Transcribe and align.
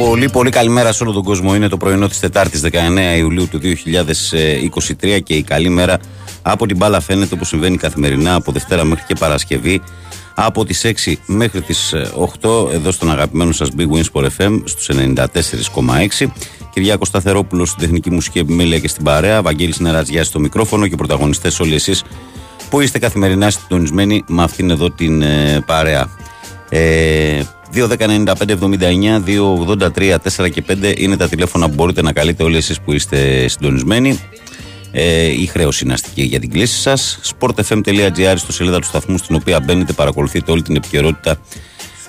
Πολύ 0.00 0.30
πολύ 0.30 0.50
καλημέρα 0.50 0.92
σε 0.92 1.02
όλο 1.02 1.12
τον 1.12 1.22
κόσμο. 1.22 1.54
Είναι 1.54 1.68
το 1.68 1.76
πρωινό 1.76 2.08
της 2.08 2.20
Τετάρτης 2.20 2.62
19 2.64 2.68
Ιουλίου 3.18 3.48
του 3.48 3.60
2023 5.00 5.18
και 5.22 5.34
η 5.34 5.42
καλή 5.42 5.68
μέρα 5.68 5.98
από 6.42 6.66
την 6.66 6.76
μπάλα 6.76 7.00
φαίνεται 7.00 7.34
όπως 7.34 7.48
συμβαίνει 7.48 7.76
καθημερινά 7.76 8.34
από 8.34 8.52
Δευτέρα 8.52 8.84
μέχρι 8.84 9.04
και 9.06 9.14
Παρασκευή 9.18 9.80
από 10.34 10.64
τις 10.64 10.86
6 11.06 11.12
μέχρι 11.26 11.60
τις 11.60 11.94
8 12.42 12.72
εδώ 12.72 12.90
στον 12.90 13.10
αγαπημένο 13.10 13.52
σας 13.52 13.68
Big 13.78 13.88
Wins 13.96 14.04
for 14.12 14.26
FM 14.38 14.62
στους 14.64 14.90
94,6 14.90 16.26
Κυριάκος 16.72 17.08
Σταθερόπουλος 17.08 17.68
στην 17.68 17.80
τεχνική 17.80 18.10
μουσική 18.10 18.38
επιμέλεια 18.38 18.78
και 18.78 18.88
στην 18.88 19.04
παρέα 19.04 19.42
Βαγγέλης 19.42 19.78
Νερατζιάς 19.78 20.26
στο 20.26 20.40
μικρόφωνο 20.40 20.86
και 20.86 20.96
πρωταγωνιστές 20.96 21.60
όλοι 21.60 21.74
εσείς 21.74 22.02
που 22.70 22.80
είστε 22.80 22.98
καθημερινά 22.98 23.50
συντονισμένοι 23.50 24.24
με 24.26 24.42
αυτήν 24.42 24.70
εδώ 24.70 24.90
την 24.90 25.22
ε, 25.22 25.62
παρέα 25.66 26.08
ε, 26.68 27.40
2.195.79, 27.74 29.22
2.83, 29.26 30.16
4 30.44 30.50
και 30.50 30.64
5 30.68 30.94
είναι 30.98 31.16
τα 31.16 31.28
τηλέφωνα 31.28 31.68
που 31.68 31.74
μπορείτε 31.74 32.02
να 32.02 32.12
καλείτε 32.12 32.42
όλοι 32.42 32.56
εσείς 32.56 32.80
που 32.80 32.92
είστε 32.92 33.48
συντονισμένοι. 33.48 34.20
Ε, 34.92 35.26
η 35.26 35.46
χρέωση 35.46 35.84
είναι 35.84 35.92
αστική 35.92 36.22
για 36.22 36.40
την 36.40 36.50
κλίση 36.50 36.80
σας. 36.80 37.20
sportfm.gr 37.24 38.34
στο 38.36 38.52
σελίδα 38.52 38.78
του 38.78 38.86
σταθμού 38.86 39.18
στην 39.18 39.34
οποία 39.34 39.60
μπαίνετε, 39.60 39.92
παρακολουθείτε 39.92 40.50
όλη 40.50 40.62
την 40.62 40.76
επικαιρότητα. 40.76 41.40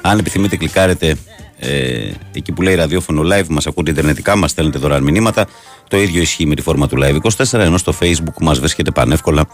Αν 0.02 0.20
επιθυμείτε, 0.20 0.56
κλικάρετε 0.58 1.16
ε, 1.60 2.12
εκεί 2.34 2.52
που 2.52 2.62
λέει 2.62 2.76
ραδιόφωνο 2.76 3.22
live, 3.22 3.48
μας 3.50 3.68
ακούτε 3.68 3.92
ιντερνετικά, 3.92 4.36
μας 4.36 4.52
στέλνετε 4.52 4.78
δωρεάν 4.80 5.04
μηνύματα. 5.04 5.48
Το 5.88 5.98
ίδιο 5.98 6.22
ισχύει 6.22 6.46
με 6.46 6.56
τη 6.56 6.62
φόρμα 6.62 6.88
του 6.88 6.98
Live 7.00 7.18
24, 7.44 7.60
ενώ 7.60 7.78
στο 7.78 7.94
Facebook 8.00 8.42
μας 8.42 8.60
βρίσκεται 8.60 8.92
πανεύκολα 8.92 9.48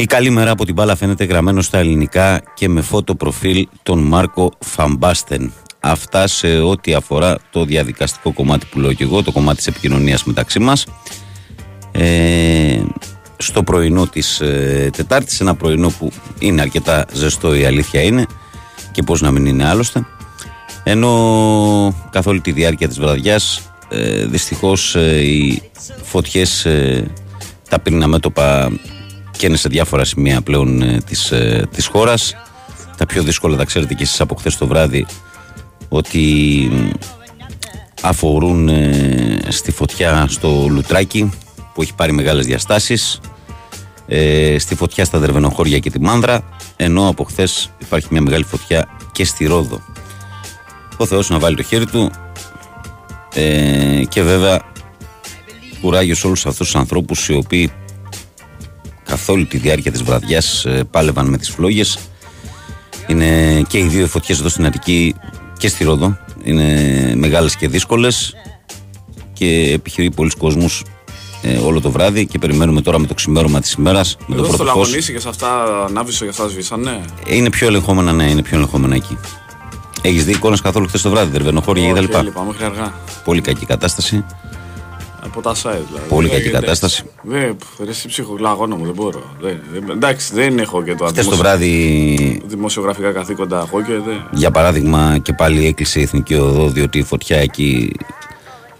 η 0.00 0.06
καλή 0.06 0.30
μέρα 0.30 0.50
από 0.50 0.64
την 0.64 0.74
μπάλα 0.74 0.96
φαίνεται 0.96 1.24
γραμμένο 1.24 1.62
στα 1.62 1.78
ελληνικά 1.78 2.42
και 2.54 2.68
με 2.68 2.80
φώτο 2.80 3.14
προφίλ 3.14 3.68
τον 3.82 3.98
Μάρκο 3.98 4.52
Φαμπάστεν. 4.58 5.52
Αυτά 5.80 6.26
σε 6.26 6.58
ό,τι 6.60 6.94
αφορά 6.94 7.38
το 7.50 7.64
διαδικαστικό 7.64 8.32
κομμάτι 8.32 8.66
που 8.70 8.80
λέω 8.80 8.92
και 8.92 9.04
εγώ, 9.04 9.22
το 9.22 9.32
κομμάτι 9.32 9.56
της 9.56 9.66
επικοινωνίας 9.66 10.24
μεταξύ 10.24 10.58
μας. 10.58 10.86
Ε, 11.92 12.80
στο 13.36 13.62
πρωινό 13.62 14.06
της 14.06 14.40
ε, 14.40 14.90
Τετάρτης, 14.96 15.40
ένα 15.40 15.54
πρωινό 15.54 15.88
που 15.98 16.12
είναι 16.38 16.60
αρκετά 16.60 17.06
ζεστό 17.12 17.54
η 17.54 17.64
αλήθεια 17.64 18.02
είναι 18.02 18.26
και 18.92 19.02
πώς 19.02 19.20
να 19.20 19.30
μην 19.30 19.46
είναι 19.46 19.68
άλλωστε. 19.68 20.06
Ενώ 20.82 22.08
καθ' 22.10 22.26
όλη 22.26 22.40
τη 22.40 22.52
διάρκεια 22.52 22.88
της 22.88 23.00
βραδιάς 23.00 23.70
ε, 23.88 24.24
δυστυχώς 24.26 24.94
ε, 24.94 25.20
οι 25.20 25.62
φωτιές 26.02 26.64
ε, 26.64 27.10
τα 27.68 27.80
πυρήνα 27.80 28.06
μέτωπα 28.06 28.70
και 28.82 28.99
είναι 29.46 29.56
σε 29.56 29.68
διάφορα 29.68 30.04
σημεία 30.04 30.40
πλέον 30.40 30.82
ε, 30.82 31.00
της, 31.06 31.30
ε, 31.30 31.68
της 31.74 31.86
χώρας. 31.86 32.34
Τα 32.96 33.06
πιο 33.06 33.22
δύσκολα 33.22 33.56
τα 33.56 33.64
ξέρετε 33.64 33.94
και 33.94 34.02
εσείς 34.02 34.20
από 34.20 34.34
χθες 34.34 34.56
το 34.56 34.66
βράδυ 34.66 35.06
ότι 35.88 36.70
αφορούν 38.02 38.68
ε, 38.68 39.38
στη 39.48 39.70
φωτιά 39.70 40.26
στο 40.28 40.66
Λουτράκι 40.68 41.30
που 41.74 41.82
έχει 41.82 41.94
πάρει 41.94 42.12
μεγάλες 42.12 42.46
διαστάσεις 42.46 43.20
ε, 44.06 44.58
στη 44.58 44.74
φωτιά 44.74 45.04
στα 45.04 45.18
Δερβενοχώρια 45.18 45.78
και 45.78 45.90
τη 45.90 46.00
Μάνδρα 46.00 46.42
ενώ 46.76 47.08
από 47.08 47.24
χθες 47.24 47.70
υπάρχει 47.78 48.08
μια 48.10 48.20
μεγάλη 48.20 48.44
φωτιά 48.44 48.88
και 49.12 49.24
στη 49.24 49.46
Ρόδο. 49.46 49.80
Ο 50.96 51.06
Θεός 51.06 51.30
να 51.30 51.38
βάλει 51.38 51.56
το 51.56 51.62
χέρι 51.62 51.86
του 51.86 52.10
ε, 53.34 54.02
και 54.08 54.22
βέβαια 54.22 54.60
κουράγιος 55.80 56.18
σε 56.18 56.26
όλους 56.26 56.46
αυτούς 56.46 56.66
τους 56.66 56.76
ανθρώπους 56.76 57.28
οι 57.28 57.34
οποίοι 57.34 57.72
καθ' 59.10 59.28
όλη 59.28 59.44
τη 59.44 59.58
διάρκεια 59.58 59.90
της 59.92 60.02
βραδιάς 60.02 60.64
ε, 60.64 60.84
πάλευαν 60.90 61.26
με 61.26 61.36
τις 61.38 61.48
φλόγες. 61.50 61.98
Είναι 63.06 63.62
και 63.68 63.78
οι 63.78 63.82
δύο 63.82 64.06
φωτιές 64.06 64.38
εδώ 64.38 64.48
στην 64.48 64.66
Αττική 64.66 65.14
και 65.58 65.68
στη 65.68 65.84
Ρόδο. 65.84 66.18
Είναι 66.42 66.64
μεγάλες 67.16 67.56
και 67.56 67.68
δύσκολες 67.68 68.34
και 69.32 69.70
επιχειρεί 69.74 70.10
πολλοί 70.10 70.30
κόσμος 70.38 70.84
ε, 71.42 71.56
όλο 71.56 71.80
το 71.80 71.90
βράδυ 71.90 72.26
και 72.26 72.38
περιμένουμε 72.38 72.80
τώρα 72.82 72.98
με 72.98 73.06
το 73.06 73.14
ξημέρωμα 73.14 73.60
της 73.60 73.72
ημέρας. 73.72 74.16
Με 74.26 74.34
Εδώ 74.34 74.42
το 74.42 74.48
στο 74.48 74.56
πρώτο 74.56 74.72
φως. 74.72 74.82
Λαγωνίσι 74.86 75.12
και 75.12 75.18
σε 75.20 75.28
αυτά 75.28 75.48
ανάβησε 75.88 76.24
και 76.24 76.30
αυτά 76.30 76.48
σβήσανε. 76.48 77.00
Ε, 77.26 77.34
Είναι 77.36 77.50
πιο 77.50 77.66
ελεγχόμενα, 77.66 78.12
ναι, 78.12 78.24
είναι 78.30 78.42
πιο 78.42 78.56
ελεγχόμενα 78.56 78.94
εκεί. 78.94 79.18
Έχεις 80.02 80.24
δει 80.24 80.32
εικόνες 80.32 80.60
καθόλου 80.60 80.86
χθες 80.88 81.02
το 81.02 81.10
βράδυ, 81.10 81.30
Δερβενοχώρια 81.30 81.92
Όχι, 81.92 82.06
κτλ. 82.06 82.16
έλειπα 82.16 82.42
μέχρι 82.44 82.64
αργά. 82.64 82.94
Πολύ 83.24 83.40
κακή 83.40 83.66
κατάσταση. 83.66 84.24
Από 85.24 85.40
τα 85.40 85.52
site 85.54 85.56
δηλαδή. 85.62 86.08
Πολύ 86.08 86.26
Δεν 86.28 86.36
κακή 86.36 86.48
γίνεται. 86.48 86.64
κατάσταση. 86.64 87.02
Δεν, 87.22 87.56
ρε, 87.84 87.90
εσύ 87.90 88.08
ψυχογλαγόνα 88.08 88.76
μου, 88.76 88.84
δεν 88.84 88.94
μπορώ. 88.94 89.22
Δεν, 89.40 89.60
δεν- 89.72 89.90
εντάξει, 89.90 90.34
δεν 90.34 90.58
έχω 90.58 90.82
και 90.82 90.94
το 90.94 91.04
Χθες 91.04 91.14
το 91.16 91.22
δημοσιο- 91.22 91.36
βράδυ 91.44 92.42
δημοσιογραφικά 92.46 93.12
καθήκοντα 93.12 93.58
έχω 93.66 93.82
και 93.82 93.92
δεν. 93.92 94.26
Για 94.32 94.50
παράδειγμα, 94.50 95.18
και 95.22 95.32
πάλι 95.32 95.66
έκλεισε 95.66 96.00
η 96.00 96.02
Εθνική 96.02 96.34
Οδό, 96.34 96.68
διότι 96.68 96.98
η 96.98 97.02
φωτιά 97.02 97.36
εκεί 97.36 97.92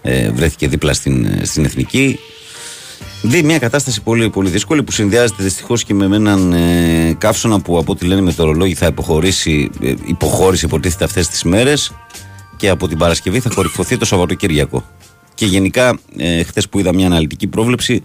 ε, 0.01 0.31
βρέθηκε 0.31 0.67
δίπλα 0.67 0.93
στην, 0.93 1.39
στην 1.45 1.65
Εθνική. 1.65 2.19
Δει 3.23 3.43
μια 3.43 3.59
κατάσταση 3.59 4.01
πολύ, 4.01 4.29
πολύ 4.29 4.49
δύσκολη 4.49 4.83
που 4.83 4.91
συνδυάζεται 4.91 5.43
δυστυχώς 5.43 5.83
και 5.83 5.93
με 5.93 6.15
έναν 6.15 6.53
ε, 6.53 7.15
καύσωνα 7.17 7.59
που 7.61 7.77
από 7.77 7.91
ό,τι 7.91 8.05
λένε 8.05 8.21
οι 8.21 8.23
μετεωρολόγοι 8.23 8.73
θα 8.73 8.85
υποχωρήσει, 8.85 9.69
ε, 9.81 9.93
υποχώρησε 10.05 10.65
υποτίθεται 10.65 11.03
αυτές 11.03 11.27
τις 11.27 11.43
μέρες 11.43 11.91
και 12.57 12.69
από 12.69 12.87
την 12.87 12.97
Παρασκευή 12.97 13.39
θα 13.39 13.49
κορυφωθεί 13.55 13.97
το 13.97 14.05
Σαββατοκύριακο. 14.05 14.83
Και 15.41 15.47
γενικά, 15.47 15.99
ε, 16.17 16.43
χθες 16.43 16.69
που 16.69 16.79
είδα 16.79 16.93
μια 16.93 17.05
αναλυτική 17.05 17.47
πρόβλεψη, 17.47 18.03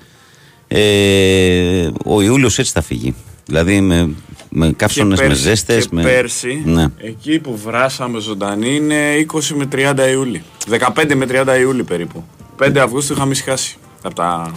ε, 0.68 1.88
ο 2.04 2.22
Ιούλιος 2.22 2.58
έτσι 2.58 2.72
θα 2.72 2.82
φύγει. 2.82 3.14
Δηλαδή 3.46 3.80
με, 3.80 4.10
με 4.48 4.72
καύσωνες, 4.76 5.20
με 5.20 5.26
πέρσι- 5.26 5.44
ζέστες. 5.44 5.82
και 5.86 5.94
με... 5.94 6.02
πέρσι, 6.02 6.62
Ναι. 6.64 6.86
εκεί 6.98 7.38
που 7.38 7.56
βράσαμε 7.56 8.20
ζωντανή 8.20 8.74
είναι 8.74 9.26
20 9.32 9.40
με 9.54 9.68
30 9.72 9.94
Ιούλη. 10.12 10.42
15 10.70 11.14
με 11.14 11.26
30 11.28 11.58
Ιούλη 11.60 11.82
περίπου. 11.84 12.24
5 12.62 12.76
Αυγούστου 12.78 13.12
είχαμε 13.12 13.32
ησυχάσει 13.32 13.76
από, 14.02 14.14
τα, 14.14 14.52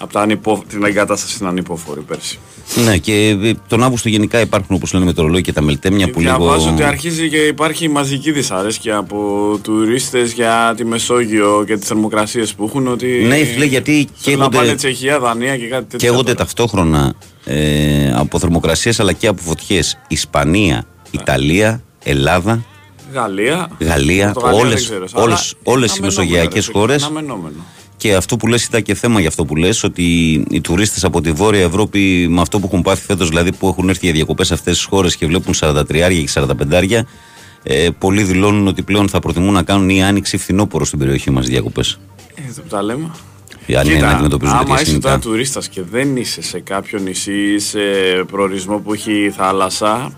από 0.00 0.12
τα 0.12 0.20
ανυπο, 0.20 0.64
την 0.68 0.84
εγκατάσταση 0.84 1.34
στην 1.34 1.46
ανυπόφορη 1.46 2.00
πέρσι. 2.00 2.38
Ναι, 2.74 2.98
και 2.98 3.36
ε, 3.42 3.52
τον 3.68 3.82
Αύγουστο 3.82 4.08
γενικά 4.08 4.40
υπάρχουν 4.40 4.76
όπως 4.76 4.92
λένε 4.92 5.04
μετεωρολόγοι 5.04 5.42
και 5.42 5.52
τα 5.52 5.62
μελτέμια 5.62 6.10
που 6.10 6.20
λίγο. 6.20 6.36
Διαβάζω 6.36 6.70
ότι 6.70 6.82
αρχίζει 6.82 7.28
και 7.28 7.36
υπάρχει 7.36 7.88
μαζική 7.88 8.32
δυσαρέσκεια 8.32 8.96
από 8.96 9.18
τουρίστες 9.62 10.32
για 10.32 10.74
τη 10.76 10.84
Μεσόγειο 10.84 11.64
και 11.66 11.76
τις 11.76 11.88
θερμοκρασίες 11.88 12.54
που 12.54 12.64
έχουν. 12.64 12.86
Ότι 12.86 13.06
Ναι, 13.06 13.36
φίλε, 13.44 13.64
γιατί 13.64 13.92
θέλουν 13.92 14.38
να 14.38 14.44
καίγονται- 14.44 14.56
πάνε 14.56 14.74
Τσεχία, 14.74 15.18
Δανία 15.18 15.56
και 15.56 15.66
κάτι 15.66 15.84
τέτοιο. 15.84 16.08
Καίγονται 16.08 16.34
ταυτόχρονα 16.34 17.14
ε, 17.44 18.12
από 18.14 18.38
θερμοκρασίες 18.38 19.00
αλλά 19.00 19.12
και 19.12 19.26
από 19.26 19.42
φωτιές. 19.42 19.98
Ισπανία, 20.08 20.84
Ιταλία, 21.10 21.82
Ελλάδα, 22.04 22.64
Γαλλία. 23.12 23.70
Γαλλία, 23.80 24.32
Πορτογαλία 24.32 24.60
όλες- 24.60 24.88
δεν 24.88 25.06
ξέρω, 25.06 25.22
όλες- 25.24 25.38
αλλά 25.38 25.74
όλες 25.74 25.90
οι 25.90 25.92
αναμενόμενο, 25.98 26.06
μεσογειακές 26.06 26.66
ρε, 26.66 26.72
χώρες. 26.72 27.02
αναμενόμενο. 27.02 27.64
Και 28.00 28.14
αυτό 28.14 28.36
που 28.36 28.46
λες 28.46 28.64
ήταν 28.64 28.82
και 28.82 28.94
θέμα 28.94 29.20
για 29.20 29.28
αυτό 29.28 29.44
που 29.44 29.56
λες 29.56 29.82
ότι 29.82 30.02
οι 30.50 30.60
τουρίστες 30.60 31.04
από 31.04 31.20
τη 31.20 31.32
Βόρεια 31.32 31.62
Ευρώπη 31.62 32.26
με 32.30 32.40
αυτό 32.40 32.58
που 32.58 32.66
έχουν 32.66 32.82
πάθει 32.82 33.04
φέτος 33.04 33.28
δηλαδή 33.28 33.52
που 33.52 33.68
έχουν 33.68 33.88
έρθει 33.88 34.04
για 34.04 34.14
διακοπές 34.14 34.46
σε 34.46 34.54
αυτές 34.54 34.76
τις 34.76 34.84
χώρες 34.84 35.16
και 35.16 35.26
βλέπουν 35.26 35.54
43 35.60 35.84
και 35.86 36.28
45 36.34 37.00
ε, 37.62 37.88
πολλοί 37.98 38.22
δηλώνουν 38.22 38.66
ότι 38.66 38.82
πλέον 38.82 39.08
θα 39.08 39.18
προτιμούν 39.18 39.52
να 39.52 39.62
κάνουν 39.62 39.88
ή 39.88 40.04
άνοιξη 40.04 40.36
φθινόπωρο 40.36 40.84
στην 40.84 40.98
περιοχή 40.98 41.30
μας 41.30 41.46
διακοπές. 41.46 41.98
Ε, 42.34 42.48
εδώ 42.48 42.62
που 42.62 42.68
τα 42.68 42.82
λέμε. 42.82 43.10
Αν 43.76 43.86
είναι 43.86 44.00
να 44.00 44.08
αντιμετωπίζουν 44.08 44.58
τέτοια 44.58 44.72
άμα 44.72 44.80
είσαι 44.80 44.84
σκηνικά. 44.84 45.08
τώρα 45.08 45.20
τουρίστας 45.20 45.68
και 45.68 45.82
δεν 45.82 46.16
είσαι 46.16 46.42
σε 46.42 46.60
κάποιο 46.60 46.98
νησί 46.98 47.54
ή 47.54 47.58
σε 47.58 47.78
προορισμό 48.30 48.78
που 48.78 48.92
έχει 48.92 49.32
θάλασσα 49.36 50.12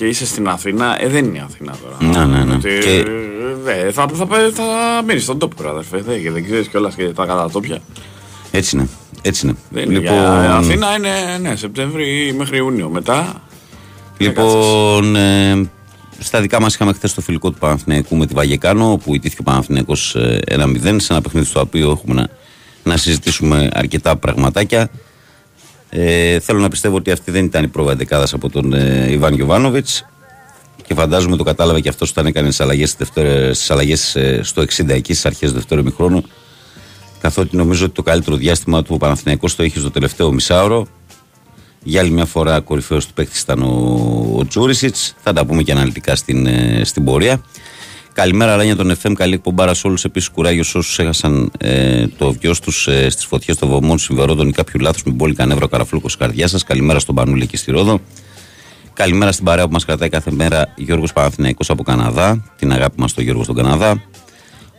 και 0.00 0.06
είσαι 0.06 0.26
στην 0.26 0.48
Αθήνα, 0.48 1.02
ε, 1.02 1.08
δεν 1.08 1.24
είναι 1.24 1.36
η 1.36 1.42
Αθήνα 1.44 1.74
τώρα. 1.82 2.26
Ναι, 2.26 2.36
ναι, 2.36 2.44
ναι. 2.44 2.54
Ότι, 2.54 2.78
Και- 2.80 3.04
ε, 3.06 3.54
δε, 3.62 3.92
θα, 3.92 4.08
θα, 4.12 4.26
θα, 4.26 4.50
θα 4.52 5.02
μείνεις 5.06 5.22
στον 5.22 5.38
τόπο, 5.38 5.62
ρε, 5.62 5.68
αδερφέ. 5.68 5.98
Δεν, 5.98 6.32
δεν 6.32 6.44
ξέρεις 6.44 6.68
κιόλας 6.68 6.94
και 6.94 7.04
τα 7.04 7.26
κατατόπια. 7.26 7.78
Έτσι 8.50 8.76
είναι. 8.76 8.88
Έτσι 9.22 9.46
είναι. 9.46 9.56
Δεν 9.70 9.82
είναι. 9.82 9.98
λοιπόν, 9.98 10.14
Για 10.14 10.54
Αθήνα 10.54 10.94
είναι 10.96 11.38
ναι, 11.40 11.56
Σεπτέμβρη 11.56 12.34
μέχρι 12.38 12.56
Ιούνιο. 12.56 12.88
Μετά. 12.88 13.42
Λοιπόν, 14.18 15.16
ε, 15.16 15.68
στα 16.18 16.40
δικά 16.40 16.60
μας 16.60 16.74
είχαμε 16.74 16.92
χθες 16.92 17.14
το 17.14 17.20
φιλικό 17.20 17.50
του 17.50 17.58
Παναθηναϊκού 17.58 18.16
με 18.16 18.26
τη 18.26 18.34
Βαγεκάνο, 18.34 18.92
όπου 18.92 19.14
ιτήθηκε 19.14 19.40
ο 19.40 19.44
Παναθηναϊκός 19.44 20.14
ε, 20.14 20.38
1-0 20.50 20.96
σε 20.96 21.12
ένα 21.12 21.20
παιχνίδι 21.20 21.46
στο 21.46 21.60
οποίο 21.60 21.90
έχουμε 21.90 22.14
να, 22.14 22.28
να 22.82 22.96
συζητήσουμε 22.96 23.68
αρκετά 23.72 24.16
πραγματάκια. 24.16 24.90
Ε, 25.90 26.40
θέλω 26.40 26.60
να 26.60 26.68
πιστεύω 26.68 26.96
ότι 26.96 27.10
αυτή 27.10 27.30
δεν 27.30 27.44
ήταν 27.44 27.64
η 27.64 27.68
πρόβα 27.68 27.92
εντεκάδα 27.92 28.26
από 28.32 28.50
τον 28.50 28.72
ε, 28.72 29.10
Ιβάν 29.10 29.34
Γιοβάνοβιτ 29.34 29.88
και 30.86 30.94
φαντάζομαι 30.94 31.36
το 31.36 31.42
κατάλαβε 31.42 31.80
και 31.80 31.88
αυτός 31.88 32.10
όταν 32.10 32.26
έκανε 32.26 32.48
τις 32.48 32.60
αλλαγές 32.60 32.96
στις 33.52 33.70
αλλαγές, 33.70 34.16
ε, 34.16 34.40
στο 34.42 34.62
60 34.62 34.88
εκεί 34.88 35.12
στις 35.12 35.26
αρχές 35.26 35.48
του 35.48 35.54
δεύτερου 35.54 35.80
ημιχρόνου. 35.80 36.24
Καθότι 37.20 37.56
νομίζω 37.56 37.84
ότι 37.84 37.94
το 37.94 38.02
καλύτερο 38.02 38.36
διάστημα 38.36 38.82
του 38.82 38.96
Παναθηναϊκός 38.96 39.56
το 39.56 39.62
είχε 39.62 39.78
στο 39.78 39.90
τελευταίο 39.90 40.32
μισάωρο. 40.32 40.86
Για 41.82 42.00
άλλη 42.00 42.10
μια 42.10 42.24
φορά 42.24 42.60
κορυφαίος 42.60 43.06
του 43.06 43.12
παίκτη 43.12 43.38
ήταν 43.42 43.62
ο, 43.62 44.34
ο 44.36 44.46
Τζούρισιτς. 44.46 45.14
Θα 45.22 45.32
τα 45.32 45.46
πούμε 45.46 45.62
και 45.62 45.72
αναλυτικά 45.72 46.16
στην, 46.16 46.46
ε, 46.46 46.80
στην 46.84 47.04
πορεία. 47.04 47.42
Καλημέρα, 48.12 48.56
Ράνια 48.56 48.76
των 48.76 48.92
FM. 49.02 49.12
Καλή 49.12 49.34
εκπομπάρα 49.34 49.74
σε 49.74 49.86
όλους. 49.86 50.04
Επίσης, 50.04 50.28
κουράγιος 50.28 50.68
σε 50.68 50.78
όσους 50.78 50.98
έχασαν 50.98 51.50
ε, 51.58 52.06
το 52.06 52.32
βιός 52.32 52.60
τους 52.60 52.86
ε, 52.86 53.10
στις 53.10 53.24
φωτιές 53.24 53.56
των 53.56 53.68
βωμών 53.68 53.98
συμφερόντων 53.98 54.48
ή 54.48 54.52
κάποιου 54.52 54.80
λάθου 54.80 55.00
με 55.04 55.12
μπόλικα 55.12 55.46
νεύρα 55.46 55.68
καραφλούκος 55.68 56.16
καρδιά 56.16 56.48
σας. 56.48 56.64
Καλημέρα 56.64 56.98
στον 56.98 57.14
Πανούλη 57.14 57.46
και 57.46 57.56
στη 57.56 57.70
Ρόδο. 57.70 58.00
Καλημέρα 58.92 59.32
στην 59.32 59.44
παρέα 59.44 59.66
που 59.66 59.72
μας 59.72 59.84
κρατάει 59.84 60.08
κάθε 60.08 60.30
μέρα 60.30 60.72
Γιώργος 60.76 61.12
Παναθηναϊκός 61.12 61.70
από 61.70 61.82
Καναδά. 61.82 62.52
Την 62.56 62.72
αγάπη 62.72 63.00
μας 63.00 63.10
στο 63.10 63.22
Γιώργο 63.22 63.42
στον 63.42 63.54
Καναδά. 63.54 64.02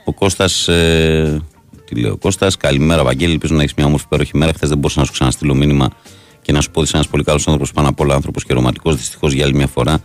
Ο 0.06 0.14
Κώστας. 0.14 0.68
Ε, 0.68 1.42
τι 1.86 1.96
λέει 1.96 2.12
ο 2.12 2.18
Κώστας. 2.18 2.58
Καλημέρα, 2.58 3.04
Βαγγέλη. 3.04 3.32
Ελπίζω 3.32 3.56
να 3.56 3.62
έχεις 3.62 3.74
μια 3.74 3.86
όμορφη 3.86 4.06
υπέροχη 4.06 4.38
μέρα. 4.38 4.54
Χθες 4.54 4.70
δεν 4.70 4.78
μπορούσα 4.78 5.00
να 5.00 5.06
σου 5.06 5.12
ξαναστείλω 5.12 5.54
μήνυμα 5.56 5.90
και 6.42 6.52
να 6.52 6.62
σου 6.62 6.72
πω 6.72 6.80
ότι 6.80 6.88
είσαι 6.88 6.98
ένας 6.98 7.08
πολύ 7.08 7.24
καλός 7.24 7.48
άνθρωπος 7.48 7.72
πάνω 7.72 7.90
απ' 7.90 8.00
όλα 8.00 8.16
άνθρωπος 8.16 8.44
και 8.44 8.54
ρομαντικός. 8.54 8.96
Δυστυχώς 8.96 9.34
για 9.34 9.44
άλλη 9.44 9.54
μια 9.54 9.68
φορά. 9.68 10.00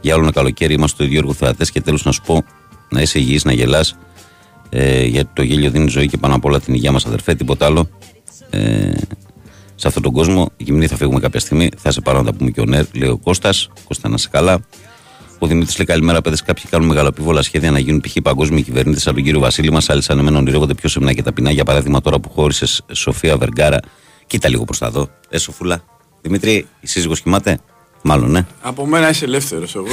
Για 0.00 0.14
άλλο 0.14 0.22
ένα 0.22 0.32
καλοκαίρι 0.32 0.74
είμαστε 0.74 0.96
στο 0.96 1.04
ίδιο 1.04 1.18
έργο 1.18 1.32
θεατές 1.32 1.70
και 1.70 1.80
τέλος 1.80 2.04
να 2.04 2.12
σου 2.12 2.22
πω 2.26 2.44
να 2.90 3.00
είσαι 3.00 3.18
υγιής, 3.18 3.44
να 3.44 3.52
γελάς. 3.52 3.96
Ε, 4.68 5.04
γιατί 5.04 5.30
το 5.32 5.42
γέλιο 5.42 5.70
δίνει 5.70 5.88
ζωή 5.88 6.08
και 6.08 6.16
πάνω 6.16 6.34
απ' 6.34 6.44
όλα 6.44 6.60
την 6.60 6.74
υγεία 6.74 6.92
μας, 6.92 7.06
αδερφέ. 7.06 7.34
Τίποτα 7.34 7.66
άλλο. 7.66 7.88
Ε, 8.50 8.92
σε 9.74 9.88
αυτόν 9.88 10.02
τον 10.02 10.12
κόσμο. 10.12 10.50
Η 10.56 10.64
γυμνή 10.64 10.86
θα 10.86 10.96
φύγουμε 10.96 11.20
κάποια 11.20 11.40
στιγμή. 11.40 11.68
Θα 11.76 11.90
σε 11.90 12.00
πάρω 12.00 12.18
να 12.18 12.24
τα 12.24 12.32
πούμε 12.32 12.50
και 12.50 12.60
ο 12.60 12.64
Νέρ, 12.64 12.84
λέει 12.92 13.08
ο 13.08 13.16
Κώστας. 13.16 13.68
Κώστα 13.84 14.08
να 14.08 14.16
σε 14.16 14.28
καλά. 14.28 14.60
Ο 15.38 15.46
Δημήτρης 15.46 15.76
λέει 15.76 15.86
καλημέρα, 15.86 16.20
παιδες. 16.20 16.42
Κάποιοι 16.42 16.64
κάνουν 16.70 16.86
μεγαλοπίβολα 16.86 17.42
σχέδια 17.42 17.70
να 17.70 17.78
γίνουν 17.78 18.00
π.χ. 18.00 18.16
παγκόσμιοι 18.22 18.62
κυβερνήτες 18.62 19.02
σαν 19.02 19.14
τον 19.14 19.22
κύριο 19.22 19.40
Βασίλη 19.40 19.70
μας. 19.70 19.88
Άλλοι 19.90 20.02
σαν 20.02 20.18
εμένα 20.18 20.38
ονειρεύονται 20.38 20.74
πιο 20.74 20.88
σεμνά 20.88 21.12
και 21.12 21.22
ταπεινά. 21.22 21.50
Για 21.50 21.64
παράδειγμα, 21.64 22.00
τώρα 22.00 22.18
που 22.18 22.30
χώρισες 22.30 22.82
Σοφία 22.92 23.36
Βεργάρα. 23.36 23.78
Κοίτα 24.26 24.48
λίγο 24.48 24.64
προς 24.64 24.78
τα 24.78 24.90
δω. 24.90 25.08
Ε, 25.28 25.38
Σοφούλα. 25.38 25.82
Δημήτρη, 26.22 26.66
η 26.80 26.86
σύζυγος 26.86 27.20
κοιμάται; 27.20 27.58
Μάλλον, 28.02 28.30
ναι. 28.30 28.46
Από 28.60 28.86
μένα 28.86 29.08
είσαι 29.10 29.24
ελεύθερος. 29.24 29.74
Εγώ, 29.74 29.86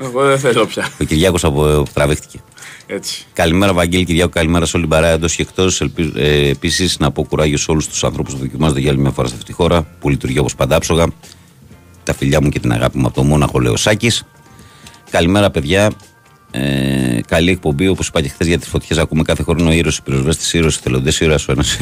εγώ 0.00 0.24
δεν 0.26 0.38
θέλω 0.38 0.66
πια. 0.66 0.88
Ο 1.00 1.04
Κυριάκος 1.04 1.44
από... 1.44 1.82
τραβήχτηκε. 1.92 2.38
Έτσι. 2.86 3.24
Καλημέρα, 3.32 3.72
Βαγγέλη 3.72 4.04
Κυριάκο. 4.04 4.30
Καλημέρα 4.30 4.66
σε 4.66 4.76
όλη 4.76 4.86
την 4.86 4.94
παρέα 4.94 5.10
εντός 5.10 5.34
και 5.34 5.42
εκτός. 5.42 5.80
Ε, 6.14 6.48
Επίσης, 6.48 6.98
να 6.98 7.10
πω 7.10 7.24
κουράγιο 7.24 7.56
σε 7.58 7.70
όλους 7.70 7.88
τους 7.88 8.04
ανθρώπους 8.04 8.32
που 8.32 8.38
δοκιμάζονται 8.38 8.80
για 8.80 8.90
άλλη 8.90 9.00
μια 9.00 9.10
φορά 9.10 9.28
σε 9.28 9.34
αυτή 9.34 9.46
τη 9.46 9.52
χώρα 9.52 9.86
που 10.00 10.08
λειτουργεί 10.08 10.38
όπως 10.38 10.54
παντάψογα. 10.54 11.06
Τα 12.02 12.14
φιλιά 12.14 12.42
μου 12.42 12.48
και 12.48 12.58
την 12.60 12.72
αγάπη 12.72 12.98
μου 12.98 13.06
από 13.06 13.14
το 13.14 13.22
Μόναχο 13.22 13.58
Λεωσάκη. 13.58 14.10
Καλημέρα, 15.10 15.50
παιδιά. 15.50 15.90
Ε, 16.50 17.20
καλή 17.26 17.50
εκπομπή. 17.50 17.88
Όπως 17.88 18.08
είπα 18.08 18.20
και 18.20 18.28
χθες 18.28 18.46
για 18.46 18.58
τις 18.58 18.68
φωτιές, 18.68 18.98
ακούμε 18.98 19.22
κάθε 19.22 19.42
χρόνο 19.42 19.72
ήρωε, 19.72 19.92
πυροσβέστη, 20.04 20.56
ήρωε, 20.58 20.70
θελοντές, 20.70 21.20
ήρωας 21.20 21.48
ο 21.48 21.52
ένας, 21.52 21.76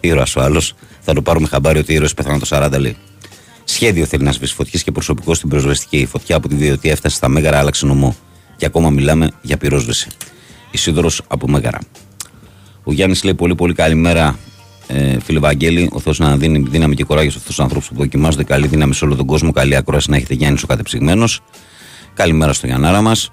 ήρωας 0.00 0.36
ο 0.36 0.40
άλλος. 0.40 0.74
Θα 1.00 1.12
το 1.12 1.22
πάρουμε 1.22 1.48
χαμπάρι 1.48 1.78
ότι 1.78 1.92
ήρωε 1.92 2.08
πέθαναν 2.16 2.38
το 2.38 2.46
40 2.50 2.78
λέει. 2.78 2.96
Σχέδιο 3.68 4.04
θέλει 4.06 4.24
να 4.24 4.32
σβήσει 4.32 4.54
φωτιές 4.54 4.82
και 4.82 4.92
προσωπικό 4.92 5.34
στην 5.34 5.48
πυροσβεστική. 5.48 5.96
Η 5.96 6.06
φωτιά 6.06 6.36
από 6.36 6.48
τη 6.48 6.54
διωτία 6.54 6.92
έφτασε 6.92 7.16
στα 7.16 7.28
Μέγαρα, 7.28 7.58
άλλαξε 7.58 7.86
νομό. 7.86 8.16
Και 8.56 8.66
ακόμα 8.66 8.90
μιλάμε 8.90 9.30
για 9.42 9.56
πυρόσβεση. 9.56 10.08
Ισίδωρος 10.70 11.22
από 11.28 11.48
Μέγαρα. 11.48 11.78
Ο 12.84 12.92
Γιάννης 12.92 13.24
λέει 13.24 13.34
πολύ 13.34 13.54
πολύ 13.54 13.74
καλημέρα, 13.74 14.38
ε, 14.86 15.20
φίλε 15.20 15.38
Βαγγέλη. 15.38 15.90
Ο 15.92 16.00
Θεός 16.00 16.18
να 16.18 16.36
δίνει 16.36 16.58
δύναμη 16.68 16.94
και 16.94 17.04
κοράγιο 17.04 17.30
σε 17.30 17.36
αυτούς 17.38 17.54
τους 17.54 17.64
ανθρώπους 17.64 17.88
που 17.88 17.94
δοκιμάζονται. 17.94 18.44
Καλή 18.44 18.66
δύναμη 18.66 18.94
σε 18.94 19.04
όλο 19.04 19.14
τον 19.14 19.26
κόσμο. 19.26 19.52
Καλή 19.52 19.76
ακρόαση 19.76 20.10
να 20.10 20.16
έχετε 20.16 20.34
Γιάννης 20.34 20.62
ο 20.62 20.66
κατεψυγμένος. 20.66 21.40
Καλημέρα 22.14 22.52
στο 22.52 22.66
Γιαννάρα 22.66 23.00
μας. 23.00 23.30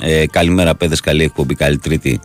Ε, 0.00 0.26
καλημέρα, 0.26 0.74
παιδες. 0.74 1.00
Καλή 1.00 1.22
εκπομπή. 1.22 1.54
Καλή 1.54 1.78
Τρίτη 1.78 2.20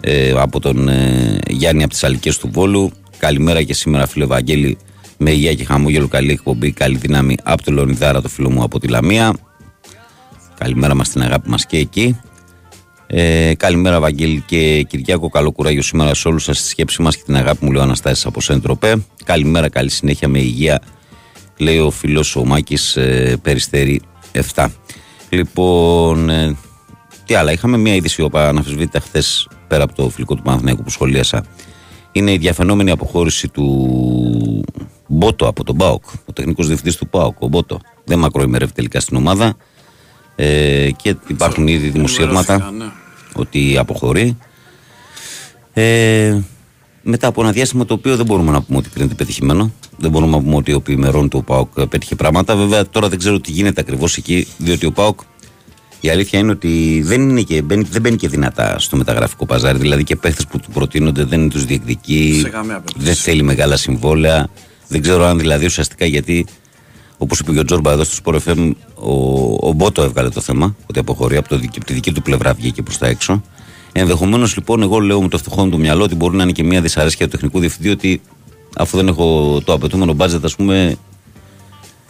ε, 0.00 0.30
από 0.36 0.60
τον 0.60 0.88
ε, 0.88 1.38
Γιάννη 1.48 1.82
από 1.82 1.92
τις 1.92 2.04
Αλικές 2.04 2.38
του 2.38 2.50
Βόλου. 2.52 2.92
Καλημέρα 3.18 3.62
και 3.62 3.74
σήμερα, 3.74 4.06
φίλε 4.06 4.24
Βαγγέλη. 4.24 4.78
Με 5.22 5.30
υγεία 5.30 5.54
και 5.54 5.64
χαμόγελο. 5.64 6.08
Καλή 6.08 6.32
εκπομπή. 6.32 6.72
Καλή 6.72 6.96
δύναμη 6.96 7.36
από 7.42 7.62
τον 7.62 7.74
Λονιδάρα, 7.74 8.20
το 8.20 8.28
φίλο 8.28 8.50
μου 8.50 8.62
από 8.62 8.78
τη 8.78 8.88
Λαμία. 8.88 9.34
Καλημέρα 10.58 10.94
μας 10.94 11.06
στην 11.06 11.22
αγάπη 11.22 11.48
μας 11.48 11.66
και 11.66 11.76
εκεί. 11.76 12.20
Ε, 13.06 13.54
καλημέρα, 13.54 14.00
Βαγγέλη 14.00 14.42
και 14.46 14.82
Κυριάκο. 14.88 15.28
Καλό 15.28 15.52
κουράγιο 15.52 15.82
σήμερα 15.82 16.14
σε 16.14 16.28
όλους 16.28 16.44
σας 16.44 16.58
στη 16.58 16.68
σκέψη 16.68 17.02
μας 17.02 17.16
και 17.16 17.22
την 17.26 17.36
αγάπη 17.36 17.64
μου, 17.64 17.70
λέει 17.70 17.80
ο 17.80 17.84
Αναστάσης 17.84 18.26
από 18.26 18.40
Σέντροπε. 18.40 19.04
Καλημέρα, 19.24 19.68
καλή 19.68 19.90
συνέχεια 19.90 20.28
με 20.28 20.38
υγεία, 20.38 20.82
λέει 21.58 21.78
ο 21.78 21.90
φίλος 21.90 22.36
ο 22.36 22.44
Μάκη 22.44 22.76
ε, 22.94 23.34
Περιστέρη 23.42 24.00
7. 24.54 24.66
Λοιπόν, 25.28 26.30
ε, 26.30 26.56
τι 27.26 27.34
άλλα, 27.34 27.52
είχαμε 27.52 27.76
μια 27.76 27.94
είδηση 27.94 28.28
που 28.28 28.38
αναφεσβήτητα 28.38 29.00
χθες 29.00 29.48
πέρα 29.68 29.84
από 29.84 29.94
το 29.94 30.08
φιλικό 30.08 30.34
του 30.34 30.42
Παναθηναϊκού 30.42 30.82
που 30.82 30.90
σχολίασα. 30.90 31.44
Είναι 32.12 32.32
η 32.32 32.36
διαφαινόμενη 32.36 32.90
αποχώρηση 32.90 33.48
του 33.48 34.64
Μπότο 35.12 35.48
από 35.48 35.64
τον 35.64 35.74
Μπάοκ, 35.74 36.04
ο 36.24 36.32
τεχνικός 36.32 36.66
διευθυντής 36.66 36.96
του 36.96 37.08
Μπάοκ, 37.10 37.42
ο 37.42 37.46
Μπότο. 37.46 37.80
Δεν 38.04 38.18
μακροημερεύει 38.18 38.72
τελικά 38.72 39.00
στην 39.00 39.16
ομάδα. 39.16 39.56
Ε, 40.36 40.90
και 41.02 41.16
υπάρχουν 41.26 41.68
ήδη 41.68 41.88
δημοσιεύματα 41.88 42.70
ναι. 42.70 42.84
ότι 43.34 43.78
αποχωρεί. 43.78 44.36
Ε, 45.72 46.38
μετά 47.02 47.26
από 47.26 47.42
ένα 47.42 47.52
διάστημα 47.52 47.84
το 47.84 47.94
οποίο 47.94 48.16
δεν 48.16 48.26
μπορούμε 48.26 48.50
να 48.50 48.62
πούμε 48.62 48.78
ότι 48.78 48.88
κρίνεται 48.88 49.14
πετυχημένο. 49.14 49.72
Δεν 49.96 50.10
μπορούμε 50.10 50.36
να 50.36 50.42
πούμε 50.42 50.56
ότι 50.56 50.72
ο 50.72 50.80
ποιημερών 50.80 51.28
του 51.28 51.44
ΠΑΟΚ 51.44 51.86
πέτυχε 51.86 52.14
πράγματα. 52.14 52.56
Βέβαια 52.56 52.86
τώρα 52.86 53.08
δεν 53.08 53.18
ξέρω 53.18 53.40
τι 53.40 53.50
γίνεται 53.50 53.80
ακριβώς 53.80 54.16
εκεί, 54.16 54.46
διότι 54.58 54.86
ο 54.86 54.92
ΠΑΟΚ 54.92 55.20
η 56.00 56.10
αλήθεια 56.10 56.38
είναι 56.38 56.50
ότι 56.50 57.02
δεν, 57.04 57.28
είναι 57.28 57.42
και, 57.42 57.62
μπαίνει, 57.62 57.86
δεν 57.90 58.00
μπαίνει 58.00 58.16
και 58.16 58.28
δυνατά 58.28 58.78
στο 58.78 58.96
μεταγραφικό 58.96 59.46
παζάρι. 59.46 59.78
Δηλαδή 59.78 60.04
και 60.04 60.16
παίχτες 60.16 60.46
που 60.46 60.58
του 60.60 60.70
προτείνονται 60.70 61.24
δεν 61.24 61.48
τους 61.48 61.64
διεκδικεί. 61.64 62.46
Δεν 62.96 63.14
θέλει 63.14 63.42
μεγάλα 63.42 63.76
συμβόλαια. 63.76 64.48
Δεν 64.90 65.02
ξέρω 65.02 65.24
αν 65.24 65.38
δηλαδή 65.38 65.64
ουσιαστικά 65.64 66.06
γιατί 66.06 66.46
Όπως 67.22 67.38
είπε 67.38 67.52
και 67.52 67.58
ο 67.58 67.64
Τζόρμπα 67.64 67.92
εδώ 67.92 68.04
στο 68.04 68.22
Sport 68.24 68.38
FM, 68.46 68.72
ο, 68.94 69.12
ο 69.68 69.72
Μπότο 69.72 70.02
έβγαλε 70.02 70.28
το 70.28 70.40
θέμα, 70.40 70.76
ότι 70.86 70.98
αποχωρεί 70.98 71.36
από, 71.36 71.48
το, 71.48 71.54
από 71.54 71.84
τη 71.84 71.92
δική 71.92 72.12
του 72.12 72.22
πλευρά 72.22 72.52
βγήκε 72.52 72.82
προς 72.82 72.98
τα 72.98 73.06
έξω. 73.06 73.42
Ενδεχομένως 73.92 74.56
λοιπόν, 74.56 74.82
εγώ 74.82 74.98
λέω 74.98 75.22
με 75.22 75.28
το 75.28 75.38
φτωχό 75.38 75.64
μου 75.64 75.70
το 75.70 75.78
μυαλό 75.78 76.02
ότι 76.02 76.14
μπορεί 76.14 76.36
να 76.36 76.42
είναι 76.42 76.52
και 76.52 76.62
μια 76.62 76.80
δυσαρέσκεια 76.80 77.26
του 77.26 77.32
τεχνικού 77.32 77.58
διευθυντή 77.58 77.88
ότι 77.88 78.20
αφού 78.76 78.96
δεν 78.96 79.08
έχω 79.08 79.60
το 79.64 79.72
απαιτούμενο 79.72 80.12
μπάτζετ, 80.12 80.44
ας 80.44 80.56
πούμε, 80.56 80.96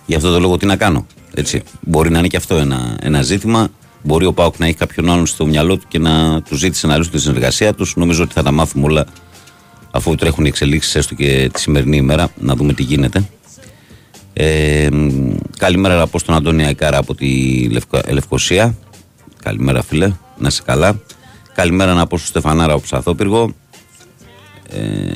για 0.07 0.17
αυτό 0.17 0.33
το 0.33 0.41
λόγο 0.41 0.57
τι 0.57 0.67
να 0.67 0.77
κάνω. 0.77 1.07
Έτσι. 1.35 1.63
Μπορεί 1.81 2.11
να 2.11 2.19
είναι 2.19 2.29
και 2.29 2.37
αυτό 2.37 2.55
ένα, 2.55 2.97
ένα 3.01 3.23
ζήτημα. 3.23 3.69
Μπορεί 4.03 4.27
ο 4.27 4.33
Πάουκ 4.33 4.59
να 4.59 4.67
έχει 4.67 4.77
κάποιον 4.77 5.11
άλλον 5.11 5.27
στο 5.27 5.47
μυαλό 5.47 5.77
του 5.77 5.85
και 5.89 5.99
να 5.99 6.43
του 6.43 6.57
ζήτησε 6.57 6.87
να 6.87 6.97
λύσουν 6.97 7.13
τη 7.13 7.21
συνεργασία 7.21 7.75
τους. 7.75 7.97
Νομίζω 7.97 8.23
ότι 8.23 8.33
θα 8.33 8.43
τα 8.43 8.51
μάθουμε 8.51 8.85
όλα 8.85 9.07
αφού 9.91 10.15
τρέχουν 10.15 10.45
οι 10.45 10.49
εξελίξεις, 10.49 10.95
έστω 10.95 11.15
και 11.15 11.51
τη 11.53 11.61
σημερινή 11.61 11.97
ημέρα, 11.97 12.29
να 12.39 12.55
δούμε 12.55 12.73
τι 12.73 12.83
γίνεται. 12.83 13.29
Ε, 14.33 14.89
καλημέρα 15.59 15.97
να 15.97 16.07
πω 16.07 16.19
στον 16.19 16.35
Αντώνη 16.35 16.65
Αϊκάρα 16.65 16.99
από 16.99 17.15
τη 17.15 17.63
Λευκο, 17.71 18.01
Λευκοσία. 18.09 18.79
Καλημέρα 19.43 19.83
φίλε, 19.83 20.13
να 20.39 20.49
είσαι 20.49 20.63
καλά. 20.65 21.01
Καλημέρα 21.55 21.95
να 21.95 22.07
πω 22.07 22.17
στον 22.17 22.29
Στεφανάρα 22.29 22.73
από 22.73 22.83
Ψαθόπυργο. 22.83 23.55
Ε, 24.69 25.15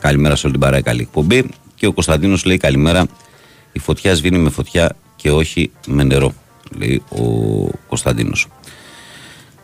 καλημέρα 0.00 0.36
σε 0.36 0.46
όλη 0.46 0.54
την 0.54 0.64
παρέα, 0.64 0.80
καλή 0.80 1.00
εκπομπή. 1.00 1.48
Και 1.74 1.86
ο 1.86 1.92
Κωνσταντίνος 1.92 2.44
λέει 2.44 2.56
καλημέρα. 2.56 3.06
Η 3.72 3.78
φωτιά 3.78 4.14
σβήνει 4.14 4.38
με 4.38 4.50
φωτιά 4.50 4.96
και 5.16 5.30
όχι 5.30 5.70
με 5.86 6.04
νερό, 6.04 6.34
λέει 6.76 7.02
ο 7.08 7.20
Κωνσταντίνος. 7.88 8.46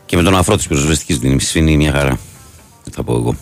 Και 0.05 0.15
με 0.15 0.23
τον 0.23 0.35
αφρό 0.35 0.55
της 0.55 0.67
πυροσβεστικής 0.67 1.49
σβήνει 1.49 1.77
μια 1.77 1.91
χαρά. 1.91 2.19
Θα 2.91 3.03
πω 3.03 3.13
εγώ. 3.15 3.35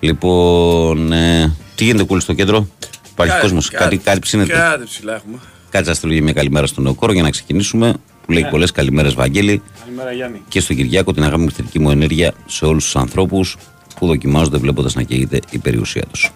Λοιπόν, 0.00 1.12
ε, 1.12 1.56
τι 1.74 1.84
γίνεται 1.84 2.04
κούλης 2.04 2.22
στο 2.22 2.32
κέντρο; 2.32 2.68
Υπάρχει 3.10 3.40
κόσμος. 3.40 3.70
Κάτι, 3.70 3.96
κάτι 3.96 4.18
ψήνεται; 4.18 4.52
Κάτι 4.52 4.84
ψηλά 4.84 5.14
έχουμε. 5.14 5.38
Κάτσε 5.70 5.90
να 5.90 5.96
στείλω 5.96 6.22
μια 6.22 6.32
καλημέρα 6.32 6.66
στον 6.66 6.84
Νεοκόρο 6.84 7.12
για 7.12 7.22
να 7.22 7.30
ξεκινήσουμε. 7.30 7.94
Που 8.24 8.32
λέει 8.32 8.42
yeah. 8.42 8.44
Ναι. 8.44 8.50
πολλές 8.50 8.70
καλημέρες, 8.70 9.14
Βαγγέλη. 9.14 9.62
Καλημέρα, 9.80 10.12
Γιάννη. 10.12 10.42
Και 10.48 10.60
στον 10.60 10.76
Κυριάκο 10.76 11.12
την 11.12 11.22
αγάπη 11.22 11.40
μου 11.40 11.48
μου 11.74 11.90
ενέργεια 11.90 12.34
σε 12.46 12.64
όλους 12.64 12.84
τους 12.84 12.96
ανθρώπους 12.96 13.56
που 13.98 14.06
δοκιμάζονται 14.06 14.58
βλέποντας 14.58 14.94
να 14.94 15.02
καίγεται 15.02 15.40
η 15.50 15.58
περιουσία 15.58 16.04
τους. 16.10 16.32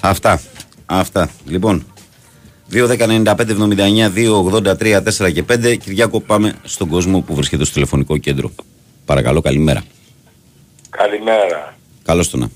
Αυτά. 0.00 0.40
Αυτά. 0.86 1.30
Λοιπόν, 1.46 1.84
2.195.79.283.4 2.72 5.32
και 5.32 5.42
5. 5.42 5.76
Κυριάκο, 5.76 6.20
πάμε 6.20 6.54
στον 6.62 6.88
κόσμο 6.88 7.20
που 7.20 7.34
βρίσκεται 7.34 7.64
στο 7.64 7.74
τηλεφωνικό 7.74 8.16
κέντρο. 8.16 8.52
Παρακαλώ, 9.04 9.40
καλημέρα. 9.40 9.82
Καλημέρα. 10.90 11.78
Καλώς 12.04 12.30
το 12.30 12.36
να. 12.36 12.50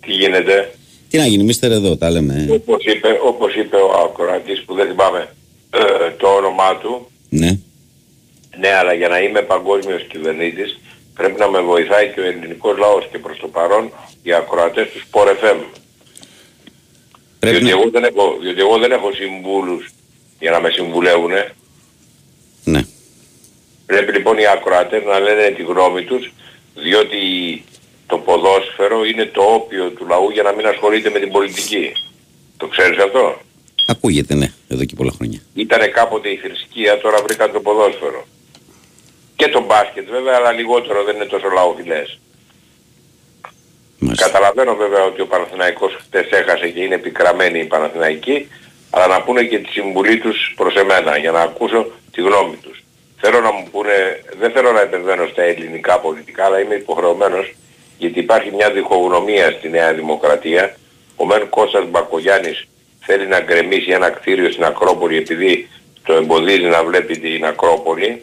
Τι 0.00 0.12
γίνεται; 0.12 0.74
Τι 1.10 1.18
να 1.18 1.26
γίνει, 1.26 1.44
μίστερ 1.44 1.70
εδώ, 1.72 1.96
τα 1.96 2.10
λέμε. 2.10 2.46
Όπως 2.50 2.84
είπε, 2.84 3.08
όπως 3.24 3.54
είπε 3.54 3.76
ο 3.76 3.90
ακροατής 4.04 4.62
που 4.62 4.74
δεν 4.74 4.88
θυμάμαι 4.88 5.34
ε, 5.70 6.10
το 6.16 6.26
όνομά 6.26 6.76
του. 6.76 7.10
Ναι. 7.28 7.58
Ναι, 8.58 8.68
αλλά 8.68 8.92
για 8.92 9.08
να 9.08 9.20
είμαι 9.20 9.42
παγκόσμιος 9.42 10.02
κυβερνήτης 10.02 10.78
πρέπει 11.14 11.38
να 11.38 11.48
με 11.48 11.60
βοηθάει 11.60 12.12
και 12.12 12.20
ο 12.20 12.24
ελληνικός 12.24 12.76
λαός 12.78 13.08
και 13.10 13.18
προς 13.18 13.38
το 13.38 13.48
παρόν 13.48 13.92
οι 14.22 14.32
ακροατές 14.32 14.86
του 14.90 15.00
Sport 15.06 15.28
FM. 15.28 15.58
Πρέπει 17.38 17.56
διότι, 17.56 17.64
να... 17.64 17.70
εγώ 17.70 17.90
δεν 17.90 18.04
έχω, 18.04 18.38
διότι 18.42 18.60
εγώ 18.60 18.78
δεν 18.78 18.92
έχω 18.92 19.12
συμβούλους 19.12 19.90
για 20.38 20.50
να 20.50 20.60
με 20.60 20.70
συμβουλεύουν. 20.70 21.32
Ναι. 22.64 22.82
Πρέπει 23.86 24.12
λοιπόν 24.12 24.38
οι 24.38 24.46
ακροατές 24.46 25.02
να 25.04 25.18
λένε 25.18 25.50
τη 25.56 25.62
γνώμη 25.62 26.02
τους 26.02 26.32
διότι 26.74 27.16
το 28.06 28.18
ποδόσφαιρο 28.18 29.04
είναι 29.04 29.26
το 29.26 29.42
όπιο 29.42 29.90
του 29.90 30.06
λαού 30.06 30.30
για 30.30 30.42
να 30.42 30.52
μην 30.52 30.66
ασχολείται 30.66 31.10
με 31.10 31.18
την 31.18 31.30
πολιτική. 31.30 31.92
Το 32.56 32.66
ξέρεις 32.66 32.98
αυτό; 32.98 33.36
Ακούγεται 33.86 34.34
ναι, 34.34 34.52
εδώ 34.68 34.84
και 34.84 34.94
πολλά 34.94 35.12
χρόνια. 35.16 35.40
Ήτανε 35.54 35.86
κάποτε 35.86 36.28
η 36.28 36.36
θρησκεία, 36.36 36.98
τώρα 36.98 37.22
βρήκαν 37.22 37.52
το 37.52 37.60
ποδόσφαιρο. 37.60 38.26
Και 39.36 39.48
το 39.48 39.64
μπάσκετ 39.64 40.08
βέβαια, 40.10 40.36
αλλά 40.36 40.52
λιγότερο 40.52 41.04
δεν 41.04 41.14
είναι 41.14 41.24
τόσο 41.24 41.48
λαοφιλές. 41.48 42.18
Καταλαβαίνω 44.16 44.74
βέβαια 44.74 45.04
ότι 45.04 45.20
ο 45.20 45.26
Παναθηναϊκός 45.26 45.96
χτες 46.00 46.30
έχασε 46.30 46.68
και 46.68 46.80
είναι 46.80 46.94
επικραμένη 46.94 47.58
η 47.58 47.64
Παναθηναϊκή, 47.64 48.48
αλλά 48.90 49.06
να 49.06 49.22
πούνε 49.22 49.42
και 49.42 49.58
τη 49.58 49.70
συμβουλή 49.70 50.18
τους 50.18 50.52
προς 50.56 50.74
εμένα 50.74 51.18
για 51.18 51.30
να 51.30 51.40
ακούσω 51.40 51.90
τη 52.12 52.20
γνώμη 52.20 52.56
τους. 52.56 52.82
Θέλω 53.20 53.40
να 53.40 53.52
μου 53.52 53.68
πούνε, 53.70 54.22
δεν 54.38 54.50
θέλω 54.50 54.72
να 54.72 54.80
επεμβαίνω 54.80 55.26
στα 55.26 55.42
ελληνικά 55.42 56.00
πολιτικά, 56.00 56.44
αλλά 56.44 56.60
είμαι 56.60 56.74
υποχρεωμένος 56.74 57.54
γιατί 57.98 58.18
υπάρχει 58.18 58.50
μια 58.54 58.70
διχογνωμία 58.70 59.50
στη 59.58 59.68
Νέα 59.68 59.92
Δημοκρατία. 59.94 60.76
Ο 61.16 61.24
Μεν 61.26 61.48
Κώστας 61.48 61.84
Μπακογιάννης 61.90 62.66
θέλει 63.00 63.26
να 63.26 63.40
γκρεμίσει 63.40 63.90
ένα 63.90 64.10
κτίριο 64.10 64.50
στην 64.50 64.64
Ακρόπολη 64.64 65.16
επειδή 65.16 65.68
το 66.04 66.12
εμποδίζει 66.12 66.64
να 66.66 66.84
βλέπει 66.84 67.18
την 67.18 67.44
Ακρόπολη. 67.44 68.22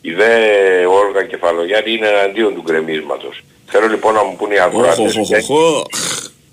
Η 0.00 0.12
δε 0.12 0.30
Όλγα 0.84 1.22
Κεφαλογιάννη 1.24 1.92
είναι 1.92 2.06
εναντίον 2.08 2.54
του 2.54 2.62
γκρεμίσματος. 2.62 3.40
Θέλω 3.66 3.86
λοιπόν 3.86 4.14
να 4.14 4.24
μου 4.24 4.36
πούνε 4.36 4.54
οι 4.54 4.58
ακροατές... 4.58 4.96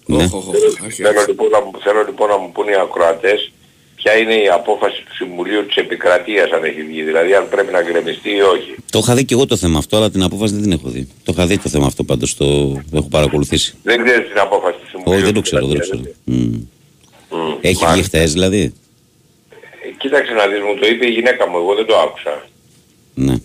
Ναι. 0.05 0.27
Θέλω 0.89 1.23
λοιπόν, 1.27 1.49
να, 1.49 1.61
μου- 1.61 1.71
θέλω 1.83 2.03
λοιπόν 2.05 2.29
να 2.29 2.37
μου 2.37 2.51
πούνε 2.51 2.71
οι 2.71 2.75
ακροατές 2.75 3.51
ποια 4.03 4.17
είναι 4.17 4.33
η 4.35 4.47
απόφαση 4.47 5.03
του 5.05 5.15
Συμβουλίου 5.15 5.65
της 5.65 5.75
Επικρατείας 5.75 6.51
αν 6.51 6.63
έχει 6.63 6.83
βγει. 6.83 7.01
Δηλαδή 7.03 7.33
αν 7.33 7.49
πρέπει 7.49 7.71
να 7.71 7.81
γκρεμιστεί 7.81 8.29
ή 8.35 8.41
όχι. 8.41 8.75
Το 8.91 8.99
είχα 8.99 9.15
δει 9.15 9.25
και 9.25 9.33
εγώ 9.33 9.45
το 9.45 9.57
θέμα 9.57 9.77
αυτό, 9.77 9.97
αλλά 9.97 10.09
την 10.11 10.23
απόφαση 10.23 10.53
δεν 10.53 10.63
την 10.63 10.71
έχω 10.71 10.89
δει. 10.89 11.07
Το 11.23 11.31
είχα 11.35 11.45
δει 11.47 11.57
το 11.57 11.69
θέμα 11.69 11.85
αυτό 11.85 12.03
πάντως, 12.03 12.35
το 12.35 12.45
έχω 12.93 13.07
παρακολουθήσει. 13.09 13.73
Δεν 13.83 14.03
ξέρεις 14.03 14.27
την 14.29 14.39
απόφαση 14.39 14.77
του 14.81 14.87
Συμβουλίου. 14.89 15.13
Όχι, 15.15 15.23
δεν 15.25 15.33
το 15.33 15.41
της 15.41 15.49
ξέρω, 15.49 15.65
δεν 15.67 15.75
το 15.75 15.81
ξέρω. 15.81 15.97
Επικρατείας, 15.99 16.25
Μμ. 16.25 16.53
έτσι. 16.53 16.67
Μμ, 17.29 17.51
Έχει 17.61 17.75
βγει 17.75 17.85
μάλιστα. 17.85 18.17
χτες 18.17 18.33
δηλαδή. 18.33 18.61
Ε, 19.85 19.89
Κοίταξε 19.97 20.33
να 20.33 20.47
δεις, 20.47 20.59
μου 20.59 20.75
το 20.79 20.87
είπε 20.87 21.05
η 21.05 21.09
γυναίκα 21.09 21.47
μου, 21.49 21.57
εγώ 21.57 21.75
δεν 21.75 21.85
το 21.85 21.95
άκουσα. 21.97 22.45
Ναι. 23.13 23.35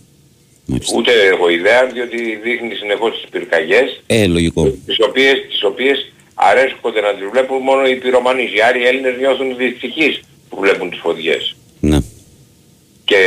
Μάλιστα. 0.65 0.97
Ούτε 0.97 1.11
έχω 1.33 1.49
ιδέα, 1.49 1.85
διότι 1.85 2.17
δείχνει 2.43 2.73
συνεχώς 2.75 3.11
τις 3.21 3.29
πυρκαγιές, 3.29 4.01
Ε, 4.07 4.27
λογικό. 4.27 4.63
τις 4.85 4.97
οποίες, 5.07 5.35
τις 5.49 5.63
οποίες 5.63 6.11
αρέσκονται 6.33 7.01
να 7.01 7.13
τις 7.13 7.27
βλέπουν 7.31 7.61
μόνο 7.61 7.87
οι 7.87 7.95
πυρομανείς. 7.95 8.53
Οι 8.53 8.59
άλλοι 8.59 8.85
Έλληνες 8.85 9.17
νιώθουν 9.17 9.55
δυστυχείς 9.57 10.21
που 10.49 10.59
βλέπουν 10.59 10.89
τις 10.89 10.99
φωτιές. 10.99 11.55
Ναι. 11.79 11.97
Και 13.05 13.17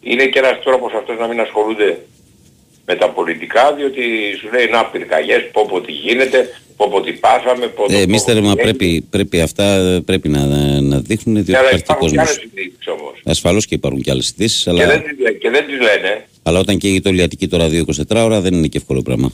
είναι 0.00 0.26
και 0.26 0.38
ένας 0.38 0.58
τρόπος 0.64 0.92
αυτός 0.92 1.18
να 1.18 1.26
μην 1.26 1.40
ασχολούνται 1.40 1.98
με 2.86 2.94
τα 2.94 3.10
πολιτικά, 3.10 3.72
διότι 3.74 4.02
σου 4.40 4.48
λέει 4.54 4.66
να 4.66 4.84
πυρκαγιές, 4.86 5.50
πω 5.52 5.66
πω 5.68 5.80
τι 5.80 5.92
γίνεται, 5.92 6.60
πω 6.76 6.88
πω 6.90 7.00
τι 7.00 7.12
πάθαμε, 7.12 7.66
πω 7.66 7.84
Ε, 7.88 7.92
πω 7.94 7.98
εμείς 8.00 8.22
πω 8.24 8.28
θέλουμε, 8.32 8.54
τι 8.54 8.60
έγινε. 8.60 8.76
πρέπει, 8.76 9.00
πρέπει 9.10 9.40
αυτά 9.40 9.66
πρέπει 10.04 10.28
να, 10.28 10.46
να 10.80 10.98
δείχνουν 11.00 11.34
διότι 11.34 11.50
Ναι, 11.50 11.56
αλλά 11.58 11.66
υπάρχει 11.66 11.84
και 11.84 11.92
υπάρχουν 11.92 12.08
και 12.08 12.16
κόσμος. 12.16 12.28
άλλες 12.38 12.44
ειδήσεις 12.52 12.86
όμως. 12.88 13.20
Ασφαλώς 13.24 13.66
και 13.66 13.74
υπάρχουν 13.74 14.00
και 14.02 14.10
άλλες 14.10 14.28
ειδήσεις, 14.30 14.62
Και 14.62 14.70
αλλά, 14.70 14.86
δεν, 14.86 15.02
τις, 15.02 15.18
λέ- 15.18 15.38
και 15.38 15.50
δεν 15.50 15.66
τις 15.66 15.78
λένε. 15.80 16.26
αλλά 16.42 16.58
όταν 16.58 16.78
καίγει 16.78 17.00
το 17.00 17.10
Λιατική 17.12 17.48
τώρα 17.48 17.68
2-24 17.68 18.24
ώρα 18.24 18.40
δεν 18.40 18.54
είναι 18.54 18.66
και 18.66 18.78
εύκολο 18.78 19.02
πράγμα. 19.02 19.32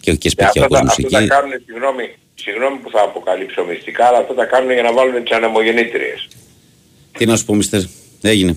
Και, 0.00 0.10
και 0.12 0.16
Και 0.16 0.28
σπίτια 0.28 0.46
ο 0.62 0.64
αυτά, 0.64 0.68
τα- 0.68 0.68
κόσμος 0.68 0.90
αυτά 0.98 1.08
τα 1.08 1.18
εκεί. 1.18 1.28
κάνουν, 1.28 1.52
συγγνώμη, 1.66 2.08
συγγνώμη 2.42 2.76
που 2.76 2.90
θα 2.90 3.02
αποκαλύψω 3.02 3.64
μυστικά, 3.64 4.06
αλλά 4.06 4.18
αυτά 4.18 4.34
τα 4.34 4.44
κάνουν 4.44 4.72
για 4.72 4.82
να 4.82 4.92
βάλουν 4.92 5.22
τις 5.24 5.32
ανεμογεννήτριες. 5.36 6.28
Τι 7.12 7.26
να 7.26 7.36
σου 7.36 7.44
πω, 7.44 7.54
Μιστερ. 7.54 7.80
Έγινε. 8.22 8.56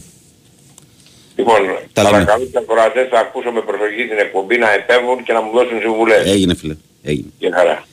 Λοιπόν, 1.35 1.55
Τα 1.93 2.03
λέμε. 2.03 2.13
παρακαλώ 2.13 2.43
τους 2.45 2.55
ακροατές 2.55 3.07
θα 3.09 3.19
ακούσω 3.19 3.51
με 3.51 3.61
προσοχή 3.61 4.07
την 4.07 4.17
εκπομπή 4.17 4.57
να 4.57 4.71
επέμβουν 4.71 5.23
και 5.23 5.33
να 5.33 5.41
μου 5.41 5.51
δώσουν 5.51 5.79
συμβουλές. 5.79 6.25
Έγινε, 6.31 6.55
φίλε. 6.55 6.75
Έγινε. 7.03 7.27
Για 7.37 7.51
χαρά. 7.53 7.83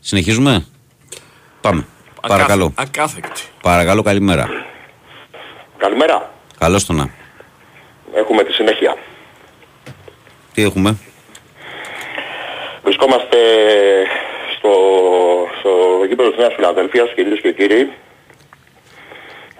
Συνεχίζουμε. 0.00 0.66
Πάμε. 1.60 1.86
Παρακαλώ. 2.28 2.72
Ακάθεκτη. 2.76 3.42
Παρακαλώ, 3.62 4.02
καλημέρα. 4.02 4.48
Καλημέρα. 5.76 6.32
Καλώς 6.58 6.84
το 6.86 6.92
να. 6.92 7.10
Έχουμε 8.14 8.44
τη 8.44 8.52
συνέχεια. 8.52 8.96
Τι 10.54 10.62
έχουμε; 10.62 10.96
Βρισκόμαστε 12.82 13.36
στο, 14.62 14.74
στο 15.58 15.70
γήπεδο 16.08 16.28
της 16.28 16.38
Νέας 16.38 16.54
Φιλαδέλφειας, 16.54 17.12
κυρίες 17.14 17.40
και 17.40 17.52
κύριοι. 17.52 17.92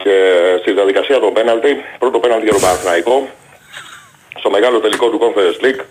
Και 0.03 0.15
στη 0.61 0.73
διαδικασία 0.73 1.19
των 1.19 1.33
πέναλτι, 1.33 1.85
πρώτο 1.99 2.19
πέναλτι 2.19 2.45
για 2.45 2.53
τον 2.53 2.63
Παναθηναϊκό, 2.63 3.29
στο 4.39 4.51
μεγάλο 4.51 4.81
τελικό 4.81 5.09
του 5.11 5.21
Conference 5.25 5.65
League. 5.65 5.83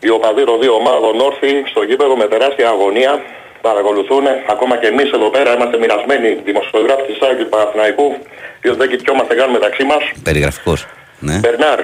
Οι 0.00 0.08
οπαδοί 0.08 0.44
των 0.44 0.60
δύο 0.60 0.74
ομάδων 0.74 1.20
όρθιοι 1.20 1.64
στο 1.66 1.82
γήπεδο 1.82 2.16
με 2.16 2.26
τεράστια 2.26 2.68
αγωνία 2.68 3.22
παρακολουθούν. 3.60 4.24
Ακόμα 4.48 4.76
και 4.76 4.86
εμείς 4.86 5.10
εδώ 5.10 5.30
πέρα 5.30 5.54
είμαστε 5.54 5.78
μοιρασμένοι 5.78 6.28
δημοσιογράφοι 6.44 7.02
της 7.02 7.20
ΑΕΚ 7.20 7.38
του 7.38 7.48
Παναθηναϊκού, 7.48 8.16
διότι 8.60 8.78
δεν 8.78 8.88
κοιτιόμαστε 8.88 9.34
καν 9.34 9.50
μεταξύ 9.50 9.84
μας. 9.84 10.02
Περιγραφικός. 10.22 10.86
Ναι. 11.18 11.38
Μπερνάρ. 11.38 11.80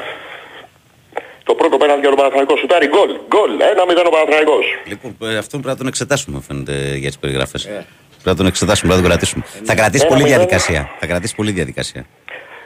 Το 1.51 1.55
πρώτο 1.61 1.77
πέναλτι 1.83 2.01
για 2.05 2.11
τον 2.15 2.19
Παναθηναϊκό 2.21 2.55
σουτάρει 2.61 2.87
γκολ. 2.95 3.11
Γκολ. 3.33 3.51
1-0 3.75 4.07
ο 4.11 4.13
Παναθηναϊκός. 4.17 4.65
Λοιπόν, 4.91 5.11
ε, 5.31 5.37
αυτό 5.43 5.55
πρέπει 5.63 5.73
να 5.75 5.81
τον 5.83 5.87
εξετάσουμε, 5.93 6.37
φαίνεται, 6.47 6.75
για 7.03 7.11
τις 7.13 7.19
περιγραφές. 7.23 7.63
Πρέπει 8.23 8.31
να 8.35 8.39
τον 8.41 8.47
εξετάσουμε, 8.53 8.87
πρέπει 8.93 9.03
να 9.03 9.09
τον 9.09 9.11
κρατήσουμε. 9.11 9.43
Θα 9.69 9.75
κρατήσει 9.81 10.05
Ένα 10.05 10.13
πολύ 10.13 10.23
μηδέν. 10.25 10.37
διαδικασία. 10.39 10.81
Θα 11.01 11.07
κρατήσει 11.11 11.35
πολύ 11.41 11.51
διαδικασία. 11.59 12.03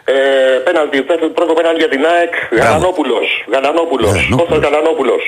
Ε, 0.04 0.14
πέναλτι, 0.66 0.96
δεύτερο, 1.10 1.30
πρώτο 1.38 1.52
πέναλτι 1.58 1.78
για 1.84 1.88
την 1.94 2.02
ΑΕΚ. 2.12 2.32
Γαλανόπουλος. 2.62 3.26
Γαλανόπουλος. 3.52 4.10
Γαλανόπουλος. 4.10 4.38
Κώστας 4.40 4.58
Γαλανόπουλος. 4.64 5.22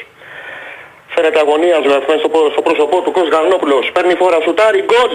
Φαίνεται 1.14 1.38
αγωνία 1.44 1.76
γραφμένη 1.86 2.18
στο, 2.22 2.28
προ- 2.34 2.50
στο 2.54 2.62
πρόσωπό 2.66 2.96
του 3.04 3.10
Κώστας 3.16 3.30
Γαλανόπουλος. 3.34 3.84
Παίρνει 3.94 4.14
φορά 4.20 4.38
σουτάρει 4.44 4.80
γκολ. 4.90 5.12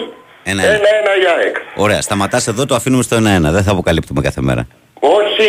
Ένα-ένα. 0.51 0.73
1-1 0.73 1.13
η 1.23 1.25
ΑΕΚ. 1.37 1.55
Ωραία, 1.85 2.01
σταματάς 2.07 2.43
εδώ, 2.51 2.65
το 2.69 2.75
αφήνουμε 2.79 3.03
στο 3.07 3.15
1-1. 3.15 3.49
Δεν 3.55 3.63
θα 3.67 3.71
αποκαλύπτουμε 3.75 4.21
κάθε 4.27 4.41
μέρα. 4.49 4.63
Όχι, 5.03 5.45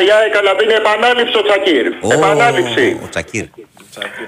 1-1 0.00 0.06
η 0.06 0.10
ΑΕΚ, 0.18 0.36
αλλά 0.36 0.54
δίνει 0.54 0.72
επανάληψη 0.72 1.36
ο 1.38 1.42
Τσακίρ. 1.42 1.86
Επανάληψη. 2.12 3.00
Ο 3.04 3.08
Τσακίρ. 3.10 3.44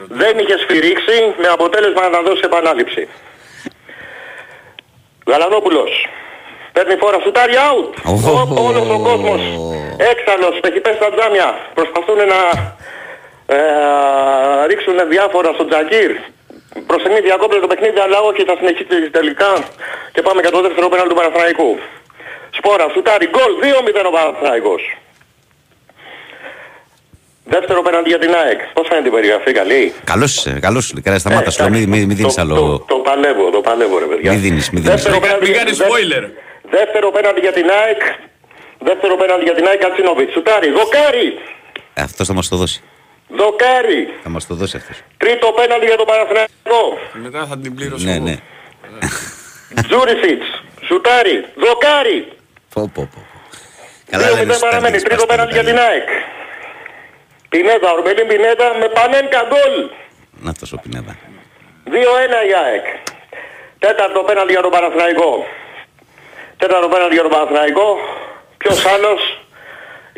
Δεν 0.08 0.38
είχε 0.38 0.56
σφυρίξει 0.58 1.16
με 1.42 1.48
αποτέλεσμα 1.48 2.08
να 2.08 2.20
δώσει 2.20 2.40
επανάληψη. 2.44 3.08
Γαλανόπουλος. 5.26 6.06
Παίρνει 6.72 6.96
φόρα 6.96 7.18
σουτάρει 7.24 7.54
out. 7.70 7.92
Ω. 8.12 8.14
Ο- 8.30 8.64
Όλος 8.68 8.88
ο 8.96 8.98
κόσμος 9.08 9.40
έξαλλος, 10.12 10.60
έχει 10.68 10.80
πέσει 10.80 10.96
στα 10.96 11.10
τζάμια. 11.14 11.48
Προσπαθούν 11.74 12.16
να 12.34 12.40
ε, 13.56 13.60
ρίξουν 14.66 15.08
διάφορα 15.08 15.50
στον 15.52 15.68
Τζακίρ. 15.68 16.10
Προσεγγεί 16.86 17.20
διακόπτει 17.20 17.60
το 17.60 17.66
παιχνίδι, 17.66 17.98
αλλά 18.00 18.18
όχι 18.20 18.42
θα 18.44 18.54
συνεχίσει 18.58 19.10
τελικά. 19.10 19.50
Και 20.12 20.22
πάμε 20.22 20.40
για 20.40 20.50
το 20.50 20.60
δεύτερο 20.60 20.88
πέναλ 20.88 21.08
του 21.08 21.14
Παναθηναϊκού. 21.14 21.78
Σπόρα, 22.50 22.86
σουτάρει, 22.94 23.26
γκολ, 23.28 23.52
2-0 23.62 24.06
ο 24.06 24.10
Παναθηναϊκός. 24.10 24.82
Δεύτερο 27.44 27.82
πέναλτι 27.82 28.08
για 28.08 28.18
την 28.18 28.34
ΑΕΚ. 28.34 28.60
Πώς 28.72 28.86
φαίνεται 28.88 29.08
η 29.08 29.10
περιγραφή, 29.10 29.52
καλή; 29.52 29.92
Καλώς 30.04 30.36
είσαι, 30.36 30.58
καλώς 30.60 30.84
είσαι. 30.84 31.00
Κράτα, 31.00 31.18
σταμάτας 31.18 31.58
Ε, 31.58 31.62
σου. 31.62 31.70
Μην, 31.70 31.88
μην, 31.88 32.06
μην 32.06 32.16
δίνεις 32.16 32.34
το- 32.34 32.40
άλλο. 32.40 32.54
Το, 32.54 32.78
το 32.78 32.94
παλεύω, 32.94 33.50
το 33.50 33.60
παλεύω 33.60 33.98
ρε 33.98 34.04
παιδιά. 34.04 34.30
Μη 34.32 34.36
δίνεις, 34.36 34.70
μη 34.70 34.80
δίνεις. 34.80 34.94
Δεύτερο 34.94 35.14
Μην 35.14 35.22
πέναλτι- 35.22 35.56
κάνεις 35.56 35.76
δε- 35.76 35.84
spoiler. 35.84 36.24
Δεύτερο 36.70 37.10
πέναλτι 37.10 37.40
για 37.40 37.52
την 37.52 37.70
ΑΕΚ. 37.70 38.02
Δεύτερο 38.78 39.16
πέναλτι 39.16 39.44
για 39.44 39.54
την 39.54 39.66
ΑΕΚ 39.66 39.80
Κατσίνοβιτς. 39.80 40.32
Σουτάρι. 40.32 40.70
Δοκάρι. 40.70 41.38
Ε, 41.94 42.02
αυτός 42.02 42.26
θα 42.26 42.34
μας 42.34 42.48
το 42.48 42.56
δώσει. 42.56 42.82
Δοκάρι. 43.28 44.08
Θα 44.22 44.28
μας 44.28 44.46
το 44.46 44.54
δώσει 44.54 44.76
αυτός. 44.76 44.96
Τρίτο 45.16 45.46
πέναλτι 45.58 45.86
για 45.86 45.96
τον 45.96 46.06
Παναθηναϊκό. 46.06 46.82
Μετά 47.12 47.46
θα 47.46 47.58
την 47.58 47.74
πλήρωσω 47.74 48.04
Ναι, 48.04 48.14
εγώ. 48.14 48.24
ναι. 48.24 48.36
Τζούρισιτς. 49.88 50.46
Σουτάρι. 50.86 51.44
Δοκάρι. 51.56 52.28
Πω, 52.74 52.90
πω, 52.94 53.08
πω. 53.14 53.20
Καλά 54.10 54.26
2-0 54.26 54.34
δεν 54.34 54.42
είναι 54.42 54.56
παραμένει. 54.58 54.98
στάρτης, 54.98 55.02
Τρίτο 55.02 55.26
πας 55.26 55.30
πέναλτι 55.30 55.52
για 55.52 55.62
στα 55.62 55.70
την 55.70 55.80
ΑΕΚ. 55.86 56.08
Πινέδα. 57.48 57.88
Ορμπελίν 57.92 58.26
Πινέδα 58.26 58.66
με 58.80 58.88
πανένκα 58.88 59.40
γκολ. 59.50 59.74
Να 60.44 60.50
αυτό 60.50 60.66
ο 60.76 60.80
Πινέδα. 60.82 61.12
2-1 61.94 62.38
η 62.50 62.52
ΑΕΚ. 62.64 62.84
Τέταρτο 63.78 64.20
πέναλτι 64.28 64.52
για 64.52 64.62
τον 64.62 64.70
Παναθηναϊκό. 64.70 65.30
Τέταρτο 66.56 66.88
πέναλτι 66.88 67.14
για 67.14 67.22
τον 67.22 67.30
Παναθηναϊκό. 67.30 67.88
Ποιος 68.56 68.86
άλλος 68.94 69.20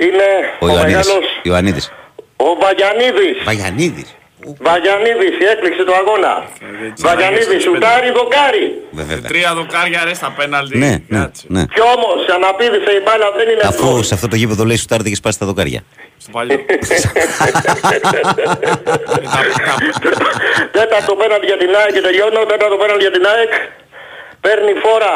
είναι 0.04 0.28
Ο 0.60 0.66
ο, 0.66 0.68
Ιωαννίδης. 0.68 1.06
μεγάλος 1.06 1.24
Ιωαννίδης. 1.42 1.92
ο 2.36 2.48
Βαγιανίδης. 2.64 3.36
Βαγιανίδης. 3.44 4.16
Βαγιανίδης 4.60 5.34
η 5.40 5.44
έκπληξη 5.52 5.84
του 5.84 5.94
αγώνα. 5.94 6.44
έτσι, 6.86 7.04
Βαγιανίδης 7.06 7.46
έτσι, 7.46 7.60
σουτάρει 7.60 8.10
δοκάρι. 8.10 8.82
Βέβαια. 8.90 9.20
Τρία 9.30 9.54
δοκάρια 9.54 10.00
ρε 10.04 10.14
στα 10.14 10.34
πέναλτι. 10.36 10.78
Ναι, 10.78 11.02
ναι, 11.08 11.18
Κάτσε. 11.18 11.44
ναι. 11.48 11.64
Κι 11.74 11.80
όμως 11.96 12.26
αναπήδησε 12.36 12.90
η 12.98 13.00
μπάλα 13.04 13.30
δεν 13.36 13.48
είναι 13.48 13.60
Αφού 13.64 13.84
γκολ. 13.90 14.02
σε 14.02 14.14
αυτό 14.14 14.28
το 14.28 14.36
γήπεδο 14.36 14.64
λέει 14.64 14.76
σου 14.76 14.86
τάρτε 14.86 15.08
και 15.08 15.14
σπάσει 15.14 15.38
τα 15.38 15.46
δοκάρια. 15.46 15.84
Στο 16.18 16.30
παλιό. 16.32 16.58
Τέταρτο 20.76 21.14
πέναλτι 21.14 21.46
για 21.46 21.56
την 21.56 21.70
ΑΕΚ 21.76 21.92
και 21.92 22.00
τελειώνω. 22.00 22.40
Τέταρτο 22.44 22.76
πέναλτι 22.76 23.02
για 23.02 23.10
την 23.16 23.24
ΑΕΚ. 23.26 23.52
Παίρνει 24.40 24.72
φόρα 24.84 25.14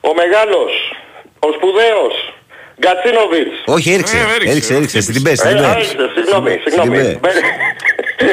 ο 0.00 0.14
μεγάλος, 0.14 0.72
ο 1.38 1.48
σπουδαίος, 1.56 2.14
Γκατσίνοβιτς. 2.80 3.54
Όχι, 3.76 3.88
έριξε. 3.94 4.16
Ε, 4.16 4.20
έριξε, 4.34 4.50
Έριξε, 4.52 4.72
έριξε. 4.78 4.98
χτύπησε. 5.00 5.12
Στην 5.12 5.22
πες, 5.26 5.38
Ε, 5.40 5.44
στην 5.44 5.56
πες. 5.62 5.66
άρχισε, 5.74 6.04
συγγνώμη, 6.16 6.52
συγγνώμη. 6.64 6.96
Στην 6.96 7.20
πες. 7.20 7.20
Μπαίνει- 7.22 7.46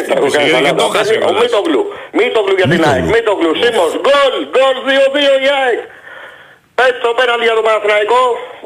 Τα 0.10 0.13
έχω 0.17 0.29
κάνει 0.38 0.50
Ε, 0.50 0.53
καλά. 0.58 0.69
το 0.81 0.88
χάσε 0.96 1.12
Παίρνει 1.12 1.24
Ο 1.24 1.27
κιόλας. 1.27 1.43
Μίτογλου. 1.46 1.81
Μίτογλου 2.19 2.53
για 2.60 2.67
την 2.74 2.81
ΑΕΚ. 2.89 3.03
Μίτογλου. 3.15 3.15
Μίτογλου. 3.17 3.51
Σίμος. 3.62 3.91
Γκολ. 4.05 4.34
Γκολ 4.55 4.75
2-2 4.88 5.34
η 5.46 5.48
ΑΕΚ. 5.62 5.79
Πέτει 6.77 6.98
το 7.05 7.12
πέναλτι 7.19 7.46
για 7.50 7.55
τον 7.60 7.65
Παναθηναϊκό. 7.67 8.22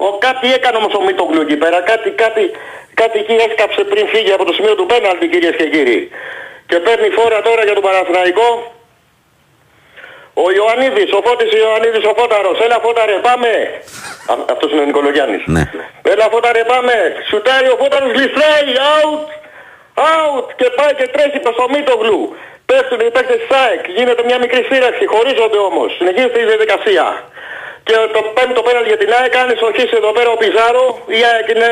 Ο 0.05 0.07
κάτι 0.25 0.45
έκανε 0.57 0.77
όμως 0.81 0.93
ο 0.99 1.01
Μίτογλου 1.07 1.41
εκεί 1.45 1.57
πέρα. 1.63 1.77
Κάτι, 1.91 2.09
κάτι, 2.23 2.43
κάτι 3.01 3.15
εκεί 3.23 3.35
έσκαψε 3.47 3.81
πριν 3.91 4.03
φύγει 4.13 4.31
από 4.37 4.43
το 4.49 4.53
σημείο 4.57 4.73
του 4.79 4.85
πέναλτι 4.91 5.25
κυρίες 5.33 5.55
και 5.59 5.67
κύριοι. 5.73 6.01
Και 6.69 6.77
παίρνει 6.85 7.09
φόρα 7.17 7.39
τώρα 7.47 7.61
για 7.67 7.75
τον 7.77 7.83
Παναθηναϊκό. 7.87 8.47
Ο 10.33 10.45
Ιωαννίδης, 10.57 11.09
ο 11.17 11.19
Φώτης 11.25 11.51
Ιωαννίδης, 11.61 12.05
ο 12.11 12.13
Φώταρος. 12.19 12.57
Έλα 12.65 12.79
Φώταρε, 12.85 13.15
πάμε. 13.27 13.49
Α, 14.31 14.33
αυτός 14.53 14.71
είναι 14.71 14.81
ο 14.81 14.85
Νικολογιάννης. 14.85 15.43
Ναι. 15.45 15.63
Έλα 16.13 16.27
Φώταρε, 16.33 16.61
πάμε. 16.73 16.95
Σουτάρει 17.29 17.69
ο 17.75 17.77
Φώταρος, 17.81 18.11
γλιστράει, 18.15 18.67
out. 18.95 19.25
Out 20.11 20.45
και 20.59 20.67
πάει 20.77 20.93
και 20.99 21.07
τρέχει 21.13 21.39
προς 21.39 21.55
το 21.55 21.65
Μίτογλου. 21.73 22.21
Πέφτουν 22.65 22.99
οι 23.05 23.11
παίκτες 23.15 23.39
της 23.41 23.51
ΑΕΚ. 23.63 23.83
Γίνεται 23.97 24.23
μια 24.29 24.39
μικρή 24.43 24.61
σύραξη, 24.71 25.03
χωρίζονται 25.13 25.59
όμως. 25.69 25.89
Συνεχίζεται 25.99 26.39
η 26.43 26.45
διαδικασία. 26.51 27.05
Και 27.87 27.95
το 28.15 28.21
πέμπτο 28.35 28.61
πέναλ 28.67 28.85
για 28.91 28.97
την 29.01 29.09
ΑΕΚ 29.17 29.31
κάνει 29.37 29.53
στοχίσει 29.55 29.95
εδώ 30.01 30.11
πέρα 30.17 30.29
ο 30.35 30.37
Πιζάρο. 30.41 30.85
Η 31.17 31.19
ΑΕΚ 31.29 31.47
είναι 31.53 31.71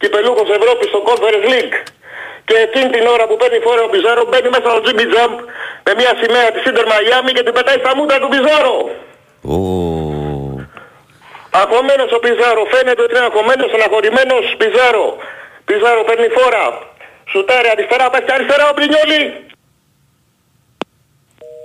κυπελούχος 0.00 0.48
Ευρώπης 0.58 0.88
στο 0.92 1.00
Conference 1.08 1.46
League. 1.52 1.76
Και 2.50 2.58
εκείνη 2.66 2.88
την 2.96 3.04
ώρα 3.14 3.24
που 3.28 3.36
παίρνει 3.40 3.58
φόρο 3.66 3.82
ο 3.88 3.90
Πιζάρο 3.92 4.22
μπαίνει 4.28 4.48
μέσα 4.54 4.66
στο 4.70 4.80
Jimmy 4.86 5.06
Jump 5.14 5.36
με 5.86 5.92
μια 6.00 6.12
σημαία 6.20 6.48
της 6.54 6.62
Inter 6.68 6.86
Miami 6.92 7.30
και 7.36 7.42
την 7.46 7.54
πετάει 7.56 7.78
στα 7.84 7.92
μούτρα 7.96 8.18
του 8.22 8.28
Πιζάρο. 8.32 8.76
Ω, 9.54 9.56
Αγχωμένος 11.60 12.10
ο 12.16 12.18
Πιζάρο. 12.24 12.62
Φαίνεται 12.72 13.02
ότι 13.04 13.12
είναι 13.14 13.24
αγχωμένος, 13.28 13.70
αναχωρημένος 13.76 14.44
Πιζάρο. 14.60 15.06
Πιζάρο 15.68 16.00
παίρνει 16.08 16.28
φόρα. 16.36 16.64
Σουτάρει 17.30 17.68
αριστερά, 17.74 18.10
πέφτει 18.12 18.32
αριστερά 18.36 18.64
ο 18.70 18.74
Πρινιόλη. 18.78 19.22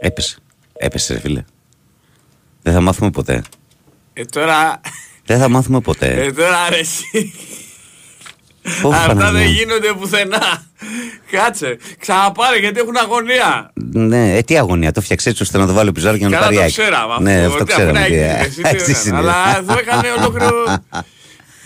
έπεσε. 0.07 0.35
Έπεσε, 0.85 1.13
ρε 1.13 1.19
φίλε. 1.19 1.43
Δεν 2.63 2.73
θα 2.73 2.81
μάθουμε 2.81 3.09
ποτέ. 3.17 3.43
Ε, 4.13 4.25
τώρα... 4.25 4.81
Δεν 5.25 5.39
θα 5.39 5.49
μάθουμε 5.49 5.79
ποτέ. 5.79 6.09
Ε, 6.23 6.31
τώρα 6.31 6.69
ρε 6.69 6.79
εσύ. 6.79 7.05
Ω, 7.13 7.64
Αυτά 8.91 9.05
δεν 9.07 9.17
Παναγία. 9.17 9.45
γίνονται 9.49 9.93
πουθενά. 9.99 10.63
Κάτσε. 11.31 11.77
Ξαναπάρε 11.99 12.57
γιατί 12.57 12.79
έχουν 12.79 12.95
αγωνία. 12.97 13.71
Ναι, 13.93 14.37
ε, 14.37 14.41
τι 14.41 14.57
αγωνία. 14.57 14.91
Το 14.91 15.01
φτιάξε 15.01 15.29
έτσι 15.29 15.41
ώστε 15.43 15.57
να 15.57 15.67
το 15.67 15.73
βάλει 15.73 15.89
ο 15.89 15.91
Πιζάρο 15.91 16.15
για 16.15 16.29
να 16.29 16.37
το 16.37 16.43
Καλά 16.43 16.55
πάρει 16.55 16.71
το 16.71 16.81
άκρη. 16.81 16.81
ξέραμε 16.83 17.11
αυτό. 17.13 17.23
Ναι, 17.23 17.35
αυτό 17.45 17.53
Ότι 17.53 17.55
αφού 17.55 17.65
ξέραμε. 17.65 17.99
να 17.99 18.05
τι- 18.05 18.13
έγινε, 18.13 18.37
εσύ 18.39 18.61
τι 18.61 18.69
Εξής 18.69 19.05
έκανε. 19.05 19.19
είναι. 19.21 19.29
Αλλά 19.29 19.57
εδώ 19.57 19.77
έκανε 19.77 20.07
ολόκληρο... 20.19 20.53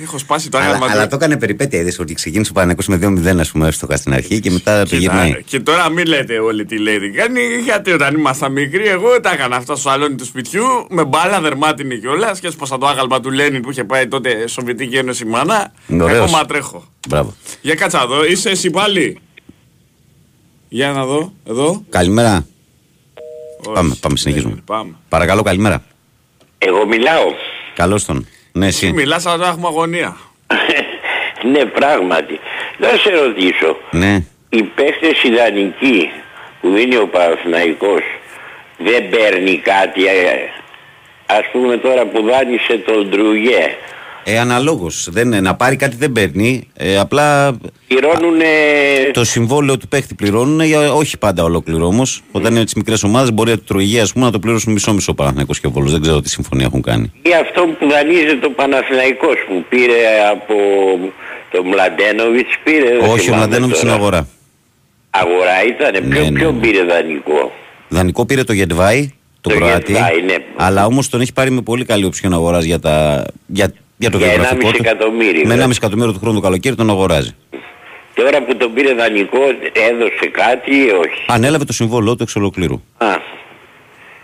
Έχω 0.02 0.18
σπάσει 0.18 0.50
το 0.50 0.58
Αλλά, 0.58 0.68
άγαλμα 0.68 0.86
αλλά 0.92 1.04
του. 1.04 1.10
το 1.10 1.16
έκανε 1.16 1.38
περιπέτεια. 1.38 1.80
Είδες 1.80 2.00
ότι 2.00 2.14
ξεκίνησε 2.14 2.52
ο 2.52 2.54
Παναγιώτης 2.54 2.88
με 2.88 2.96
2-0 3.36 3.40
ας 3.40 3.52
πούμε 3.52 3.72
στο 3.72 3.88
στην 3.94 4.14
αρχή 4.14 4.40
και 4.40 4.52
μετά 4.52 4.80
το 4.80 4.86
Κοίτα, 4.86 4.98
γυρνάει. 4.98 5.44
Και 5.44 5.60
τώρα 5.60 5.90
μην 5.90 6.06
λέτε 6.06 6.40
όλοι 6.40 6.66
τι 6.66 6.78
λέτε. 6.80 7.08
Κάνει 7.08 7.40
γιατί 7.64 7.92
όταν 7.92 8.16
ήμασταν 8.16 8.52
μικροί, 8.52 8.88
εγώ 8.88 9.20
τα 9.22 9.32
έκανα 9.32 9.56
αυτά 9.56 9.76
στο 9.76 9.90
σαλόνι 9.90 10.16
του 10.16 10.26
σπιτιού 10.26 10.64
με 10.90 11.04
μπάλα 11.06 11.42
δερμάτινη 11.42 12.00
κιόλας. 12.00 12.40
Και 12.40 12.48
έσπασα 12.48 12.78
το 12.78 12.86
άγαλμα 12.88 13.20
του 13.20 13.32
Λένιν 13.32 13.62
που 13.62 13.72
είχε 13.72 13.84
πάει 13.84 14.08
τότε 14.08 14.48
Σοβιετική 14.48 14.96
Ένωση 14.96 15.26
μάνα. 15.26 15.72
Ωραίος. 16.02 16.24
Ακόμα 16.24 16.46
τρέχω. 16.46 16.84
Μπράβο. 17.08 17.34
Για 17.62 17.76
κάτσα 17.76 18.02
εδώ, 18.02 18.26
είσαι 18.26 18.50
εσύ 18.50 18.70
πάλι. 18.70 19.20
Για 20.70 20.92
να 20.92 21.06
δω, 21.06 21.34
εδώ. 21.46 21.84
Καλημέρα. 21.90 22.46
Όχι. 23.66 23.74
Πάμε, 23.74 23.96
πάμε, 24.00 24.18
συνεχίζουμε. 24.18 24.54
Ναι, 24.54 24.62
Πάμε. 24.62 24.96
Παρακαλώ, 25.10 25.42
καλημέρα. 25.42 25.84
Εγώ 26.58 26.86
μιλάω. 26.88 27.26
Καλώς 27.76 28.06
τον. 28.06 28.28
Ναι, 28.52 28.66
Εσύ 28.68 28.86
εσύ. 28.86 28.94
μιλάς 28.96 29.26
αλλά 29.26 29.38
τώρα 29.38 29.50
έχουμε 29.50 29.68
αγωνία. 29.68 30.18
ναι, 31.52 31.66
πράγματι. 31.66 32.40
Να 32.78 32.88
σε 32.88 33.10
ρωτήσω. 33.10 33.78
Ναι. 33.92 34.24
Οι 34.50 34.64
παίχτες 34.64 35.24
ιδανικοί 35.24 36.12
που 36.62 36.76
είναι 36.78 36.98
ο 36.98 37.08
Παναθηναϊκός 37.08 38.02
δεν 38.78 39.10
παίρνει 39.10 39.58
κάτι. 39.58 40.06
ε, 40.06 40.50
Ας 41.26 41.42
πούμε 41.52 41.78
τώρα 41.78 42.06
που 42.06 42.22
δάνεισε 42.22 42.78
τον 42.78 43.10
Ντρουγέ. 43.10 43.76
Ε, 44.24 44.40
αναλόγως. 44.40 45.08
Δεν, 45.12 45.44
να 45.44 45.56
πάρει 45.56 45.76
κάτι 45.76 45.96
δεν 45.96 46.12
παίρνει. 46.12 46.68
Ε, 46.74 46.98
απλά 46.98 47.58
Πληρώνουν 47.88 48.40
το 49.12 49.24
συμβόλαιο 49.24 49.78
του 49.78 49.88
παίχτη 49.88 50.16
πληρώνουν, 50.16 50.62
για, 50.62 50.94
όχι 50.94 51.18
πάντα 51.18 51.44
ολόκληρο 51.44 51.86
όμως. 51.86 52.22
Όταν 52.32 52.56
είναι 52.56 52.64
τις 52.64 52.74
μικρές 52.74 53.04
ομάδες, 53.04 53.32
μπορεί 53.34 53.52
από 53.52 53.60
τη 53.60 53.66
Τροηγία 53.68 54.02
ας 54.02 54.14
πούμε, 54.14 54.26
να 54.26 54.32
το 54.32 54.40
πληρώσουν 54.40 54.74
μισό-μισό 54.74 55.14
Παναθυναϊκό 55.14 55.54
και 55.62 55.68
Βόλος. 55.68 55.92
Δεν 55.92 56.02
ξέρω 56.02 56.22
τι 56.22 56.30
συμφωνία 56.30 56.66
έχουν 56.66 56.82
κάνει. 56.82 57.12
ή 57.22 57.30
αυτό 57.42 57.62
που 57.80 57.90
δανείζεται 57.90 58.46
ο 58.46 58.52
Παναθηναϊκός 58.52 59.36
που 59.48 59.66
πήρε 59.70 59.98
από 60.32 60.54
τον 61.52 61.68
Μλαντένοβιτς 61.68 62.58
πήρε. 62.64 62.90
δεν 62.90 63.10
όχι, 63.10 63.12
ο 63.12 63.18
θυμάμαι 63.18 63.46
Μλαντένοβιτς 63.46 63.80
τώρα. 63.80 63.94
είναι 63.94 64.02
αγορά. 64.02 64.28
Αγορά 65.10 65.64
ήταν. 65.68 66.08
Ναι, 66.08 66.16
Ποιο, 66.16 66.24
ναι, 66.24 66.40
ποιο 66.40 66.52
ναι. 66.52 66.60
πήρε 66.60 66.84
δανεικό; 66.84 67.52
Δανεικό 67.88 68.26
πήρε 68.26 68.44
το 68.44 68.54
Γετβάη, 68.54 69.14
τον 69.42 69.54
Το 69.54 69.60
Κροάτι. 69.60 69.92
Γετβάη, 69.92 70.22
ναι. 70.22 70.36
Αλλά 70.56 70.86
όμως 70.86 71.10
τον 71.10 71.22
έχει 71.22 71.34
πάρει 71.34 71.50
με 71.50 71.62
πολύ 71.62 71.86
καλή 71.86 72.06
οψιόν 72.06 72.34
αγοράς 72.34 72.64
για, 72.64 72.80
τα, 72.80 73.26
για, 73.46 73.74
για 74.02 74.10
το 74.10 74.18
Για 74.18 74.28
βιογραφικό 74.28 74.68
1,5 74.70 74.72
του. 74.74 74.82
εκατομμύριο, 74.86 75.42
Με 75.48 75.56
ναι. 75.56 75.64
1,5 75.64 75.72
εκατομμύριο 75.76 76.14
του 76.14 76.20
χρόνου 76.20 76.36
το 76.36 76.42
καλοκαίρι 76.42 76.76
τον 76.76 76.90
αγοράζει. 76.90 77.32
Τώρα 78.14 78.44
που 78.44 78.56
τον 78.58 78.74
πήρε 78.74 78.94
δανεικό 78.94 79.40
έδωσε 79.92 80.26
κάτι 80.32 80.72
ή 80.76 80.90
όχι; 80.90 81.26
Ανέλαβε 81.28 81.66
το 81.66 81.74
συμβόλαιό 81.74 82.16
του 82.16 82.24
εξ 82.24 82.36
ολοκλήρου. 82.36 82.82
Α, 82.98 83.08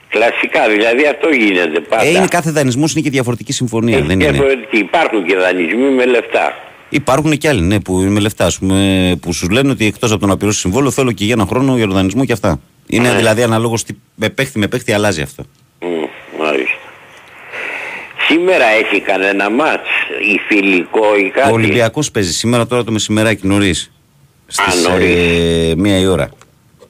κλασικά, 0.09 0.69
δηλαδή 0.69 1.05
αυτό 1.07 1.29
γίνεται 1.29 1.79
πάντα. 1.79 2.03
Ε, 2.03 2.09
είναι 2.09 2.27
κάθε 2.27 2.51
δανεισμός 2.51 2.91
είναι 2.93 3.01
και 3.01 3.09
διαφορετική 3.09 3.53
συμφωνία. 3.53 3.97
Έχει 3.97 4.05
δεν 4.07 4.19
είναι; 4.19 4.31
διαφορετική. 4.31 4.77
Υπάρχουν 4.77 5.25
και 5.25 5.35
δανεισμοί 5.35 5.89
με 5.89 6.05
λεφτά. 6.05 6.53
Υπάρχουν 6.89 7.37
και 7.37 7.47
άλλοι 7.47 7.61
ναι, 7.61 7.79
που 7.79 7.99
είναι 8.01 8.09
με 8.09 8.19
λεφτά, 8.19 8.45
ας 8.45 8.57
πούμε, 8.59 9.17
που 9.21 9.33
σου 9.33 9.49
λένε 9.49 9.71
ότι 9.71 9.85
εκτός 9.85 10.11
από 10.11 10.19
το 10.19 10.27
να 10.27 10.37
πληρώσεις 10.37 10.61
συμβόλαιο 10.61 10.91
θέλω 10.91 11.11
και 11.11 11.23
για 11.25 11.33
ένα 11.33 11.45
χρόνο 11.45 11.75
για 11.75 11.85
τον 11.85 11.95
δανεισμό 11.95 12.25
και 12.25 12.33
αυτά. 12.33 12.59
Είναι 12.87 13.09
Ναι. 13.09 13.15
δηλαδή 13.15 13.43
αναλόγω 13.43 13.75
με 14.15 14.29
παίχτη 14.29 14.59
με 14.59 14.67
παίχτη 14.67 14.91
αλλάζει 14.93 15.21
αυτό. 15.21 15.43
Μμ, 15.81 15.87
μάλιστα. 16.39 16.73
Σήμερα 18.27 18.65
έχει 18.65 19.01
κανένα 19.01 19.49
μάτς 19.49 19.89
ή 20.33 20.39
φιλικό 20.47 21.15
ή 21.25 21.29
κάτι; 21.29 21.49
Ο 21.49 21.53
Ολυμπιακός 21.53 22.11
παίζει 22.11 22.33
σήμερα 22.33 22.67
τώρα 22.67 22.83
το 22.83 22.91
μεσημεράκι 22.91 23.47
νωρίς. 23.47 23.91
Στις 24.47 24.87
νωρίς. 24.87 25.75
μία 25.75 25.97
η 25.99 26.05
ώρα. 26.05 26.29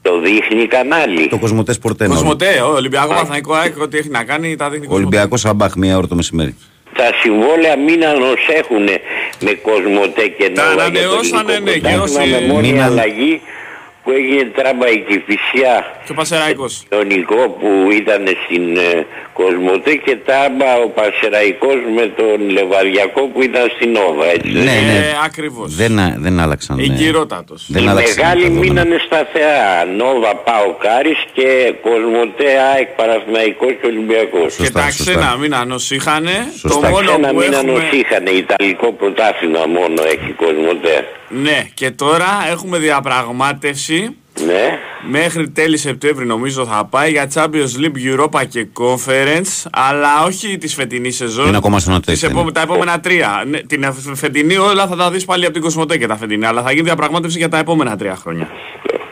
Το 0.02 0.20
δείχνει 0.20 0.66
κανάλι. 0.66 1.28
Το 1.28 1.38
Κοσμοτές 1.38 1.78
Πορτέ. 1.78 2.06
Κοσμοτέ, 2.06 2.60
ο 2.60 2.72
Ολυμπιακός 2.74 3.16
Παθηναϊκό 3.16 3.54
ΑΕΚ, 3.54 3.78
ό,τι 3.80 3.98
έχει 3.98 4.08
να 4.08 4.24
κάνει 4.24 4.56
τα 4.56 4.70
δείχνει 4.70 4.86
Κοσμοτέ. 4.86 5.06
Ολυμπιακός 5.06 5.44
Αμπάχ, 5.44 5.74
μία 5.74 5.96
ώρα 5.96 6.06
το 6.06 6.14
μεσημέρι. 6.14 6.56
Τα 6.96 7.10
συμβόλαια 7.22 7.76
μην 7.78 8.04
ανοσέχουν 8.06 8.84
με 9.40 9.52
κοσμοτέ 9.52 10.26
και 10.38 10.50
Τα 10.50 10.62
νόβα 10.70 10.88
για 10.88 11.02
το 11.02 11.08
ανανεώσανε, 11.08 11.52
ελληνικό 11.52 11.70
ναι, 11.70 11.78
και 11.78 11.96
πρωτάθλημα 11.96 12.36
όσοι- 12.36 12.46
με 12.46 12.52
μόνη 12.52 12.72
Μην 12.72 12.80
αν- 12.80 12.90
αλλαγή 12.90 13.40
που 14.06 14.12
έγινε 14.12 14.44
τράμπα 14.56 14.88
η 14.90 14.98
Κηφισιά 15.08 15.74
Και 16.04 16.12
ο 16.12 16.14
Πασεραϊκός. 16.14 16.82
το 16.88 17.02
Νικό 17.02 17.42
που 17.60 17.68
ήταν 17.92 18.22
στην 18.44 18.76
ε, 18.76 19.06
Κοσμοτέ 19.32 19.94
και 19.94 20.16
τάμπα 20.16 20.70
ο 20.84 20.88
Πασεραϊκός 20.88 21.78
με 21.96 22.06
τον 22.18 22.50
Λεβαδιακό 22.50 23.22
που 23.32 23.42
ήταν 23.42 23.64
στην 23.76 23.90
Νόβα 23.90 24.26
έτσι. 24.34 24.52
Ναι, 24.52 24.60
ναι. 24.88 24.96
Ε, 24.98 25.14
ακριβώς. 25.24 25.74
Δεν, 25.74 25.98
α- 25.98 26.16
δεν 26.18 26.40
άλλαξαν. 26.40 26.76
ναι. 26.76 26.82
Εγκυρότατος. 26.82 27.66
Δεν 27.68 27.84
Οι 27.84 27.88
άλλαξαν 27.88 28.14
μεγάλοι 28.16 28.42
τα 28.42 28.48
δεδομένα. 28.48 28.72
μείνανε 28.82 28.96
σταθερά. 29.06 29.84
Νόβα 29.96 30.32
Πάο 30.36 30.68
Κάρης 30.84 31.20
και 31.32 31.48
Κοσμοτέ 31.86 32.50
ΑΕΚ 32.72 32.88
Παναθηναϊκός 33.00 33.72
και 33.80 33.86
Ολυμπιακός. 33.86 34.54
Και 34.56 34.62
Σωστά, 34.64 34.80
τα 34.80 34.90
σωστά. 34.90 35.02
ξένα 35.12 35.36
μήνανος 35.42 35.90
είχανε. 35.90 36.36
Το 36.62 36.68
Σωστά. 36.68 36.88
μόνο 36.90 37.10
Ένα 37.18 37.28
που 37.28 37.36
μήνα 37.36 37.56
έχουμε... 37.56 37.82
είχαν 38.00 38.24
Ιταλικό 38.42 38.92
πρωτάθλημα 38.92 39.62
μόνο 39.66 40.00
έχει 40.14 40.30
Κοσμοτέ. 40.42 40.96
Ναι, 41.28 41.66
και 41.74 41.90
τώρα 41.90 42.26
έχουμε 42.50 42.78
διαπραγμάτευση 42.78 44.16
Ναι. 44.46 44.78
μέχρι 45.10 45.50
τέλη 45.50 45.76
Σεπτέμβρη 45.76 46.26
νομίζω 46.26 46.66
θα 46.66 46.84
πάει 46.90 47.10
για 47.10 47.30
Champions 47.34 47.72
League, 47.80 48.18
Europa 48.20 48.46
και 48.48 48.66
Conference 48.80 49.64
αλλά 49.72 50.24
όχι 50.24 50.58
τη 50.58 50.68
φετινή 50.68 51.10
σεζόν. 51.10 51.46
Είναι 51.46 51.56
ακόμα 51.56 51.78
στον 51.78 51.94
Τις 51.96 52.04
τέσσερα, 52.06 52.32
επόμε- 52.32 52.46
ναι. 52.46 52.52
τα 52.52 52.60
επόμενα 52.60 53.00
τρία. 53.00 53.42
Ναι, 53.46 53.58
την 53.60 53.94
φετινή 54.14 54.56
όλα 54.56 54.86
θα 54.86 54.96
τα 54.96 55.10
δεις 55.10 55.24
πάλι 55.24 55.44
από 55.44 55.52
την 55.52 55.62
Κοσμοτέ 55.62 55.96
και 55.98 56.06
τα 56.06 56.16
φετινή 56.16 56.46
αλλά 56.46 56.62
θα 56.62 56.70
γίνει 56.72 56.82
διαπραγμάτευση 56.84 57.38
για 57.38 57.48
τα 57.48 57.58
επόμενα 57.58 57.96
τρία 57.96 58.16
χρόνια. 58.16 58.48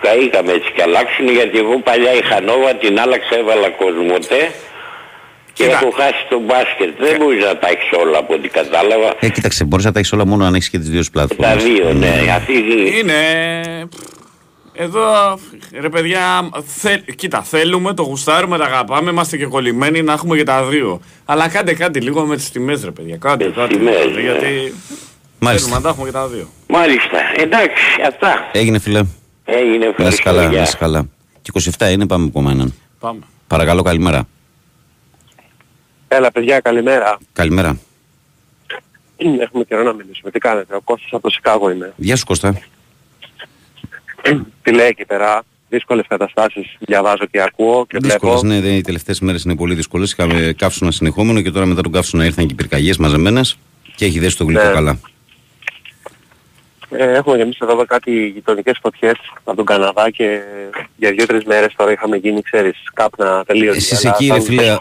Καήκαμε 0.00 0.52
έτσι 0.52 0.72
και 0.74 0.82
αλλάξουν 0.82 1.28
γιατί 1.28 1.58
εγώ 1.58 1.80
παλιά 1.80 2.12
είχα 2.14 2.40
Νόβα, 2.40 2.74
την 2.74 3.00
άλλαξα, 3.00 3.38
έβαλα 3.38 3.68
Κοσμοτέ 3.70 4.50
και 5.54 5.64
Κοίτα. 5.64 5.76
έχω 5.76 5.90
χάσει 5.90 6.26
το 6.28 6.40
μπάσκετ. 6.40 6.90
Δεν 6.98 7.16
μπορείς 7.18 7.44
να 7.44 7.56
τα 7.58 7.68
έχεις 7.68 7.88
όλα 8.02 8.18
από 8.18 8.34
ό,τι 8.34 8.48
κατάλαβα. 8.48 9.14
Ε, 9.20 9.28
κοίταξε, 9.28 9.64
μπορείς 9.64 9.84
να 9.84 9.92
τα 9.92 9.98
έχεις 9.98 10.12
όλα 10.12 10.26
μόνο 10.26 10.44
αν 10.44 10.54
έχεις 10.54 10.68
και 10.68 10.78
τις 10.78 10.88
δύο 10.88 11.02
Τα 11.04 11.10
πλατφόρμες. 11.12 11.64
δύο, 11.64 11.92
ναι. 11.92 12.12
Αυτή 12.36 12.52
Είναι... 12.98 13.14
Εδώ, 14.76 15.02
ρε 15.80 15.88
παιδιά, 15.88 16.48
θε, 16.66 16.98
κοίτα, 17.16 17.42
θέλουμε, 17.42 17.94
το 17.94 18.02
γουστάρουμε, 18.02 18.58
τα 18.58 18.64
αγαπάμε, 18.64 19.10
είμαστε 19.10 19.36
και 19.36 19.46
κολλημένοι 19.46 20.02
να 20.02 20.12
έχουμε 20.12 20.36
και 20.36 20.42
τα 20.42 20.64
δύο. 20.64 21.00
Αλλά 21.24 21.48
κάντε 21.48 21.74
κάτι 21.74 22.00
λίγο 22.00 22.24
με 22.26 22.36
τις 22.36 22.50
τιμές, 22.50 22.84
ρε 22.84 22.90
παιδιά. 22.90 23.16
Κάντε 23.16 23.44
Με 23.44 23.50
τις 23.50 23.60
κάτι. 23.60 23.76
τιμές, 23.76 23.94
δηλαδή, 23.94 24.14
ναι. 24.14 24.20
γιατί 24.20 24.44
θέλουμε 24.46 24.72
Μάλιστα. 25.38 25.74
να 25.74 25.80
τα 25.80 25.88
έχουμε 25.88 26.06
και 26.06 26.12
τα 26.12 26.26
δύο. 26.28 26.48
Μάλιστα. 26.68 27.18
Εντάξει, 27.36 27.82
αυτά. 28.08 28.48
Έγινε, 28.52 28.78
φιλέ. 28.78 29.00
Έγινε 29.44 29.76
Να 29.78 29.84
είσαι 29.84 29.88
ευχαριστώ. 29.90 30.22
καλά, 30.22 30.42
γεια. 30.48 30.56
να 30.58 30.62
είσαι 30.62 30.76
καλά. 30.78 31.04
Και 31.42 31.50
27 31.78 31.90
είναι, 31.92 32.06
πάμε 32.06 32.24
από 32.34 32.50
έναν. 32.50 32.74
Πάμε. 33.00 33.18
Παρακαλώ, 33.46 33.82
καλημέρα. 33.82 34.26
Έλα 36.16 36.30
παιδιά, 36.32 36.60
καλημέρα. 36.60 37.18
Καλημέρα. 37.32 37.78
Έχουμε 39.40 39.64
καιρό 39.64 39.82
να 39.82 39.92
μιλήσουμε. 39.92 40.30
Τι 40.30 40.38
κάνετε, 40.38 40.74
ο 40.76 40.80
Κώστας 40.80 41.08
από 41.12 41.22
το 41.22 41.30
Σικάγο 41.30 41.70
είμαι. 41.70 41.92
Γεια 41.96 42.16
σου, 42.16 42.24
Κώστα. 42.24 42.58
Τι 44.62 44.72
λέει 44.72 44.86
εκεί 44.86 45.04
πέρα, 45.04 45.42
δύσκολες 45.68 46.04
καταστάσεις 46.08 46.76
διαβάζω 46.78 47.26
και 47.30 47.40
ακούω 47.42 47.86
και 47.86 47.98
Δύσκολες, 48.02 48.40
βλέπω. 48.40 48.54
ναι, 48.54 48.60
δε- 48.68 48.74
οι 48.76 48.80
τελευταίες 48.80 49.20
μέρες 49.20 49.42
είναι 49.44 49.56
πολύ 49.56 49.74
δύσκολες. 49.74 50.12
Είχαμε 50.12 50.54
καύσωνα 50.58 50.90
συνεχόμενο 50.90 51.40
και 51.40 51.50
τώρα 51.50 51.66
μετά 51.66 51.80
τον 51.82 51.92
καύσωνα 51.92 52.24
ήρθαν 52.24 52.46
και 52.46 52.52
οι 52.52 52.56
πυρκαγιές 52.56 52.96
μαζεμένες 52.96 53.58
και 53.96 54.04
έχει 54.04 54.18
δέσει 54.18 54.36
το 54.36 54.44
γλυκό 54.44 54.64
Ναι. 54.64 54.72
καλά. 54.72 54.98
Ε, 56.98 57.12
έχουμε 57.12 57.36
και 57.36 57.42
εμείς 57.42 57.58
εδώ 57.58 57.84
κάτι 57.86 58.26
γειτονικές 58.26 58.78
φωτιές 58.82 59.16
από 59.44 59.56
τον 59.56 59.64
Καναδά 59.64 60.10
και 60.10 60.40
για 60.96 61.10
δύο-τρεις 61.10 61.44
μέρες 61.44 61.74
τώρα 61.76 61.92
είχαμε 61.92 62.16
γίνει, 62.16 62.42
ξέρεις, 62.42 62.76
κάπνα 62.94 63.44
τελείως. 63.46 63.76
Εσείς 63.76 64.04
εκεί, 64.04 64.30
ρε 64.32 64.40
φίλε, 64.40 64.76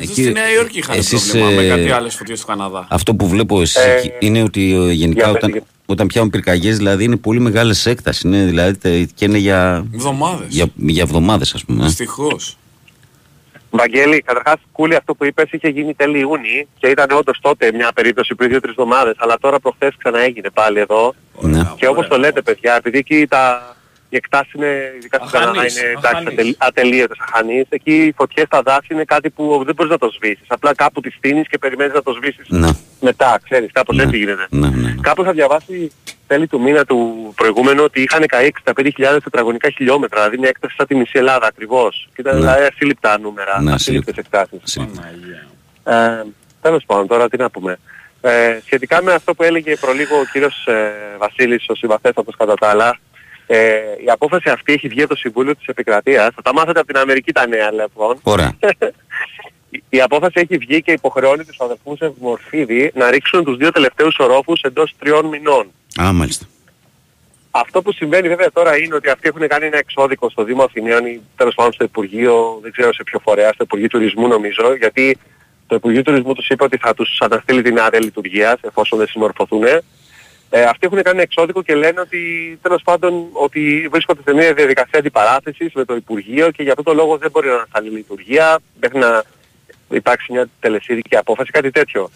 εκεί, 0.00 0.12
στη 0.12 0.32
Νέα 0.32 0.52
Υόρκη 0.52 0.78
είχαν 0.78 0.98
εσείς, 0.98 1.30
πρόβλημα 1.30 1.62
με 1.62 1.68
κάτι 1.68 1.90
άλλες 1.90 2.14
φωτιές 2.14 2.40
του 2.40 2.46
Καναδά; 2.46 2.86
Αυτό 2.90 3.14
που 3.14 3.28
βλέπω 3.28 3.60
εσείς 3.60 3.84
ε, 3.84 4.16
είναι 4.18 4.42
ότι 4.42 4.74
ε, 4.88 4.92
γενικά 4.92 5.30
όταν, 5.30 5.62
όταν 5.86 6.06
πιάνουν 6.06 6.30
πυρκαγιές 6.30 6.76
δηλαδή 6.76 7.04
είναι 7.04 7.16
πολύ 7.16 7.40
μεγάλες 7.40 7.86
έκταση, 7.86 8.26
είναι, 8.28 8.44
δηλαδή 8.44 9.06
και 9.14 9.24
είναι 9.24 9.38
για... 9.38 9.86
Εβδομάδες. 9.94 10.46
Για, 10.48 10.66
για 10.74 11.02
εβδομάδες 11.02 11.54
ας 11.54 11.64
πούμε. 11.64 11.84
Δυστυχώς. 11.84 12.56
Βαγγέλη, 13.70 14.20
καταρχάς 14.20 14.56
κούλι 14.72 14.94
αυτό 14.94 15.14
που 15.14 15.24
είπες 15.24 15.50
είχε 15.50 15.68
γίνει 15.68 15.94
τέλη 15.94 16.18
Ιούνιου 16.18 16.68
και 16.78 16.88
ήταν 16.88 17.10
όντως 17.10 17.38
τότε 17.40 17.72
μια 17.72 17.92
περίπτωση 17.94 18.34
πριν 18.34 18.48
δύο-τρεις 18.48 18.70
εβδομάδες, 18.70 19.14
αλλά 19.18 19.38
τώρα 19.38 19.58
προχθές 19.60 19.94
ξαναέγινε 19.98 20.50
πάλι 20.50 20.80
εδώ. 20.80 21.14
Ναι. 21.40 21.62
Και 21.76 21.86
όπως 21.86 22.08
το 22.08 22.18
λέτε 22.18 22.42
παιδιά, 22.42 22.76
επειδή 22.76 22.98
εκεί 22.98 23.26
τα, 23.26 23.74
οι 24.10 24.16
εκτάσεις 24.16 24.52
είναι, 24.52 24.92
ειδικά 24.96 25.18
στην 25.18 25.30
Καναδά, 25.30 25.60
είναι 25.60 25.80
εντάξει, 25.98 26.56
ατελείωτες 26.58 27.18
αχανείς. 27.20 27.66
Εκεί 27.68 27.94
οι 28.04 28.12
φωτιές 28.16 28.46
στα 28.46 28.62
δάση 28.62 28.86
είναι 28.90 29.04
κάτι 29.04 29.30
που 29.30 29.62
δεν 29.64 29.74
μπορείς 29.74 29.92
να 29.92 29.98
το 29.98 30.10
σβήσεις. 30.10 30.44
Απλά 30.46 30.74
κάπου 30.74 31.00
τις 31.00 31.14
στείνεις 31.14 31.48
και 31.48 31.58
περιμένεις 31.58 31.94
να 31.94 32.02
το 32.02 32.12
σβήσεις 32.12 32.48
ναι. 32.48 32.68
μετά, 33.00 33.40
ξέρεις, 33.44 33.72
κάπως 33.72 33.96
ναι. 33.96 34.02
έτσι 34.02 34.16
γίνεται. 34.16 34.46
Ναι, 34.50 34.68
ναι, 34.68 34.76
ναι. 34.76 34.94
Κάπου 35.00 35.24
θα 35.24 35.32
διαβάσει 35.32 35.92
τέλη 36.26 36.46
του 36.46 36.60
μήνα 36.60 36.84
του 36.84 37.32
προηγούμενου 37.36 37.82
ότι 37.84 38.02
είχαν 38.02 38.26
καεί 38.26 38.50
65.000 38.64 39.18
τετραγωνικά 39.24 39.70
χιλιόμετρα, 39.70 40.18
δηλαδή 40.18 40.38
μια 40.38 40.48
έκταση 40.48 40.74
σαν 40.76 40.86
τη 40.86 40.94
μισή 40.94 41.18
Ελλάδα 41.18 41.46
ακριβώς. 41.46 42.08
Και 42.14 42.20
ήταν 42.20 42.34
Ναι. 42.34 42.40
δηλαδή 42.40 42.62
ασύλληπτα 42.64 43.18
νούμερα, 43.18 43.60
Ναι, 43.60 43.72
ασύλληπτες 43.72 44.16
εκτάσεις. 44.16 44.58
Ασύλληπτα. 44.62 45.12
Ε, 45.84 46.24
τέλος 46.60 46.84
πάντων, 46.86 47.06
τώρα 47.06 47.28
τι 47.28 47.36
να 47.36 47.50
πούμε. 47.50 47.78
Ε, 48.20 48.58
σχετικά 48.64 49.02
με 49.02 49.12
αυτό 49.12 49.34
που 49.34 49.42
έλεγε 49.42 49.76
προλίγο 49.76 50.16
ο 50.16 50.24
κύριος 50.32 50.66
ε, 50.66 50.92
Βασίλης, 51.18 51.64
ο 51.68 51.74
συμπαθέστατος 51.74 52.36
κατά 52.36 52.54
τα 52.54 52.68
άλλα, 52.68 52.98
ε, 53.52 53.80
η 54.04 54.10
απόφαση 54.10 54.48
αυτή 54.50 54.72
έχει 54.72 54.88
βγει 54.88 55.00
από 55.00 55.08
το 55.14 55.16
Συμβούλιο 55.20 55.56
της 55.56 55.66
Επικρατείας. 55.66 56.28
Θα 56.34 56.42
τα 56.42 56.52
μάθετε 56.52 56.78
από 56.78 56.88
την 56.92 56.96
Αμερική 56.96 57.32
τα 57.32 57.46
νέα 57.46 57.72
λοιπόν. 57.72 58.18
Ωραία. 58.22 58.52
Η- 59.70 59.82
η 59.96 60.00
απόφαση 60.00 60.32
έχει 60.34 60.56
βγει 60.56 60.82
και 60.82 60.92
υποχρεώνει 60.92 61.44
τους 61.44 61.56
αδερφούς 61.60 62.00
Ευμορφίδη 62.00 62.90
να 62.94 63.10
ρίξουν 63.10 63.44
τους 63.44 63.56
δύο 63.56 63.70
τελευταίους 63.72 64.16
ορόφους 64.18 64.60
εντός 64.60 64.94
τριών 64.98 65.26
μηνών. 65.26 65.70
Α, 66.02 66.12
μάλιστα. 66.12 66.46
Αυτό 67.50 67.82
που 67.82 67.92
συμβαίνει 67.92 68.28
βέβαια 68.28 68.52
τώρα 68.52 68.78
είναι 68.78 68.94
ότι 68.94 69.08
αυτοί 69.10 69.28
έχουν 69.28 69.48
κάνει 69.48 69.66
ένα 69.66 69.78
εξώδικο 69.78 70.30
στο 70.30 70.44
Δήμο 70.44 70.62
Αθηναίων 70.62 71.06
ή 71.06 71.20
τέλος 71.36 71.54
πάντων 71.54 71.72
στο 71.72 71.84
Υπουργείο, 71.84 72.58
δεν 72.62 72.72
ξέρω 72.72 72.92
σε 72.92 73.02
ποιο 73.02 73.18
φορέα, 73.18 73.52
στο 73.52 73.62
Υπουργείο 73.64 73.88
Τουρισμού 73.88 74.26
νομίζω, 74.28 74.74
γιατί 74.78 75.18
το 75.66 75.74
Υπουργείο 75.74 76.02
Τουρισμού 76.02 76.34
τους 76.34 76.48
είπε 76.48 76.64
ότι 76.64 76.76
θα 76.76 76.94
τους 76.94 77.20
αναστείλει 77.20 77.62
την 77.62 77.78
άδεια 77.80 78.00
λειτουργίας 78.00 78.54
εφόσον 78.60 78.98
δεν 78.98 79.06
συμμορφωθούν. 79.06 79.62
Ε, 80.50 80.62
αυτοί 80.62 80.86
έχουν 80.86 81.02
κάνει 81.02 81.16
ένα 81.16 81.22
εξώδικο 81.22 81.62
και 81.62 81.74
λένε 81.74 82.00
ότι 82.00 82.58
τέλος 82.62 82.82
πάντων 82.82 83.28
ότι 83.32 83.88
βρίσκονται 83.90 84.22
σε 84.24 84.34
μια 84.34 84.54
διαδικασία 84.54 84.98
αντιπαράθεσης 84.98 85.72
με 85.72 85.84
το 85.84 85.94
Υπουργείο 85.94 86.50
και 86.50 86.62
για 86.62 86.72
αυτό 86.72 86.82
το 86.82 86.94
λόγο 86.94 87.18
δεν 87.18 87.30
μπορεί 87.30 87.48
να 87.48 87.54
ανασταλεί 87.54 87.88
η 87.88 87.90
λειτουργία 87.90 88.58
μέχρι 88.80 88.98
να 88.98 89.22
υπάρξει 89.90 90.32
μια 90.32 90.48
τελεσίδικη 90.60 91.16
απόφαση, 91.16 91.50
κάτι 91.50 91.70
τέτοιο. 91.70 92.10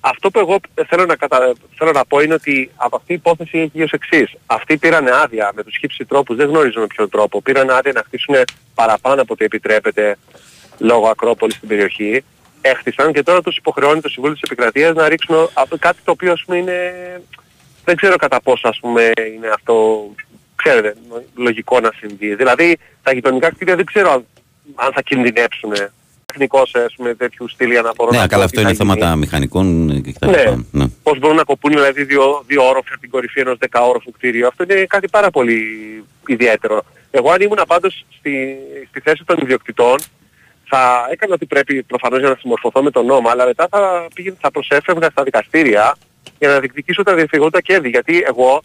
Αυτό 0.00 0.30
που 0.30 0.38
εγώ 0.38 0.58
θέλω 0.86 1.04
να, 1.04 1.16
κατα... 1.16 1.52
θέλω 1.76 1.92
να 1.92 2.04
πω 2.04 2.20
είναι 2.20 2.34
ότι 2.34 2.70
από 2.76 2.96
αυτή 2.96 3.12
η 3.12 3.14
υπόθεση 3.14 3.58
έχει 3.58 3.82
ως 3.82 3.92
εξής. 3.92 4.32
Αυτοί 4.46 4.76
πήραν 4.76 5.08
άδεια 5.08 5.52
με 5.54 5.62
τους 5.62 5.76
χύψη 5.76 6.04
τρόπους, 6.04 6.36
δεν 6.36 6.48
γνωρίζω 6.48 6.80
με 6.80 6.86
ποιον 6.86 7.08
τρόπο. 7.08 7.42
Πήραν 7.42 7.70
άδεια 7.70 7.92
να 7.92 8.02
χτίσουν 8.06 8.34
παραπάνω 8.74 9.22
από 9.22 9.32
ό,τι 9.32 9.44
επιτρέπεται 9.44 10.16
λόγω 10.78 11.08
Ακρόπολης 11.08 11.54
στην 11.56 11.68
περιοχή. 11.68 12.24
Έχτισαν 12.60 13.12
και 13.12 13.22
τώρα 13.22 13.42
τους 13.42 13.56
υποχρεώνει 13.56 14.00
το 14.00 14.08
Συμβούλιο 14.08 14.36
της 14.36 14.50
Επικρατείας 14.50 14.94
να 14.94 15.08
ρίξουν 15.08 15.48
από 15.54 15.76
κάτι 15.78 15.98
το 16.04 16.10
οποίο 16.10 16.32
ας 16.32 16.42
πούμε 16.46 16.58
είναι... 16.58 16.92
Δεν 17.86 17.96
ξέρω 17.96 18.16
κατά 18.16 18.40
πόσο 18.40 18.68
ας 18.68 18.78
πούμε 18.80 19.02
είναι 19.34 19.48
αυτό, 19.54 20.06
ξέρετε, 20.56 20.94
λογικό 21.36 21.80
να 21.80 21.90
συμβεί. 21.98 22.34
Δηλαδή 22.34 22.76
τα 23.02 23.12
γειτονικά 23.12 23.50
κτίρια 23.50 23.76
δεν 23.76 23.84
ξέρω 23.84 24.10
αν, 24.12 24.26
αν 24.74 24.92
θα 24.92 25.02
κινδυνεύσουν 25.02 25.72
τεχνικός 26.26 26.74
ας 26.74 26.94
πούμε 26.96 27.14
τέτοιου 27.14 27.48
στυλ 27.48 27.78
αναφορών. 27.78 28.14
Ναι, 28.14 28.20
να 28.20 28.26
καλά, 28.26 28.42
πω 28.42 28.44
αυτό 28.44 28.56
τι 28.60 28.66
είναι 28.66 28.74
θα 28.74 28.84
γίνει. 28.84 28.94
θέματα 28.98 29.16
μηχανικών 29.16 29.66
και 30.02 30.12
τα 30.18 30.26
Ναι. 30.26 30.38
λοιπά. 30.38 30.64
Ναι. 30.72 30.84
Πώς 31.02 31.18
μπορούν 31.18 31.36
να 31.36 31.44
κοπούν 31.44 31.72
δηλαδή 31.72 32.04
δύο, 32.04 32.42
δύο 32.46 32.68
όροφοι 32.68 32.88
από 32.92 33.00
την 33.00 33.10
κορυφή 33.10 33.40
ενός 33.40 33.56
δεκαόροφου 33.58 34.10
κτίριου. 34.10 34.46
Αυτό 34.46 34.62
είναι 34.62 34.84
κάτι 34.88 35.08
πάρα 35.08 35.30
πολύ 35.30 35.60
ιδιαίτερο. 36.26 36.82
Εγώ 37.10 37.30
αν 37.30 37.40
ήμουν 37.40 37.58
πάντως 37.66 38.04
στη, 38.18 38.56
στη 38.88 39.00
θέση 39.00 39.24
των 39.24 39.36
ιδιοκτητών 39.42 39.96
θα 40.68 41.08
έκανα 41.10 41.34
ότι 41.34 41.46
πρέπει 41.46 41.82
προφανώς 41.82 42.18
για 42.18 42.28
να 42.28 42.36
συμμορφωθώ 42.40 42.82
με 42.82 42.90
τον 42.90 43.06
νόμο, 43.06 43.28
αλλά 43.28 43.46
μετά 43.46 43.66
θα, 43.70 44.06
πήγαινε, 44.14 44.36
θα 44.40 44.50
προσέφευγα 44.50 45.08
στα 45.10 45.22
δικαστήρια 45.22 45.96
για 46.38 46.48
να 46.48 46.58
διεκδικήσω 46.58 47.02
τα 47.02 47.14
διαφυγόντα 47.14 47.60
κέρδη. 47.60 47.88
Γιατί 47.88 48.22
εγώ, 48.26 48.62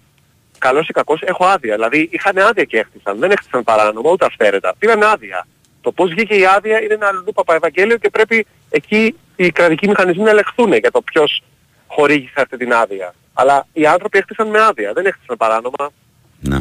καλός 0.57 0.87
ή 0.87 0.91
κακός, 0.93 1.21
έχω 1.21 1.45
άδεια. 1.45 1.75
Δηλαδή 1.75 2.09
είχαν 2.11 2.37
άδεια 2.37 2.63
και 2.63 2.77
έχτισαν. 2.77 3.19
Δεν 3.19 3.31
έχτισαν 3.31 3.63
παράνομα 3.63 4.11
ούτε 4.11 4.25
αυθαίρετα. 4.25 4.73
Πήραν 4.79 5.03
άδεια. 5.03 5.47
Το 5.81 5.91
πώς 5.91 6.09
βγήκε 6.09 6.33
η 6.33 6.45
άδεια 6.45 6.81
είναι 6.81 6.93
ένα 6.93 7.07
αλλού 7.07 7.31
παπαευαγγέλιο 7.33 7.97
και 7.97 8.09
πρέπει 8.09 8.45
εκεί 8.69 9.15
οι 9.35 9.51
κρατικοί 9.51 9.87
μηχανισμοί 9.87 10.23
να 10.23 10.29
ελεγχθούν 10.29 10.73
για 10.73 10.91
το 10.91 11.01
ποιος 11.01 11.43
χορήγησε 11.87 12.33
αυτή 12.35 12.57
την 12.57 12.73
άδεια. 12.73 13.13
Αλλά 13.33 13.67
οι 13.73 13.85
άνθρωποι 13.85 14.17
έχτισαν 14.17 14.47
με 14.49 14.59
άδεια, 14.61 14.93
δεν 14.93 15.05
έχτισαν 15.05 15.37
παράνομα. 15.37 15.91
ναι. 16.39 16.57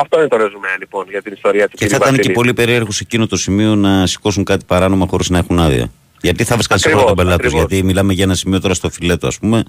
Αυτό 0.00 0.18
είναι 0.18 0.28
το 0.28 0.36
ρεζουμέ 0.36 0.68
λοιπόν 0.78 1.06
για 1.10 1.22
την 1.22 1.32
ιστορία 1.32 1.68
της 1.68 1.78
Και 1.78 1.86
θα 1.86 1.90
κυρίου 1.90 2.02
ήταν 2.02 2.10
και 2.12 2.16
Βασίλη. 2.16 2.34
πολύ 2.34 2.54
περίεργο 2.54 2.90
σε 2.90 3.00
εκείνο 3.02 3.26
το 3.26 3.36
σημείο 3.36 3.74
να 3.74 4.06
σηκώσουν 4.06 4.44
κάτι 4.44 4.64
παράνομα 4.64 5.06
χωρίς 5.06 5.28
να 5.30 5.38
έχουν 5.38 5.58
άδεια. 5.58 5.90
Γιατί 6.20 6.44
θα 6.44 6.54
βρίσκαν 6.54 6.78
σίγουρα 6.78 7.00
Ακριβώς, 7.02 7.16
τον 7.16 7.24
πελάτη 7.26 7.42
τους, 7.42 7.52
ακριβώς. 7.52 7.70
Γιατί 7.70 7.86
μιλάμε 7.86 8.12
για 8.12 8.24
ένα 8.24 8.34
σημείο 8.34 8.60
τώρα 8.60 8.74
στο 8.74 8.90
φιλέτο, 8.90 9.26
ας 9.26 9.38
πούμε, 9.38 9.62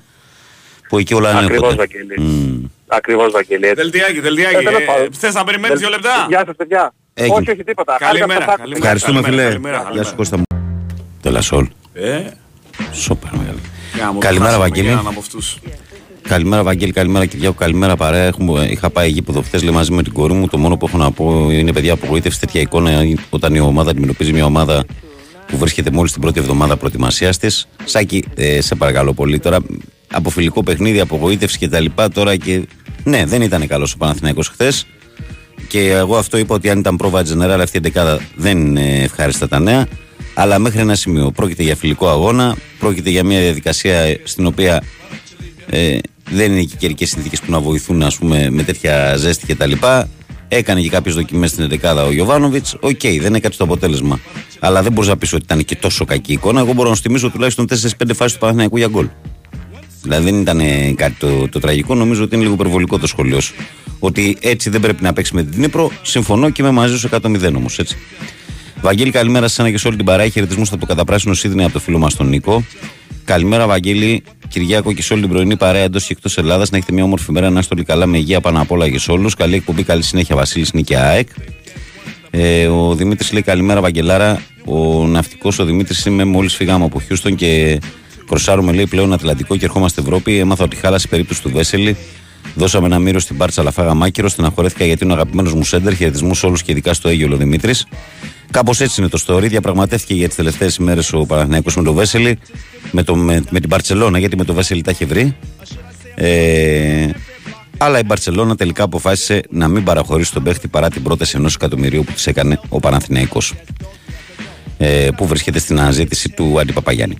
που 0.90 0.98
εκεί 0.98 1.14
όλα 1.14 1.30
Ακριβώς 1.30 1.50
ανέχονται. 1.50 1.76
Βαγγέλη. 1.76 2.16
Μμμ. 2.20 2.64
Ακριβώς 2.88 3.32
Βαγγέλη. 3.32 3.66
έτσι. 3.68 3.82
Δελτιάκι, 3.82 4.20
δελτιάκι. 4.20 4.56
Ε, 4.56 4.62
τέλος 4.64 4.84
πάντων. 4.86 5.04
Ε, 5.06 5.08
θες 5.18 5.34
να 5.34 5.44
περιμένεις 5.44 5.80
δύο 5.80 5.90
λεπτά; 5.90 6.26
Γεια 6.30 6.44
σας 6.46 6.56
παιδιά. 6.56 6.94
Έγινε. 7.14 7.36
Όχι, 7.36 7.52
όχι 7.52 7.64
τίποτα. 7.64 7.96
Καλημέρα, 8.00 8.28
Χάρηκα 8.34 8.46
που 8.46 8.50
σας 8.50 8.58
καλημέρα. 8.58 8.64
άκουσα. 8.64 8.78
Ευχαριστούμε, 8.78 9.22
Καλημέρα, 9.22 9.42
φιλέ. 9.50 9.52
καλημέρα, 9.54 9.76
Γεια 9.78 9.84
καλημέρα. 9.84 10.10
σου, 10.10 10.16
Κώστα 10.16 10.38
μου. 10.38 10.44
Τελασόλ. 11.22 11.68
Ε, 11.94 12.20
Σόπερ 12.92 13.32
μεγάλη. 13.38 13.60
γάμο, 14.00 14.20
Καλημέρα, 14.20 14.50
χάσαμε 14.52 14.68
Βαγγέλη. 14.68 14.86
και 14.88 14.94
έναν 14.94 15.08
από 15.08 15.20
αυτούς. 15.20 15.58
Καλημέρα, 16.22 16.64
Βαγγέλη. 16.64 16.92
Καλημέρα, 16.92 17.26
Κυριάκο. 17.26 17.56
Καλημέρα, 17.60 17.96
παρέα. 17.96 18.24
Έχουμε, 18.26 18.68
είχα 18.72 18.90
πάει 18.90 19.10
γήπεδο 19.10 19.42
χθε 19.42 19.58
λέει, 19.60 19.74
μαζί 19.74 19.92
με 19.92 20.04
την 20.04 20.14
κόρη 20.14 20.34
μου. 20.34 20.48
Το 20.48 20.58
μόνο 20.58 20.78
που 20.78 20.86
έχω 20.88 20.98
να 20.98 21.12
πω 21.12 21.48
είναι, 21.52 21.74
παιδιά, 21.74 21.94
απογοήτευση 21.94 22.40
τέτοια 22.40 22.62
εικόνα 22.62 22.92
όταν 23.30 23.56
η 23.56 23.60
ομάδα 23.60 23.90
αντιμετωπίζει 23.92 24.34
μια 24.34 24.46
ομάδα 24.46 24.86
που 25.48 25.58
βρίσκεται 25.58 25.92
μόλις 25.92 26.12
την 26.12 26.22
πρώτη 26.22 26.40
εβδομάδα 26.40 26.78
προετοιμασίας 26.78 27.38
της. 27.38 27.68
Σάκη, 27.86 28.24
ε, 28.36 28.62
σε 28.62 28.76
παρακαλώ 28.76 29.14
πολύ 29.14 29.40
τώρα. 29.40 29.58
Από 30.12 30.30
φιλικό 30.30 30.64
παιχνίδι, 30.64 31.00
απογοήτευση 31.00 31.58
κτλ. 31.60 31.86
Τώρα 32.14 32.36
και. 32.36 32.62
Ναι, 33.04 33.26
δεν 33.26 33.42
ήταν 33.42 33.68
καλός 33.68 33.94
ο 33.94 33.98
Παναθηναϊκός 33.98 34.48
χθες. 34.48 34.86
Και 35.68 35.92
εγώ 35.92 36.18
αυτό 36.18 36.38
είπα 36.38 36.56
ότι 36.56 36.70
αν 36.70 36.80
ήταν 36.80 36.96
πρόβα 36.96 37.24
General 37.26 37.60
αυτή 37.62 37.78
η 37.78 37.82
δεκάδα 37.82 38.20
δεν 38.36 38.58
είναι 38.58 39.04
ευχάριστα 39.04 39.48
τα 39.48 39.60
νέα. 39.60 39.88
Αλλά 40.34 40.60
μέχρι 40.60 40.80
ένα 40.80 40.96
σημείο. 40.96 41.32
Πρόκειται 41.32 41.64
για 41.64 41.76
φιλικό 41.76 42.10
αγώνα. 42.10 42.56
Πρόκειται 42.80 43.10
για 43.10 43.24
μια 43.24 43.40
διαδικασία 43.40 44.00
ε, 44.00 44.22
στην 44.24 44.46
οποία 44.46 44.84
ε, 45.70 45.98
δεν 46.30 46.52
είναι 46.52 46.62
και 46.62 46.76
καιρικές 46.78 47.10
συνθήκες 47.10 47.40
που 47.40 47.52
να 47.52 47.60
βοηθούν 47.60 48.04
ας 48.04 48.18
πούμε, 48.18 48.50
με 48.50 48.64
τέτοια 48.64 49.16
ζέστη 49.16 49.54
κτλ. 49.54 49.72
Έκανε 50.48 50.82
και 50.82 50.90
κάποιες 50.90 51.16
δοκιμές 51.16 51.50
στην 51.50 51.70
11 51.82 52.06
ο 52.08 52.12
Γιοβάνοβιτς. 52.12 52.76
Οκ, 52.80 53.02
δεν 53.20 53.36
έκατσε 53.36 53.58
το 53.58 53.64
αποτέλεσμα. 53.64 54.20
Αλλά 54.60 54.82
δεν 54.84 54.92
μπορείς 54.92 55.10
να 55.10 55.18
πεις 55.18 55.34
ότι 55.34 55.44
ήταν 55.44 55.66
και 55.66 55.76
τόσο 55.76 56.06
κακή 56.06 56.32
εικόνα. 56.32 56.60
Εγώ 56.60 56.74
μπορώ 56.74 56.90
να 56.90 56.96
σου 56.96 57.02
θυμίσω 57.02 57.30
τουλάχιστον 57.30 57.68
4-5 57.70 57.76
φάσεις 58.14 58.34
του 58.34 58.40
Παναθηναϊκού 58.40 58.78
για 58.78 58.88
γκολ. 58.88 59.08
Δηλαδή 60.10 60.30
δεν 60.30 60.42
ήταν 60.42 60.60
ε, 60.60 60.94
κάτι 60.96 61.16
το, 61.20 61.48
το 61.50 61.60
τραγικό. 61.60 61.96
Νομίζω 61.96 62.24
ότι 62.24 62.36
είναι 62.36 62.44
λίγο 62.44 62.56
υπερβολικό 62.56 63.00
το 63.00 63.08
σχόλιό 63.08 63.40
σου. 63.40 63.54
Ότι 64.00 64.38
έτσι 64.42 64.70
δεν 64.70 64.82
πρέπει 64.82 65.04
να 65.04 65.14
παίξεις 65.14 65.34
με 65.34 65.44
την 65.44 65.52
Ντνίπρο. 65.52 65.92
Συμφωνώ 66.02 66.50
και 66.50 66.62
είμαι 66.62 66.72
μαζί 66.72 66.98
σου 66.98 67.10
100 67.12 67.54
όμως. 67.56 67.80
Έτσι. 67.80 67.98
Βαγγέλη, 68.82 69.12
καλημέρα 69.12 69.48
σε 69.48 69.54
εσένα 69.54 69.72
και 69.72 69.78
σε 69.78 69.88
όλη 69.88 69.96
την 69.96 70.06
παρέα. 70.06 70.28
Χαιρετισμούς 70.28 70.72
από 70.72 70.80
το 70.80 70.86
καταπράσινο 70.86 71.34
Σίδνεϊ 71.34 71.66
από 71.66 71.74
το 71.74 71.80
φίλο 71.80 71.98
μας 71.98 72.16
τον 72.16 72.28
Νίκο. 72.28 72.64
Καλημέρα, 73.24 73.68
Βαγγέλη, 73.68 74.24
Κυριάκο 74.48 74.94
και 74.94 75.02
σε 75.02 75.14
όλη 75.14 75.22
την 75.22 75.32
πρωινή 75.32 75.58
παρέα 75.58 75.84
εντός 75.84 76.06
και 76.06 76.14
εκτός 76.14 76.38
Ελλάδας. 76.38 76.70
Να 76.70 76.78
έχετε 76.78 76.94
μια 76.94 77.04
όμορφη 77.04 77.32
μέρα, 77.32 77.50
να 77.50 77.60
είστε 77.60 77.76
όλοι 77.76 77.86
καλά 77.86 78.06
με 78.06 78.18
υγεία 78.18 78.42
πάνω 78.42 78.62
απ' 78.62 78.72
όλα 78.72 78.90
και 78.90 79.00
σε 79.00 79.12
όλους. 79.12 79.36
Καλή 79.36 79.56
εκπομπή, 79.56 79.84
καλή 79.84 80.04
συνέχεια, 80.04 80.36
Βασίλη 80.36 80.66
Νίκη 80.74 80.96
ΑΕΚ. 80.96 81.28
Ε, 82.30 82.68
ο 82.68 82.96
Δημήτρης 82.96 83.32
λέει 83.32 83.42
καλημέρα, 83.42 83.82
Βαγγελάρα. 83.82 84.42
Ο 84.66 85.08
ναυτικός 85.08 85.60
ο 85.60 85.66
Δημήτρης 85.66 86.06
είμαι 86.06 86.24
μόλις 86.24 86.56
φύγαμε 86.56 86.86
από 86.86 87.00
Χιούστον 87.00 87.36
και 87.36 87.80
κροσάρουμε 88.30 88.72
λέει 88.72 88.88
πλέον 88.88 89.14
Ατλαντικό 89.14 89.58
και 89.58 89.66
ερχόμαστε 89.66 90.02
Ευρώπη. 90.02 90.38
Έμαθα 90.38 90.64
ότι 90.64 90.76
χάλασε 90.76 91.06
η 91.08 91.10
περίπτωση 91.10 91.42
του 91.42 91.52
Βέσελη. 91.54 91.98
Δώσαμε 92.56 92.86
ένα 92.86 93.00
μύρο 93.00 93.20
στην 93.20 93.38
Πάρτσα, 93.38 93.62
αλλά 93.62 93.72
φάγα 93.72 93.94
μάκυρο. 93.94 94.30
Στεναχωρέθηκα 94.30 94.86
γιατί 94.86 95.04
είναι 95.04 95.14
ο 95.14 95.16
αγαπημένος 95.16 95.54
μου 95.54 95.64
σέντερ. 95.64 95.96
Χαιρετισμούς 95.96 96.38
σε 96.38 96.46
όλους 96.46 96.64
και 96.64 96.72
ειδικά 96.72 96.94
στο 96.94 97.10
Αίγυο 97.10 97.36
Δημήτρη. 97.36 97.74
Κάπως 98.52 98.80
έτσι 98.80 99.02
είναι 99.02 99.10
το 99.10 99.24
story. 99.28 99.48
Διαπραγματεύτηκε 99.48 100.14
για 100.14 100.28
τις 100.28 100.36
τελευταίες 100.36 100.76
ημέρες 100.76 101.14
ο 101.14 101.26
Παναθηναϊκός 101.26 101.76
με 101.76 101.84
τον 101.84 101.94
Βέσελη, 101.94 102.40
με, 102.92 103.04
το, 103.04 103.16
με, 103.16 103.44
με 103.50 103.60
την 103.60 103.70
Παρσελώνα, 103.70 104.20
γιατί 104.20 104.38
με 104.38 104.44
τον 104.44 104.56
Βέσελη 104.56 104.82
τα 104.82 104.92
είχε 104.92 105.06
βρει. 105.06 105.36
Ε, 106.16 107.10
αλλά 107.78 108.00
η 108.00 108.04
Μπαρσελόνα 108.06 108.56
τελικά 108.56 108.84
αποφάσισε 108.84 109.42
να 109.50 109.68
μην 109.68 109.84
παραχωρήσει 109.84 110.34
τον 110.34 110.44
παίχτη 110.44 110.68
παρά 110.68 110.90
την 110.90 111.04
πρόταση 111.04 111.38
ενός 111.38 111.56
εκατομμυρίου 111.56 112.04
που 112.04 112.12
της 112.12 112.28
έκανε 112.28 112.60
ο 112.70 112.80
Παναθηναϊκός 112.80 113.54
ε, 114.78 115.08
που 115.18 115.28
βρίσκεται 115.28 115.60
στην 115.60 115.80
αναζήτηση 115.80 116.30
του 116.30 116.60
Αντιπαπαγιάννη. 116.60 117.16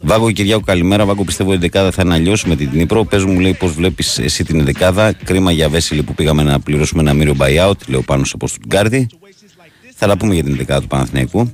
Βάγκο 0.00 0.30
Κυριάκο, 0.30 0.62
καλημέρα. 0.64 1.04
Βάγκο, 1.04 1.24
πιστεύω 1.24 1.52
η 1.52 1.56
δεκάδα 1.56 1.90
θα 1.90 2.02
είναι 2.04 2.14
αλλιώς 2.14 2.44
με 2.44 2.56
την 2.56 2.70
Νύπρο. 2.72 3.04
Πες 3.04 3.24
μου, 3.24 3.40
λέει, 3.40 3.54
πώς 3.54 3.72
βλέπεις 3.72 4.18
εσύ 4.18 4.44
την 4.44 4.64
δεκάδα. 4.64 5.12
Κρίμα 5.12 5.52
για 5.52 5.68
Βέσιλη 5.68 6.02
που 6.02 6.14
πήγαμε 6.14 6.42
να 6.42 6.60
πληρώσουμε 6.60 7.00
ένα 7.00 7.12
μύριο 7.12 7.36
buyout. 7.38 7.76
Λέω 7.86 8.02
πάνω 8.02 8.24
από 8.32 8.46
Στουτγκάρδη. 8.46 9.06
Θα 9.94 10.06
τα 10.06 10.16
πούμε 10.16 10.34
για 10.34 10.44
την 10.44 10.56
δεκάδα 10.56 10.80
του 10.80 10.86
Παναθηναϊκού. 10.86 11.52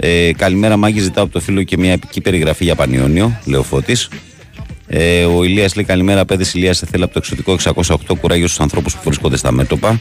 Ε, 0.00 0.32
καλημέρα, 0.36 0.76
Μάγκη. 0.76 1.00
Ζητάω 1.00 1.24
από 1.24 1.32
το 1.32 1.40
φίλο 1.40 1.62
και 1.62 1.78
μια 1.78 1.92
επική 1.92 2.20
περιγραφή 2.20 2.64
για 2.64 2.74
Πανιόνιο. 2.74 3.40
Λέω 3.44 3.62
φώτης. 3.62 4.08
Ε, 4.86 5.24
ο 5.24 5.44
Ηλίας 5.44 5.74
λέει 5.74 5.84
καλημέρα. 5.84 6.24
Πέδε 6.24 6.44
Ηλίας 6.52 6.76
σε 6.76 6.86
θέλει 6.86 7.02
από 7.02 7.12
το 7.12 7.18
εξωτικό 7.18 7.52
608 7.52 8.16
κουράγιο 8.20 8.46
στους 8.46 8.60
ανθρώπους 8.60 8.94
που 8.94 9.00
βρίσκονται 9.04 9.36
στα 9.36 9.50
μέτωπα. 9.50 10.00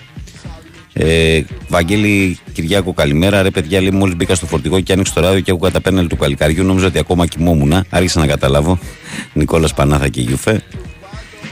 Ε, 1.01 1.41
Βαγγέλη 1.67 2.37
Κυριάκο, 2.53 2.93
καλημέρα. 2.93 3.41
Ρε 3.41 3.49
παιδιά, 3.49 3.81
λέει 3.81 3.91
μόλις 3.91 4.15
μπήκα 4.15 4.35
στο 4.35 4.45
φορτηγό 4.45 4.79
και 4.79 4.93
άνοιξε 4.93 5.13
το 5.13 5.21
ράδιο 5.21 5.39
και 5.39 5.51
άκουγα 5.51 5.71
τα 5.71 5.81
πέναλ 5.81 6.07
του 6.07 6.17
παλικαριού. 6.17 6.63
Νόμιζα 6.63 6.87
ότι 6.87 6.99
ακόμα 6.99 7.25
κοιμόμουν. 7.25 7.73
Άρχισα 7.89 8.19
να 8.19 8.27
καταλάβω. 8.27 8.79
Νικόλας 9.33 9.73
Πανάθα 9.73 10.07
και 10.07 10.21
Γιουφέ. 10.21 10.61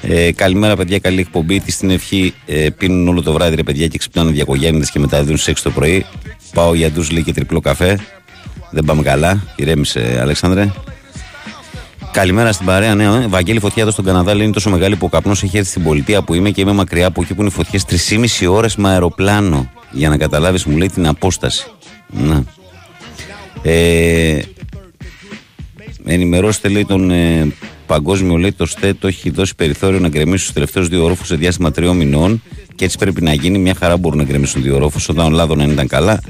Ε, 0.01 0.31
καλημέρα, 0.31 0.75
παιδιά. 0.75 0.99
Καλή 0.99 1.19
εκπομπή. 1.19 1.59
Τι 1.59 1.71
στην 1.71 1.89
ευχή 1.89 2.33
ε, 2.45 2.69
πίνουν 2.77 3.07
όλο 3.07 3.21
το 3.21 3.33
βράδυ, 3.33 3.55
ρε 3.55 3.63
παιδιά, 3.63 3.87
και 3.87 3.97
ξυπνάνε 3.97 4.31
διακογέννητες 4.31 4.91
και 4.91 4.99
μετά 4.99 5.23
δίνουν 5.23 5.37
σε 5.37 5.51
6 5.51 5.55
το 5.63 5.69
πρωί. 5.71 6.05
Πάω 6.53 6.73
για 6.73 6.91
ντους 6.91 7.11
λέει 7.11 7.23
και 7.23 7.33
τριπλό 7.33 7.59
καφέ. 7.59 7.99
Δεν 8.71 8.83
πάμε 8.85 9.01
καλά. 9.01 9.43
Ηρέμησε, 9.55 10.17
Αλέξανδρε. 10.21 10.71
Καλημέρα 12.11 12.51
στην 12.51 12.65
παρέα. 12.65 12.95
Ναι, 12.95 13.03
ε. 13.03 13.27
Βαγγέλη 13.27 13.59
Φωτιά 13.59 13.81
εδώ 13.81 13.91
στον 13.91 14.05
Καναδά 14.05 14.33
λέει 14.33 14.43
είναι 14.45 14.53
τόσο 14.53 14.69
μεγάλη 14.69 14.95
που 14.95 15.05
ο 15.05 15.09
καπνός 15.09 15.43
έχει 15.43 15.57
έρθει 15.57 15.69
στην 15.69 15.83
πολιτεία 15.83 16.21
που 16.21 16.33
είμαι 16.33 16.49
και 16.49 16.61
είμαι 16.61 16.71
μακριά 16.71 17.07
από 17.07 17.21
εκεί 17.21 17.33
που 17.33 17.41
είναι 17.41 17.49
οι 17.49 17.53
φωτιές 17.53 17.85
3,5 18.39 18.47
ώρες 18.49 18.75
με 18.75 18.89
αεροπλάνο. 18.89 19.71
Για 19.91 20.09
να 20.09 20.17
καταλάβεις, 20.17 20.65
μου 20.65 20.77
λέει 20.77 20.89
την 20.89 21.07
απόσταση. 21.07 21.67
Να. 22.09 22.43
Ε, 23.61 24.41
ενημερώστε 26.05 26.67
λέει 26.67 26.85
τον 26.85 27.11
ε, 27.11 27.53
παγκόσμιο 27.85 28.35
λέει 28.35 28.51
το 28.51 28.65
ΣΤΕ 28.65 28.93
το 28.93 29.07
έχει 29.07 29.29
δώσει 29.29 29.55
περιθώριο 29.55 29.99
να 29.99 30.07
γκρεμίσει 30.07 30.43
τους 30.43 30.53
τελευταίους 30.53 30.87
δύο 30.87 31.03
ορόφου 31.03 31.25
σε 31.25 31.35
διάστημα 31.35 31.71
τριών 31.71 31.97
μηνών 31.97 32.41
και 32.75 32.85
έτσι 32.85 32.97
πρέπει 32.97 33.21
να 33.21 33.33
γίνει. 33.33 33.57
Μια 33.57 33.75
χαρά 33.75 33.97
μπορούν 33.97 34.17
να 34.17 34.23
γκρεμίσουν 34.23 34.61
δύο 34.61 34.75
ορόφου 34.75 34.99
όταν 35.09 35.25
ο 35.25 35.29
Λάδο 35.29 35.53
ήταν 35.53 35.87
καλά, 35.87 36.21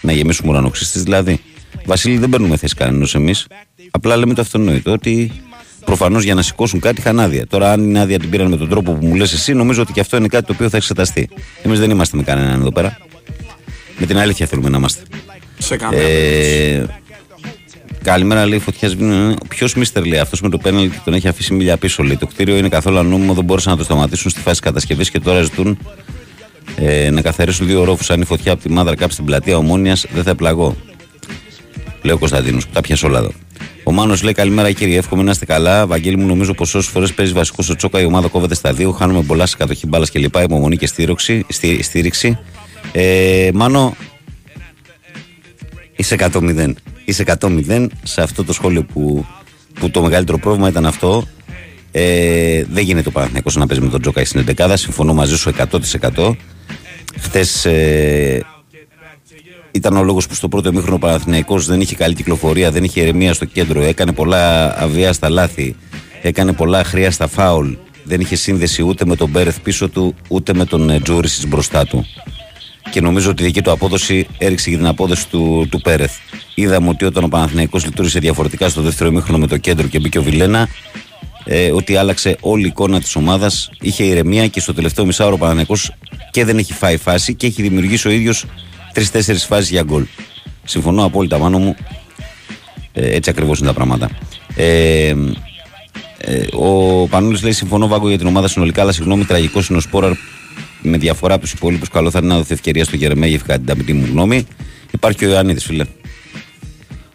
να 0.00 0.12
γεμίσουμε 0.12 0.50
ουρανοξύστη 0.50 0.98
δηλαδή. 0.98 1.40
Βασίλη, 1.86 2.18
δεν 2.18 2.28
παίρνουμε 2.28 2.56
θέση 2.56 2.74
κανένας 2.74 3.14
εμείς. 3.14 3.46
Απλά 3.90 4.16
λέμε 4.16 4.34
το 4.34 4.40
αυτονόητο 4.40 4.92
ότι 4.92 5.32
προφανώς 5.84 6.24
για 6.24 6.34
να 6.34 6.42
σηκώσουν 6.42 6.80
κάτι 6.80 7.00
είχαν 7.00 7.20
άδεια. 7.20 7.46
Τώρα, 7.46 7.72
αν 7.72 7.82
είναι 7.82 8.00
άδεια 8.00 8.18
την 8.18 8.30
πήραν 8.30 8.48
με 8.48 8.56
τον 8.56 8.68
τρόπο 8.68 8.92
που 8.92 9.06
μου 9.06 9.14
λες 9.14 9.32
εσύ, 9.32 9.52
νομίζω 9.52 9.82
ότι 9.82 9.92
και 9.92 10.00
αυτό 10.00 10.16
είναι 10.16 10.28
κάτι 10.28 10.46
το 10.46 10.52
οποίο 10.52 10.68
θα 10.68 10.76
εξεταστεί. 10.76 11.28
Εμείς 11.62 11.78
δεν 11.78 11.90
είμαστε 11.90 12.16
με 12.16 12.22
κανέναν 12.22 12.60
εδώ 12.60 12.72
πέρα. 12.72 12.98
Με 13.98 14.06
την 14.06 14.18
αλήθεια 14.18 14.46
θέλουμε 14.46 14.68
να 14.68 14.76
είμαστε. 14.76 15.02
Σε 15.58 15.76
καμία 15.76 16.02
ε, 16.02 16.86
Καλημέρα, 18.02 18.46
λέει 18.46 18.58
Φωτιά 18.58 18.90
Ποιος 19.48 19.74
μίστερ 19.74 20.04
λέει 20.04 20.18
αυτός 20.18 20.40
με 20.40 20.48
το 20.48 20.58
πέναλ 20.58 20.90
και 20.90 20.98
τον 21.04 21.14
έχει 21.14 21.28
αφήσει 21.28 21.54
μίλια 21.54 21.76
πίσω. 21.76 22.02
Λέει. 22.02 22.16
Το 22.16 22.26
κτίριο 22.26 22.56
είναι 22.56 22.68
καθόλου 22.68 22.98
ανώμιμο, 22.98 23.34
δεν 23.34 23.44
μπόρεσαν 23.44 23.72
να 23.72 23.78
το 23.78 23.84
σταματήσουν 23.84 24.30
στη 24.30 24.40
φάση 24.40 24.60
κατασκευής 24.60 25.10
και 25.10 25.20
τώρα 25.20 25.42
ζητούν 25.42 25.78
ε, 26.76 27.10
να 27.10 27.22
καθαρίσουν 27.22 27.66
δύο 27.66 27.84
ρόφους. 27.84 28.10
Αν 28.10 28.20
η 28.20 28.24
φωτιά 28.24 28.52
από 28.52 28.62
τη 28.62 28.70
μάδρα 28.70 28.96
κάψει 28.96 29.16
την 29.16 29.24
πλατεία 29.24 29.56
ομόνοια, 29.56 29.96
δεν 30.12 30.22
θα 30.22 30.34
πλαγώ. 30.34 30.76
Λέει 32.04 32.14
ο 32.14 32.18
Κωνσταντίνος, 32.18 32.70
τα 32.72 32.80
πιάσω 32.80 33.06
όλα 33.06 33.18
εδώ. 33.18 33.32
Ο 33.84 33.92
Μάνος 33.92 34.22
λέει 34.22 34.32
καλημέρα 34.32 34.72
κύριε, 34.72 34.98
εύχομαι 34.98 35.22
να 35.22 35.30
είστε 35.30 35.44
καλά. 35.44 35.86
Βαγγέλη 35.86 36.16
μου, 36.16 36.26
νομίζω 36.26 36.54
πως 36.54 36.74
όσες 36.74 36.90
φορές 36.90 37.12
παίζει 37.12 37.32
βασικό 37.32 37.62
στο 37.62 37.76
τσόκα 37.76 38.00
η 38.00 38.04
ομάδα 38.04 38.28
κόβεται 38.28 38.54
στα 38.54 38.72
δύο. 38.72 38.90
Χάνουμε 38.92 39.22
πολλά 39.22 39.46
σε 39.46 39.56
κατοχή 39.56 39.86
μπάλας 39.86 40.10
και 40.10 40.18
λοιπά. 40.18 40.42
Υπομονή 40.42 40.76
και 40.76 40.86
στήριξη. 40.86 41.46
στήριξη. 41.80 42.38
Ε, 42.92 43.50
Μάνο, 43.54 43.96
είσαι 45.96 46.16
100-0. 46.18 46.72
Είσαι 47.04 47.24
100-0 47.26 47.86
σε 48.02 48.22
αυτό 48.22 48.44
το 48.44 48.52
σχόλιο 48.52 48.84
που, 48.84 49.26
που 49.74 49.90
το 49.90 50.02
μεγαλύτερο 50.02 50.38
πρόβλημα 50.38 50.68
ήταν 50.68 50.86
αυτό. 50.86 51.26
Ε, 51.90 52.64
δεν 52.70 52.84
γίνεται 52.84 53.08
ο 53.08 53.12
Παναθηναϊκός 53.12 53.56
να 53.56 53.66
παίζει 53.66 53.82
με 53.82 53.90
τον 53.90 54.00
Τζόκα 54.00 54.24
στην 54.24 54.44
11. 54.56 54.72
Συμφωνώ 54.74 55.14
μαζί 55.14 55.36
σου 55.36 55.52
100%. 56.14 56.36
Χθες 57.20 57.64
ε, 57.64 58.44
ήταν 59.74 59.96
ο 59.96 60.02
λόγος 60.02 60.26
που 60.26 60.34
στο 60.34 60.48
πρώτο 60.48 60.68
εμίχρονο 60.68 60.96
ο 60.96 60.98
Παναθηναϊκός 60.98 61.66
δεν 61.66 61.80
είχε 61.80 61.94
καλή 61.94 62.14
κυκλοφορία, 62.14 62.70
δεν 62.70 62.84
είχε 62.84 63.00
ηρεμία 63.00 63.34
στο 63.34 63.44
κέντρο, 63.44 63.82
έκανε 63.82 64.12
πολλά 64.12 64.74
αβιάστα 64.78 65.28
λάθη, 65.28 65.76
έκανε 66.22 66.52
πολλά 66.52 66.78
αχρίαστα 66.78 67.26
φάουλ. 67.26 67.72
Δεν 68.04 68.20
είχε 68.20 68.36
σύνδεση 68.36 68.82
ούτε 68.82 69.04
με 69.04 69.16
τον 69.16 69.28
Μπέρεθ 69.28 69.60
πίσω 69.60 69.88
του, 69.88 70.14
ούτε 70.28 70.54
με 70.54 70.64
τον 70.64 70.90
ε, 70.90 71.00
Τζούρισι 71.00 71.46
μπροστά 71.46 71.86
του. 71.86 72.06
Και 72.90 73.00
νομίζω 73.00 73.30
ότι 73.30 73.42
η 73.42 73.46
δική 73.46 73.62
του 73.62 73.70
απόδοση 73.70 74.26
έριξε 74.38 74.70
και 74.70 74.76
την 74.76 74.86
απόδοση 74.86 75.28
του, 75.28 75.66
του 75.70 75.80
Πέρεθ. 75.80 76.12
Είδαμε 76.54 76.88
ότι 76.88 77.04
όταν 77.04 77.24
ο 77.24 77.28
Παναθηναϊκός 77.28 77.84
λειτουργήσε 77.84 78.18
διαφορετικά 78.18 78.68
στο 78.68 78.80
δεύτερο 78.80 79.10
ημίχρονο 79.10 79.38
με 79.38 79.46
το 79.46 79.56
κέντρο 79.56 79.86
και 79.86 79.98
μπήκε 79.98 80.18
ο 80.18 80.22
Βιλένα, 80.22 80.68
ε, 81.44 81.70
ότι 81.70 81.96
άλλαξε 81.96 82.36
όλη 82.40 82.64
η 82.64 82.66
εικόνα 82.66 83.00
της 83.00 83.16
ομάδας. 83.16 83.70
Είχε 83.80 84.04
ηρεμία 84.04 84.46
και 84.46 84.60
στο 84.60 84.74
τελευταίο 84.74 85.04
μισάωρο 85.04 85.34
ο 85.34 85.38
Παναθηναϊκός 85.38 85.92
και 86.30 86.44
δεν 86.44 86.58
έχει 86.58 86.72
φάει 86.72 86.96
φάση 86.96 87.34
και 87.34 87.46
έχει 87.46 87.62
δημιουργήσει 87.62 88.08
ο 88.08 88.10
ίδιος 88.10 88.44
τρει-τέσσερι 88.94 89.38
φάσεις 89.38 89.70
για 89.70 89.82
γκολ. 89.82 90.04
Συμφωνώ 90.64 91.04
απόλυτα 91.04 91.38
πάνω 91.38 91.58
μου. 91.58 91.76
Ε, 92.92 93.14
έτσι 93.14 93.30
ακριβώς 93.30 93.58
είναι 93.58 93.68
τα 93.68 93.74
πράγματα. 93.74 94.10
Ε, 94.56 95.14
ε, 96.18 96.46
ο 96.52 97.06
Πανούλης 97.08 97.42
λέει: 97.42 97.52
Συμφωνώ, 97.52 97.86
Βάγκο 97.86 98.08
για 98.08 98.18
την 98.18 98.26
ομάδα 98.26 98.48
συνολικά, 98.48 98.82
αλλά 98.82 98.92
συγγνώμη, 98.92 99.24
τραγικός 99.24 99.68
είναι 99.68 99.78
ο 99.78 99.80
Σπόραρ 99.80 100.12
με 100.82 100.98
διαφορά 100.98 101.34
από 101.34 101.42
τους 101.42 101.52
υπόλοιπους. 101.52 101.88
Καλό 101.88 102.10
θα 102.10 102.18
είναι 102.18 102.28
να 102.28 102.36
δοθεί 102.36 102.52
ευκαιρία 102.52 102.84
στο 102.84 102.96
Γερεμέγεφ, 102.96 103.40
κατά 103.42 103.56
την 103.56 103.66
ταπειτή 103.66 103.92
μου 103.92 104.06
γνώμη. 104.10 104.46
Υπάρχει 104.90 105.18
και 105.18 105.26
ο 105.26 105.30
Ιωαννίδης, 105.30 105.64
φίλε. 105.64 105.84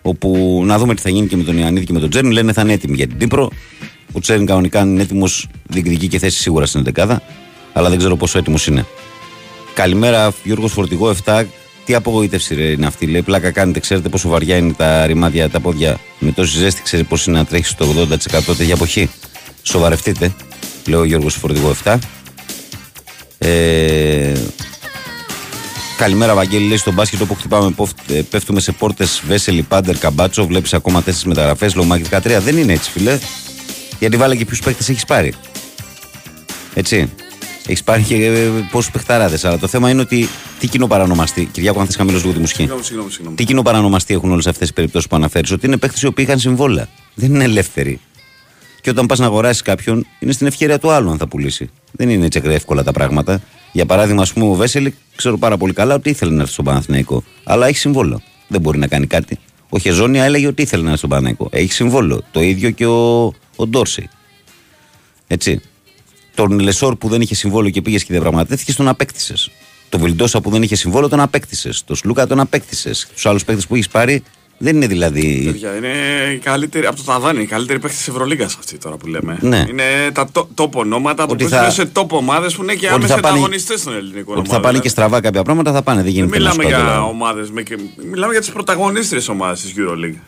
Όπου 0.01 0.61
να 0.65 0.77
δούμε 0.77 0.95
τι 0.95 1.01
θα 1.01 1.09
γίνει 1.09 1.27
και 1.27 1.37
με 1.37 1.43
τον 1.43 1.57
Ιωαννίδη 1.57 1.85
και 1.85 1.93
με 1.93 1.99
τον 1.99 2.09
Τζέρν. 2.09 2.31
Λένε 2.31 2.53
θα 2.53 2.61
είναι 2.61 2.73
έτοιμοι 2.73 2.95
για 2.95 3.07
την 3.07 3.17
Τύπρο. 3.17 3.49
Ο 4.11 4.19
Τζέρν 4.19 4.45
κανονικά 4.45 4.81
είναι 4.81 5.01
έτοιμος, 5.01 5.47
διεκδικεί 5.67 6.07
και 6.07 6.19
θέση 6.19 6.39
σίγουρα 6.39 6.65
στην 6.65 6.83
11 6.95 7.17
αλλά 7.73 7.89
δεν 7.89 7.97
ξέρω 7.97 8.15
πόσο 8.15 8.37
έτοιμος 8.37 8.67
είναι. 8.67 8.85
Καλημέρα, 9.73 10.33
Γιώργος 10.43 10.71
Φορτηγό 10.71 11.15
7. 11.25 11.43
Τι 11.89 11.95
απογοήτευση 11.95 12.55
ρε, 12.55 12.63
είναι 12.63 12.85
αυτή. 12.85 13.05
Λέει 13.05 13.21
πλάκα 13.21 13.51
κάνετε, 13.51 13.79
ξέρετε 13.79 14.09
πόσο 14.09 14.29
βαριά 14.29 14.55
είναι 14.55 14.73
τα 14.73 15.05
ρημάδια 15.05 15.49
τα 15.49 15.59
πόδια. 15.59 15.99
Με 16.19 16.31
τόση 16.31 16.57
ζέστη, 16.57 16.81
ξέρει 16.81 17.03
πώ 17.03 17.17
είναι 17.27 17.37
να 17.37 17.45
τρέχει 17.45 17.65
στο 17.65 17.85
80% 17.85 18.07
τέτοια 18.57 18.73
εποχή. 18.73 19.09
Σοβαρευτείτε, 19.63 20.33
λέει 20.85 20.99
ο 20.99 21.03
Γιώργος 21.03 21.35
Φορτηγό 21.35 21.75
7. 21.83 21.97
Ε, 23.37 24.33
καλημέρα, 25.97 26.35
Βαγγέλη. 26.35 26.67
Λέει 26.67 26.77
στον 26.77 26.93
μπάσκετ 26.93 27.21
όπου 27.21 27.35
χτυπάμε, 27.35 27.75
ε, 28.07 28.21
πέφτουμε 28.29 28.59
σε 28.59 28.71
πόρτες 28.71 29.21
Βέσελη, 29.27 29.61
Πάντερ, 29.61 29.97
Καμπάτσο. 29.97 30.45
Βλέπεις 30.45 30.73
ακόμα 30.73 31.01
τέσσερις 31.01 31.25
μεταγραφές. 31.25 31.75
Λομάκι 31.75 32.03
13. 32.03 32.41
Δεν 32.41 32.57
είναι 32.57 32.73
έτσι, 32.73 32.91
φιλέ. 32.91 33.19
Γιατί 33.99 34.17
βάλε 34.17 34.35
και 34.35 34.45
ποιους 34.45 34.59
παίχτε 34.59 34.91
έχεις 34.91 35.05
πάρει. 35.05 35.33
Έτσι. 36.73 37.09
Έχεις 37.65 37.83
πάρει 37.83 38.03
και 38.03 38.25
ε, 38.25 38.49
πόσους 38.71 38.91
παιχταράδες. 38.91 39.45
Αλλά 39.45 39.57
το 39.57 39.67
θέμα 39.67 39.89
είναι 39.89 40.01
ότι 40.01 40.29
τι 40.59 40.67
κοινό 40.67 40.87
παρανομαστή. 40.87 41.45
Κυριάκο, 41.51 41.79
αν 41.79 41.85
θες 41.85 41.95
χαμηλός 41.95 42.21
λίγο 42.21 42.33
τη 42.33 42.39
μουσική. 42.39 42.59
Συγγνώμη, 42.59 42.83
συγγνώμη, 42.83 43.11
συγγνώμη. 43.11 43.35
Τι 43.35 43.43
κοινό 43.43 43.61
παρανομαστή 43.61 44.13
έχουν 44.13 44.31
όλες 44.31 44.47
αυτές 44.47 44.67
τις 44.67 44.73
περιπτώσεις 44.73 45.07
που 45.07 45.15
αναφέρεις. 45.15 45.51
Ότι 45.51 45.65
είναι 45.65 45.77
παίχτες 45.77 46.01
οι 46.01 46.05
οποίοι 46.05 46.25
είχαν 46.27 46.39
συμβόλαια. 46.39 46.87
Δεν 47.13 47.33
είναι 47.33 47.43
ελεύθεροι. 47.43 47.99
Και 48.81 48.89
όταν 48.89 49.05
πας 49.05 49.19
να 49.19 49.25
αγοράσεις 49.25 49.61
κάποιον, 49.61 50.05
είναι 50.19 50.31
στην 50.31 50.47
ευκαιρία 50.47 50.79
του 50.79 50.91
άλλου 50.91 51.09
αν 51.09 51.17
θα 51.17 51.27
πουλήσει. 51.27 51.69
Δεν 51.91 52.09
είναι 52.09 52.25
έτσι 52.25 52.41
εύκολα 52.43 52.83
τα 52.83 52.91
πράγματα. 52.91 53.41
Για 53.71 53.85
παράδειγμα, 53.85 54.21
ας 54.21 54.33
πούμε, 54.33 54.45
ο 54.45 54.53
Βέσελη, 54.53 54.95
ξέρω 55.15 55.37
πάρα 55.37 55.57
πολύ 55.57 55.73
καλά 55.73 55.95
ότι 55.95 56.09
ήθελε 56.09 56.31
να 56.31 56.41
έρθει 56.41 56.53
στον 56.53 56.65
Παναθηναϊκό. 56.65 57.23
Αλλά 57.43 57.67
έχει 57.67 57.77
συμβόλαιο. 57.77 58.21
Δεν 58.47 58.61
μπορεί 58.61 58.77
να 58.77 58.87
κάνει 58.87 59.07
κάτι. 59.07 59.37
Ο 59.69 59.79
Χεζόνια 59.79 60.23
έλεγε 60.23 60.47
ότι 60.47 60.61
ήθελε 60.61 60.81
να 60.81 60.87
έρθει 60.87 60.97
στον 60.97 61.09
Παναθηναϊκό. 61.09 61.49
Έχει 61.51 61.71
συμβόλαιο. 61.73 62.21
Το 62.31 62.41
ίδιο 62.41 62.69
και 62.69 62.85
ο, 62.85 63.25
ο 63.55 63.67
Ντόρση. 63.67 64.09
Έτσι. 65.27 65.61
Τον 66.39 66.59
Λεσόρ 66.59 66.95
που 66.95 67.09
δεν 67.09 67.21
είχε 67.21 67.35
συμβόλαιο 67.35 67.69
και 67.69 67.81
πήγες 67.81 68.03
και 68.03 68.13
διαπραγματεύτηκες, 68.13 68.75
τον 68.75 68.87
απέκτησες. 68.87 69.51
Το 69.89 69.99
Βιλντόσα 69.99 70.41
που 70.41 70.49
δεν 70.49 70.63
είχε 70.63 70.75
συμβόλαιο 70.75 71.09
τον 71.09 71.19
απέκτησες. 71.19 71.83
Το 71.85 71.95
Σλούκα 71.95 72.27
τον 72.27 72.39
απέκτησες. 72.39 73.07
Τους 73.13 73.25
άλλους 73.25 73.43
παίκτες 73.43 73.67
που 73.67 73.75
έχεις 73.75 73.87
πάρει 73.87 74.23
δεν 74.57 74.75
είναι 74.75 74.87
δηλαδή. 74.87 75.41
Παιδιά, 75.45 75.75
είναι 75.75 75.93
η 76.33 76.37
καλύτερη, 76.37 76.85
από 76.85 76.95
το 76.95 77.03
Ταβάνι, 77.03 77.41
η 77.41 77.45
καλύτερη 77.45 77.79
παίκτης 77.79 77.99
της 77.99 78.07
Ευρωλίγα 78.07 78.45
αυτή 78.45 78.77
τώρα 78.77 78.97
που 78.97 79.07
λέμε. 79.07 79.37
Ναι. 79.41 79.65
Είναι 79.69 79.83
τα 80.13 80.29
τόπο 80.53 80.79
ονόματα 80.79 81.27
που 81.27 81.35
παίζουν 81.35 81.57
θα... 81.57 81.69
σε 81.69 81.85
τόπο 81.85 82.17
ομάδες 82.17 82.55
που 82.55 82.63
είναι 82.63 82.73
και 82.73 82.89
άμεσα 82.89 83.15
ανταγωνιστές 83.15 83.79
στον 83.79 83.93
ελληνικό 83.93 84.33
Ότι 84.37 84.49
θα 84.49 84.59
πάνε 84.59 84.79
και 84.79 84.89
στραβά 84.89 85.21
κάποια 85.21 85.43
πράγματα 85.43 85.71
θα 85.71 85.81
πάνε. 85.81 86.01
Δεν 86.01 86.11
γίνεται 86.11 86.31
δεν 86.31 86.39
μιλάμε 86.39 86.63
για 86.63 87.03
ομάδες. 87.03 87.51
Μιλάμε 88.11 88.31
για 88.31 88.41
τις 88.41 88.51
πρωταγωνίστριες 88.51 89.27
ομάδες 89.27 89.61
της 89.61 89.73
Euroleague. 89.77 90.19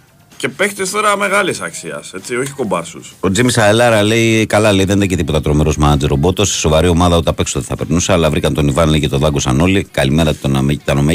Και 0.41 0.49
παίχτες 0.49 0.89
τώρα 0.89 1.17
μεγάλης 1.17 1.61
αξίας, 1.61 2.13
έτσι, 2.13 2.35
όχι 2.35 2.51
κομπάσου. 2.51 3.01
Ο 3.19 3.31
Τζίμις 3.31 3.57
Αελάρα 3.57 4.03
λέει: 4.03 4.45
Καλά, 4.45 4.73
λέει, 4.73 4.85
δεν 4.85 4.95
είναι 4.95 5.05
και 5.05 5.15
τίποτα 5.15 5.41
τρομερός 5.41 5.77
μάνατζερ 5.77 6.11
ο 6.11 6.15
Μπότο. 6.15 6.45
Σοβαρή 6.45 6.87
ομάδα 6.87 7.17
ούτε 7.17 7.29
απ' 7.29 7.39
έξω 7.39 7.59
δεν 7.59 7.67
θα 7.67 7.75
περνούσε, 7.75 8.11
αλλά 8.11 8.29
βρήκαν 8.29 8.53
τον 8.53 8.67
Ιβάν 8.67 8.89
λέει, 8.89 8.99
και 8.99 9.07
τον 9.07 9.19
δάγκωσαν 9.19 9.59
όλοι. 9.59 9.87
Καλημέρα, 9.91 10.35
τον 10.35 10.69
ήταν 10.69 11.07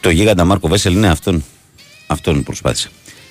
Το 0.00 0.10
γίγαντα 0.10 0.44
Μάρκο 0.44 0.68
Βέσελ 0.68 0.94
είναι 0.94 1.08
αυτόν. 1.08 1.44
Αυτόν 2.06 2.42
προσπάθησε. 2.42 2.90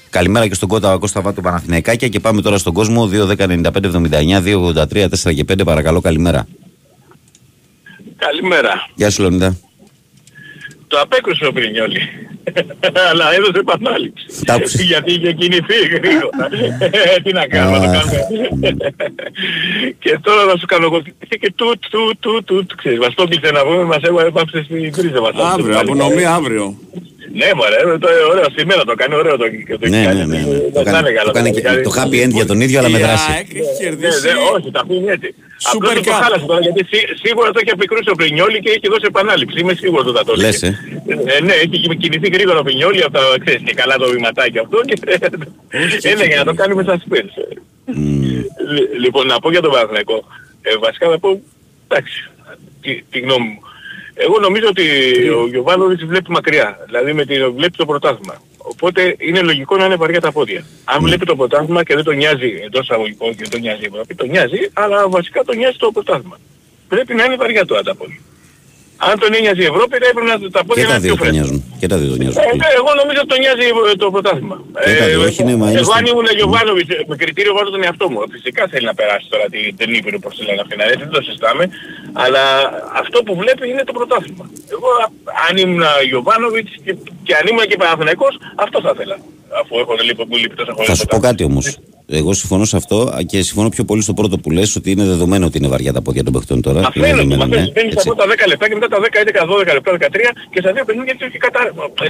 Καλημέρα 0.10 0.48
και 0.48 0.54
στον 0.54 0.70
Κότα 0.70 0.98
Κώστα 0.98 1.22
Βάτου 1.22 1.41
Παναθηναϊκάκια 1.41 2.08
και 2.08 2.20
πάμε 2.20 2.41
τώρα 2.41 2.58
στον 2.58 2.74
κόσμο 2.74 3.10
2-10-95-79, 3.13 4.41
2-83, 4.43 5.08
4 5.24 5.34
και 5.34 5.46
5. 5.50 5.65
Παρακαλώ, 5.65 6.02
καλημέρα. 6.02 6.48
Καλημέρα. 8.17 8.89
Γεια 8.96 9.10
σου, 9.10 9.22
Λονίδα. 9.22 9.58
Το 10.88 11.00
απέκρουσε 11.00 11.46
ο 11.46 11.52
Πρινιόλη. 11.52 12.00
Αλλά 13.10 13.34
έδωσε 13.34 13.60
επανάληψη. 13.60 14.26
Γιατί 14.84 15.12
είχε 15.14 15.32
κινηθεί 15.34 15.78
γρήγορα. 15.92 16.48
Ε, 16.80 17.20
τι 17.24 17.34
να 17.34 17.48
κάνουμε, 17.48 17.78
να 17.78 17.86
κάνουμε. 17.86 18.78
και 20.00 20.20
τώρα 20.22 20.42
θα 20.52 20.58
σου 20.58 20.66
κάνω 20.66 20.86
εγώ 20.86 21.02
και 21.40 21.54
τούτ, 21.56 21.84
τούτ, 21.90 22.18
τούτ, 22.20 22.46
τούτ, 22.46 22.72
ξέρεις, 22.76 23.00
μας 23.00 23.14
το 23.14 23.24
έπισε 23.24 23.52
να 23.52 23.62
πούμε, 23.62 23.84
μας 23.84 24.02
έβαψε 24.02 24.64
στην 24.64 24.92
κρίζα 24.92 25.22
μας. 25.22 25.34
Αύριο, 25.54 25.80
απονομή 25.80 26.26
αύριο. 26.26 26.78
Ναι, 27.34 27.50
μωρέ, 27.56 27.98
το 27.98 28.08
ωραίο 28.32 28.46
σήμερα 28.58 28.84
το 28.84 28.96
κάνει, 28.96 29.16
ωραίο 29.16 29.38
το, 29.38 29.46
το 29.80 29.88
ναι, 29.88 30.02
ναι, 30.02 30.13
ναι, 30.13 30.26
ναι. 30.26 30.60
Το, 30.74 30.84
κάνει, 30.84 31.10
το, 31.26 31.32
κάνει 31.32 31.52
και 31.52 31.62
το 31.62 31.92
happy 31.98 32.18
end 32.26 32.30
για 32.30 32.46
τον 32.46 32.62
ίδιο, 32.62 32.80
αλλά 32.80 32.90
με 32.90 33.00
δράση. 33.00 33.32
Ναι, 33.82 34.08
ναι, 34.08 34.34
όχι, 34.56 34.72
τα 34.72 34.80
αφήνει 34.84 35.10
έτσι. 35.10 35.36
Απλώς 35.74 35.94
το 35.94 36.12
χάλασε 36.12 36.46
τώρα, 36.46 36.60
γιατί 36.60 36.86
σίγουρα 37.24 37.52
το 37.52 37.60
έχει 37.62 37.72
απεικρούσει 37.72 38.10
ο 38.10 38.16
Πρινιόλη 38.16 38.60
και 38.60 38.70
έχει 38.70 38.88
δώσει 38.90 39.06
επανάληψη. 39.08 39.60
Είμαι 39.60 39.74
σίγουρος 39.74 40.06
ότι 40.06 40.18
θα 40.18 40.24
το 40.24 40.36
Λες, 40.36 40.63
ε. 40.63 40.80
ε. 41.26 41.42
Ναι, 41.44 41.54
έχει 41.54 41.96
κινηθεί 41.98 42.30
γρήγορα 42.30 42.60
ο 42.60 42.63
Πρινιόλη 42.63 43.04
από 43.04 43.13
τα, 43.13 43.22
ξέρεις, 43.44 43.62
και 43.66 43.74
καλά 43.74 43.96
το 43.98 44.08
βηματάκι 44.10 44.60
αυτό 44.60 44.78
και 44.86 44.96
έλεγε 46.02 46.36
να 46.42 46.44
το 46.44 46.54
κάνουμε 46.54 46.84
σαν 46.84 47.00
σπίτι. 47.06 47.32
Λοιπόν, 49.00 49.28
να 49.28 49.40
πω 49.40 49.52
για 49.52 49.62
τον 49.62 49.72
Παναθηναϊκό. 49.72 50.24
Ε, 50.62 50.78
βασικά 50.78 51.08
να 51.08 51.20
πω, 51.20 51.42
εντάξει, 51.88 52.30
τη 53.10 53.20
γνώμη 53.20 53.48
μου. 53.48 53.60
Εγώ 54.20 54.40
νομίζω 54.40 54.68
ότι 54.68 54.86
ο 55.30 55.48
Γιωβάνοβιτς 55.48 56.06
βλέπει 56.06 56.32
μακριά. 56.32 56.80
Δηλαδή 56.86 57.14
με 57.14 57.26
την, 57.26 57.54
βλέπει 57.54 57.78
το 57.78 57.86
πρωτάθλημα. 57.86 58.42
Οπότε 58.58 59.16
είναι 59.18 59.42
λογικό 59.42 59.78
να 59.78 59.86
είναι 59.86 59.96
βαριά 59.96 60.22
τα 60.22 60.32
πόδια. 60.32 60.66
Αν 60.84 61.02
βλέπει 61.02 61.26
το 61.26 61.36
πρωτάθλημα 61.36 61.84
και 61.84 61.96
δεν 61.96 62.04
τον 62.04 62.16
νοιάζει 62.16 62.62
εντός 62.64 62.90
αγωγικών 62.90 63.30
και 63.30 63.42
δεν 63.42 63.50
τον 63.50 63.60
νοιάζει 63.60 63.84
η 63.84 63.86
Ευρώπη, 63.86 64.16
τον 64.16 64.30
νοιάζει, 64.30 64.70
αλλά 64.74 65.10
βασικά 65.10 65.44
τον 65.44 65.58
νοιάζει 65.58 65.78
το 65.78 65.92
πρωτάθλημα. 65.92 66.40
Πρέπει 66.88 67.14
να 67.14 67.24
είναι 67.24 67.36
βαριά 67.36 67.66
το 67.66 67.82
τα 67.84 67.96
πόδια. 67.96 68.20
Αν 69.06 69.14
τον 69.22 69.30
ένοιαζε 69.38 69.62
η 69.66 69.70
Ευρώπη, 69.74 69.94
θα 70.02 70.08
έπρεπε 70.12 70.30
να 70.32 70.36
τα 70.58 70.62
πόδια 70.66 70.84
και 70.84 70.90
τα 70.94 71.00
δύο 71.06 71.16
τον 71.22 71.30
νοιάζουν. 71.36 71.58
Και 71.82 71.88
τα 71.92 71.98
δύο 72.00 72.10
τον 72.14 72.20
νοιάζουν. 72.22 72.40
Ε, 72.42 72.78
εγώ 72.80 72.92
νομίζω 73.02 73.20
ότι 73.24 73.32
τον 73.34 73.40
νοιάζει 73.44 73.66
το 74.04 74.08
πρωτάθλημα. 74.14 74.58
Και 74.86 74.96
τα 75.02 75.06
δύο, 75.10 75.22
όχι, 75.30 75.42
ναι, 75.48 75.56
μα 75.62 75.68
εγώ 75.82 75.92
αν 76.00 76.06
ήμουν 76.12 76.28
Γιωβάνοβιτς, 76.40 76.90
με 77.10 77.16
κριτήριο 77.22 77.54
βάζω 77.58 77.70
τον 77.76 77.84
εαυτό 77.88 78.06
μου. 78.12 78.20
Φυσικά 78.36 78.62
θέλει 78.72 78.86
να 78.92 78.96
περάσει 79.00 79.26
τώρα 79.34 79.46
την 79.80 79.90
Ήπειρο 79.98 80.18
όπως 80.22 80.34
λένε 80.48 80.62
αυτήν. 80.66 80.78
Δεν 81.02 81.10
το 81.16 81.22
συζητάμε. 81.28 81.64
Αλλά 82.24 82.44
αυτό 83.02 83.18
που 83.26 83.34
βλέπει 83.42 83.64
είναι 83.72 83.84
το 83.90 83.94
πρωτάθλημα. 83.98 84.46
Εγώ 84.76 84.90
αν 85.48 85.54
ήμουν 85.64 85.84
Γιωβάνοβιτς 86.10 86.72
και, 86.86 86.92
και 87.28 87.34
αν 87.40 87.44
ήμουν 87.50 87.66
και 87.70 87.78
Παναθηναϊκός, 87.82 88.34
αυτό 88.66 88.78
θα 88.86 88.92
ήθελα. 88.96 89.18
Αφού 89.62 89.74
έχω 89.84 89.94
λείπει, 90.08 90.24
μου 90.30 90.38
λείπει 90.42 90.56
τόσα 90.56 90.72
χρόνια. 90.76 90.92
Θα 90.92 90.96
σου 91.00 91.06
πω 91.06 91.18
κάτι 91.28 91.44
όμως. 91.52 91.66
Εγώ 92.10 92.34
συμφωνώ 92.34 92.65
σε 92.65 92.78
αυτό 92.78 93.17
και 93.26 93.41
συμφωνώ 93.41 93.70
πιο 93.70 93.84
πολύ 93.84 94.02
στο 94.02 94.13
πρώτο 94.13 94.38
που 94.38 94.52
λες 94.52 94.76
ότι 94.76 94.91
είναι 94.91 95.04
δεδομένο 95.04 95.46
ότι 95.46 95.58
είναι 95.58 95.67
βαριά 95.67 95.93
τα 95.93 96.02
πόδια 96.02 96.24
των 96.24 96.34
παιχτών 96.34 96.62
τώρα. 96.62 96.82
Μας 96.82 96.91
φαίνεται, 96.93 97.36
μας 97.36 97.50
φαίνεται. 97.50 97.72
Παίρνεις 97.72 97.96
από 97.98 98.15
τα 98.15 98.26
10 98.26 98.48
λεπτά 98.48 98.67
και 98.67 98.74
μετά 98.74 98.88
τα 98.88 98.98
10, 99.00 99.04
11, 99.04 99.70
12 99.70 99.74
λεπτά, 99.74 99.91
13 99.91 100.15
και 100.52 100.60
στα 100.60 100.74
δύο 100.74 100.86
παιχνίδια 100.86 101.15
έχει 101.20 101.38
κατα... 101.38 101.60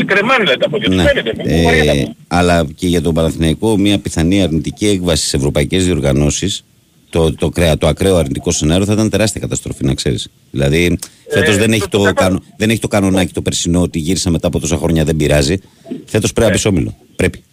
κρεμάνε 0.05 0.43
δηλαδή, 0.43 0.59
τα 0.59 0.69
πόδια. 0.69 0.89
Ναι. 0.89 1.03
Φαίνεται, 1.03 1.33
ε, 1.43 2.15
αλλά 2.27 2.67
και 2.75 2.87
για 2.87 3.01
τον 3.01 3.13
Παναθηναϊκό 3.13 3.77
μια 3.77 3.99
πιθανή 3.99 4.41
αρνητική 4.41 4.87
έκβαση 4.87 5.21
στις 5.21 5.33
ευρωπαϊκές 5.33 5.85
διοργανώσεις 5.85 6.63
το, 7.09 7.35
το, 7.35 7.49
κρέα, 7.49 7.77
το 7.77 7.87
ακραίο 7.87 8.15
αρνητικό 8.15 8.51
σενάριο 8.51 8.85
θα 8.85 8.93
ήταν 8.93 9.09
τεράστια 9.09 9.41
καταστροφή, 9.41 9.85
να 9.85 9.93
ξέρεις. 9.93 10.27
Δηλαδή, 10.51 10.97
φέτος 11.29 11.55
ε, 11.55 11.57
δεν, 11.57 11.73
έχει 11.73 11.87
το, 11.89 12.13
κανο, 12.15 12.43
δεν 12.57 12.69
έχει 12.69 12.79
το 12.79 12.87
κανονάκι 12.87 13.33
το 13.33 13.41
περσινό 13.41 13.81
ότι 13.81 13.99
γύρισα 13.99 14.29
μετά 14.29 14.47
από 14.47 14.59
τόσα 14.59 14.77
χρόνια 14.77 15.03
δεν 15.03 15.15
πειράζει. 15.15 15.57
Φέτος 16.05 16.33
πρέπει 16.33 16.49
να 16.49 16.55
μπεις 16.55 16.65
όμιλο. 16.65 16.95
Πρέπει. 17.15 17.43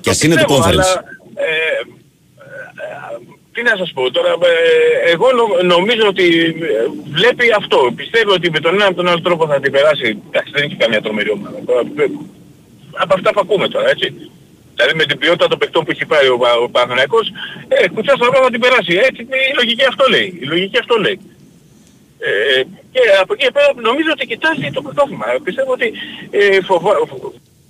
Και 0.00 0.10
ας 0.10 0.22
είναι 0.22 0.34
το 0.34 0.54
conference. 0.54 0.90
Ε, 1.34 1.44
ε, 1.44 1.80
τι 3.52 3.62
να 3.62 3.76
σας 3.76 3.92
πω 3.92 4.10
τώρα, 4.10 4.30
ε, 4.30 5.10
εγώ 5.10 5.26
νομίζω 5.64 6.06
ότι 6.06 6.54
βλέπει 7.10 7.52
αυτό. 7.56 7.92
Πιστεύω 7.96 8.32
ότι 8.32 8.50
με 8.50 8.60
τον 8.60 8.74
ένα 8.74 8.86
από 8.86 8.94
τον 8.94 9.08
άλλο 9.08 9.20
τρόπο 9.20 9.46
θα 9.46 9.60
την 9.60 9.72
περάσει. 9.72 10.18
Εντάξει, 10.28 10.52
δεν 10.54 10.62
έχει 10.62 10.76
καμία 10.76 11.02
τρομερή 11.02 11.30
ομάδα. 11.30 11.58
Από 12.92 13.14
αυτά 13.14 13.32
που 13.32 13.40
ακούμε 13.40 13.68
τώρα, 13.68 13.88
έτσι. 13.88 14.30
Δηλαδή 14.74 14.96
με 14.96 15.04
την 15.04 15.18
ποιότητα 15.18 15.48
των 15.48 15.58
παιχτών 15.58 15.84
που 15.84 15.90
έχει 15.90 16.06
πάρει 16.06 16.28
ο, 16.28 16.38
ο 16.62 16.68
Παναθηναϊκός, 16.68 17.32
ε, 17.68 17.88
κουτσά 17.88 18.14
στο 18.16 18.24
θα 18.32 18.50
την 18.50 18.60
περάσει. 18.60 18.94
Έτσι 19.08 19.22
η 19.22 19.54
λογική 19.60 19.84
αυτό 19.84 20.04
λέει. 20.08 20.38
Η 20.40 20.44
λογική 20.44 20.78
αυτό 20.78 20.96
λέει. 20.96 21.18
Ε, 22.18 22.62
και 22.92 23.00
από 23.22 23.32
εκεί 23.36 23.52
πέρα 23.52 23.72
νομίζω 23.88 24.10
ότι 24.12 24.26
κοιτάζει 24.26 24.70
το 24.72 24.82
πρωτόφημα. 24.82 25.26
Πιστεύω 25.42 25.72
ότι 25.72 25.92
ε, 26.30 26.60
φοβά, 26.60 26.92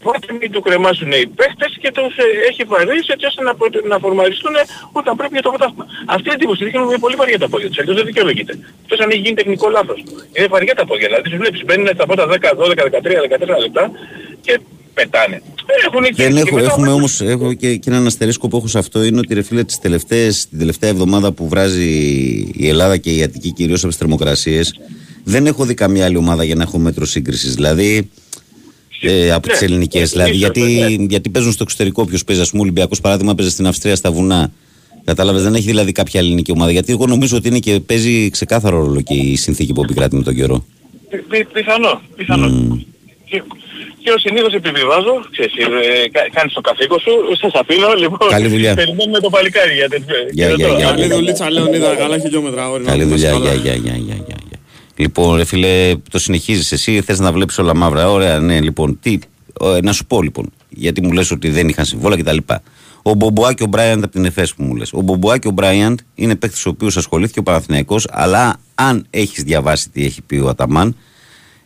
Πρώτα 0.05 0.29
μην 0.41 0.51
του 0.53 0.61
κρεμάσουν 0.67 1.11
οι 1.13 1.27
παίχτες 1.39 1.71
και 1.83 1.91
τους 1.97 2.17
ε, 2.17 2.27
έχει 2.51 2.63
βαρύσει 2.73 3.11
έτσι 3.15 3.27
ώστε 3.31 3.43
να, 3.49 3.53
να 3.93 3.99
φορμαριστούν 3.99 4.55
όταν 4.93 5.13
πρέπει 5.17 5.35
για 5.39 5.45
το 5.47 5.51
πρωτάθλημα. 5.53 5.87
Αυτή 6.15 6.29
η 6.29 6.33
εντύπωση 6.37 6.65
δείχνει 6.65 6.85
με 6.95 6.99
πολύ 7.05 7.17
βαριά 7.21 7.39
τα 7.39 7.49
πόδια 7.49 7.69
τους, 7.69 7.79
αλλιώς 7.79 7.97
δεν 7.97 8.07
δικαιολογείται. 8.11 8.53
Αυτός 8.83 8.99
αν 9.03 9.11
έχει 9.11 9.21
γίνει 9.25 9.37
τεχνικό 9.41 9.67
λάθος. 9.77 9.99
Είναι 10.33 10.47
βαριά 10.55 10.75
τα 10.75 10.85
πόδια, 10.87 11.07
δηλαδή 11.09 11.25
τους 11.29 11.39
βλέπεις 11.43 11.61
μπαίνουν 11.65 11.89
στα 11.95 12.07
πρώτα 12.07 12.25
10, 12.27 12.31
12, 12.31 12.85
13, 12.85 13.57
14 13.57 13.61
λεπτά 13.65 13.85
και 14.41 14.61
πετάνε. 14.95 15.43
Έχουν 15.87 16.05
δεν 16.15 16.37
έχω, 16.37 16.59
έχουμε 16.59 16.91
όμως 16.91 17.21
έχω 17.21 17.53
και, 17.53 17.77
και 17.77 17.91
έναν 17.91 18.07
αστερίσκο 18.07 18.49
που 18.49 18.57
έχω 18.57 18.67
σε 18.67 18.79
αυτό 18.79 19.05
είναι 19.05 19.19
ότι 19.19 19.35
ρε 19.35 19.43
φίλε 19.43 19.65
τις 19.65 19.79
τελευταίες, 19.79 20.49
την 20.49 20.59
τελευταία 20.59 20.91
εβδομάδα 20.91 21.33
που 21.33 21.49
βράζει 21.49 21.89
η 22.55 22.69
Ελλάδα 22.69 22.97
και 22.97 23.11
η 23.11 23.23
Αττική 23.23 23.53
κυρίως 23.53 23.79
από 23.79 23.89
τις 23.89 23.97
θερμοκρασίες 23.97 24.81
δεν 25.25 25.47
έχω 25.47 25.65
δει 25.65 25.75
καμία 25.75 26.05
άλλη 26.05 26.17
ομάδα 26.17 26.45
για 26.45 26.55
να 26.55 26.63
έχω 26.63 26.79
μέτρο 26.79 27.07
σύγκρισης. 27.07 27.55
Δηλαδή 27.55 28.11
ε, 29.01 29.33
από 29.33 29.49
ναι, 29.49 29.59
τι 29.59 29.65
ελληνικέ. 29.65 30.05
Δηλαδή, 30.05 30.31
γιατί, 30.31 30.61
ναι. 30.99 31.07
γιατί 31.09 31.31
παίζουν 31.31 31.53
στο 31.53 31.63
εξωτερικό. 31.63 32.05
Ποιο 32.05 32.19
παίζει, 32.27 32.43
ας 32.43 32.51
πούμε, 32.51 32.63
Ολυμπιακός 32.63 33.01
παράδειγμα, 33.01 33.35
παίζει 33.35 33.53
στην 33.53 33.67
Αυστρία 33.67 33.97
στα 33.97 34.11
βουνά. 34.11 34.53
Κατάλαβες, 35.05 35.43
δεν 35.43 35.55
έχει 35.55 35.67
δηλαδή 35.67 35.93
κάποια 35.93 36.21
ελληνική 36.21 36.51
ομάδα. 36.51 36.71
Γιατί 36.71 36.93
εγώ 36.93 37.07
νομίζω 37.07 37.37
ότι 37.37 37.49
είναι 37.49 37.59
και 37.59 37.81
παίζει 37.81 38.31
ξεκάθαρο 38.31 38.85
ρόλο 38.85 39.01
και 39.01 39.15
η 39.15 39.37
συνθήκη 39.37 39.73
που 39.73 39.83
επικράτει 39.83 40.17
με 40.17 40.23
τον 40.23 40.35
καιρό. 40.35 40.65
Πι, 41.29 41.45
πιθανό, 41.45 42.01
πιθανό. 42.17 42.47
Mm. 42.47 42.85
Και, 43.25 43.43
και 44.03 44.11
ως 44.11 44.21
συνήθως 44.21 44.53
επιβιβάζω, 44.53 45.25
ξέρεις, 45.31 45.53
ε, 45.57 46.09
κάνεις 46.33 46.53
το 46.53 46.61
καθήκο 46.61 46.99
σου, 46.99 47.11
σας 47.41 47.53
αφήνω, 47.55 47.93
λοιπόν, 47.99 48.29
Καλή 48.29 48.49
δουλειά. 48.49 48.75
περιμένουμε 48.75 49.21
το 49.21 49.31
παλικάρι 49.31 49.75
για 49.75 49.89
τέτοιο. 49.89 50.15
Καλή 50.81 51.09
δουλίτσα, 51.09 51.51
Λεωνίδα, 51.51 51.95
καλά 51.95 52.19
χιλιόμετρα. 52.19 52.63
Καλή 52.85 53.05
δουλειά, 53.05 53.33
γεια, 53.33 53.55
γεια, 53.55 53.75
γεια, 53.75 53.95
γεια. 53.97 54.17
Λοιπόν, 54.99 55.37
ρε 55.37 55.45
φίλε, 55.45 55.97
το 56.11 56.19
συνεχίζεις 56.19 56.73
εσύ, 56.73 57.01
θες 57.01 57.19
να 57.19 57.33
βλέπεις 57.33 57.59
όλα 57.59 57.77
μαύρα. 57.77 58.11
Ωραία, 58.11 58.39
ναι, 58.39 58.61
λοιπόν. 58.61 58.99
Τι, 59.01 59.19
να 59.83 59.93
σου 59.93 60.07
πω 60.07 60.23
λοιπόν, 60.23 60.53
γιατί 60.69 61.03
μου 61.03 61.13
λες 61.13 61.31
ότι 61.31 61.51
δεν 61.51 61.69
είχαν 61.69 61.85
συμβόλα 61.85 62.17
κτλ. 62.17 62.37
Ο 63.03 63.15
Μπομπουά 63.15 63.55
και 63.55 63.63
ο 63.63 63.67
Μπράιαντ 63.67 64.05
από 64.05 64.13
την 64.13 64.25
ΕΦΕΣ 64.25 64.55
που 64.55 64.63
μου 64.63 64.75
λες. 64.77 64.93
Ο 64.93 65.01
Μπομπουά 65.01 65.39
και 65.39 65.49
ο 65.49 65.51
Μπράιαντ 65.51 65.99
είναι 66.15 66.35
παίκτη 66.35 66.63
ο 66.67 66.71
οποίο 66.71 66.89
ασχολήθηκε 66.95 67.39
ο 67.39 67.43
Παναθηναϊκός, 67.43 68.07
αλλά 68.11 68.61
αν 68.75 69.07
έχεις 69.11 69.43
διαβάσει 69.43 69.89
τι 69.91 70.05
έχει 70.05 70.23
πει 70.23 70.37
ο 70.37 70.49
Αταμάν, 70.49 70.97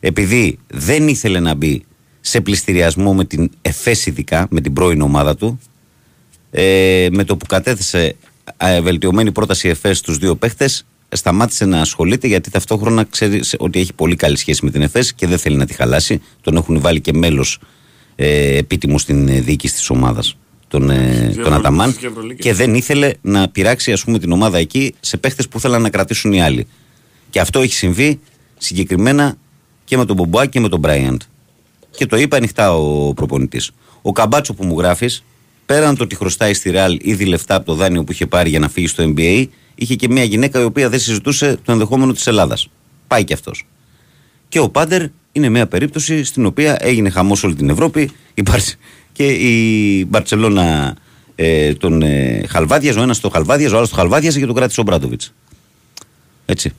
επειδή 0.01 0.59
δεν 0.67 1.09
ήθελε 1.09 1.41
να 1.41 1.55
μπει 1.55 1.85
σε 2.21 2.41
πληστηριασμό 2.41 3.15
με 3.15 3.25
την 3.25 3.51
ΕΦΕΣ 3.63 4.07
ειδικά, 4.07 4.47
με 4.51 4.61
την 4.61 4.73
πρώην 4.73 5.01
ομάδα 5.01 5.37
του, 5.37 5.61
ε, 6.51 7.07
με 7.11 7.25
το 7.25 7.37
που 7.37 7.47
κατέθεσε 7.47 8.17
ε, 8.57 8.81
βελτιωμένη 8.81 9.33
πρόταση 9.33 9.69
ΕΦΕΣ 9.69 9.99
στους 9.99 10.19
δύο 10.19 10.37
παίχτες 10.37 10.85
σταμάτησε 11.13 11.65
να 11.65 11.81
ασχολείται 11.81 12.27
γιατί 12.27 12.51
ταυτόχρονα 12.51 13.05
ξέρει 13.05 13.43
ότι 13.59 13.81
έχει 13.81 13.93
πολύ 13.93 14.17
καλή 14.17 14.37
σχέση 14.37 14.65
με 14.65 14.71
την 14.71 14.83
ΕΦΕΣ 14.83 15.15
και 15.15 15.27
δεν 15.27 15.39
θέλει 15.39 15.57
να 15.57 15.67
τη 15.67 15.75
χαλάσει. 15.75 16.23
Τον 16.41 16.57
έχουν 16.57 16.81
βάλει 16.81 17.01
και 17.01 17.13
μέλος 17.13 17.59
ε, 18.15 18.57
επίτιμο 18.57 18.99
στην 18.99 19.29
ε, 19.29 19.41
διοίκηση 19.41 19.75
της 19.75 19.91
ομάδας, 19.91 20.37
τον, 20.69 20.91
ε, 20.91 21.35
τον 21.43 21.53
Αταμάν. 21.53 21.97
Και 22.39 22.55
δεν 22.55 22.75
ήθελε 22.75 23.13
να 23.21 23.49
πειράξει 23.49 23.93
ας 23.93 24.05
πούμε, 24.05 24.19
την 24.19 24.33
ομάδα 24.33 24.59
εκεί 24.59 24.95
σε 25.01 25.17
παίχτες 25.17 25.49
που 25.49 25.61
θέλαν 25.61 25.83
να 25.83 25.91
κρατήσουν 25.91 26.33
οι 26.33 26.43
άλλοι. 26.43 26.67
Και 27.31 27.41
αυτό 27.41 27.61
έχει 27.61 27.75
συμβεί 27.75 28.21
συγκεκριμένα 28.59 29.37
και 29.85 29.97
με 29.97 30.05
τον 30.05 30.17
Μπομπουά 30.17 30.47
και 30.47 30.61
με 30.61 30.69
τον 30.69 30.79
Μπράιαντ. 30.79 31.21
Και 31.91 32.07
το 32.07 32.17
είπε 32.17 32.37
ανοιχτά 32.37 32.75
ο 32.75 33.15
προπονητής. 33.15 33.71
Ο 34.03 34.13
Καμπάτσο 34.13 34.55
που 34.55 34.65
μου 34.65 34.79
γράφεις, 34.79 35.25
πέραν 35.67 35.97
το 35.97 36.03
ότι 36.03 36.15
χρωστάει 36.15 36.55
στη 36.55 36.71
Ρεάλ 36.71 36.99
ήδη 37.03 37.25
λεφτά 37.25 37.55
από 37.55 37.67
το 37.67 37.75
δάνειο 37.75 38.05
που 38.05 38.13
είχε 38.13 38.27
πάρει 38.27 38.49
για 38.49 38.59
να 38.59 38.69
φύγει 38.69 38.87
στο 38.87 39.13
NBA, 39.17 39.47
είχε 39.83 39.95
και 39.95 40.09
μια 40.09 40.25
γυναίκα 40.25 40.61
η 40.61 40.65
οποία 40.65 40.89
δεν 40.89 40.99
συζητούσε 40.99 41.59
το 41.65 41.73
ενδεχόμενο 41.73 42.13
της 42.13 42.27
Ελλάδας. 42.27 42.69
Πάει 43.07 43.25
και 43.25 43.35
αυτός. 43.35 43.67
Και 44.49 44.59
ο 44.59 44.69
Πάντερ 44.69 45.07
είναι 45.33 45.49
μια 45.49 45.67
περίπτωση 45.67 46.25
στην 46.25 46.47
οποία 46.47 46.77
έγινε 46.81 47.11
χαμός 47.11 47.45
όλη 47.45 47.55
την 47.55 47.71
Ευρώπη. 47.71 48.11
Και 49.13 49.27
η 49.27 50.07
Μπαρσελόνα 50.09 50.97
ε, 51.35 51.75
τον 51.75 52.03
ε, 52.03 52.43
Χαλβάδιαζε, 52.49 52.99
ο 52.99 53.03
ένας 53.03 53.21
το 53.21 53.29
Χαλβάδιαζε, 53.29 53.75
ο 53.75 53.77
άλλος 53.77 53.91
το 53.91 53.97
Χαλβάδιαζε 53.97 54.39
και 54.39 54.47
τον 54.47 54.55
κράτησε 54.55 54.81
ο 54.81 54.83
Μπράντοβιτς. 54.83 55.33
Έτσι. 56.47 56.73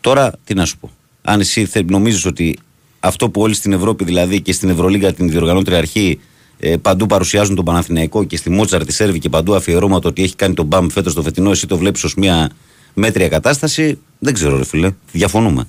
Τώρα 0.00 0.32
τι 0.44 0.54
να 0.54 0.64
σου 0.64 0.78
πω. 0.78 0.90
Αν 1.22 1.40
εσύ 1.40 1.68
νομίζεις 1.86 2.24
ότι 2.24 2.58
αυτό 3.00 3.30
που 3.30 3.40
όλοι 3.40 3.54
στην 3.54 3.72
Ευρώπη 3.72 4.04
δηλαδή 4.04 4.40
και 4.40 4.52
στην 4.52 4.68
Ευρωλίγα 4.68 5.12
την 5.12 5.30
διοργανώτρια 5.30 5.78
αρχή 5.78 6.20
ε, 6.66 6.76
παντού 6.76 7.06
παρουσιάζουν 7.06 7.54
τον 7.54 7.64
Παναθηναϊκό 7.64 8.24
και 8.24 8.36
στη 8.36 8.50
Μότσαρ 8.50 8.84
τη 8.84 8.92
Σέρβη 8.92 9.18
και 9.18 9.28
παντού 9.28 9.54
αφιερώματα 9.54 10.08
ότι 10.08 10.22
έχει 10.22 10.36
κάνει 10.36 10.54
τον 10.54 10.66
Μπαμ 10.66 10.88
φέτος 10.88 11.14
το 11.14 11.22
φετινό, 11.22 11.50
εσύ 11.50 11.66
το 11.66 11.76
βλέπεις 11.76 12.04
ως 12.04 12.14
μια 12.14 12.50
μέτρια 12.94 13.28
κατάσταση. 13.28 13.98
Δεν 14.18 14.34
ξέρω, 14.34 14.56
ρε 14.56 14.64
φίλε. 14.64 14.90
Διαφωνούμε. 15.12 15.68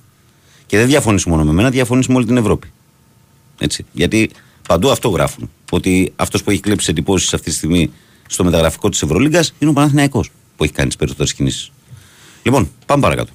Και 0.65 0.77
δεν 0.77 0.87
διαφωνείς 0.87 1.25
μόνο 1.25 1.43
με 1.43 1.51
μένα, 1.51 1.69
διαφωνείς 1.69 2.07
με 2.07 2.15
όλη 2.15 2.25
την 2.25 2.37
Ευρώπη. 2.37 2.71
Έτσι. 3.59 3.85
Γιατί 3.91 4.29
παντού 4.67 4.91
αυτό 4.91 5.09
γράφουν. 5.09 5.49
Ότι 5.71 6.13
αυτός 6.15 6.43
που 6.43 6.51
έχει 6.51 6.59
κλέψει 6.59 6.89
εντυπώσεις 6.89 7.33
αυτή 7.33 7.49
τη 7.49 7.55
στιγμή 7.55 7.91
στο 8.27 8.43
μεταγραφικό 8.43 8.89
της 8.89 9.01
Ευρωλίγκας 9.01 9.53
είναι 9.59 9.69
ο 9.69 9.73
Παναθηναϊκός 9.73 10.31
που 10.57 10.63
έχει 10.63 10.73
κάνει 10.73 10.87
τις 10.87 10.97
περισσότερες 10.97 11.33
κινήσεις. 11.33 11.71
Λοιπόν, 12.43 12.71
πάμε 12.85 13.01
παρακάτω. 13.01 13.31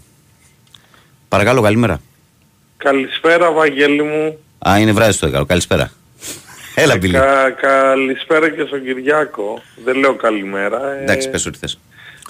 Παρακαλώ, 1.28 1.60
καλημέρα. 1.60 2.00
Καλησπέρα, 2.76 3.52
Βαγγέλη 3.52 4.02
μου. 4.02 4.38
Α, 4.68 4.78
είναι 4.80 4.92
βράδυ 4.92 5.12
στο 5.12 5.26
Δεκάλο. 5.26 5.44
Καλησπέρα. 5.44 5.92
Έλα, 6.74 6.96
Μπιλί. 6.96 7.12
Κα, 7.12 7.50
καλησπέρα 7.50 8.50
και 8.50 8.64
στον 8.66 8.82
Κυριάκο. 8.84 9.62
Δεν 9.84 9.96
λέω 9.96 10.14
καλημέρα. 10.14 10.92
Ε, 10.98 11.02
Εντάξει, 11.02 11.30
πες 11.30 11.46
ό,τι 11.46 11.58
θες. 11.58 11.78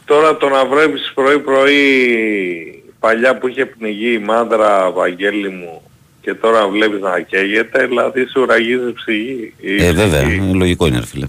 Τώρα 0.04 0.36
το 0.36 0.48
να 0.48 0.64
βλέπεις 0.66 1.12
πρωί-πρωί 1.14 2.82
παλιά 3.00 3.38
που 3.38 3.48
είχε 3.48 3.66
πνιγεί 3.66 4.12
η 4.12 4.18
μάντρα 4.18 4.90
Βαγγέλη 4.90 5.48
μου 5.48 5.82
και 6.20 6.34
τώρα 6.34 6.68
βλέπεις 6.68 7.00
να 7.00 7.20
καίγεται, 7.20 7.86
δηλαδή 7.86 8.26
σου 8.26 8.46
ραγίζει 8.46 8.92
ψυχή. 8.92 9.54
η 9.60 9.84
Ε, 9.84 9.92
βέβαια, 9.92 10.22
ψυχή. 10.22 10.48
ε, 10.50 10.54
λογικό 10.54 10.86
είναι, 10.86 10.98
ρε 10.98 11.06
φίλε. 11.06 11.26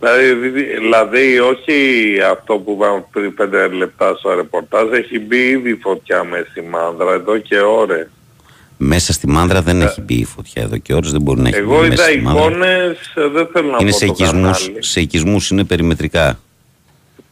Δηλαδή, 0.00 0.48
δι- 0.48 0.78
δηλαδή 0.78 1.38
όχι 1.38 1.74
αυτό 2.30 2.54
που 2.58 2.72
είπαμε 2.78 3.04
πριν 3.12 3.34
πέντε 3.34 3.68
λεπτά 3.68 4.14
στο 4.18 4.34
ρεπορτάζ, 4.34 4.90
έχει 4.92 5.18
μπει 5.18 5.48
ήδη 5.48 5.74
φωτιά 5.82 6.24
μέσα 6.24 6.46
στη 6.50 6.62
μάνδρα 6.62 7.12
εδώ 7.12 7.38
και 7.38 7.58
ώρες. 7.60 8.06
Μέσα 8.80 9.12
στη 9.12 9.26
μάνδρα 9.28 9.62
δεν 9.62 9.80
έχει 9.82 10.00
μπει 10.00 10.14
η 10.14 10.24
φωτιά 10.24 10.62
εδώ 10.62 10.76
και 10.76 10.94
ώρες 10.94 11.12
δεν 11.12 11.20
μπορεί 11.22 11.40
να 11.40 11.48
έχει 11.48 11.56
Ε, 11.58 11.60
Εγώ 11.60 11.80
μπει 11.80 11.88
μέσα 11.88 12.10
είδα 12.10 12.12
στη 12.12 12.20
μάνδρα. 12.20 12.44
εικόνες, 12.44 12.98
ε, 13.14 13.26
δεν 13.28 13.48
θέλω 13.52 13.70
να 13.70 13.76
Είναι 13.80 13.90
πω 13.90 13.96
σε 13.96 14.06
το 14.06 14.12
οικισμούς, 14.12 14.58
κανάλι. 14.64 14.82
σε 14.84 15.00
οικισμούς 15.00 15.50
είναι 15.50 15.64
περιμετρικά. 15.64 16.38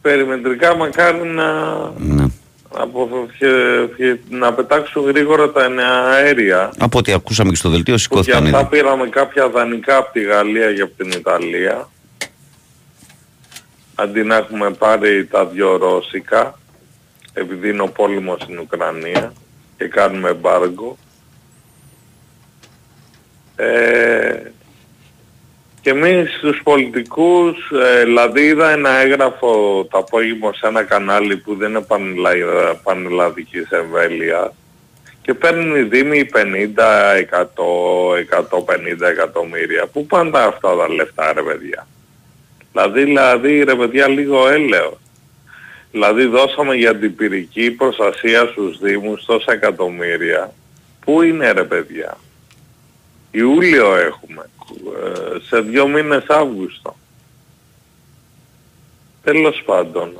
Περιμετρικά 0.01 0.75
μακάρι 0.75 1.27
να, 1.27 1.53
Ναι. 1.97 2.13
να, 2.15 2.29
αποφευχε- 2.77 3.93
φυ- 3.95 4.19
να 4.29 4.53
πετάξουν 4.53 5.03
γρήγορα 5.05 5.51
τα 5.51 5.65
αέρια. 6.13 6.71
Από 6.77 6.97
ό,τι 6.97 7.11
ακούσαμε 7.13 7.49
και 7.49 7.55
στο 7.55 7.69
δελτίο 7.69 7.93
Που 7.93 7.99
και 7.99 8.03
σηκώθηκαν 8.03 8.45
αυτά 8.45 8.59
ήδη. 8.59 8.67
πήραμε 8.69 9.07
κάποια 9.09 9.49
δανεικά 9.49 9.97
από 9.97 10.11
τη 10.11 10.21
Γαλλία 10.21 10.73
και 10.73 10.81
από 10.81 10.93
την 11.03 11.11
Ιταλία. 11.11 11.89
Αντί 13.95 14.23
να 14.23 14.35
έχουμε 14.35 14.71
πάρει 14.71 15.25
τα 15.25 15.45
δυο 15.45 15.77
ρώσικα, 15.77 16.59
επειδή 17.33 17.69
είναι 17.69 17.81
ο 17.81 17.87
πόλεμος 17.87 18.41
στην 18.41 18.59
Ουκρανία 18.59 19.33
και 19.77 19.85
κάνουμε 19.87 20.29
εμπάργκο. 20.29 20.97
Ε, 23.57 24.41
και 25.81 25.89
εμείς 25.89 26.39
τους 26.41 26.61
πολιτικούς, 26.63 27.71
ε, 27.71 28.03
δηλαδή 28.03 28.41
είδα 28.41 28.69
ένα 28.69 28.89
έγγραφο 28.89 29.83
το 29.91 29.97
απόγευμα 29.97 30.53
σε 30.53 30.67
ένα 30.67 30.83
κανάλι 30.83 31.37
που 31.37 31.55
δεν 31.55 31.69
είναι 31.69 31.81
πανελλα- 31.81 32.75
πανελλαδικής 32.83 33.69
εμβέλειας 33.69 34.51
και 35.21 35.33
παίρνουν 35.33 35.75
οι 35.75 35.81
Δήμοι 35.81 36.25
50, 36.25 37.15
100, 37.15 38.15
150 38.17 39.07
εκατομμύρια. 39.07 39.85
Πού 39.93 40.05
πάνε 40.05 40.31
τα 40.31 40.43
αυτά 40.43 40.75
τα 40.75 40.89
λεφτά 40.89 41.33
ρε 41.33 41.41
παιδιά. 41.41 41.87
Δηλαδή, 42.71 43.03
δηλαδή 43.03 43.63
ρε 43.63 43.75
παιδιά 43.75 44.07
λίγο 44.07 44.47
έλεος. 44.47 44.97
Δηλαδή 45.91 46.25
δώσαμε 46.25 46.75
για 46.75 46.95
την 46.95 47.15
πυρική 47.15 47.71
προστασία 47.71 48.47
στους 48.51 48.79
Δήμους 48.79 49.25
τόσα 49.25 49.51
εκατομμύρια. 49.51 50.53
Πού 51.05 51.21
είναι 51.21 51.51
ρε 51.51 51.63
παιδιά. 51.63 52.17
Ιούλιο 53.31 53.95
έχουμε. 53.95 54.49
Ε, 55.03 55.39
σε 55.47 55.59
δύο 55.61 55.87
μήνες 55.87 56.25
Αύγουστο. 56.27 56.95
Τέλος 59.23 59.61
πάντων. 59.65 60.13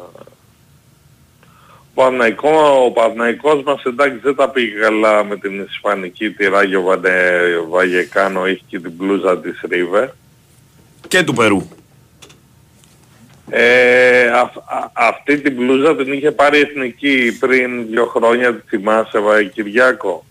Ο 1.93 2.01
Παναϊκό, 2.03 2.83
ο 2.85 2.91
Παναϊκός 2.91 3.63
μας 3.63 3.83
εντάξει 3.83 4.17
δεν 4.17 4.35
τα 4.35 4.49
πήγε 4.49 4.79
καλά 4.79 5.23
με 5.23 5.37
την 5.37 5.61
Ισπανική 5.61 6.31
τη 6.31 6.45
Ράγιο 6.49 6.81
Βανε, 6.81 7.31
Βαγεκάνο, 7.69 8.45
έχει 8.45 8.63
και 8.67 8.79
την 8.79 8.97
πλούζα 8.97 9.39
της 9.39 9.61
Ρίβερ. 9.69 10.09
Και 11.07 11.23
του 11.23 11.33
Περού. 11.33 11.67
Ε, 13.49 14.29
αυ- 14.31 14.57
α- 14.57 14.91
αυτή 14.93 15.37
την 15.41 15.55
πλούζα 15.55 15.95
την 15.95 16.13
είχε 16.13 16.31
πάρει 16.31 16.57
η 16.57 16.61
Εθνική 16.61 17.37
πριν 17.39 17.87
δύο 17.87 18.05
χρόνια, 18.05 18.55
τη 18.55 18.61
θυμάσαι 18.67 19.19
Βα- 19.19 19.43
Κυριάκο; 19.43 20.25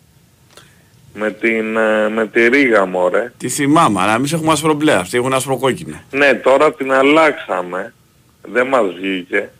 Με, 1.18 1.30
την, 1.30 1.76
ε, 1.76 2.08
με 2.08 2.26
τη 2.26 2.48
Ρίγα 2.48 2.86
μωρέ. 2.86 3.32
Τι 3.36 3.48
θυμάμαι, 3.48 4.00
αλλά 4.00 4.14
εμείς 4.14 4.32
έχουμε 4.32 4.52
άσπρο 4.52 4.74
μπλε, 4.74 4.92
αυτοί 4.92 5.16
έχουν 5.16 5.32
άσπρο 5.32 5.58
κόκκινο. 5.58 6.00
Ναι, 6.10 6.34
τώρα 6.34 6.72
την 6.72 6.92
αλλάξαμε. 6.92 7.92
Δεν 8.42 8.66
μας 8.66 8.92
βγήκε. 9.00 9.50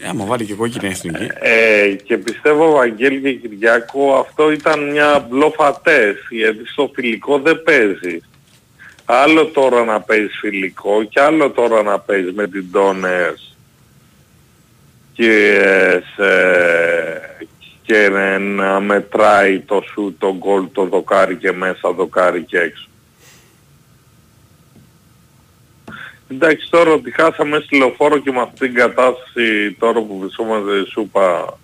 Ε, 0.00 0.08
άμα 0.08 0.24
βάλει 0.24 0.44
και 0.44 0.54
κόκκινη 0.54 0.92
εθνική. 0.92 1.28
Ε, 1.40 1.88
και 1.88 2.16
πιστεύω 2.16 2.72
Βαγγέλη 2.72 3.20
και 3.20 3.48
Κυριάκο 3.48 4.14
αυτό 4.14 4.50
ήταν 4.50 4.90
μια 4.90 5.26
μπλόφα 5.30 5.80
τεστ 5.80 6.20
γιατί 6.30 6.66
στο 6.66 6.90
φιλικό 6.94 7.38
δεν 7.38 7.62
παίζεις. 7.62 8.28
Άλλο 9.04 9.46
τώρα 9.46 9.84
να 9.84 10.00
παίζεις 10.00 10.38
φιλικό 10.40 11.04
και 11.04 11.20
άλλο 11.20 11.50
τώρα 11.50 11.82
να 11.82 11.98
παίζεις 11.98 12.32
με 12.32 12.48
την 12.48 12.66
Doners 12.72 13.54
και, 15.12 15.58
σε, 16.16 16.24
και 17.86 18.08
να 18.08 18.80
μετράει 18.80 19.60
το 19.60 19.82
σου, 19.92 20.16
το 20.18 20.36
γκολ, 20.36 20.66
το 20.72 20.84
δοκάρι 20.84 21.36
και 21.36 21.52
μέσα, 21.52 21.92
δοκάρι 21.92 22.42
και 22.42 22.58
έξω. 22.58 22.88
Εντάξει 26.28 26.70
τώρα 26.70 26.92
ότι 26.92 27.10
χάσαμε 27.10 27.60
στη 27.60 27.76
λεωφόρο 27.76 28.18
και 28.18 28.32
με 28.32 28.40
αυτή 28.40 28.58
την 28.58 28.74
κατάσταση 28.74 29.72
τώρα 29.78 30.00
που 30.00 30.18
βρισκόμαστε 30.18 30.84
σου 30.90 31.00
είπα 31.00 31.58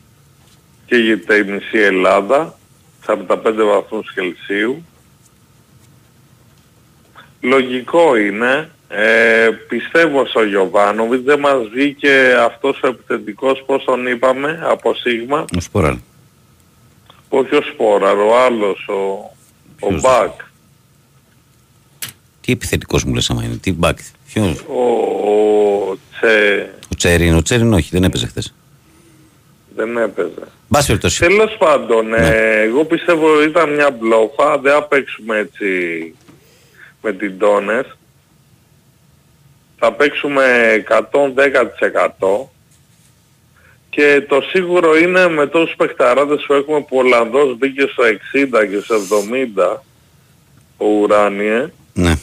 καίγεται 0.86 1.36
η 1.36 1.44
μισή 1.44 1.78
Ελλάδα 1.78 2.58
45 3.06 3.26
βαθμούς 3.54 4.12
Κελσίου. 4.14 4.84
Λογικό 7.40 8.16
είναι. 8.16 8.70
Ε, 8.92 9.48
πιστεύω 9.68 10.26
στο 10.26 10.42
Γιωβάνοβιτς 10.42 11.22
δεν 11.24 11.38
μας 11.38 11.68
βγήκε 11.74 12.34
αυτός 12.44 12.80
ο 12.82 12.86
επιθετικός 12.86 13.62
πώς 13.66 13.84
τον 13.84 14.06
είπαμε 14.06 14.60
από 14.62 14.94
Σίγμα. 14.94 15.44
Ο 15.56 15.60
Σπόραρ. 15.60 15.94
Όχι 17.28 17.54
ο 17.56 17.62
Σπόραρ, 17.72 18.16
ο 18.18 18.38
άλλος, 18.38 18.86
ο, 18.88 18.92
ο 19.80 19.86
Ποιος; 19.88 20.00
Μπακ. 20.00 20.32
Τι 22.40 22.52
επιθετικός 22.52 23.04
μου 23.04 23.14
λες 23.14 23.30
άμα 23.30 23.44
είναι, 23.44 23.56
τι 23.56 23.72
μπακ. 23.72 23.98
Ποιος, 24.32 24.64
Ο, 24.68 24.82
ο 25.30 25.96
Τσε 26.12 26.70
ο 26.92 26.94
Τσέριν, 26.96 27.34
ο 27.34 27.42
Τσέριν 27.42 27.72
όχι, 27.72 27.88
δεν 27.92 28.04
έπαιζε 28.04 28.26
χθες. 28.26 28.54
δεν 29.76 29.96
έπαιζε. 29.96 30.30
Μπας 30.68 30.86
περιπτώσει. 30.86 31.20
Τέλος 31.20 31.56
πάντων, 31.58 32.08
Ναι. 32.08 32.16
ε, 32.16 32.60
εγώ 32.62 32.84
πιστεύω 32.84 33.42
ήταν 33.42 33.74
μια 33.74 33.90
μπλόφα, 33.90 34.58
δεν 34.58 34.72
θα 34.72 34.82
παίξουμε 34.82 35.36
έτσι 35.38 35.66
με 37.02 37.12
την 37.12 37.38
Τόνες. 37.38 37.96
Θα 39.82 39.92
παίξουμε 39.92 40.44
110% 40.88 42.48
και 43.90 44.24
το 44.28 44.40
σίγουρο 44.40 44.96
είναι 44.96 45.28
με 45.28 45.46
τόσους 45.46 45.74
παιχταράδες 45.76 46.44
που 46.46 46.52
έχουμε 46.52 46.80
που 46.80 46.96
ο 46.96 46.98
Ολλανδός 46.98 47.56
μπήκε 47.58 47.86
στο 47.92 48.02
60 48.62 48.68
και 48.70 48.80
στο 48.84 48.96
70 48.96 49.76
ο 50.76 50.86
Ουράνιε. 50.86 51.68
Ναι. 51.92 52.14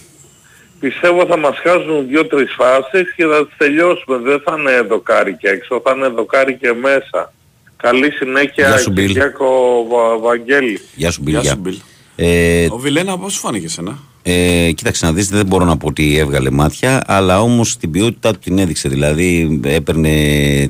Πιστεύω 0.79 1.25
θα 1.25 1.37
μας 1.37 1.57
χάσουν 1.57 2.07
δύο-τρεις 2.07 2.53
φάσεις 2.57 3.13
και 3.15 3.25
θα 3.25 3.45
τις 3.47 3.57
τελειώσουμε. 3.57 4.17
Δεν 4.17 4.41
θα 4.45 4.55
είναι 4.59 4.81
δοκάρι 4.81 5.37
και 5.37 5.47
έξω, 5.49 5.81
θα 5.85 5.93
είναι 5.97 6.07
δοκάρι 6.07 6.55
και 6.57 6.73
μέσα. 6.73 7.33
Καλή 7.77 8.11
συνέχεια, 8.11 8.67
Γεια 8.67 8.77
σου, 8.77 8.91
Μπιλ. 8.91 9.07
Κυριάκο 9.07 9.85
Βα- 9.89 10.17
Βαγγέλη. 10.17 10.81
Γεια 10.95 11.11
σου 11.11 11.21
Γεια 11.25 11.39
Μπιλ. 11.39 11.41
σου, 11.41 11.45
γεια. 11.47 11.55
Μπιλ. 11.55 11.77
Ε, 12.15 12.67
Ο 12.71 12.77
Βιλένα 12.77 13.17
πώς 13.17 13.33
σου 13.33 13.39
φάνηκε 13.39 13.65
εσένα; 13.65 13.99
Ε, 14.29 14.71
κοίταξε 14.71 15.05
να 15.05 15.13
δεις, 15.13 15.29
δεν 15.29 15.45
μπορώ 15.45 15.65
να 15.65 15.77
πω 15.77 15.87
ότι 15.87 16.17
έβγαλε 16.17 16.49
μάτια, 16.49 17.03
αλλά 17.05 17.41
όμως 17.41 17.77
την 17.77 17.91
ποιότητά 17.91 18.31
του 18.31 18.39
την 18.39 18.57
έδειξε. 18.57 18.89
Δηλαδή 18.89 19.59
έπαιρνε 19.63 20.11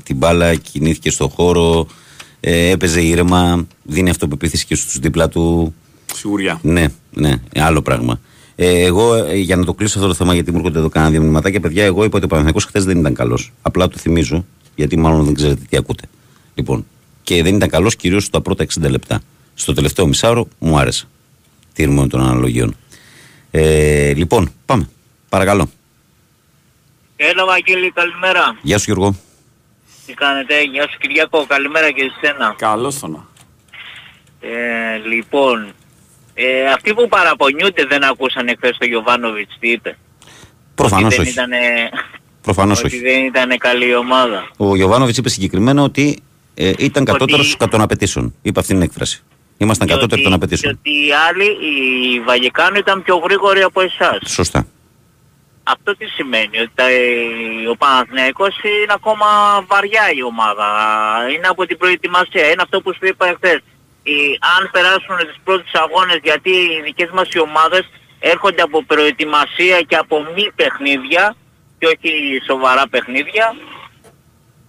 την 0.03 0.15
μπάλα, 0.15 0.55
κινήθηκε 0.55 1.09
στο 1.09 1.27
χώρο, 1.27 1.87
ε, 2.39 2.69
έπαιζε 2.69 3.01
ήρεμα, 3.01 3.67
δίνει 3.83 4.09
αυτοπεποίθηση 4.09 4.65
και 4.65 4.75
στους 4.75 4.99
δίπλα 4.99 5.29
του. 5.29 5.73
Σιγουριά. 6.13 6.59
Ναι, 6.61 6.85
ναι, 7.13 7.33
άλλο 7.55 7.81
πράγμα. 7.81 8.19
Ε, 8.55 8.83
εγώ 8.83 9.13
ε, 9.15 9.35
για 9.35 9.55
να 9.55 9.65
το 9.65 9.73
κλείσω 9.73 9.97
αυτό 9.97 10.09
το 10.09 10.15
θέμα, 10.15 10.33
γιατί 10.33 10.51
μου 10.51 10.57
έρχονται 10.57 10.79
εδώ 10.79 10.89
κάνα 10.89 11.09
δύο 11.09 11.21
μηνυματάκια, 11.21 11.59
παιδιά, 11.59 11.83
εγώ 11.85 12.03
είπα 12.03 12.15
ότι 12.15 12.25
ο 12.25 12.27
Παναθηναϊκός 12.27 12.65
χθες 12.65 12.85
δεν 12.85 12.99
ήταν 12.99 13.13
καλός. 13.13 13.53
Απλά 13.61 13.87
το 13.87 13.97
θυμίζω, 13.97 14.45
γιατί 14.75 14.97
μάλλον 14.97 15.25
δεν 15.25 15.33
ξέρετε 15.33 15.61
τι 15.69 15.77
ακούτε. 15.77 16.03
Λοιπόν, 16.55 16.85
και 17.23 17.43
δεν 17.43 17.55
ήταν 17.55 17.69
καλός 17.69 17.95
κυρίως 17.95 18.23
στα 18.23 18.41
πρώτα 18.41 18.65
60 18.79 18.89
λεπτά. 18.89 19.21
Στο 19.53 19.73
τελευταίο 19.73 20.07
μισάωρο 20.07 20.47
μου 20.59 20.77
άρεσε. 20.77 21.07
Τήρημα 21.73 22.07
των 22.07 22.21
αναλογιών. 22.21 22.75
Ε, 23.51 24.13
λοιπόν, 24.13 24.51
πάμε. 24.65 24.89
Παρακαλώ. 25.29 25.69
Έλα 27.15 27.45
Βαγγέλη, 27.45 27.91
καλημέρα. 27.91 28.57
Γεια 28.61 28.77
σου 28.77 28.83
Γιώργο. 28.85 29.15
Τι 30.05 30.13
κάνετε, 30.13 30.61
γεια 30.63 30.81
σου 30.89 30.97
Κυριακό, 30.99 31.45
καλημέρα 31.45 31.91
και 31.91 32.01
εσένα. 32.21 32.55
Καλώς 32.57 32.99
το 32.99 33.07
να. 33.07 33.25
Ε, 34.39 34.97
λοιπόν, 34.97 35.67
ε, 36.33 36.71
αυτοί 36.71 36.93
που 36.93 37.07
παραπονιούνται 37.07 37.85
δεν 37.85 38.03
ακούσαν 38.03 38.47
χθες 38.57 38.77
τον 38.77 38.87
Γιωβάνοβιτς 38.87 39.57
τι 39.59 39.71
είπε; 39.71 39.97
Προφανώς 40.75 41.05
ότι 41.05 41.15
δεν 41.15 41.21
όχι. 41.21 41.31
Ήτανε, 41.31 41.89
Προφανώς 42.41 42.77
ότι 42.79 42.87
όχι. 42.87 42.99
δεν 42.99 43.25
ήταν 43.25 43.57
καλή 43.57 43.95
ομάδα. 43.95 44.49
Ο 44.57 44.75
Γιωβάνοβιτς 44.75 45.17
είπε 45.17 45.29
συγκεκριμένα 45.29 45.81
ότι 45.83 46.19
ε, 46.53 46.69
ήταν 46.77 47.01
Ότι- 47.03 47.11
κατώτερος 47.11 47.57
κατ' 47.57 47.71
των 47.71 47.81
απαιτήσεων. 47.81 48.35
Είπε 48.41 48.59
αυτή 48.59 48.73
την 48.73 48.81
έκφραση. 48.81 49.23
Ήμασταν 49.57 49.87
Και 49.87 49.93
κατώτεροι 49.93 50.21
ότι- 50.21 50.29
των 50.29 50.39
Και 50.39 50.45
απαιτήσεων. 50.45 50.73
ότι 50.79 50.89
οι 51.07 51.11
άλλοι, 51.27 51.45
οι 51.45 52.19
Βαγεκάνοι 52.19 52.77
ήταν 52.77 53.03
πιο 53.03 53.15
γρήγοροι 53.17 53.61
από 53.61 53.81
εσάς. 53.81 54.17
Σωστά. 54.25 54.67
Αυτό 55.63 55.95
τι 55.97 56.05
σημαίνει, 56.05 56.59
ότι 56.59 56.71
τα- 56.75 56.89
ε, 56.89 57.67
ο 57.71 57.75
Παναθηναϊκός 57.75 58.55
είναι 58.63 58.93
ακόμα 58.93 59.25
βαριά 59.67 60.11
η 60.15 60.23
ομάδα. 60.23 60.65
Είναι 61.35 61.47
από 61.47 61.65
την 61.65 61.77
προετοιμασία. 61.77 62.45
Είναι 62.51 62.61
αυτό 62.61 62.81
που 62.81 62.93
σου 62.93 63.05
είπα 63.05 63.27
εχθές. 63.27 63.59
οι- 64.03 64.39
αν 64.57 64.69
περάσουν 64.71 65.17
τις 65.27 65.37
πρώτες 65.43 65.71
αγώνες 65.73 66.19
γιατί 66.23 66.49
οι 66.49 66.81
δικές 66.83 67.09
μας 67.13 67.29
οι 67.33 67.39
ομάδες 67.39 67.89
έρχονται 68.19 68.61
από 68.61 68.83
προετοιμασία 68.83 69.81
και 69.81 69.95
από 69.95 70.25
μη 70.35 70.51
παιχνίδια 70.55 71.35
και 71.79 71.85
όχι 71.87 72.41
σοβαρά 72.45 72.87
παιχνίδια. 72.89 73.55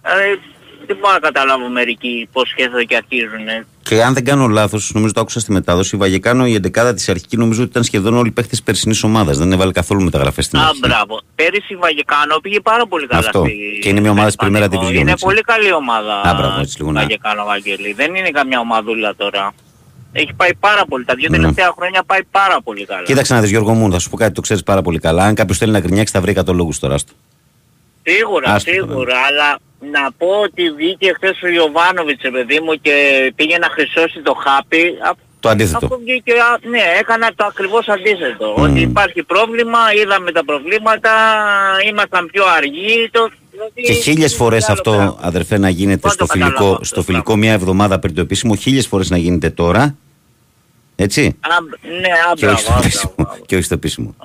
Ε, 0.01 0.35
δεν 0.87 0.97
μπορώ 0.97 1.13
να 1.13 1.19
καταλάβω 1.19 1.67
μερικοί 1.67 2.29
πώς 2.31 2.49
σκέφτονται 2.49 2.83
και 2.83 2.95
αρχίζουν. 2.95 3.47
Ε. 3.91 3.95
Και 3.95 4.03
αν 4.03 4.13
δεν 4.13 4.23
κάνω 4.25 4.47
λάθος, 4.47 4.91
νομίζω 4.93 5.13
το 5.13 5.21
άκουσα 5.21 5.39
στη 5.39 5.51
μετάδοση, 5.51 5.95
η 5.95 5.99
Βαγεκάνο 5.99 6.45
η 6.47 6.59
11η 6.73 6.91
της 6.95 7.09
αρχική 7.09 7.37
νομίζω 7.37 7.61
ότι 7.61 7.69
ήταν 7.71 7.83
σχεδόν 7.83 8.13
όλοι 8.17 8.27
οι 8.27 8.31
παίχτε 8.31 8.57
περσινής 8.63 9.03
ομάδας. 9.03 9.37
Δεν 9.37 9.51
έβαλε 9.51 9.71
καθόλου 9.71 10.03
μεταγραφές 10.03 10.45
στην 10.45 10.59
Α, 10.59 10.61
αρχή. 10.67 10.79
μπράβο. 10.79 11.21
Πέρυσι 11.35 11.73
η 11.73 11.75
Βαγεκάνο 11.75 12.39
πήγε 12.41 12.59
πάρα 12.59 12.87
πολύ 12.87 13.07
καλά. 13.07 13.19
Αυτό. 13.25 13.39
στη- 13.43 13.79
Και 13.81 13.89
είναι 13.89 13.99
μια 13.99 14.11
ομάδα 14.11 14.29
στο 14.29 14.45
στην 14.45 14.55
Primera 14.55 14.61
Ισπανικό. 14.61 14.87
Division, 14.87 14.99
Είναι 15.01 15.11
έτσι. 15.11 15.25
πολύ 15.25 15.41
καλή 15.41 15.73
ομάδα. 15.73 16.21
Α, 16.21 16.33
μπράβο, 16.33 16.59
έτσι 16.59 16.77
λίγο 16.79 16.91
να- 16.91 17.01
Βαγεκάνο, 17.01 17.45
Βαγγέλη. 17.45 17.93
Δεν 17.93 18.15
είναι 18.15 18.29
καμιά 18.29 18.59
ομαδούλα 18.59 19.15
τώρα. 19.15 19.53
Έχει 20.11 20.33
πάει 20.33 20.55
πάρα 20.59 20.85
πολύ. 20.85 21.05
Τα 21.05 21.15
δύο 21.15 21.27
Ναι. 21.29 21.37
τελευταία 21.37 21.71
χρόνια 21.77 22.03
πάει 22.05 22.23
πάρα 22.31 22.61
πολύ 22.61 22.85
καλά. 22.85 23.03
Κοίταξε 23.03 23.33
να 23.33 23.41
δεις, 23.41 23.49
Γιώργο 23.49 23.73
μου, 23.73 23.91
θα 23.91 23.99
σου 23.99 24.09
πω 24.09 24.17
κάτι, 24.17 24.31
το 24.33 24.41
ξέρεις 24.41 24.63
πάρα 24.63 24.81
πολύ 24.81 24.99
καλά. 24.99 25.23
Αν 25.23 25.35
κάποιος 25.35 25.57
θέλει 25.57 25.71
να 25.71 25.79
γκρινιάξει, 25.79 26.13
θα 26.13 26.21
βρει 26.21 26.31
100 26.31 26.53
λόγους 26.53 26.79
τώρα. 26.79 26.93
άστο. 26.93 27.13
Σίγουρα, 28.03 28.53
Άστο, 28.53 28.71
σίγουρα, 28.71 29.15
αλλά 29.29 29.59
να 29.79 30.11
πω 30.17 30.27
ότι 30.43 30.71
βγήκε 30.71 31.13
χθες 31.15 31.41
ο 31.43 31.47
Ιωβάνοβιτς, 31.47 32.21
ρε 32.21 32.31
παιδί 32.31 32.59
μου, 32.59 32.73
και 32.81 32.93
πήγε 33.35 33.57
να 33.57 33.67
χρυσώσει 33.69 34.21
το 34.21 34.33
χάπι. 34.33 34.83
Α- 35.09 35.27
Το 35.39 35.49
αντίθετο. 35.49 35.79
Αυτό 35.85 35.97
βγήκε, 35.97 36.31
α, 36.31 36.69
ναι, 36.69 36.81
έκανα 36.99 37.27
το 37.35 37.45
ακριβώς 37.45 37.87
αντίθετο. 37.87 38.53
Ότι 38.57 38.79
υπάρχει 38.79 39.23
πρόβλημα, 39.23 39.79
είδαμε 40.03 40.31
τα 40.31 40.45
προβλήματα, 40.45 41.11
ήμασταν 41.89 42.29
πιο 42.31 42.43
αργοί. 42.57 43.09
Το, 43.11 43.29
δηλαδή, 43.51 43.81
Και 43.81 43.93
χίλιες 43.93 44.35
φορές 44.35 44.63
άλλο 44.69 44.73
αυτό, 44.73 44.91
πράγμα. 44.91 45.17
αδερφέ, 45.21 45.57
να 45.57 45.69
γίνεται 45.69 45.97
Πώς 45.99 46.13
στο 46.13 46.25
το 46.25 46.33
καταλάβω 46.33 46.55
φιλικό, 46.57 46.71
αυτό, 46.73 46.85
στο 46.85 47.01
φιλικό 47.03 47.35
μια 47.35 47.51
εβδομάδα 47.53 47.99
πριν 47.99 48.15
το 48.15 48.21
επίσημο, 48.21 48.55
χίλιες 48.55 48.87
φορές 48.87 49.09
να 49.09 49.17
γίνεται 49.17 49.49
τώρα. 49.49 49.95
Έτσι; 50.95 51.37
Α, 51.39 51.49
ναι, 51.99 52.07
α, 52.29 52.33
Και 52.35 52.45
όχι, 52.45 52.55
μπράβο, 52.55 52.57
στο 52.59 52.73
α, 52.73 52.77
επίσημο, 52.77 53.13
μπράβο. 53.17 53.37
και 53.45 53.55
όχι 53.55 53.63
στο 53.63 53.73
επίσημο. 53.73 54.15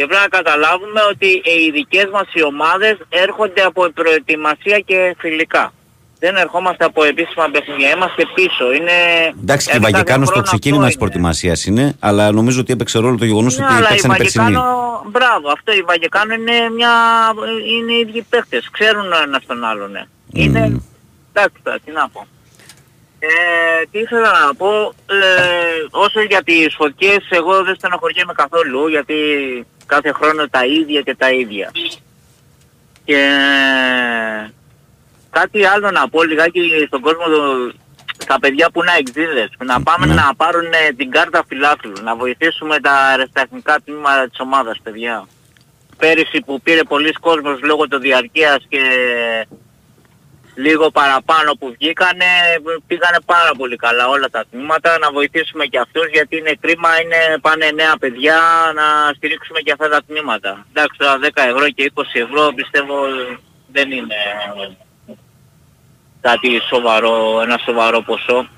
Και 0.00 0.06
πρέπει 0.06 0.22
να 0.30 0.36
καταλάβουμε 0.38 1.00
ότι 1.10 1.26
οι 1.26 1.70
δικές 1.70 2.08
μας 2.12 2.26
οι 2.32 2.42
ομάδες 2.42 2.96
έρχονται 3.08 3.62
από 3.62 3.90
προετοιμασία 3.94 4.78
και 4.78 5.14
φιλικά. 5.18 5.72
Δεν 6.18 6.36
ερχόμαστε 6.36 6.84
από 6.84 7.04
επίσημα 7.04 7.48
παιχνίδια. 7.52 7.90
Είμαστε 7.90 8.22
πίσω. 8.34 8.72
Είναι... 8.72 8.96
Εντάξει, 9.42 9.66
και 9.66 9.76
η 9.76 9.78
δηλαδή, 9.78 9.92
κάθε 9.92 9.92
Βαγεκάνο 9.92 10.24
στο 10.24 10.32
χρόνο 10.32 10.46
ξεκίνημα 10.46 10.86
αυτό 10.86 10.90
της 10.92 10.94
είναι. 10.94 11.04
προετοιμασίας 11.04 11.64
είναι, 11.64 11.96
αλλά 11.98 12.32
νομίζω 12.32 12.60
ότι 12.60 12.72
έπαιξε 12.72 12.98
ρόλο 12.98 13.16
το 13.18 13.24
γεγονός 13.24 13.58
Ναι, 13.58 13.64
ότι 13.64 13.74
αλλά 13.74 13.86
η 13.86 13.90
παίξανε 13.90 14.16
περσινή. 14.16 14.44
Βαγεκάνο, 14.44 15.02
μπράβο, 15.06 15.48
αυτό 15.50 15.72
η 15.72 15.82
Βαγεκάνο 15.82 16.34
είναι 16.34 16.56
μια, 16.76 16.92
είναι 17.76 17.92
οι 17.92 17.98
ίδιοι 17.98 18.22
παίχτες, 18.30 18.68
ξέρουν 18.70 19.12
ο 19.12 19.20
ένας 19.26 19.42
τον 19.46 19.64
άλλον. 19.64 19.90
ναι. 19.90 20.04
Είναι, 20.32 20.82
εντάξει 21.32 21.56
τώρα, 21.62 21.78
τι 21.84 21.90
να 21.92 22.08
πω. 22.08 22.26
Ε, 23.22 23.86
τι 23.90 23.98
ήθελα 23.98 24.30
να 24.46 24.54
πω, 24.54 24.94
ε, 25.06 25.86
όσο 25.90 26.20
για 26.20 26.42
τις 26.42 26.74
φωτιές, 26.74 27.26
εγώ 27.30 27.64
δεν 27.64 27.74
στενοχωριέμαι 27.74 28.32
καθόλου, 28.32 28.88
γιατί 28.88 29.16
κάθε 29.86 30.12
χρόνο 30.12 30.48
τα 30.48 30.64
ίδια 30.66 31.00
και 31.00 31.14
τα 31.14 31.30
ίδια. 31.30 31.70
Και 33.04 33.18
κάτι 35.30 35.64
άλλο 35.64 35.90
να 35.90 36.08
πω 36.08 36.22
λιγάκι 36.22 36.60
στον 36.86 37.00
κόσμο, 37.00 37.24
το- 37.24 37.72
στα 38.18 38.38
παιδιά 38.40 38.70
που 38.70 38.80
είναι 38.82 38.92
εξήδες, 38.98 39.48
να 39.64 39.82
πάμε 39.82 40.06
Ναι. 40.06 40.14
να 40.14 40.34
πάρουν 40.36 40.64
ε, 40.64 40.92
την 40.96 41.10
κάρτα 41.10 41.44
φιλάθλου, 41.48 41.92
να 42.02 42.16
βοηθήσουμε 42.16 42.80
τα 42.80 42.92
αεραστεχνικά 42.92 43.76
τμήματα 43.84 44.28
της 44.28 44.40
ομάδας, 44.40 44.78
παιδιά. 44.82 45.26
Πέρυσι 45.96 46.40
που 46.46 46.60
πήρε 46.60 46.82
πολλοί 46.82 47.12
κόσμος 47.12 47.60
λόγω 47.62 47.88
του 47.88 47.98
διαρκείας 47.98 48.56
και 48.68 48.80
λίγο 50.66 50.90
παραπάνω 50.90 51.50
που 51.58 51.66
βγήκανε, 51.76 52.30
πήγανε 52.86 53.20
πάρα 53.26 53.52
πολύ 53.58 53.76
καλά 53.76 54.08
όλα 54.08 54.28
τα 54.30 54.44
τμήματα, 54.50 54.98
να 54.98 55.10
βοηθήσουμε 55.12 55.64
και 55.64 55.78
αυτούς 55.78 56.06
γιατί 56.16 56.36
είναι 56.36 56.54
κρίμα, 56.60 56.90
είναι, 57.00 57.38
πάνε 57.40 57.70
νέα 57.70 57.94
παιδιά 58.02 58.38
να 58.74 58.86
στηρίξουμε 59.16 59.60
και 59.60 59.72
αυτά 59.72 59.88
τα 59.88 60.00
τμήματα. 60.06 60.66
Εντάξει 60.70 60.98
τώρα 60.98 61.18
10 61.22 61.28
ευρώ 61.34 61.68
και 61.70 61.92
20 61.94 62.02
ευρώ 62.12 62.52
πιστεύω 62.54 62.94
δεν 63.72 63.90
είναι 63.90 64.20
κάτι 66.20 66.60
σοβαρό, 66.68 67.40
ένα 67.42 67.58
σοβαρό 67.64 68.00
ποσό. 68.02 68.48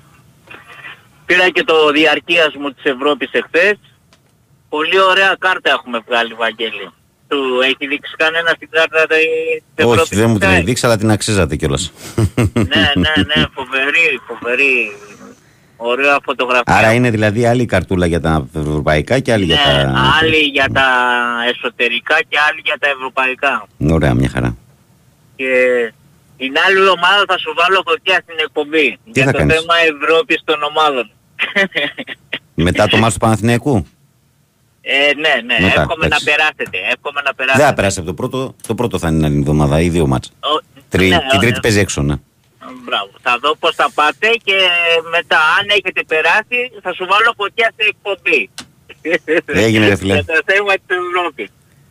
Πήρα 1.25 1.49
και 1.49 1.63
το 1.63 1.89
διαρκείας 1.91 2.55
μου 2.55 2.73
της 2.73 2.83
Ευρώπης 2.83 3.29
εχθές. 3.31 3.77
Πολύ 4.69 4.99
ωραία 4.99 5.35
κάρτα 5.39 5.69
έχουμε 5.69 5.99
βγάλει, 6.07 6.33
Βαγγέλη. 6.33 6.91
Του 7.33 7.61
έχει 7.63 7.87
δείξει 7.87 8.13
κανένα 8.17 8.55
την 8.59 8.69
κάρτα 8.71 9.05
της 9.07 9.63
Ευρώπης. 9.75 10.01
Όχι, 10.01 10.15
δεν 10.15 10.29
μου 10.29 10.37
την 10.37 10.47
Ναι. 10.47 10.55
έχει 10.55 10.63
δείξει, 10.63 10.85
αλλά 10.85 10.97
την 10.97 11.11
αξίζατε 11.11 11.55
κιόλας. 11.55 11.91
Ναι, 12.35 12.83
ναι, 13.03 13.13
ναι, 13.35 13.45
φοβερή, 13.53 14.19
φοβερή. 14.27 14.95
Ωραία 15.77 16.17
φωτογραφία. 16.23 16.75
Άρα 16.75 16.93
είναι 16.93 17.09
δηλαδή 17.09 17.45
άλλη 17.45 17.61
η 17.61 17.65
καρτούλα 17.65 18.05
για 18.05 18.19
τα 18.21 18.47
ευρωπαϊκά 18.55 19.19
και 19.19 19.31
άλλη 19.31 19.45
για 19.45 19.55
Ναι, 19.55 19.83
τα. 19.83 19.93
άλλη 20.21 20.37
για 20.37 20.67
τα 20.73 20.87
εσωτερικά 21.49 22.17
και 22.29 22.37
άλλη 22.49 22.61
για 22.63 22.77
τα 22.79 22.87
ευρωπαϊκά. 22.87 23.67
Ωραία, 23.89 24.13
μια 24.13 24.29
χαρά. 24.29 24.57
Και 25.35 25.47
την 26.37 26.53
άλλη 26.67 26.77
ομάδα 26.87 27.23
θα 27.27 27.37
σου 27.37 27.53
βάλω 27.57 27.83
φωτιά 27.85 28.19
στην 28.23 28.35
εκπομπή. 28.39 28.97
για 29.03 29.25
θα 29.25 29.31
το 29.31 29.37
κάνεις; 29.37 29.55
θέμα 29.55 29.73
Ευρώπης 29.93 30.41
των 30.43 30.63
ομάδων. 30.63 31.09
Μετά 32.53 32.87
το 32.87 32.97
μάτς 32.97 33.13
του 33.13 33.19
Παναθηναϊκού; 33.19 33.87
Ε, 34.85 35.13
ναι, 35.23 35.33
ναι, 35.45 35.65
Μετά, 35.65 35.81
εύχομαι 35.81 35.95
να 35.99 36.05
εντάξει. 36.05 36.25
περάσετε. 36.25 36.77
Εύχομαι 36.93 37.19
να 37.21 37.31
Δεν 37.31 37.35
περάσετε. 37.35 37.65
θα 37.67 37.73
περάσει 37.73 37.97
από 37.99 38.07
το 38.07 38.13
πρώτο. 38.13 38.55
Το 38.67 38.75
πρώτο 38.75 38.99
θα 38.99 39.07
είναι 39.09 39.25
άλλη 39.25 39.37
εβδομάδα 39.37 39.81
ή 39.81 39.89
δύο 39.89 40.07
μάτς. 40.07 40.31
Ο- 40.39 40.61
Τρι... 40.89 41.07
ναι, 41.07 41.17
Την 41.31 41.39
τρίτη 41.39 41.57
ε, 41.57 41.59
παίζει 41.61 41.79
έξω, 41.79 42.01
ναι. 42.01 42.15
Μπράβο. 42.85 43.09
Θα 43.21 43.37
δω 43.41 43.55
πώς 43.55 43.75
θα 43.75 43.91
πάτε 43.93 44.27
και 44.43 44.53
μετά 45.11 45.37
αν 45.59 45.65
έχετε 45.69 46.03
περάσει 46.07 46.59
θα 46.81 46.93
σου 46.93 47.05
βάλω 47.09 47.33
φωτιά 47.37 47.71
στην 47.73 47.87
εκπομπή. 47.93 48.49
Έγινε, 49.45 49.87
ρε 49.87 49.95
φίλε. 49.95 50.13
Για 50.19 50.25
το 50.25 50.39
θέμα 50.45 50.73
της 50.73 50.97
Ευρώπης. 51.15 51.47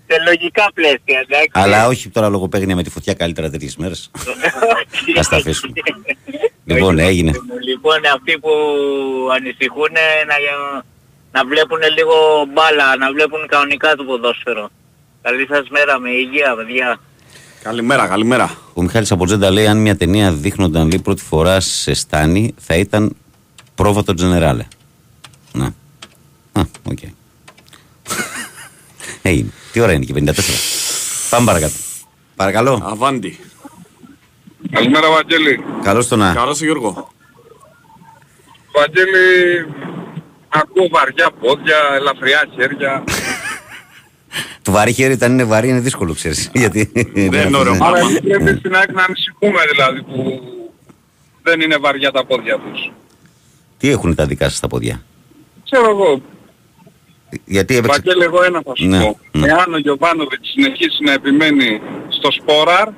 Σε 0.06 0.22
λογικά 0.26 0.70
πλαίσια, 0.74 1.18
εντάξει. 1.28 1.50
Αλλά 1.52 1.86
όχι 1.86 2.08
τώρα 2.08 2.28
λογοπαίγνια 2.28 2.76
με 2.76 2.82
τη 2.82 2.90
φωτιά 2.90 3.14
καλύτερα 3.14 3.50
τέτοιες 3.50 3.76
μέρες. 3.76 4.10
Ας 5.18 5.28
τα 5.28 5.36
αφήσουμε. 5.36 5.72
Λοιπόν, 6.64 6.98
Όχι, 6.98 7.06
έγινε. 7.06 7.32
Λοιπόν, 7.64 7.96
αυτοί 8.14 8.38
που 8.38 8.50
ανησυχούν 9.36 9.88
να, 10.26 10.34
να 11.32 11.44
βλέπουν 11.44 11.78
λίγο 11.96 12.14
μπάλα, 12.52 12.96
να 12.96 13.12
βλέπουν 13.12 13.46
κανονικά 13.46 13.94
το 13.94 14.04
ποδόσφαιρο. 14.04 14.70
Καλή 15.22 15.46
σας 15.50 15.68
μέρα, 15.68 15.98
με 15.98 16.10
υγεία, 16.10 16.54
παιδιά. 16.56 17.00
Καλημέρα, 17.62 18.06
καλημέρα. 18.06 18.56
Ο 18.74 18.82
Μιχάλης 18.82 19.12
Αποτζέντα 19.12 19.50
λέει: 19.50 19.66
Αν 19.66 19.78
μια 19.78 19.96
ταινία 19.96 20.32
δείχνονταν 20.32 20.88
λέει, 20.88 21.00
πρώτη 21.02 21.22
φορά 21.22 21.60
σε 21.60 21.94
στάνη, 21.94 22.54
θα 22.58 22.74
ήταν 22.74 23.16
πρόβατο 23.74 24.14
Τζενεράλε. 24.14 24.66
Ναι. 25.52 25.66
Α, 26.52 26.62
οκ. 26.82 26.98
Έγινε. 29.22 29.50
Τι 29.72 29.80
ώρα 29.80 29.92
είναι 29.92 30.04
και 30.04 30.14
54. 30.16 30.22
Πάμε 31.30 31.46
παρακάτω. 31.46 31.74
Παρακαλώ. 32.36 32.82
Αβάντι. 32.84 33.38
Καλημέρα 34.70 35.10
Βαγγέλη. 35.10 35.64
Καλώς 35.82 36.08
το 36.08 36.16
να. 36.16 36.32
Καλώς 36.32 36.60
Γιώργο. 36.60 37.12
Βαγγέλη, 38.74 39.66
ακούω 40.52 40.88
βαριά 40.90 41.30
πόδια, 41.40 41.76
ελαφριά 41.94 42.48
χέρια. 42.56 43.04
Το 44.62 44.72
βαρύ 44.72 44.92
χέρι 44.92 45.12
όταν 45.12 45.32
είναι 45.32 45.44
βαρύ 45.44 45.68
είναι 45.68 45.80
δύσκολο, 45.80 46.14
ξέρεις. 46.14 46.50
Γιατί 46.54 46.90
Δεν 47.30 47.46
είναι 47.46 47.56
ωραίο 47.56 47.72
ναι. 47.74 47.78
Άρα 47.84 47.92
πράγμα. 47.92 48.18
πρέπει 48.22 48.58
στην 48.58 48.74
ΑΕΚ 48.76 48.90
να 48.92 49.02
ανησυχούμε 49.04 49.58
δηλαδή 49.70 50.02
που 50.02 50.40
δεν 51.42 51.60
είναι 51.60 51.76
βαριά 51.76 52.10
τα 52.10 52.24
πόδια 52.26 52.58
τους. 52.58 52.92
Τι 53.78 53.88
έχουν 53.90 54.14
τα 54.14 54.26
δικά 54.26 54.48
σας 54.48 54.60
τα 54.60 54.66
πόδια; 54.68 55.02
Ξέρω 55.64 55.88
εγώ, 55.90 56.22
Γιατί 57.44 57.76
έπαιξε. 57.76 58.00
Βαγγέλη 58.04 58.24
εγώ 58.24 58.42
ένα 58.44 58.60
θα 58.64 58.72
σου 58.76 58.86
Ναι, 58.86 59.00
πω. 59.02 59.18
ναι. 59.32 59.46
Εάν 59.48 59.74
ο 59.74 59.78
Γιωβάνοβιτς 59.78 60.48
συνεχίσει 60.50 61.02
να 61.04 61.12
επιμένει 61.12 61.80
στο 62.08 62.30
Σπόραρ 62.30 62.88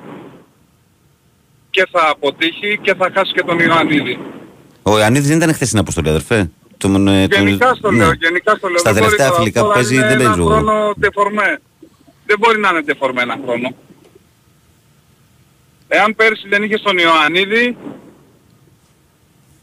και 1.69 1.87
θα 1.91 2.09
αποτύχει 2.11 2.79
και 2.81 2.93
θα 2.97 3.11
χάσει 3.13 3.31
και 3.33 3.41
τον 3.43 3.59
Ιωαννίδη. 3.59 4.19
Ο 4.83 4.97
Ιωαννίδης 4.99 5.27
δεν 5.27 5.37
ήταν 5.37 5.53
χθες 5.53 5.67
στην 5.67 5.79
αποστολή, 5.79 6.09
αδερφέ. 6.09 6.49
Τον, 6.77 7.07
ε, 7.07 7.27
τον- 7.27 7.47
Γενικά 7.47 7.73
στο 7.73 7.91
ναι. 7.91 7.97
λέω, 7.97 8.13
γενικά 8.13 8.55
στο 8.55 8.67
λέω. 8.67 8.77
Στα 8.77 8.93
Δεν 8.93 9.03
μπορεί 9.03 9.15
τελευταία 9.15 9.27
τώρα, 9.27 9.39
φιλικά 9.39 9.59
που 9.59 9.65
τώρα 9.67 9.75
παίζει 9.79 9.95
είναι 9.95 10.07
δεν 10.07 10.19
ένα 10.19 10.23
παίζει 10.29 10.39
ο- 10.41 10.45
χρόνο 10.45 10.93
ντεφορμέ. 10.99 11.61
Δεν 12.25 12.37
μπορεί 12.39 12.59
να 12.59 12.69
είναι 12.69 12.81
ντεφορμέ 12.81 13.21
ένα 13.21 13.37
χρόνο. 13.45 13.75
Εάν 15.87 16.15
πέρσι 16.15 16.47
δεν 16.47 16.63
είχε 16.63 16.77
τον 16.77 16.97
Ιωαννίδη, 16.97 17.77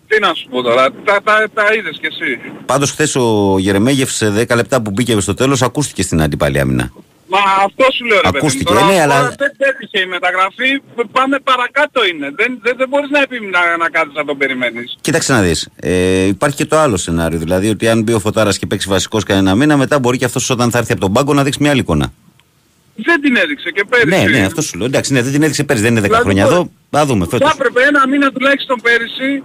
τι 0.08 0.20
να 0.20 0.34
σου 0.34 0.48
πω 0.48 0.62
τώρα, 0.62 0.90
τα, 1.04 1.20
τα, 1.24 1.48
τα 1.54 1.74
είδες 1.74 1.98
κι 2.00 2.06
εσύ. 2.06 2.40
Πάντως 2.66 2.90
χθες 2.90 3.14
ο 3.16 3.56
Γερεμέγεφς 3.58 4.14
σε 4.14 4.30
10 4.30 4.54
λεπτά 4.56 4.82
που 4.82 4.90
μπήκε 4.90 5.20
στο 5.20 5.34
τέλος 5.34 5.62
ακούστηκε 5.62 6.02
στην 6.02 6.22
αντιπαλή 6.22 6.60
άμυνα. 6.60 6.92
Μα 7.34 7.38
αυτό 7.66 7.84
σου 7.96 8.04
λέω 8.04 8.16
ρε 8.16 8.30
παιδί 8.30 8.32
μου. 8.32 8.38
Ακούστηκε, 8.46 8.64
Τώρα, 8.72 8.84
ναι, 8.90 9.00
αλλά- 9.00 9.16
τώρα 9.20 9.34
δεν 9.42 9.52
πέτυχε 9.62 9.98
η 10.00 10.06
μεταγραφή, 10.06 10.70
πάμε 11.12 11.36
παρακάτω 11.50 12.04
είναι. 12.10 12.26
Δεν, 12.36 12.58
δεν, 12.62 12.74
δεν 12.76 12.88
μπορείς 12.88 13.10
να, 13.10 13.20
επι, 13.20 13.36
να, 13.54 13.76
να 13.76 13.88
κάτσεις 13.90 14.14
να 14.14 14.24
τον 14.24 14.36
περιμένεις. 14.38 14.96
Κοίταξε 15.00 15.32
να 15.32 15.40
δεις. 15.42 15.68
Ε, 15.76 16.24
υπάρχει 16.26 16.56
και 16.56 16.64
το 16.66 16.76
άλλο 16.78 16.96
σενάριο. 16.96 17.38
Δηλαδή 17.38 17.68
ότι 17.68 17.88
αν 17.88 18.02
μπει 18.02 18.12
ο 18.12 18.18
Φωτάρας 18.18 18.58
και 18.58 18.66
παίξει 18.66 18.88
βασικός 18.88 19.22
κανένα 19.24 19.54
μήνα, 19.54 19.76
μετά 19.76 19.98
μπορεί 19.98 20.18
και 20.18 20.24
αυτός 20.24 20.50
όταν 20.50 20.70
θα 20.70 20.78
έρθει 20.78 20.92
από 20.92 21.00
τον 21.00 21.12
πάγκο 21.12 21.34
να 21.34 21.42
δείξει 21.44 21.58
μια 21.62 21.70
άλλη 21.70 21.80
εικόνα. 21.80 22.12
Δεν 22.94 23.20
την 23.20 23.36
έδειξε 23.36 23.70
και 23.70 23.84
πέρυσι. 23.88 24.08
Ναι, 24.30 24.38
ναι, 24.38 24.44
αυτό 24.44 24.62
σου 24.62 24.78
λέω. 24.78 24.86
Εντάξει, 24.86 25.12
ναι, 25.12 25.22
δεν 25.22 25.32
την 25.32 25.42
έδειξε 25.42 25.64
πέρυσι, 25.64 25.84
δεν 25.84 25.92
είναι 25.96 26.00
10 26.00 26.04
Δηλαδή, 26.04 26.24
χρόνια 26.24 26.44
μπορεί- 26.44 26.56
εδώ. 26.56 26.70
Θα 26.90 27.06
δούμε 27.06 27.24
Θα 27.24 27.30
φέτος. 27.30 27.52
έπρεπε 27.52 27.80
ένα 27.82 28.08
μήνα 28.08 28.30
τουλάχιστον 28.32 28.80
πέρυσι 28.82 29.42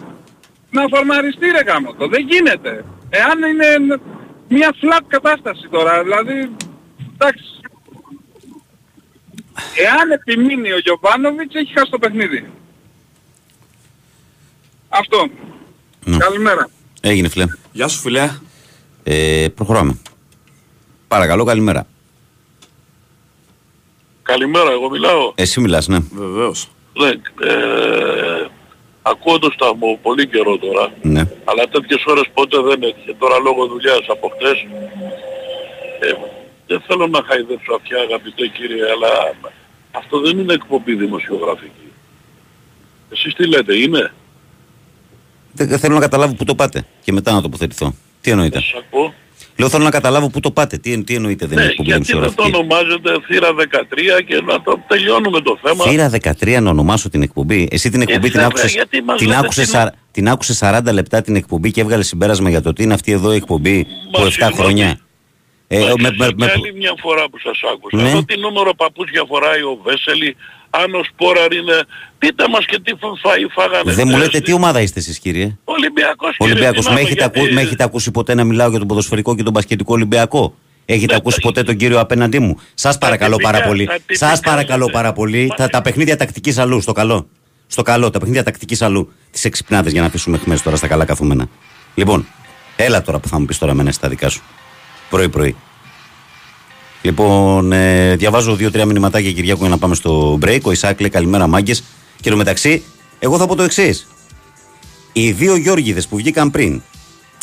να 0.71 0.81
φορμαριστεί 0.93 1.45
ρε 1.45 1.71
γάμο 1.71 1.93
το. 1.93 2.07
Δεν 2.07 2.25
γίνεται. 2.31 2.83
Εάν 3.09 3.37
είναι 3.51 3.99
μια 4.47 4.69
flat 4.81 5.03
κατάσταση 5.07 5.67
τώρα, 5.71 6.03
δηλαδή, 6.03 6.49
εντάξει. 7.13 7.43
Εάν 9.77 10.11
επιμείνει 10.11 10.71
ο 10.71 10.79
Γιωβάνοβιτς 10.79 11.55
έχει 11.55 11.73
χάσει 11.73 11.91
το 11.91 11.99
παιχνίδι. 11.99 12.49
Αυτό. 14.89 15.27
Ναι. 16.05 16.17
Καλημέρα. 16.17 16.69
Έγινε 17.01 17.29
φίλε. 17.29 17.45
Γεια 17.71 17.87
σου 17.87 17.99
φιλέ. 17.99 18.29
Ε, 19.03 19.47
προχωράμε. 19.55 19.99
Παρακαλώ, 21.07 21.43
καλημέρα. 21.43 21.87
Καλημέρα, 24.23 24.71
εγώ 24.71 24.89
μιλάω. 24.89 25.31
Εσύ 25.35 25.59
μιλάς, 25.59 25.87
ναι. 25.87 25.97
Βεβαίως. 26.11 26.69
Ναι, 26.93 27.07
ε, 27.49 28.47
ακούω 29.01 29.39
το 29.39 29.51
σταθμό 29.53 29.99
πολύ 30.01 30.27
καιρό 30.27 30.57
τώρα, 30.57 30.91
ναι. 31.01 31.23
αλλά 31.45 31.67
τέτοιες 31.67 32.03
ώρες 32.05 32.29
ποτέ 32.33 32.61
δεν 32.61 32.83
έτυχε. 32.83 33.15
Τώρα 33.19 33.37
λόγω 33.39 33.65
δουλειάς 33.67 34.05
από 34.07 34.31
χτες, 34.35 34.65
ε, 35.99 36.13
δεν 36.67 36.81
θέλω 36.87 37.07
να 37.07 37.21
χαϊδέψω 37.27 37.73
αυτιά 37.75 37.97
αγαπητέ 38.07 38.47
κύριε, 38.47 38.83
αλλά 38.93 39.35
αυτό 39.91 40.19
δεν 40.19 40.39
είναι 40.39 40.53
εκπομπή 40.53 40.95
δημοσιογραφική. 40.95 41.87
Εσείς 43.11 43.33
τι 43.33 43.47
λέτε, 43.47 43.75
είναι; 43.75 44.11
Δεν 45.51 45.67
δεν 45.67 45.79
θέλω 45.79 45.93
να 45.93 45.99
καταλάβω 45.99 46.33
πού 46.33 46.43
το 46.43 46.55
πάτε 46.55 46.85
και 47.03 47.11
μετά 47.11 47.31
να 47.31 47.41
τοποθετηθώ. 47.41 47.95
Τι 48.21 48.31
εννοείτε; 48.31 48.59
Σας 48.59 48.73
ακούω. 48.87 49.13
Λέω 49.59 49.69
θέλω 49.69 49.83
να 49.83 49.89
καταλάβω 49.89 50.29
πού 50.29 50.39
το 50.39 50.51
πάτε. 50.51 50.77
Τι, 50.77 51.03
τι 51.03 51.15
εννοείτε 51.15 51.45
δεν 51.45 51.57
είναι 51.57 51.65
Ναι, 51.65 51.71
εκπομπή 51.71 51.89
γιατί 51.89 52.11
δεν 52.13 52.21
το 52.21 52.43
δημοσιογραφική; 52.43 52.57
ονομάζετε 52.57 53.11
θύρα 53.27 53.49
13 54.19 54.23
και 54.27 54.41
να 54.41 54.61
το 54.61 54.79
τελειώνουμε 54.87 55.41
το 55.41 55.59
θέμα. 55.61 55.83
Θύρα 55.83 56.09
13 56.57 56.61
να 56.61 56.69
ονομάσω 56.69 57.09
την 57.09 57.21
εκπομπή. 57.21 57.67
Εσύ 57.71 57.89
την 57.89 58.01
εκπομπή 58.01 58.19
την 58.21 58.31
βέβαια, 58.31 58.47
άκουσες, 58.47 58.73
γιατί 58.73 59.01
μας 59.01 59.17
την, 59.17 59.27
λέτε 59.27 59.39
άκουσες, 59.39 59.65
τι 59.65 59.71
σα- 59.71 59.91
την 60.11 60.29
άκουσες 60.29 60.57
40 60.57 60.91
λεπτά 60.93 61.21
την 61.21 61.35
εκπομπή 61.35 61.71
και 61.71 61.81
έβγαλες 61.81 62.07
συμπέρασμα 62.07 62.49
για 62.49 62.61
το 62.61 62.73
τι 62.73 62.83
είναι 62.83 62.93
αυτή 62.93 63.11
εδώ 63.11 63.33
η 63.33 63.35
εκπομπή 63.35 63.87
Μα 64.13 64.19
που 64.19 64.25
7 64.25 64.31
συγγνώμη. 64.31 64.55
χρόνια; 64.55 64.99
Ε, 65.67 65.79
Μα 65.79 65.85
με- 65.85 66.09
και 66.09 66.15
με- 66.17 66.25
σε 66.25 66.33
με- 66.37 66.51
άλλη 66.55 66.73
μια 66.77 66.93
φορά 67.03 67.23
που 67.29 67.37
σας 67.39 67.59
άκουσα. 67.73 67.97
Ναι. 67.97 68.03
Αυτό 68.07 68.25
τι 68.25 68.37
νούμερο 68.39 68.73
παπούτσια 68.75 69.23
φοράει 69.27 69.61
ο 69.61 69.79
Βέσελη, 69.83 70.35
αν 70.69 70.93
ο 70.95 71.03
Σπόραρ 71.09 71.51
είναι... 71.53 71.77
Πείτε 72.19 72.43
μας 72.49 72.65
και 72.65 72.79
τι 72.83 72.91
φα- 72.91 73.07
φαΐ 73.23 73.47
φάγανε. 73.55 73.93
δεν 73.93 74.07
μου 74.07 74.13
χθες. 74.15 74.25
λέτε 74.25 74.39
τι 74.45 74.53
ομάδα 74.53 74.81
είστε 74.81 74.99
εσείς 74.99 75.19
κύριε. 75.19 75.57
Ολυμπιακός 75.63 76.37
κύριε, 76.37 76.51
Ολυμπιακός. 76.53 76.79
τι 76.85 76.85
να 76.85 76.93
Με 76.93 76.99
πω, 77.01 77.05
έχετε, 77.05 77.19
γιατί- 77.23 77.39
ακού, 77.39 77.53
με 77.53 77.61
έχετε 77.61 77.83
ακούσει 77.83 78.11
ποτέ 78.11 78.33
να 78.33 78.43
μιλάω 78.43 78.69
για 78.69 78.79
τον 78.79 78.87
ποδοσφαιρικό 78.87 79.35
και 79.35 79.43
τον 79.43 79.53
πασχετικό 79.53 79.93
Ολυμπιακό; 79.93 80.55
Έχετε 80.85 81.11
Ναι, 81.11 81.17
ακούσει 81.17 81.35
τα- 81.41 81.47
ποτέ 81.47 81.63
τον 81.63 81.75
κύριο 81.75 81.99
απέναντί 81.99 82.39
μου; 82.39 82.59
Σας 82.73 82.97
παρακαλώ 82.97 83.35
τυπικά, 83.35 83.51
πάρα 83.51 83.65
πολύ. 83.67 83.85
τα 83.85 83.93
τυπικά 83.93 84.27
Σας 84.27 84.39
παρακαλώ 84.39 84.85
λέτε. 84.85 84.97
πάρα 84.97 85.13
πολύ. 85.13 85.45
Μα 85.47 85.55
Τα, 85.55 85.65
τι- 85.65 85.71
τα 85.71 85.81
παιχνίδια 85.81 86.15
τακτικής 86.17 86.57
αλλού, 86.57 86.81
στο 86.81 86.91
καλό. 86.91 87.27
Στο 87.67 87.81
καλό, 87.81 88.09
τα 88.09 88.19
παιχνίδια 88.19 88.43
τακτικής 88.43 88.81
αλλού. 88.81 89.11
Τις 89.31 89.45
εξυπνάδες 89.45 89.91
για 89.91 90.01
να 90.01 90.07
αφήσουμε 90.07 90.37
χμές 90.37 90.61
τώρα 90.61 90.75
στα 90.77 90.87
καλά 90.87 91.05
καθούμενα. 91.05 91.47
Λοιπόν, 91.95 92.27
έλα 92.75 93.01
τώρα 93.01 93.19
που 93.19 93.27
θα 93.27 93.39
μου 93.39 93.45
πεις 93.45 93.57
τώρα 93.57 93.73
μένα 93.73 93.91
στα 93.91 94.09
δικά 94.09 94.29
σου. 94.29 94.41
Πρωί-πρωί. 95.09 95.55
Λοιπόν, 97.01 97.71
ε, 97.71 98.15
διαβάζω 98.15 98.55
δύο-τρία 98.55 98.85
μηνυματάκια 98.85 99.31
Κυριάκου 99.31 99.59
για 99.59 99.69
να 99.69 99.77
πάμε 99.77 99.95
στο 99.95 100.39
break. 100.41 100.59
Ο 100.63 100.71
Ισάκ 100.71 100.99
λέει 100.99 101.09
καλημέρα 101.09 101.47
μάγκες. 101.47 101.83
Και 102.21 102.29
εν 102.29 102.35
μεταξύ, 102.35 102.83
εγώ 103.19 103.37
θα 103.37 103.47
πω 103.47 103.55
το 103.55 103.63
εξής. 103.63 104.07
Οι 105.13 105.31
δύο 105.31 105.55
Γιώργιδε 105.55 106.01
που 106.09 106.15
βγήκαν 106.15 106.51
πριν, 106.51 106.81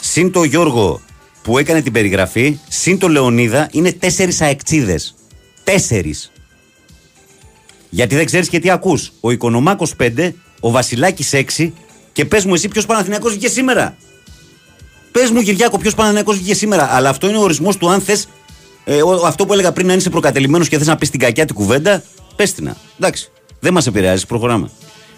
συν 0.02 0.32
το 0.32 0.44
Γιώργο 0.44 1.00
που 1.42 1.58
έκανε 1.58 1.82
την 1.82 1.92
περιγραφή, 1.92 2.58
συν 2.68 2.98
το 2.98 3.08
Λεωνίδα, 3.08 3.68
είναι 3.72 3.92
τέσσερις 3.92 4.40
αεξίδε. 4.40 5.00
Τέσσερις. 5.64 6.32
Γιατί 7.90 8.14
δεν 8.14 8.26
ξέρεις 8.26 8.48
και 8.48 8.58
τι 8.58 8.70
ακούς. 8.70 9.12
Ο 9.20 9.30
Οικονομάκος 9.30 9.94
5, 9.96 10.34
ο 10.60 10.70
Βασιλάκης 10.70 11.32
6 11.32 11.72
και 12.12 12.24
πες 12.24 12.44
μου 12.44 12.54
εσύ 12.54 12.68
ποιος 12.68 12.86
Παναθηναϊκός 12.86 13.30
βγήκε 13.30 13.48
σήμερα. 13.48 13.96
Πες 15.18 15.30
μου, 15.30 15.42
Κυριάκο, 15.42 15.78
ποιος 15.78 15.94
Παναθηναϊκός 15.94 16.36
βγήκε 16.36 16.54
σήμερα. 16.54 16.88
Αλλά 16.94 17.08
αυτό 17.08 17.28
είναι 17.28 17.36
ο 17.36 17.40
ορισμός 17.40 17.76
του 17.76 17.90
αν 17.90 18.00
θες. 18.00 18.26
Ε, 18.84 19.02
ο- 19.02 19.26
αυτό 19.26 19.46
που 19.46 19.52
έλεγα 19.52 19.72
πριν, 19.72 19.90
αν 19.90 19.96
είσαι 19.98 20.10
προκατελημένος 20.10 20.68
και 20.68 20.78
θες 20.78 20.86
να 20.86 20.96
πεις 20.96 21.10
την 21.10 21.20
κακιά 21.20 21.44
την 21.44 21.54
κουβέντα, 21.54 22.02
πες 22.36 22.52
την. 22.52 22.64
να. 22.64 22.76
Εντάξει. 22.98 23.28
Δεν 23.60 23.72
μας 23.72 23.86
επηρεάζει, 23.86 24.26
προχωράμε. 24.26 24.70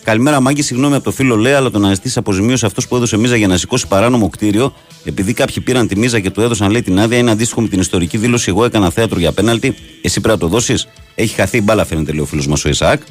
Καλημέρα, 0.03 0.41
Μάγκη. 0.41 0.63
Συγγνώμη 0.63 0.95
από 0.95 1.05
το 1.05 1.11
φίλο 1.11 1.37
Λέα, 1.37 1.57
αλλά 1.57 1.71
το 1.71 1.79
να 1.79 1.95
ζητήσει 1.95 2.19
αποζημίωση 2.19 2.67
αυτός 2.67 2.89
που 2.89 2.97
έδωσε 2.97 3.17
μίζα 3.17 3.37
για 3.37 3.47
να 3.47 3.57
σηκώσει 3.57 3.87
παράνομο 3.87 4.29
κτίριο, 4.29 4.73
επειδή 5.05 5.33
κάποιοι 5.33 5.61
πήραν 5.63 5.89
τη 5.89 5.97
μίζα 5.99 6.21
και 6.21 6.31
του 6.31 6.41
έδωσαν 6.41 6.71
λέει 6.71 6.83
την 6.83 6.99
άδεια, 7.01 7.19
είναι 7.19 7.31
αντίστοιχο 7.31 7.61
με 7.61 7.69
την 7.69 7.81
ιστορική 7.81 8.17
δήλωση. 8.19 8.51
Εγώ 8.51 8.65
έκανα 8.65 8.91
θέατρο 8.91 9.19
για 9.19 9.33
πέναλτι. 9.33 9.75
Εσύ 10.03 10.21
πρέπει 10.21 10.39
να 10.41 10.49
το 10.49 10.55
δώσεις. 10.55 10.89
Έχει 11.15 11.35
χαθεί 11.35 11.57
η 11.57 11.61
μπάλα, 11.65 11.85
φαίνεται, 11.85 12.13
λέει 12.13 12.21
ο 12.21 12.25
φίλος 12.27 12.47
μας 12.47 12.65
ο 12.65 12.69
Ισαάκ. 12.69 13.03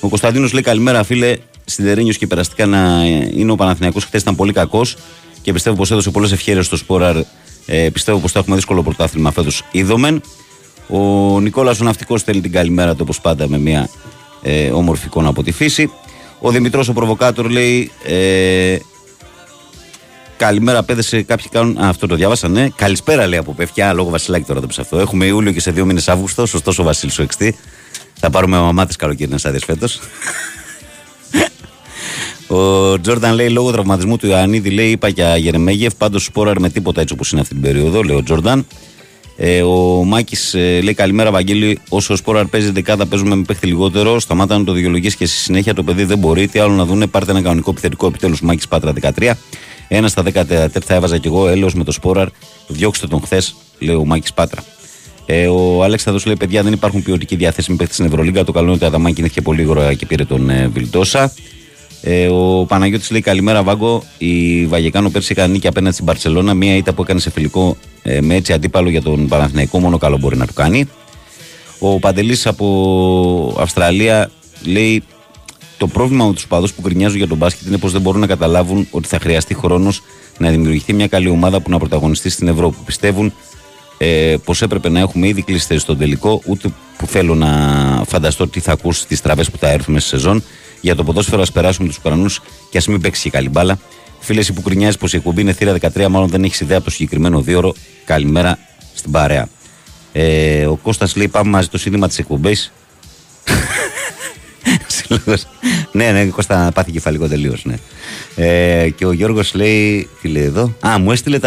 Ο 0.00 0.08
Κωνσταντίνος 0.08 0.52
λέει 0.52 0.62
καλημέρα, 0.62 1.02
φίλε. 1.04 1.36
Σιδερένιο 1.64 2.12
και 2.12 2.26
περαστικά 2.26 2.66
να 2.66 3.04
είναι 3.34 3.52
ο 3.52 3.54
Παναθηναϊκός 3.56 4.04
χθες 4.04 4.20
ήταν 4.20 4.36
πολύ 4.36 4.52
κακός 4.52 4.96
και 5.42 5.52
πιστεύω 5.52 5.76
πως 5.76 5.90
έδωσε 5.90 6.10
πολλές 6.10 6.32
ευχαίρειε 6.32 6.62
στο 6.62 6.76
Σπόραρ. 6.76 7.16
Ε, 7.66 7.88
πιστεύω 7.92 8.18
πως 8.18 8.32
θα 8.32 8.38
έχουμε 8.38 8.56
δύσκολο 8.56 8.82
πρωτάθλημα 8.82 9.32
φέτος. 9.32 9.64
Είδομεν. 9.70 10.22
Ο 10.88 10.98
Νικόλας 11.40 11.80
ο 11.80 11.84
Ναυτικός 11.84 12.22
θέλει 12.22 12.40
την 12.40 12.52
καλημέρα 12.52 12.92
του 12.92 13.00
όπως 13.02 13.20
πάντα 13.20 13.48
με 13.48 13.58
μια 13.58 13.88
ε, 14.42 14.70
όμορφη 14.70 15.06
εικόνα 15.06 15.28
από 15.28 15.42
τη 15.42 15.52
φύση. 15.52 15.90
Ο 16.40 16.50
Δημητρός 16.50 16.88
ο 16.88 16.92
Προβοκάτορ 16.92 17.50
λέει. 17.50 17.90
Ε, 18.04 18.76
Καλημέρα, 20.36 20.82
παιδες. 20.82 21.22
Κάποιοι 21.26 21.48
κάνουν. 21.50 21.78
Α, 21.78 21.88
αυτό 21.88 22.06
το 22.06 22.14
διάβασα, 22.14 22.48
ναι. 22.48 22.68
Καλησπέρα, 22.76 23.26
λέει 23.26 23.38
από 23.38 23.54
παιδιά. 23.54 23.92
Λόγω 23.92 24.10
Βασιλάκη 24.10 24.44
τώρα 24.44 24.60
το 24.60 24.66
πει 24.66 24.74
αυτό. 24.80 24.98
Έχουμε 24.98 25.24
Ιούλιο 25.24 25.52
και 25.52 25.60
σε 25.60 25.70
δύο 25.70 25.84
μήνες 25.84 26.08
Αύγουστο. 26.08 26.46
Σωστός 26.46 26.78
ο 26.78 26.82
Βασίλης 26.82 27.18
ο 27.18 27.22
Εξτή. 27.22 27.56
Θα 28.20 28.30
πάρουμε 28.30 28.58
μαμάτε 28.58 28.94
καλοκαιρινέ 28.98 29.36
άδειε 29.44 29.60
φέτος. 29.66 30.00
Ο 32.52 33.00
Τζόρνταν 33.00 33.34
λέει 33.34 33.48
λόγω 33.48 33.72
τραυματισμού 33.72 34.16
του 34.16 34.26
Ιωαννίδη, 34.26 34.70
λέει 34.70 34.90
είπα 34.90 35.08
για 35.08 35.36
Γερεμέγεφ. 35.36 35.94
Πάντως 35.94 36.24
σπόραρ 36.24 36.60
με 36.60 36.68
τίποτα 36.68 37.00
έτσι 37.00 37.14
όπως 37.14 37.32
είναι 37.32 37.40
αυτή 37.40 37.52
την 37.52 37.62
περίοδο, 37.62 38.02
λέει 38.02 38.16
ο 38.16 38.22
Τζόρνταν. 38.22 38.66
Ε, 39.36 39.62
ο 39.62 40.04
Μάκης 40.04 40.54
ε, 40.54 40.80
λέει 40.82 40.94
καλημέρα, 40.94 41.30
Βαγγέλη. 41.30 41.78
Όσο 41.88 42.12
ο 42.12 42.16
Σπόραρ 42.16 42.46
παίζει 42.46 42.70
δεκάδα, 42.70 43.06
παίζουμε 43.06 43.34
με 43.34 43.42
παίχτη 43.42 43.66
λιγότερο. 43.66 44.20
Σταμάτα 44.20 44.58
να 44.58 44.64
το 44.64 44.72
δικαιολογείς 44.72 45.16
και 45.16 45.26
στη 45.26 45.36
συνέχεια 45.36 45.74
το 45.74 45.82
παιδί 45.82 46.04
δεν 46.04 46.18
μπορεί. 46.18 46.48
Τι 46.48 46.58
άλλο 46.58 46.72
να 46.72 46.84
δούνε, 46.84 47.06
πάρτε 47.06 47.30
ένα 47.30 47.42
κανονικό 47.42 47.70
επιθετικό 47.70 48.06
επιτέλους. 48.06 48.40
Μάκης 48.40 48.68
Πάτρα 48.68 48.92
13. 49.16 49.32
Ένα 49.88 50.08
στα 50.08 50.22
14 50.22 50.42
θα 50.84 50.94
έβαζα 50.94 51.18
κι 51.18 51.26
εγώ, 51.26 51.48
έλεος 51.48 51.74
με 51.74 51.84
το 51.84 51.92
Σπόραρ. 51.92 52.28
Διώξτε 52.66 53.06
τον 53.06 53.20
χθες, 53.22 53.54
λέει 53.78 53.94
ο 53.94 54.04
Μάκης 54.04 54.32
Πάτρα. 54.32 54.64
Ε, 55.26 55.46
ο 55.46 55.82
Αλέξανδρος 55.82 56.26
λέει: 56.26 56.36
Παιδιά, 56.36 56.62
δεν 56.62 56.72
υπάρχουν 56.72 57.02
ποιοτικοί 57.02 57.36
διαθέσιμοι 57.36 57.76
παίχτε 57.76 57.92
στην 57.92 58.06
Ευρωλίγκα. 58.06 58.44
Το 58.44 58.52
καλό 58.52 58.66
είναι 58.66 58.74
ότι 58.74 58.84
ο 58.84 58.86
Αδαμάκη 58.86 59.20
είναι 59.20 59.28
και 59.28 59.40
πολύ 59.40 59.62
γρήγορα 59.62 59.94
και 59.94 60.06
πήρε 60.06 60.24
τον 60.24 60.50
ε, 60.50 60.68
Βιλτόσα. 60.68 61.32
Ε, 62.04 62.28
ο 62.28 62.64
Παναγιώτης 62.68 63.10
λέει 63.10 63.20
καλημέρα 63.20 63.62
Βάγκο. 63.62 64.02
Η 64.18 64.66
Βαγεκάνο 64.66 65.10
πέρσι 65.10 65.28
έκανε 65.32 65.52
νίκη 65.52 65.66
απέναντι 65.66 65.94
στην 65.94 66.06
Παρσελώνα. 66.06 66.54
Μία 66.54 66.76
ήττα 66.76 66.92
που 66.92 67.02
έκανε 67.02 67.20
σε 67.20 67.30
φιλικό 67.30 67.76
ε, 68.02 68.20
με 68.20 68.34
έτσι 68.34 68.52
αντίπαλο 68.52 68.88
για 68.88 69.02
τον 69.02 69.28
Παναθηναϊκό. 69.28 69.78
Μόνο 69.78 69.98
καλό 69.98 70.18
μπορεί 70.18 70.36
να 70.36 70.46
του 70.46 70.54
κάνει. 70.54 70.88
Ο 71.78 71.98
Παντελής 71.98 72.46
από 72.46 73.56
Αυστραλία 73.58 74.30
λέει 74.64 75.02
το 75.78 75.86
πρόβλημα 75.86 76.26
με 76.26 76.32
τους 76.32 76.46
παδούς 76.46 76.72
που 76.72 76.80
γκρινιάζουν 76.80 77.16
για 77.18 77.28
τον 77.28 77.36
μπάσκετ 77.36 77.66
είναι 77.66 77.78
πως 77.78 77.92
δεν 77.92 78.00
μπορούν 78.00 78.20
να 78.20 78.26
καταλάβουν 78.26 78.86
ότι 78.90 79.08
θα 79.08 79.18
χρειαστεί 79.18 79.54
χρόνος 79.54 80.02
να 80.38 80.50
δημιουργηθεί 80.50 80.92
μια 80.92 81.06
καλή 81.06 81.28
ομάδα 81.28 81.60
που 81.60 81.70
να 81.70 81.78
πρωταγωνιστεί 81.78 82.30
στην 82.30 82.48
Ευρώπη. 82.48 82.76
Πιστεύουν 82.84 83.32
ε, 84.04 84.36
πως 84.44 84.62
έπρεπε 84.62 84.88
να 84.88 85.00
έχουμε 85.00 85.28
ήδη 85.28 85.42
κλείσει 85.42 85.66
θέση 85.66 85.80
στον 85.80 85.98
τελικό, 85.98 86.42
ούτε 86.46 86.68
που 86.96 87.06
θέλω 87.06 87.34
να 87.34 87.48
φανταστώ 88.06 88.48
τι 88.48 88.60
θα 88.60 88.72
ακούσει 88.72 89.06
τις 89.06 89.20
τραβές 89.20 89.50
που 89.50 89.56
θα 89.58 89.68
έρθουν 89.68 90.00
στη 90.00 90.08
σεζόν. 90.08 90.42
Για 90.80 90.94
το 90.94 91.04
ποδόσφαιρο, 91.04 91.42
ας 91.42 91.52
περάσουμε 91.52 91.88
τους 91.88 91.96
Ουκρανούς 91.96 92.40
και 92.70 92.78
ας 92.78 92.86
μην 92.86 93.00
παίξει 93.00 93.22
και 93.22 93.30
καλή 93.30 93.48
μπάλα. 93.48 93.78
Φίλες, 94.20 94.42
εσύ 94.42 94.52
που 94.52 94.62
κρινιάζει 94.62 94.98
πως 94.98 95.12
η 95.12 95.16
εκπομπή 95.16 95.40
είναι 95.40 95.52
θύρα 95.52 95.72
13, 95.72 96.06
μάλλον 96.08 96.28
δεν 96.28 96.44
έχεις 96.44 96.60
ιδέα 96.60 96.76
από 96.76 96.84
το 96.84 96.90
συγκεκριμένο 96.90 97.40
δίωρο. 97.40 97.74
Καλημέρα 98.04 98.58
στην 98.94 99.10
παρέα. 99.10 99.48
Ε, 100.12 100.66
ο 100.66 100.76
Κώστας 100.76 101.16
λέει: 101.16 101.28
Πάμε 101.28 101.50
μαζί 101.50 101.68
το 101.68 101.78
σύνδημα 101.78 102.08
της 102.08 102.18
εκπομπής. 102.18 102.72
Σύλλογος. 104.86 105.46
ναι, 105.92 106.10
ναι, 106.10 106.24
Κώστα 106.24 106.70
πάθη 106.74 106.92
κεφαλικό 106.92 107.28
τελείως. 107.28 107.64
Ναι. 107.64 107.74
Ε, 108.36 108.88
και 108.90 109.06
ο 109.06 109.12
Γιώργος 109.12 109.54
λέει: 109.54 110.08
Τι 110.20 110.28
λέει 110.28 110.44
εδώ; 110.44 110.74
Α, 110.86 110.98
μου 110.98 111.12
έστειλε 111.12 111.38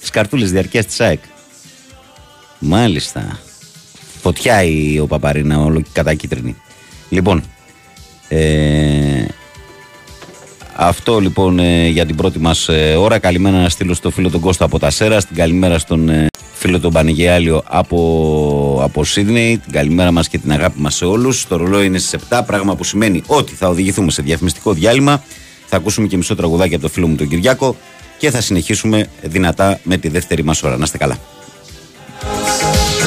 τις 0.00 0.10
καρτούλες 0.10 0.50
διαρκείας 0.50 0.86
της 0.86 1.00
ΑΕΚ. 1.00 1.20
Μάλιστα. 2.58 3.38
Φωτιά 4.20 4.62
η, 4.62 4.98
ο 4.98 5.06
Παπαρίνα, 5.06 5.58
όλο 5.58 5.82
κατά 5.92 6.14
κίτρινη. 6.14 6.56
Λοιπόν, 7.08 7.42
ε, 8.28 9.24
αυτό 10.80 11.18
λοιπόν 11.18 11.58
ε, 11.58 11.88
για 11.88 12.06
την 12.06 12.16
πρώτη 12.16 12.38
μας 12.38 12.68
ε, 12.68 12.94
ώρα. 12.94 13.18
Καλημέρα 13.18 13.60
να 13.60 13.68
στείλω 13.68 13.94
στο 13.94 14.10
φίλο 14.10 14.30
τον 14.30 14.40
Κώστα 14.40 14.64
από 14.64 14.78
τα 14.78 14.90
Σέρας, 14.90 15.26
την 15.26 15.36
καλημέρα 15.36 15.78
στον 15.78 16.08
ε, 16.08 16.26
φίλο 16.52 16.80
τον 16.80 16.92
Πανηγιάλιο 16.92 17.62
από, 17.66 18.80
από 18.82 19.04
Σίδνεϊ, 19.04 19.58
την 19.58 19.72
καλημέρα 19.72 20.10
μας 20.10 20.28
και 20.28 20.38
την 20.38 20.52
αγάπη 20.52 20.80
μας 20.80 20.94
σε 20.94 21.04
όλους. 21.04 21.46
Το 21.46 21.56
ρολόι 21.56 21.86
είναι 21.86 21.98
στις 21.98 22.20
7, 22.30 22.40
πράγμα 22.46 22.76
που 22.76 22.84
σημαίνει 22.84 23.22
ότι 23.26 23.54
θα 23.54 23.68
οδηγηθούμε 23.68 24.10
σε 24.10 24.22
διαφημιστικό 24.22 24.72
διάλειμμα. 24.72 25.22
Θα 25.66 25.76
ακούσουμε 25.76 26.06
και 26.06 26.16
μισό 26.16 26.34
τραγουδάκι 26.34 26.74
από 26.74 26.82
το 26.82 26.88
φίλο 26.88 27.06
μου 27.06 27.16
τον 27.16 27.28
Κυριάκο 27.28 27.76
και 28.18 28.30
θα 28.30 28.40
συνεχίσουμε 28.40 29.06
δυνατά 29.22 29.80
με 29.82 29.96
τη 29.96 30.08
δεύτερη 30.08 30.44
μας 30.44 30.62
ώρα. 30.62 30.76
Να 30.76 30.84
είστε 30.84 30.98
καλά. 30.98 31.18
Είμαστε, 32.60 32.97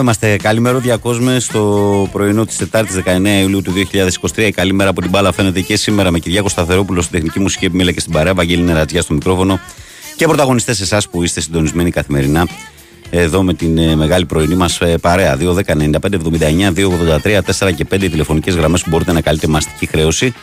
εδώ 0.00 0.08
είμαστε. 0.08 0.36
Καλημέρα 0.36 0.96
κόσμο 0.96 1.40
στο 1.40 2.08
πρωινό 2.12 2.44
της 2.44 2.56
Τετάρτης 2.56 3.02
19 3.04 3.40
Ιουλίου 3.40 3.62
του 3.62 3.72
2023. 4.34 4.50
Καλημέρα 4.54 4.90
από 4.90 5.00
την 5.00 5.10
μπάλα 5.10 5.32
φαίνεται 5.32 5.60
και 5.60 5.76
σήμερα 5.76 6.10
με 6.10 6.18
Κυριάκο 6.18 6.48
Σταθερόπουλο 6.48 7.00
στην 7.00 7.12
τεχνική 7.12 7.40
μουσική 7.40 7.64
επιμέλεια 7.64 7.92
και 7.92 8.00
στην 8.00 8.12
παρέα. 8.12 8.34
Βαγγέλη 8.34 8.62
Νερατζιά 8.62 9.02
στο 9.02 9.14
μικρόφωνο. 9.14 9.60
Και 10.16 10.26
πρωταγωνιστές 10.26 10.80
εσάς 10.80 11.08
που 11.08 11.22
είστε 11.22 11.40
συντονισμένοι 11.40 11.90
καθημερινά 11.90 12.48
εδώ 13.10 13.42
με 13.42 13.54
την 13.54 13.78
ε, 13.78 13.96
μεγάλη 13.96 14.26
πρωινή 14.26 14.54
μας 14.54 14.80
ε, 14.80 14.96
παρέα. 15.00 15.36
2, 15.40 15.54
10, 15.54 15.60
95, 15.60 15.98
79, 16.00 16.72
283, 17.22 17.68
4 17.68 17.74
και 17.74 17.86
5 17.90 17.98
τηλεφωνικές 17.98 18.54
γραμμές 18.54 18.82
που 18.82 18.90
μπορείτε 18.90 19.12
να 19.12 19.20
καλείτε 19.20 19.46
μαστική 19.46 19.86
χρέωση. 19.86 20.34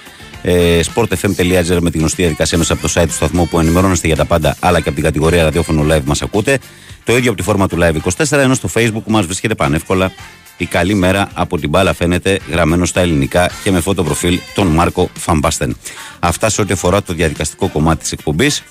Ε, 0.50 0.80
sportfm.gr 0.94 1.78
με 1.82 1.92
τη 1.92 1.98
γνωστή 1.98 2.22
διαδικασία 2.22 2.58
μέσα 2.58 2.74
από 2.74 2.82
το 2.82 2.94
site 2.96 3.08
του 3.08 3.14
σταθμού 3.14 3.48
που 3.48 3.60
ενημερώνεστε 3.60 4.08
για 4.08 4.16
τα 4.16 4.26
πάντα, 4.26 4.56
αλλά 4.60 4.78
και 4.80 4.88
από 4.88 4.96
την 4.96 5.04
κατηγορία 5.04 5.44
ραδιόφωνο 5.44 5.96
live 5.96 6.04
μας 6.04 6.22
ακούτε. 6.22 6.60
Το 7.04 7.18
ίδιο 7.18 7.30
από 7.30 7.38
τη 7.40 7.44
φόρμα 7.44 7.68
του 7.68 7.78
Live 7.80 8.26
24, 8.26 8.38
ενώ 8.38 8.54
στο 8.54 8.70
Facebook 8.74 9.04
που 9.04 9.12
μας 9.12 9.26
βρίσκεται 9.26 9.56
πανεύκολα 9.56 10.12
η 10.58 10.66
καλή 10.66 10.94
μέρα 10.94 11.30
από 11.34 11.58
την 11.58 11.70
μπάλα 11.70 11.94
φαίνεται 11.94 12.40
γραμμένο 12.52 12.86
στα 12.86 13.02
ελληνικά 13.02 13.52
και 13.64 13.72
με 13.72 13.80
φώτο 13.80 14.04
προφίλ 14.04 14.40
τον 14.56 14.68
Μάρκο 14.68 15.10
Φαμπάστεν. 15.18 15.78
Αυτά 16.20 16.50
σε 16.50 16.62
ό,τι 16.62 16.74
αφορά 16.74 17.04
το 17.04 17.14
διαδικαστικό 17.14 17.68
κομμάτι 17.68 18.02
της 18.02 18.12
εκπομπής, 18.12 18.64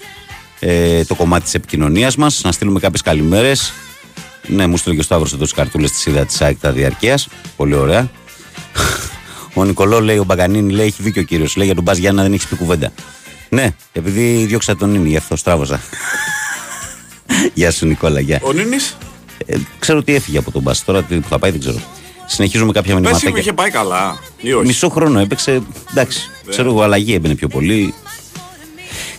ε, 0.60 1.04
το 1.04 1.14
κομμάτι 1.14 1.44
της 1.44 1.54
επικοινωνίας 1.54 2.16
μας. 2.16 2.40
Να 2.44 2.52
στείλουμε 2.52 2.80
κάποιες 2.80 3.02
καλημέρες. 3.02 3.72
Ναι, 4.46 4.66
μου 4.66 4.76
στείλει 4.76 4.94
και 4.94 5.00
ο 5.00 5.04
Σταύρος 5.04 5.32
εδώ 5.32 5.42
τις 5.42 5.52
καρτούλες 5.52 5.90
της 5.90 6.06
είδα 6.06 6.24
της 6.26 6.40
ΑΕΚ 6.40 6.58
τα 6.60 6.72
διαρκείας. 6.72 7.28
Πολύ 7.56 7.74
ωραία. 7.74 8.10
Ο 9.58 9.64
Νικολό 9.64 10.00
λέει: 10.00 10.18
Ο 10.18 10.24
Μπαγκανίνη 10.24 10.72
λέει: 10.72 10.86
Έχει 10.86 11.02
δίκιο 11.02 11.22
ο 11.22 11.24
κύριος. 11.24 11.56
Λέει 11.56 11.66
για 11.66 11.74
τον 11.74 11.84
Μπα 11.84 11.92
Γιάννα 11.92 12.22
δεν 12.22 12.32
έχεις 12.32 12.46
πει 12.46 12.56
κουβέντα. 12.56 12.92
Ναι, 13.48 13.74
επειδή 13.92 14.44
διώξα 14.44 14.76
τον 14.76 14.90
Νίνη, 14.90 15.08
γι' 15.08 15.16
αυτό 15.16 15.36
στράβωζα. 15.36 15.80
Γεια 17.54 17.70
σου 17.70 17.86
Νικόλα, 17.86 18.20
γεια. 18.20 18.40
Ο 18.42 18.52
Νίνης; 18.52 18.96
Ε, 19.46 19.56
ξέρω 19.78 19.98
ότι 19.98 20.14
έφυγε 20.14 20.38
από 20.38 20.50
τον 20.50 20.62
Μπα. 20.62 20.72
Τώρα 20.84 21.02
τι 21.02 21.16
που 21.16 21.28
θα 21.28 21.38
πάει 21.38 21.50
δεν 21.50 21.60
ξέρω. 21.60 21.78
Συνεχίζουμε 22.26 22.72
κάποια 22.72 22.94
μηνύματα. 22.94 23.30
Πες 23.30 23.40
είχε 23.40 23.52
πάει 23.52 23.70
καλά. 23.70 24.18
Ή 24.40 24.52
όχι; 24.52 24.66
Μισό 24.66 24.88
χρόνο 24.88 25.18
έπαιξε. 25.18 25.62
Εντάξει, 25.90 26.30
Ναι. 26.44 26.50
ξέρω 26.50 26.68
εγώ, 26.70 26.82
αλλαγή 26.82 27.14
έμπαινε 27.14 27.34
πιο 27.34 27.48
πολύ. 27.48 27.94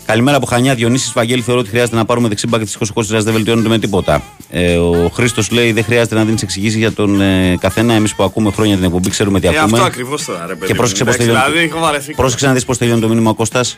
Καλημέρα 0.08 0.38
από 0.38 0.46
Χανιά, 0.46 0.76
Διονύσης 0.76 1.14
Βαγγέλη. 1.14 1.42
Θεωρώ 1.42 1.60
ότι 1.60 1.70
χρειάζεται 1.70 1.96
να 1.96 2.06
πάρουμε 2.06 2.28
δεξιμπάκ 2.28 2.66
τη 2.66 2.78
Κώστα 2.94 3.20
δεν 3.20 3.34
βελτιώνεται 3.34 3.68
με 3.68 3.80
τίποτα. 3.80 4.22
Ε, 4.50 4.78
ο 4.78 5.10
Χρήστος 5.14 5.52
λέει: 5.52 5.72
Δεν 5.72 5.84
χρειάζεται 5.84 6.16
να 6.16 6.24
δίνεις 6.26 6.42
εξηγήσεις 6.42 6.78
για 6.78 6.92
τον 6.92 7.22
ε, 7.22 7.58
καθένα. 7.60 7.94
Εμείς 7.94 8.16
που 8.16 8.24
ακούμε 8.24 8.52
χρόνια 8.52 8.76
την 8.76 8.84
εκπομπή 8.84 9.10
ξέρουμε 9.10 9.40
τι 9.40 9.48
Ε, 9.48 9.50
ακούμε. 9.50 9.64
αυτό 9.78 9.84
ακριβώς 9.84 10.26
τώρα, 10.26 10.46
ρε 10.48 10.54
παιδί. 10.54 10.66
Και 10.66 10.72
μου. 10.72 10.78
πρόσεξε 10.78 11.04
πώς 11.04 11.14
Εντάξει, 11.16 11.32
τελειώνει. 11.34 11.52
Δηλαδή, 11.52 11.68
έχω 11.70 11.80
βαρεθεί. 11.86 12.14
Πρόσεξε 12.14 12.46
να 12.48 12.54
δεις 12.54 12.66
πώς 12.66 12.78
τελειώνει 12.78 13.02
το 13.02 13.08
μήνυμα 13.08 13.30
ο 13.30 13.34
Κώστας. 13.34 13.78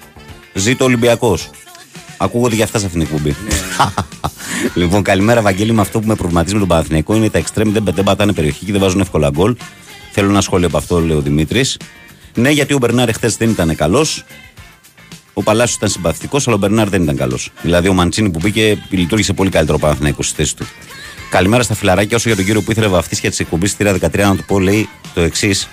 Ζήτω 0.54 0.86
Ολυμπιακός. 0.86 1.50
Ακούγονται 2.18 2.56
για 2.56 2.64
αυτά 2.64 2.80
σε 2.80 2.86
αυτήν 2.86 3.02
την 3.02 3.10
εκπομπή. 3.12 3.36
λοιπόν, 4.82 5.04
καλημέρα, 5.04 5.42
Βαγγέλη. 5.42 5.72
Με 5.74 5.82
αυτό 5.82 6.00
που 6.00 6.08
με 6.08 6.16
προβληματίζει 6.16 6.54
με 6.54 6.60
τον 6.60 6.68
Παναθηναϊκό 6.70 7.16
είναι 7.16 7.30
τα 7.30 7.40
extreme 7.40 7.66
δεν, 7.68 7.84
δεν 7.94 8.04
πατάνε 8.04 8.34
περιοχή 8.34 8.66
και 8.66 8.72
δεν 8.72 8.82
βάζουν 8.82 9.00
εύκολα 9.00 9.30
γκολ. 9.30 9.56
Θέλω 10.12 10.30
ένα 10.30 10.42
σχόλιο 10.42 10.68
από 10.68 10.78
αυτό, 10.78 11.00
λέει 11.00 11.18
ο 11.18 11.22
Δημήτρης. 11.22 11.78
Ναι, 12.36 12.50
γιατί 12.50 12.74
ο 12.74 12.78
Μπερνάρ 12.78 13.14
χθε 13.14 13.32
δεν 13.38 13.50
ήταν 13.50 13.76
καλός. 13.76 14.24
Ο 15.40 15.44
Παλάσιος 15.44 15.76
ήταν 15.76 15.90
συμπαθητικός, 15.90 16.48
αλλά 16.48 16.56
ο 16.56 16.60
Μπερνάρ 16.60 16.90
δεν 16.90 17.02
ήταν 17.04 17.16
καλός. 17.16 17.52
Δηλαδή, 17.62 17.88
ο 17.88 17.94
Μαντσίνη 17.94 18.30
που 18.30 18.40
μπήκε 18.42 18.78
λειτουργήσε 18.90 19.34
πολύ 19.34 19.50
καλύτερο 19.50 19.78
ο 19.78 19.80
Παναθηναϊκός 19.80 20.28
στη 20.28 20.36
θέση 20.36 20.56
του. 20.56 20.66
Καλημέρα 21.30 21.64
στα 21.64 21.74
φιλαράκια. 21.74 22.18
Όσο 22.18 22.28
για 22.28 22.38
τον 22.38 22.46
κύριο 22.46 22.62
που 22.62 22.72
ήθελε 22.72 22.88
βαφτίσια 22.88 23.30
της 23.30 23.40
εκπομπής 23.40 23.72
στη 23.72 23.86
13 23.86 24.18
να 24.18 24.36
του 24.36 24.44
πω, 24.46 24.60
λέει 24.60 24.90
το 25.14 25.22
εξής. 25.22 25.70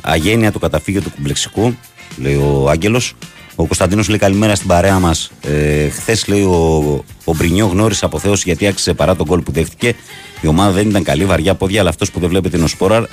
Αγένεια 0.00 0.52
το 0.52 0.58
καταφύγιο 0.58 1.00
του 1.00 1.10
κουμπλεξικού, 1.10 1.76
λέει 2.16 2.34
ο 2.34 2.70
Άγγελος. 2.70 3.14
Ο 3.54 3.64
Κωνσταντίνος 3.64 4.08
λέει 4.08 4.18
καλημέρα 4.18 4.54
στην 4.54 4.68
παρέα 4.68 4.98
μας. 4.98 5.30
Ε, 5.42 5.88
Χθες 5.88 6.26
λέει 6.26 6.42
ο, 6.42 7.04
ο 7.24 7.34
Μπρινιό 7.34 7.66
γνώρισε 7.66 8.04
αποθέωση 8.04 8.42
γιατί 8.46 8.66
άξιζε 8.66 8.94
παρά 8.94 9.16
τον 9.16 9.26
κόλ 9.26 9.40
που 9.40 9.52
δέχτηκε. 9.52 9.94
Η 10.40 10.46
ομάδα 10.46 10.70
δεν 10.70 10.88
ήταν 10.88 11.02
καλή, 11.02 11.24
βαριά 11.24 11.54
πόδια, 11.54 11.80
αλλά 11.80 11.88
αυτός 11.88 12.10
που 12.10 12.20
δεν 12.20 12.28
βλέπετε 12.28 12.56
είναι 12.56 12.64
ο 12.64 12.68
Σπόραρ. 12.68 13.02
Α, 13.02 13.08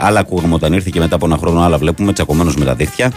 Άλλα 0.00 0.20
ακούγαμε 0.20 0.54
όταν 0.54 0.72
ήρθε 0.72 0.90
και 0.92 0.98
μετά 0.98 1.14
από 1.14 1.26
ένα 1.26 1.36
χρόνο, 1.36 1.60
άλλα 1.60 1.78
βλέπουμε, 1.78 2.12
τσακωμένος 2.12 2.56
με 2.56 2.64
τα 2.64 2.74
δίχτυα. 2.74 3.12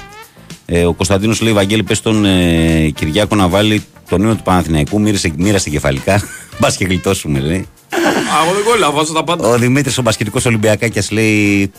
Ε, 0.66 0.86
ο 0.86 0.94
Κωνσταντίνος 0.94 1.42
λέει: 1.42 1.54
Βαγγέλη, 1.54 1.84
πες 1.84 2.02
τον 2.02 2.26
ε, 2.26 2.90
Κυριάκο 2.90 3.36
να 3.36 3.48
βάλει 3.48 3.84
τον 4.10 4.22
ίνο 4.22 4.36
του 4.36 4.44
Παναθηναϊκού, 4.44 5.02
μοίρασε, 5.02 5.34
μοίρασε 5.38 5.70
κεφαλικά. 5.70 6.22
Μπας 6.60 6.78
και 6.78 6.86
γλιτώσουμε, 6.86 7.40
λέει. 7.40 7.58
Α, 7.58 8.44
εγώ 8.46 8.54
δεν 8.54 8.64
κόλλα, 8.64 8.92
βάζω 8.92 9.14
τα 9.14 9.24
πάντα. 9.24 9.48
Ο 9.48 9.58
Δημήτρης, 9.58 9.98
ο 9.98 10.02
μπασκετικός 10.02 10.46
Ολυμπιακάκιας, 10.46 11.12
λέει: 11.12 11.72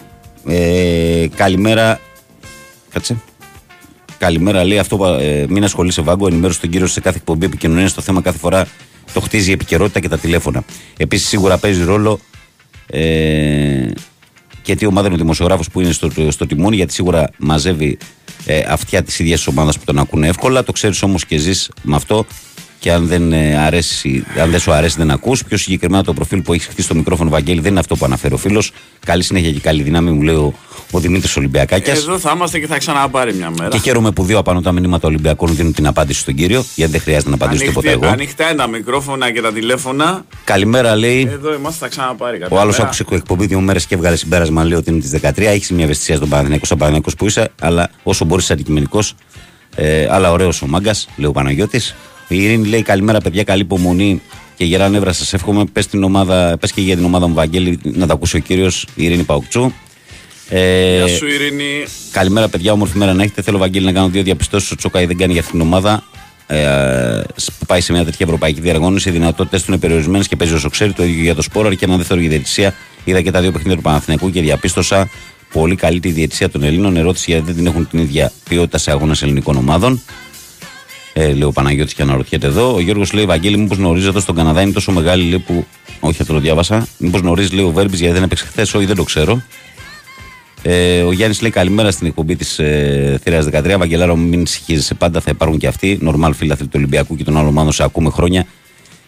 ε, 0.46 1.26
Καλημέρα. 1.34 2.00
Κάτσε. 2.92 3.16
Καλημέρα, 4.18 4.64
λέει 4.64 4.78
αυτό. 4.78 5.04
Ε, 5.20 5.46
μην 5.48 5.64
ασχολείσαι, 5.64 6.02
Βάγκο. 6.02 6.26
Ενημέρωσε 6.26 6.60
τον 6.60 6.70
κύριο 6.70 6.86
σε 6.86 7.00
κάθε 7.00 7.16
εκπομπή 7.16 7.46
επικοινωνίας. 7.46 7.90
Στο 7.90 8.00
θέμα 8.00 8.20
κάθε 8.20 8.38
φορά 8.38 8.66
το 9.12 9.20
χτίζει 9.20 9.50
η 9.50 9.52
επικαιρότητα 9.52 10.00
και 10.00 10.08
τα 10.08 10.18
τηλέφωνα. 10.18 10.64
Επίσης, 10.96 11.28
σίγουρα 11.28 11.58
παίζει 11.58 11.84
ρόλο 11.84 12.20
ε, 12.86 13.90
και 14.62 14.74
τι 14.74 14.86
ομάδα 14.86 15.06
είναι 15.06 15.16
ο 15.16 15.18
δημοσιογράφος 15.18 15.70
που 15.70 15.80
είναι 15.80 15.92
στο, 15.92 16.10
στο 16.28 16.46
τιμόνι, 16.46 16.76
γιατί 16.76 16.92
σίγουρα 16.92 17.30
μαζεύει 17.38 17.98
ε, 18.46 18.62
αυτιά 18.68 19.02
της 19.02 19.18
ίδιας 19.18 19.46
ομάδας 19.46 19.78
που 19.78 19.84
τον 19.84 19.98
ακούνε 19.98 20.28
εύκολα. 20.28 20.64
Το 20.64 20.72
ξέρεις 20.72 21.02
όμως 21.02 21.26
και 21.26 21.36
ζεις 21.36 21.70
με 21.82 21.96
αυτό. 21.96 22.26
Και 22.78 22.92
αν 22.92 23.06
δεν, 23.06 23.32
ε, 23.32 23.56
αρέσει, 23.58 24.24
αν 24.40 24.50
δεν 24.50 24.60
σου 24.60 24.72
αρέσει, 24.72 24.96
δεν 24.98 25.10
ακούς. 25.10 25.44
Πιο 25.44 25.56
συγκεκριμένα 25.56 26.04
το 26.04 26.12
προφίλ 26.12 26.42
που 26.42 26.52
έχεις 26.52 26.66
χτίσει 26.66 26.82
στο 26.82 26.94
μικρόφωνο, 26.94 27.30
Βαγγέλη, 27.30 27.60
δεν 27.60 27.70
είναι 27.70 27.80
αυτό 27.80 27.96
που 27.96 28.04
αναφέρει 28.04 28.34
ο 28.34 28.36
φίλος. 28.36 28.72
Καλή 29.06 29.22
συνέχεια 29.22 29.52
και 29.52 29.60
καλή 29.60 29.82
δύναμη, 29.82 30.10
μου 30.10 30.22
λέει 30.22 30.34
ο, 30.34 30.54
ο 30.90 31.00
Δημήτρης 31.00 31.36
Ολυμπιακάκιας. 31.36 31.98
Εδώ 31.98 32.18
θα 32.18 32.32
είμαστε 32.34 32.58
και 32.58 32.66
θα 32.66 32.78
ξαναπάρει 32.78 33.34
μια 33.34 33.50
μέρα. 33.50 33.68
Και 33.68 33.78
χαίρομαι 33.78 34.10
που 34.10 34.24
δύο 34.24 34.38
απάνω 34.38 34.60
τα 34.60 34.72
μηνύματα 34.72 35.08
Ολυμπιακών 35.08 35.54
δίνουν 35.56 35.72
την 35.72 35.86
απάντηση 35.86 36.20
στον 36.20 36.34
κύριο, 36.34 36.64
γιατί 36.74 36.92
δεν 36.92 37.00
χρειάζεται 37.00 37.28
να 37.28 37.34
απαντήσω 37.34 37.64
τίποτα 37.64 37.88
Ανοιχτή- 37.88 38.04
εγώ. 38.04 38.12
Ανοιχτά 38.12 38.44
είναι 38.48 38.54
τα 38.56 38.66
μικρόφωνα 38.66 39.32
και 39.32 39.40
τα 39.40 39.52
τηλέφωνα. 39.52 40.24
Καλημέρα, 40.44 40.96
λέει. 40.96 41.28
Εδώ 41.32 41.54
είμαστε, 41.54 41.78
θα 41.78 41.88
ξαναπάρει 41.88 42.38
κάποια 42.38 42.56
Ο 42.56 42.60
άλλος 42.60 42.72
μέρα. 42.76 42.84
άκουσε 42.84 43.04
εκπομπή 43.10 43.46
δύο 43.46 43.60
μέρες 43.60 43.86
και 43.86 43.94
έβγαλε 43.94 44.16
συμπέρασμα, 44.16 44.64
λέει 44.64 44.78
ότι 44.78 44.90
είναι 44.90 45.00
της 45.00 45.10
13. 45.10 45.50
Έχεις 45.50 45.70
μια 45.70 45.84
ευαισθησία 45.84 46.16
στον 46.16 46.28
Παναγενικό, 46.28 46.66
σαν 46.66 46.78
Παναγενικό 46.78 47.10
που 47.18 47.26
είσαι, 47.26 47.50
αλλά 47.60 47.90
όσο 48.02 48.24
μπορείς 48.24 48.50
αντικειμενικός. 48.50 49.14
Ε, 49.74 50.06
αλλά 50.10 50.32
ωραίος 50.32 50.62
ο 50.62 50.66
μάγκας, 50.66 51.08
λέει 51.16 51.28
ο 51.28 51.32
Παναγιώτης. 51.32 51.94
Η 52.28 52.42
Ειρήνη 52.42 52.66
λέει 52.68 52.82
καλημέρα, 52.82 53.20
παιδιά, 53.20 53.42
καλή 53.44 53.60
υπομονή 53.62 54.22
και 54.56 54.64
γερά 54.64 54.88
νεύρα 54.88 55.12
σας 55.12 55.32
εύχομαι. 55.32 55.64
Πες 55.72 55.88
πες 56.60 56.72
και 56.72 56.80
για 56.80 56.96
την 56.96 57.04
ομάδα 57.04 57.26
μου, 57.26 57.34
Βαγγέλη, 57.34 57.78
να 57.82 58.06
τα 58.06 58.12
ακούσει 58.12 58.36
ο 58.36 58.38
κύριος 58.40 58.86
Ειρήνη 58.94 59.22
Παουκτσού. 59.22 59.72
Ε, 60.48 60.96
Γεια 60.96 61.08
σου, 61.08 61.26
Ειρήνη. 61.26 61.84
Καλημέρα, 62.10 62.48
παιδιά. 62.48 62.72
Όμορφη 62.72 62.98
μέρα 62.98 63.14
να 63.14 63.22
έχετε. 63.22 63.42
Θέλω, 63.42 63.58
Βαγγέλη, 63.58 63.84
να 63.84 63.92
κάνω 63.92 64.08
δύο 64.08 64.22
διαπιστώσεις. 64.22 64.70
Ο 64.70 64.76
Τσοκάη 64.76 65.06
δεν 65.06 65.16
κάνει 65.16 65.32
για 65.32 65.40
αυτήν 65.40 65.58
την 65.58 65.68
ομάδα. 65.68 66.04
Ε, 66.46 67.20
που 67.58 67.66
πάει 67.66 67.80
σε 67.80 67.92
μια 67.92 68.04
τέτοια 68.04 68.26
ευρωπαϊκή 68.26 68.60
διαργώνηση. 68.60 69.08
Οι 69.08 69.12
δυνατότητες 69.12 69.62
του 69.62 69.70
είναι 69.70 69.80
περιορισμένες 69.80 70.28
και 70.28 70.36
παίζει 70.36 70.54
όσο 70.54 70.70
ξέρει. 70.70 70.92
Το 70.92 71.04
ίδιο 71.04 71.22
για 71.22 71.34
το 71.34 71.42
Σπόραρ 71.42 71.74
και 71.74 71.84
ένα 71.84 71.96
δεύτερο 71.96 72.20
για 72.20 72.28
τη 72.28 72.34
διαιτησία. 72.34 72.74
Είδα 73.04 73.20
και 73.20 73.30
τα 73.30 73.40
δύο 73.40 73.52
παιχνίδια 73.52 73.76
του 73.76 73.82
Παναθηναϊκού 73.82 74.30
και 74.30 74.40
διαπίστωσα 74.40 75.08
πολύ 75.52 75.74
καλή 75.74 76.00
τη 76.00 76.10
διαιτησία 76.10 76.50
των 76.50 76.62
Ελλήνων. 76.62 76.96
Ερώτηση 76.96 77.30
γιατί 77.30 77.46
δεν 77.46 77.54
την 77.54 77.66
έχουν 77.66 77.88
την 77.88 77.98
ίδια 77.98 78.32
ποιότητα 78.48 78.78
σε 78.78 78.90
αγώνα 78.90 79.16
ελληνικών 79.22 79.56
ομάδων. 79.56 80.02
Ε, 81.12 81.32
λέει 81.32 81.42
ο 81.42 81.52
Παναγιώτης 81.52 81.94
και 81.94 82.02
αναρωτιέται 82.02 82.46
εδώ. 82.46 82.74
Ο 82.74 82.80
Γιώργος 82.80 83.12
λέει: 83.12 83.24
Βαγγέλη, 83.24 83.58
μήπως 83.58 83.76
γνωρίζεις 83.76 84.08
εδώ 84.08 84.20
στον 84.20 84.34
Καναδά 84.34 84.62
είναι 84.62 84.72
τόσο 84.72 84.92
μεγάλη 84.92 85.28
λέει, 85.28 85.38
που. 85.38 85.66
Όχι, 86.00 86.22
αυτό 86.22 86.32
το 86.32 86.40
διάβασα. 86.40 86.86
Μήπως 86.98 87.20
γνωρίζεις, 87.20 87.52
λέει 87.52 87.64
ο 87.64 87.70
Βέρμπης, 87.70 88.00
γιατί 88.00 88.14
δεν 88.14 88.22
έπαιξε 88.22 88.44
χθες. 88.46 88.74
Όχι, 88.74 88.84
δεν 88.86 88.96
το 88.96 89.02
ξέρω. 89.02 89.42
Ε, 90.68 91.02
ο 91.02 91.12
Γιάννης 91.12 91.40
λέει 91.40 91.50
καλημέρα 91.50 91.90
στην 91.90 92.06
εκπομπή 92.06 92.36
της 92.36 92.58
ε, 92.58 93.18
Θηρία 93.22 93.44
13. 93.52 93.76
Βαγγελάρο, 93.78 94.16
μην 94.16 94.46
συγχύζεσαι 94.46 94.94
πάντα, 94.94 95.20
θα 95.20 95.30
υπάρχουν 95.30 95.58
και 95.58 95.66
αυτοί. 95.66 95.98
Νορμάλ 96.00 96.34
φίλαθλοι 96.34 96.66
του 96.66 96.72
Ολυμπιακού 96.76 97.16
και 97.16 97.24
των 97.24 97.36
άλλων 97.36 97.48
ομάδων 97.48 97.72
σε 97.72 97.82
ακούμε 97.82 98.10
χρόνια 98.10 98.46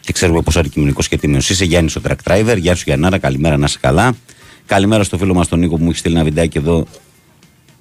και 0.00 0.12
ξέρουμε 0.12 0.42
πόσο 0.42 0.60
αντικειμενικός 0.60 1.08
και 1.08 1.16
τίμιος 1.18 1.50
είσαι. 1.50 1.64
Γιάννης 1.64 1.96
ο 1.96 2.00
Track 2.08 2.30
Driver, 2.30 2.56
Γεια 2.58 2.74
σου 2.74 2.82
Γιαννάρα, 2.86 3.18
καλημέρα 3.18 3.56
να 3.56 3.64
είσαι 3.64 3.78
καλά. 3.80 4.14
Καλημέρα 4.66 5.02
στο 5.02 5.18
φίλο 5.18 5.34
μας 5.34 5.48
τον 5.48 5.58
Νίκο 5.58 5.76
που 5.76 5.82
μου 5.82 5.88
έχει 5.90 5.98
στείλει 5.98 6.14
ένα 6.14 6.24
βιντεάκι 6.24 6.58
εδώ 6.58 6.86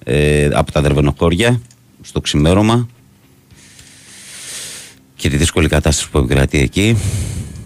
ε, 0.03 0.49
από 0.53 0.71
τα 0.71 0.81
Δερβενοχώρια 0.81 1.61
στο 2.01 2.21
ξημέρωμα 2.21 2.87
και 5.15 5.29
τη 5.29 5.37
δύσκολη 5.37 5.67
κατάσταση 5.67 6.09
που 6.09 6.17
επικρατεί 6.17 6.59
εκεί. 6.59 6.97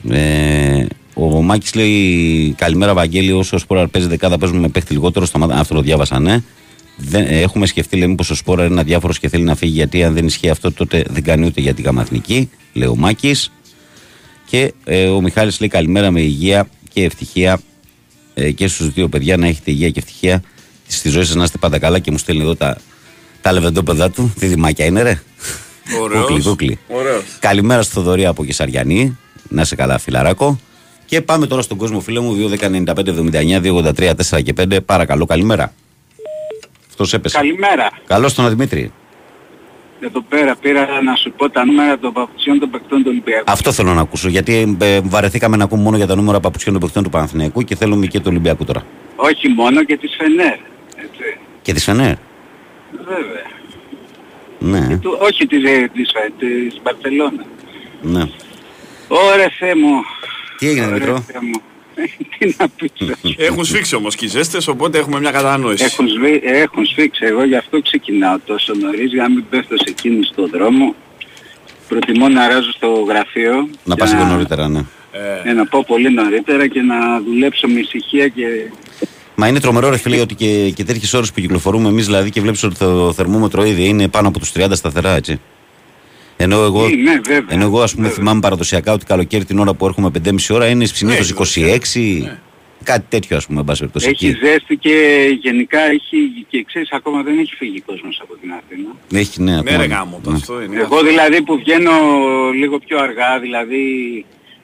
Ε, 0.09 0.85
ο 1.21 1.41
Μάκης 1.41 1.73
λέει: 1.75 2.53
Καλημέρα, 2.57 2.93
Βαγγέλη. 2.93 3.31
Όσο 3.31 3.55
ο 3.55 3.59
Σπόρα 3.59 3.87
παίζει 3.87 4.07
δεκάδα, 4.07 4.37
παίζουμε 4.37 4.59
με 4.59 4.67
παίχτη 4.67 4.93
λιγότερο. 4.93 5.25
Σταμάτα... 5.25 5.55
Αυτό 5.55 5.75
το 5.75 5.81
διάβασα, 5.81 6.19
ναι. 6.19 6.43
Δεν, 6.97 7.25
ε, 7.27 7.39
έχουμε 7.39 7.65
σκεφτεί, 7.65 7.97
λέει, 7.97 8.07
μήπω 8.07 8.23
ο 8.31 8.33
Σπόρα 8.33 8.65
είναι 8.65 8.79
αδιάφορος 8.79 9.19
και 9.19 9.29
θέλει 9.29 9.43
να 9.43 9.55
φύγει. 9.55 9.73
Γιατί 9.73 10.03
αν 10.03 10.13
δεν 10.13 10.25
ισχύει 10.25 10.49
αυτό, 10.49 10.71
τότε 10.71 11.03
δεν 11.09 11.23
κάνει 11.23 11.45
ούτε 11.45 11.61
για 11.61 11.73
την 11.73 11.83
καμαθνική, 11.83 12.49
λέει 12.73 12.87
ο 12.87 12.95
Μάκης. 12.95 13.51
Και 14.45 14.73
ε, 14.83 15.05
ο 15.07 15.21
Μιχάλης 15.21 15.59
λέει: 15.59 15.69
Καλημέρα 15.69 16.11
με 16.11 16.21
υγεία 16.21 16.67
και 16.93 17.03
ευτυχία 17.03 17.59
ε, 18.33 18.51
και 18.51 18.67
στους 18.67 18.89
δύο 18.89 19.07
παιδιά 19.07 19.37
να 19.37 19.47
έχετε 19.47 19.71
υγεία 19.71 19.89
και 19.89 19.99
ευτυχία 19.99 20.43
στη 20.87 21.09
ζωή 21.09 21.23
σας 21.23 21.35
να 21.35 21.43
είστε 21.43 21.57
πάντα 21.57 21.79
καλά. 21.79 21.99
Και 21.99 22.11
μου 22.11 22.17
στέλνει 22.17 22.41
εδώ 22.41 22.55
τα, 22.55 22.77
τα 23.41 23.51
λεβεντόπεδα 23.51 24.11
του. 24.11 24.33
Τι 24.39 24.45
δημάκια 24.45 24.85
είναι, 24.85 25.01
ρε. 25.01 25.21
Ωραίος. 26.01 26.19
Δούκλι, 26.19 26.41
δούκλι. 26.41 26.79
Ωραίος. 26.87 27.23
Καλημέρα 27.39 27.81
στο 27.81 27.93
Θοδωρή 27.93 28.25
από 28.25 28.45
Κεσαριανή. 28.45 29.17
Να 29.49 29.63
σε 29.63 29.75
καλά, 29.75 29.97
φιλαράκο. 29.97 30.59
Και 31.11 31.21
πάμε 31.21 31.47
τώρα 31.47 31.61
στον 31.61 31.77
κόσμο, 31.77 31.99
φίλε 31.99 32.19
μου. 32.19 32.35
2.195.79, 32.59 33.61
283, 33.61 34.11
4 34.29 34.41
και 34.43 34.53
5. 34.61 34.77
Παρακαλώ, 34.85 35.25
καλημέρα. 35.25 35.73
Αυτός 36.89 37.13
έπεσε. 37.13 37.37
Καλημέρα. 37.37 37.89
Καλώς 38.07 38.33
τον 38.33 38.49
Δημήτρη. 38.49 38.91
εδώ 39.99 40.21
πέρα 40.21 40.55
πήρα 40.55 41.01
να 41.03 41.15
σου 41.15 41.31
πω 41.31 41.49
τα 41.49 41.65
νούμερα 41.65 41.97
των 41.99 42.13
παπουτσιών 42.13 42.59
των 42.59 42.69
παικτών 42.69 42.99
του 42.99 43.05
Ολυμπιακού. 43.07 43.43
Αυτό 43.51 43.71
θέλω 43.71 43.93
να 43.93 44.01
ακούσω. 44.01 44.27
Γιατί 44.29 44.77
ε, 44.81 44.99
βαρεθήκαμε 45.03 45.57
να 45.57 45.63
ακούμε 45.63 45.81
μόνο 45.83 45.97
για 45.97 46.07
τα 46.07 46.15
νούμερα 46.15 46.39
παπουτσιών 46.39 46.73
των 46.73 46.83
παιχτών 46.83 47.03
του 47.03 47.09
Παναθηναϊκού 47.09 47.61
και 47.61 47.75
θέλουμε 47.75 48.05
και 48.05 48.17
του 48.19 48.25
Ολυμπιακού 48.27 48.63
τώρα. 48.65 48.85
Όχι 49.15 49.47
μόνο 49.47 49.83
και 49.83 49.97
της 49.97 50.15
Φενέρ. 50.17 50.57
Έτσι. 50.95 51.37
Και 51.61 51.73
της 51.73 51.83
Φενέρ; 51.83 52.13
Βέβαια. 52.97 53.49
Ναι, 54.87 54.97
Του, 54.97 55.17
όχι 55.21 55.47
της, 55.47 55.63
ε, 55.63 55.89
της, 55.93 56.11
Φε- 56.13 56.33
της 56.39 56.81
Μπαρσελόνα. 56.83 57.45
ναι. 58.01 58.23
Ωραία 59.07 59.49
Θεέ 59.59 59.75
μου. 59.75 59.91
Τι 60.57 60.67
έγινε 60.67 60.85
Ωραία 60.85 60.97
Δημητρό. 60.97 61.23
Θεέ 61.27 61.41
μου. 61.41 61.61
Τι 62.37 62.55
να 62.57 62.69
πεις. 62.69 63.35
Έχουν 63.37 63.65
σφίξει 63.65 63.95
όμως 63.95 64.15
και 64.15 64.25
οι 64.25 64.27
ζέστες, 64.27 64.67
οπότε 64.67 64.97
έχουμε 64.97 65.19
μια 65.19 65.31
κατανόηση. 65.31 65.83
Έχουν, 65.83 66.07
σβή, 66.07 66.41
έχουν 66.43 66.85
σφίξει. 66.85 67.25
Εγώ 67.25 67.43
γι' 67.43 67.55
αυτό 67.55 67.81
ξεκινάω 67.81 68.37
τόσο 68.45 68.73
νωρίς 68.73 69.11
για 69.13 69.21
να 69.21 69.29
μην 69.29 69.45
πέφτω 69.49 69.77
σε 69.77 69.85
εκείνη 69.87 70.23
στον 70.25 70.49
δρόμο. 70.49 70.95
Προτιμώ 71.87 72.29
να 72.29 72.47
ράζω 72.47 72.71
στο 72.71 73.05
γραφείο. 73.07 73.69
Να 73.83 73.95
και 73.95 73.99
πας 73.99 74.13
λίγο 74.13 74.25
νωρίτερα, 74.25 74.67
ναι. 74.67 74.85
Ε, 75.43 75.53
να 75.53 75.65
πάω 75.65 75.83
πολύ 75.83 76.11
νωρίτερα 76.11 76.67
και 76.67 76.81
να 76.81 77.21
δουλέψω 77.21 77.67
με 77.67 77.79
ησυχία 77.79 78.27
και... 78.27 78.45
Μα 79.35 79.47
είναι 79.47 79.59
τρομερό 79.59 79.89
ρε 79.89 79.97
φίλε 79.97 80.19
ότι 80.19 80.35
και, 80.35 80.71
και 80.75 80.83
τέτοιες 80.83 81.13
ώρες 81.13 81.31
που 81.31 81.41
κυκλοφορούμε 81.41 81.89
εμείς 81.89 82.05
δηλαδή 82.05 82.29
και 82.29 82.41
βλέπεις 82.41 82.63
ότι 82.63 82.75
το 82.75 83.13
θερμόμετρο 83.13 83.63
ήδη 83.63 83.87
είναι 83.87 84.07
πάνω 84.07 84.27
από 84.27 84.39
τους 84.39 84.51
30 84.55 84.65
σταθερά 84.71 85.15
έτσι. 85.15 85.39
Ενώ 86.43 86.63
εγώ, 86.63 86.85
Ε, 86.85 86.89
ναι, 86.95 87.19
βέβαια. 87.23 87.45
ενώ 87.49 87.63
εγώ 87.63 87.81
ας 87.81 87.95
πούμε 87.95 88.09
θυμάμαι 88.09 88.39
παραδοσιακά 88.39 88.93
ότι 88.93 89.05
καλοκαίρι 89.05 89.45
την 89.45 89.59
ώρα 89.59 89.73
που 89.73 89.85
έρχομαι 89.85 90.09
5,5 90.09 90.55
ώρα 90.55 90.67
είναι 90.67 90.85
συνήθως 90.85 91.29
26, 91.29 92.27
κάτι 92.83 93.05
τέτοιο 93.09 93.37
ας 93.37 93.45
πούμε 93.45 93.59
εν 93.59 93.65
πάση 93.65 93.79
περιπτώσει, 93.79 94.07
Έχει 94.09 94.25
εκεί. 94.27 94.37
ζέστη 94.45 94.75
και 94.77 94.95
γενικά 95.41 95.79
έχει 95.79 96.45
και 96.49 96.63
ξέρεις 96.67 96.91
ακόμα 96.91 97.21
δεν 97.23 97.39
έχει 97.39 97.55
φύγει 97.55 97.81
κόσμος 97.81 98.19
από 98.23 98.35
την 98.41 98.51
Αθήνα. 98.51 98.89
Έχει 99.21 99.41
ναι, 99.41 99.51
Ναι 99.51 99.57
ακόμα. 99.59 99.77
ρε 99.77 99.85
γάμο, 99.85 100.19
το 100.23 100.29
Ναι. 100.29 100.35
αυτό 100.35 100.61
είναι. 100.61 100.79
Εγώ 100.79 101.01
δηλαδή 101.03 101.41
που 101.41 101.57
βγαίνω 101.57 101.91
λίγο 102.55 102.79
πιο 102.79 102.99
αργά, 102.99 103.39
δηλαδή 103.39 103.81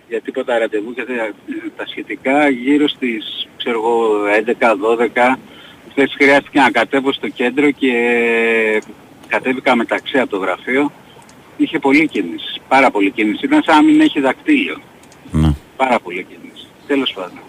για 0.09 0.21
τίποτα 0.21 0.57
ραντεβού 0.57 0.93
και 0.93 1.01
τα, 1.03 1.13
τα 1.77 1.87
σχετικά, 1.87 2.49
γύρω 2.49 2.87
στις, 2.87 3.47
ξέρω 3.57 3.77
εγώ, 3.79 3.99
11-12, 4.27 5.37
χθες 5.91 6.13
χρειάστηκε 6.17 6.59
να 6.59 6.71
κατέβω 6.71 7.13
στο 7.13 7.27
κέντρο 7.29 7.71
και 7.71 7.91
κατέβηκα 9.27 9.75
μεταξύ 9.75 10.17
από 10.19 10.29
το 10.29 10.37
γραφείο. 10.37 10.91
Είχε 11.57 11.79
πολύ 11.79 12.07
κίνηση, 12.07 12.61
πάρα 12.67 12.91
πολύ 12.91 13.11
κίνηση. 13.11 13.45
Ήταν 13.45 13.63
σαν 13.65 13.75
να 13.75 13.81
μην 13.81 14.01
έχει 14.01 14.19
δακτύλιο. 14.19 14.81
Ναι. 15.31 15.53
Πάρα 15.77 15.99
πολύ 15.99 16.23
κίνηση. 16.29 16.67
Τέλος 16.87 17.13
πάντων. 17.13 17.39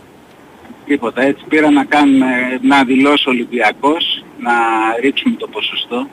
Τίποτα. 0.87 1.23
Έτσι 1.23 1.45
πήρα 1.49 1.71
να 1.71 1.85
κάνουμε, 1.85 2.59
να 2.63 2.85
δηλώσω 2.85 3.31
Ολυμπιακός, 3.31 4.25
να 4.41 4.53
ρίξουμε 5.01 5.37
το 5.37 5.47
ποσοστό. 5.49 6.09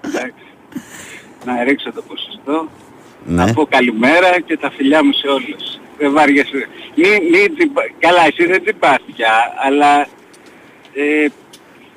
Εντάξει. 0.00 0.44
να 1.44 1.62
ρίξω 1.64 1.92
το 1.92 2.02
ποσοστό. 2.02 2.68
Ναι. 3.24 3.44
Να 3.44 3.52
πω 3.52 3.66
καλημέρα 3.66 4.40
και 4.40 4.56
τα 4.56 4.70
φιλιά 4.70 5.04
μου 5.04 5.12
σε 5.12 5.26
όλους. 5.28 5.78
Δεν 5.98 6.12
βάριεσαι. 6.12 6.68
Μη, 6.94 7.08
μη 7.30 7.48
τσιμπα- 7.56 7.90
Καλά, 7.98 8.26
εσύ 8.26 8.46
δεν 8.46 8.62
τσιμπάς 8.62 8.98
πια, 9.14 9.32
αλλά 9.66 10.00
ε, 10.94 11.26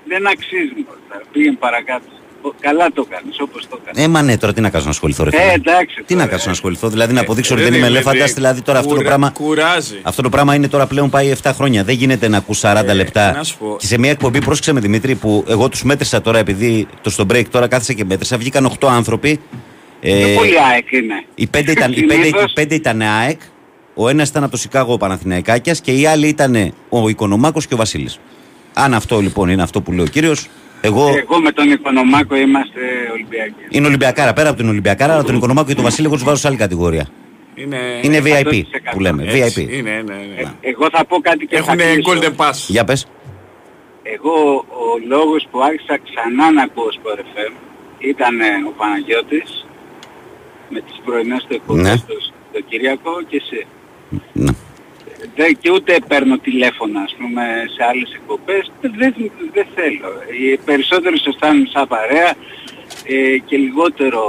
δεν 0.06 0.28
αξίζει. 0.28 0.74
μωρέ. 0.76 1.24
Πήγαινε 1.32 1.56
παρακάτω. 1.56 2.06
Ο- 2.48 2.54
Καλά 2.60 2.88
το 2.94 3.06
κάνεις, 3.10 3.40
όπως 3.40 3.68
το 3.70 3.80
κάνεις. 3.86 4.04
Ε, 4.04 4.08
μα 4.08 4.22
ναι, 4.22 4.38
τώρα 4.38 4.54
τι 4.54 4.62
να 4.62 4.70
κάνω 4.70 4.84
να 4.84 4.90
ασχοληθώ, 4.90 5.24
ρε 5.24 5.30
Ε, 5.30 5.40
φίλε. 5.40 5.52
εντάξει. 5.54 5.96
Τι 6.06 6.14
να 6.14 6.20
τώρα, 6.20 6.30
κάνω 6.32 6.42
να 6.46 6.50
ε. 6.50 6.54
ασχοληθώ, 6.54 6.90
δηλαδή 6.90 7.14
να 7.14 7.22
αποδείξω 7.22 7.54
ότι 7.54 7.62
Ε, 7.64 7.66
δεν 7.66 7.74
είμαι 7.74 7.88
Δημήτρη, 7.88 8.10
ελέφαντα, 8.10 8.34
δηλαδή 8.34 8.62
τώρα 8.62 8.78
αυτό 8.80 8.90
το 8.90 8.96
κουρα- 8.96 9.08
πράγμα. 9.08 9.30
Κουράζει. 9.30 10.00
Αυτό 10.02 10.22
το 10.22 10.30
πράγμα 10.30 10.56
είναι 10.56 10.68
τώρα 10.68 10.86
πλέον 10.88 11.10
πάει 11.10 11.30
7 11.30 11.52
χρόνια. 11.54 11.84
Δεν 11.84 11.96
γίνεται 11.96 12.28
να 12.28 12.38
ακούς 12.38 12.60
40 12.60 12.92
Ε, 12.92 12.94
λεπτά. 12.94 13.32
να 13.36 13.44
σου 13.44 13.58
πω. 13.58 13.76
Και 13.80 13.86
σε 13.86 13.98
μια 13.98 14.10
εκπομπή, 14.12 14.40
πρόσεξε 14.42 14.74
με 14.74 14.80
Δημήτρη, 14.80 15.16
που 15.16 15.44
εγώ 15.48 15.70
τους 15.70 15.84
μέτρησα 15.84 16.22
τώρα 16.22 16.38
επειδή 16.38 16.88
το 17.02 17.10
στο 17.10 17.26
break 17.30 17.44
τώρα 17.52 17.68
κάθισα 17.68 17.94
και 17.94 18.06
μέτρησα. 18.06 18.38
Βγήκαν 18.38 18.66
8 18.66 18.88
άνθρωποι. 18.88 19.40
Ε, 20.02 20.14
Πιο 20.24 20.34
πολύ 20.36 20.60
ΑΕΚ 20.74 20.92
είναι. 20.92 21.24
οι 21.36 21.48
5 21.48 21.72
ήταν, 21.72 21.92
οι 21.92 21.96
πέντε, 22.02 22.14
Συνήθως- 22.14 22.52
οι 22.52 22.54
πέντε 22.54 22.76
ήταν 22.76 23.02
ΑΕΚ. 23.02 23.40
Ο 23.94 24.10
ένας 24.10 24.30
ήταν 24.30 24.44
από 24.44 24.52
το 24.52 24.58
Σικάγο 24.58 24.94
ο 24.94 24.98
Παναθηναϊκάκιας 24.98 25.82
και 25.82 25.92
οι 25.92 26.06
άλλοι 26.06 26.28
ήταν 26.28 26.74
ο 26.90 27.10
Οικονομάκος 27.10 27.68
και 27.68 27.74
ο 27.74 27.78
Βασίλης. 27.78 28.20
Αν 28.74 28.94
αυτό 28.94 29.20
λοιπόν 29.20 29.50
είναι 29.50 29.62
αυτό 29.62 29.82
που 29.82 29.92
λέει 29.92 30.06
ο 30.06 30.10
κύριος, 30.10 30.48
εγώ. 30.86 31.08
Εγώ 31.18 31.40
με 31.40 31.52
τον 31.52 31.72
Οικονομάκο 31.72 32.36
είμαστε 32.36 32.80
Ολυμπιακοί. 33.14 33.54
Είναι 33.70 33.88
Ολυμπιακάρα. 33.88 34.34
Πέρα 34.34 34.50
από 34.50 34.58
την 34.58 34.70
Ολυμπιακάρα, 34.70 35.14
αλλά 35.14 35.24
τον 35.24 35.36
Οικονομάκο 35.36 35.68
και 35.68 35.76
τον 35.76 35.84
Βασίλη 35.84 36.06
εγώ 36.08 36.16
τους 36.16 36.24
βάζω 36.24 36.38
σε 36.38 36.48
άλλη 36.48 36.58
κατηγορία. 36.58 37.08
Είναι, 37.56 37.78
Είναι 38.02 38.20
VIP 38.26 38.54
100%. 38.54 38.62
που 38.92 39.00
λέμε. 39.00 39.24
έτσι, 39.32 39.68
VIP. 39.70 39.74
Είναι, 39.74 39.90
ναι, 39.92 40.14
ναι. 40.14 40.52
Εγώ 40.62 40.88
θα 40.92 41.06
πω 41.06 41.18
κάτι 41.20 41.46
και 41.46 41.56
Έχουν 41.56 41.78
θα 41.80 41.86
κλείσω. 41.86 42.12
golden 42.14 42.36
pass. 42.46 42.54
Για 42.68 42.84
πες. 42.84 43.08
Εγώ 44.04 44.66
ο 44.70 44.86
λόγος 45.08 45.48
που 45.52 45.62
άρχισα 45.64 46.00
ξανά 46.08 46.52
να 46.52 46.64
ακούω 46.64 46.88
Sport 46.98 47.20
FM 47.20 47.52
ήταν 47.98 48.40
ε, 48.40 48.46
ο 48.70 48.74
Παναγιώτης 48.78 49.66
με 50.70 50.80
τις 50.82 51.02
πρωινές 51.06 51.46
του 51.48 51.54
εκπομπές 51.56 51.84
Ναι. 51.84 51.96
του 51.98 52.18
το 52.54 52.60
Κυριακό 52.70 53.12
και 53.30 53.42
σε 53.50 53.66
Ναι. 54.34 54.52
Δεν, 55.36 55.58
και 55.62 55.70
ούτε 55.72 55.98
παίρνω 56.08 56.38
τηλέφωνα 56.38 57.00
ας 57.02 57.16
πούμε 57.20 57.42
σε 57.76 57.84
άλλες 57.90 58.10
εκπομπές 58.14 58.72
δεν, 58.82 58.92
δεν, 58.98 59.14
δεν 59.54 59.66
θέλω 59.76 60.10
οι 60.40 60.58
περισσότεροι 60.58 61.18
σε 61.20 61.30
αισθάνομαι 61.30 61.68
σαν 61.74 61.88
παρέα 61.88 62.30
ε, 63.14 63.38
και 63.48 63.58
λιγότερο 63.58 64.22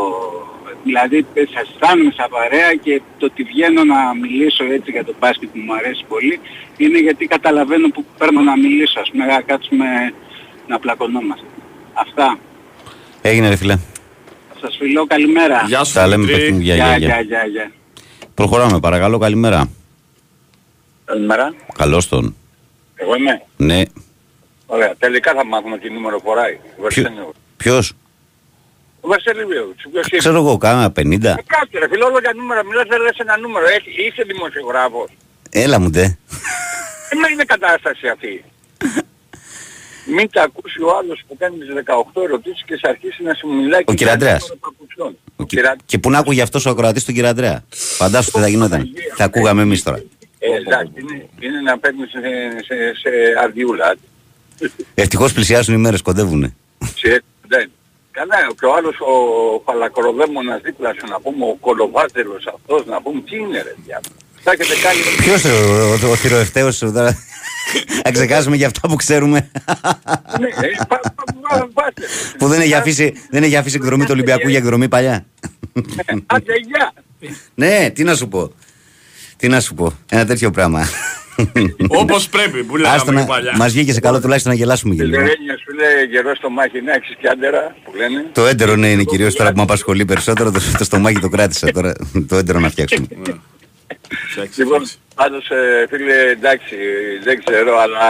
δηλαδή 0.84 1.26
ε, 1.34 1.42
σας 1.54 1.68
αισθάνομαι 1.72 2.12
σαν 2.16 2.28
παρέα 2.30 2.74
και 2.74 3.00
το 3.18 3.26
ότι 3.26 3.42
βγαίνω 3.42 3.84
να 3.84 3.98
μιλήσω 4.20 4.64
έτσι 4.64 4.90
για 4.90 5.04
το 5.04 5.14
μπάσκετ 5.20 5.48
που 5.52 5.58
μου 5.66 5.74
αρέσει 5.74 6.04
πολύ 6.08 6.40
είναι 6.76 6.98
γιατί 6.98 7.26
καταλαβαίνω 7.26 7.88
που 7.88 8.04
παίρνω 8.18 8.40
να 8.40 8.56
μιλήσω 8.58 9.00
ας 9.00 9.10
πούμε 9.10 9.24
να 9.26 9.40
κάτσουμε 9.40 9.86
να 10.66 10.78
πλακωνόμαστε 10.78 11.46
αυτά 11.92 12.38
Έγινε 13.22 13.48
ρε 13.48 13.56
φίλε. 13.56 13.76
σας 14.60 14.76
φιλώ 14.80 15.06
καλημέρα 15.06 15.64
Γεια 15.66 15.84
σου, 15.84 15.92
Τα 15.94 16.06
λέμε 16.06 16.24
Δημήτρη. 16.24 16.44
παιχνίδια. 16.46 16.74
γεια, 16.74 16.84
Γεια, 16.86 16.96
γεια, 16.96 17.06
γεια. 17.06 17.22
γεια, 17.22 17.46
γεια. 17.46 17.70
Προχωράμε 18.34 18.80
παρακαλώ. 18.80 19.18
Καλημέρα. 19.18 19.68
Καλημέρα. 21.10 21.54
Καλώς 21.78 22.08
τον. 22.08 22.36
Εγώ 22.94 23.14
είμαι. 23.16 23.42
Ναι. 23.56 23.82
Ωραία. 24.66 24.94
Τελικά 24.98 25.32
θα 25.34 25.44
μάθουμε 25.44 25.78
τι 25.78 25.90
νούμερο 25.90 26.18
φοράει. 26.24 26.58
Ο 26.78 26.82
Βαρσέλιο. 26.82 27.32
Ποιος; 27.56 27.92
Ο 29.00 29.08
Βαρσέλιο. 29.08 29.74
Ποιος 29.92 30.06
είναι; 30.08 30.18
Ξέρω 30.18 30.36
εγώ, 30.36 30.56
κάνα 30.58 30.92
50. 30.96 31.24
Ε, 31.24 31.34
Κάτσε 31.46 31.78
ρε 31.78 31.88
φίλε, 31.88 32.04
όλο 32.04 32.18
για 32.18 32.32
νούμερα. 32.36 32.64
Μιλάς 32.64 32.86
δεν 32.88 33.00
λες 33.00 33.16
ένα 33.18 33.36
νούμερο. 33.38 33.66
Έχει, 33.66 33.90
είσαι 34.06 34.22
δημοσιογράφος. 34.22 35.08
Έλα 35.50 35.78
μου 35.80 35.90
ντε. 35.90 36.02
Ε, 37.10 37.16
μα 37.20 37.28
είναι 37.32 37.44
κατάσταση 37.44 38.08
αυτή. 38.08 38.44
Μην 40.16 40.30
τα 40.32 40.42
ακούσει 40.42 40.82
ο 40.82 40.96
άλλος 40.98 41.22
που 41.28 41.36
κάνεις 41.38 41.58
τις 41.66 41.74
18 42.14 42.22
ερωτήσεις 42.22 42.62
και 42.66 42.74
σε 42.76 42.88
αρχίσει 42.88 43.22
να 43.22 43.34
σου 43.34 43.48
μιλάει. 43.48 43.80
Ο 43.80 43.84
και 43.84 43.94
κύριε 43.94 44.04
για 44.04 44.12
Αντρέας. 44.12 44.40
νούμερο 44.42 44.58
παπουτσιών. 44.60 45.08
Ο 45.08 45.32
Ο 45.36 45.44
κυ- 45.44 45.58
κυρα- 45.58 45.76
Και 45.86 45.98
που 45.98 46.10
να 46.10 46.18
άκουγε 46.18 46.42
αυτός 46.42 46.66
ο 46.66 46.70
ακροατής 46.70 47.04
τον 47.04 47.14
κύριο 47.14 47.28
Αντρέα. 47.28 47.64
Φαντάσου 47.70 48.30
τι 48.30 48.38
θα 48.40 48.48
γινόταν. 48.48 48.88
Θα 49.16 49.24
ακούγαμε 49.24 49.62
εμείς 49.62 49.82
τώρα. 49.82 50.02
Ε, 50.54 50.56
εντάξει, 50.56 50.92
είναι, 51.00 51.28
είναι 51.40 51.60
να 51.60 51.78
παίρνεις 51.78 52.10
σε, 52.10 52.20
σε, 52.66 52.76
σε 53.02 53.10
αρδιούλα. 53.42 53.96
Ευτυχώς 54.94 55.32
πλησιάζουν 55.32 55.74
οι 55.74 55.78
μέρες, 55.78 56.02
κοντεύουνε. 56.02 56.54
Σε, 56.94 57.22
δεν. 57.48 57.70
Καλά, 58.10 58.36
και 58.60 58.64
ο 58.66 58.74
άλλος 58.74 58.96
ο 59.00 59.12
φαλακροδαίμονας 59.64 60.60
δίπλα 60.62 60.92
σου 60.98 61.06
να 61.08 61.20
πούμε, 61.20 61.44
ο 61.44 61.56
κολοβάτελος 61.60 62.46
αυτός 62.54 62.86
να 62.86 63.02
πούμε, 63.02 63.20
τι 63.20 63.36
είναι 63.36 63.62
ρε 63.62 63.74
διάβολο. 63.84 64.14
Θα 64.42 64.52
έχετε 64.52 64.74
κάνει... 64.82 64.98
Ποιος 65.16 65.44
ο, 65.44 66.06
ο, 66.06 66.10
ο 66.10 66.14
θηροευταίος 66.16 66.76
σου 66.76 66.92
τώρα. 66.92 67.16
Να 68.04 68.10
ξεχάσουμε 68.10 68.56
για 68.56 68.66
αυτά 68.66 68.88
που 68.88 68.94
ξέρουμε. 68.96 69.50
Ναι, 70.40 70.46
ε, 70.46 70.68
πα- 70.88 71.00
πα- 71.14 71.24
πα- 71.48 71.68
πάτε. 71.74 72.02
που 72.38 72.46
δεν 72.48 72.60
έχει 72.60 72.74
αφήσει, 72.74 73.12
δεν 73.30 73.42
έχει 73.42 73.56
αφήσει 73.56 73.76
εκδρομή 73.76 74.02
του 74.04 74.10
Ολυμπιακού 74.12 74.48
για 74.48 74.58
εκδρομή 74.58 74.88
παλιά. 74.88 75.26
Άντε, 76.26 76.52
γεια. 76.66 76.92
ναι, 77.54 77.90
τι 77.90 78.02
να 78.02 78.14
σου 78.14 78.28
πω. 78.28 78.52
Τι 79.36 79.48
να 79.48 79.60
σου 79.60 79.74
πω. 79.74 79.92
Ένα 80.10 80.26
τέτοιο 80.26 80.50
πράγμα. 80.50 80.88
Όπως 81.88 82.28
πρέπει, 82.28 82.62
που 82.64 82.74
Άστο 82.76 83.12
λέγαμε 83.12 83.12
να, 83.12 83.20
και 83.20 83.26
παλιά. 83.26 83.54
μας 83.56 83.72
βγήκε 83.72 83.92
σε 83.92 84.00
καλό 84.00 84.20
τουλάχιστον 84.20 84.52
να 84.52 84.58
γελάσουμε 84.58 84.94
και 84.94 85.04
λίγο. 85.04 85.16
Λερένια 85.22 85.56
σου 85.58 85.74
λέει 85.74 86.04
γερό 86.10 86.34
στο 86.34 86.50
μάχη 86.50 86.80
να 86.82 86.92
έχεις 86.92 87.16
και 87.20 87.28
άντερα 87.28 87.76
που 87.84 87.92
λένε. 87.96 88.24
Το 88.32 88.46
έντερο 88.46 88.76
ναι, 88.76 88.88
είναι 88.90 89.02
κυρίως 89.04 89.34
τώρα 89.34 89.50
που 89.50 89.56
με 89.56 89.62
απασχολεί 89.62 90.04
περισσότερο. 90.04 90.50
Το, 90.50 90.60
το 90.78 90.84
στομάχι 90.84 91.18
το 91.18 91.28
κράτησα 91.28 91.70
τώρα. 91.72 91.92
το 92.28 92.36
έντερο 92.36 92.58
να 92.58 92.68
φτιάξουμε. 92.68 93.06
Φτιάξει, 94.30 94.60
Λοιπόν, 94.60 94.80
φτιάξει. 94.84 94.98
πάντως 95.14 95.48
ε, 95.50 95.86
φίλε 95.90 96.14
εντάξει 96.30 96.74
δεν 97.24 97.44
ξέρω 97.44 97.78
αλλά 97.78 98.08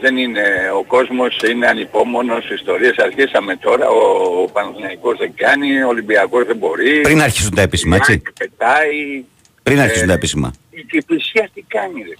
δεν 0.00 0.16
είναι 0.16 0.42
ο 0.78 0.84
κόσμος 0.84 1.36
είναι 1.50 1.66
ανυπόμονος 1.66 2.50
ιστορίες 2.50 2.96
αρχίσαμε 2.98 3.56
τώρα 3.56 3.88
ο, 3.88 4.02
ο 4.42 4.48
Παναθηναϊκός 4.52 5.18
δεν 5.18 5.32
κάνει 5.36 5.82
ο 5.82 5.88
Ολυμπιακός 5.88 6.44
δεν 6.46 6.56
μπορεί 6.56 7.00
Πριν 7.00 7.22
αρχίσουν 7.22 7.54
τα 7.54 7.62
επίσημα, 7.62 7.96
έτσι. 7.96 8.18
και 8.20 8.32
πετάει 8.38 9.24
Πριν 9.68 9.80
αρχίσουν 9.80 10.02
Ε, 10.04 10.06
τα 10.06 10.12
επίσημα. 10.12 10.52
η 10.70 10.82
Κηφισιά 10.82 11.50
τι 11.54 11.62
κάνει 11.68 12.02
ρε; 12.02 12.14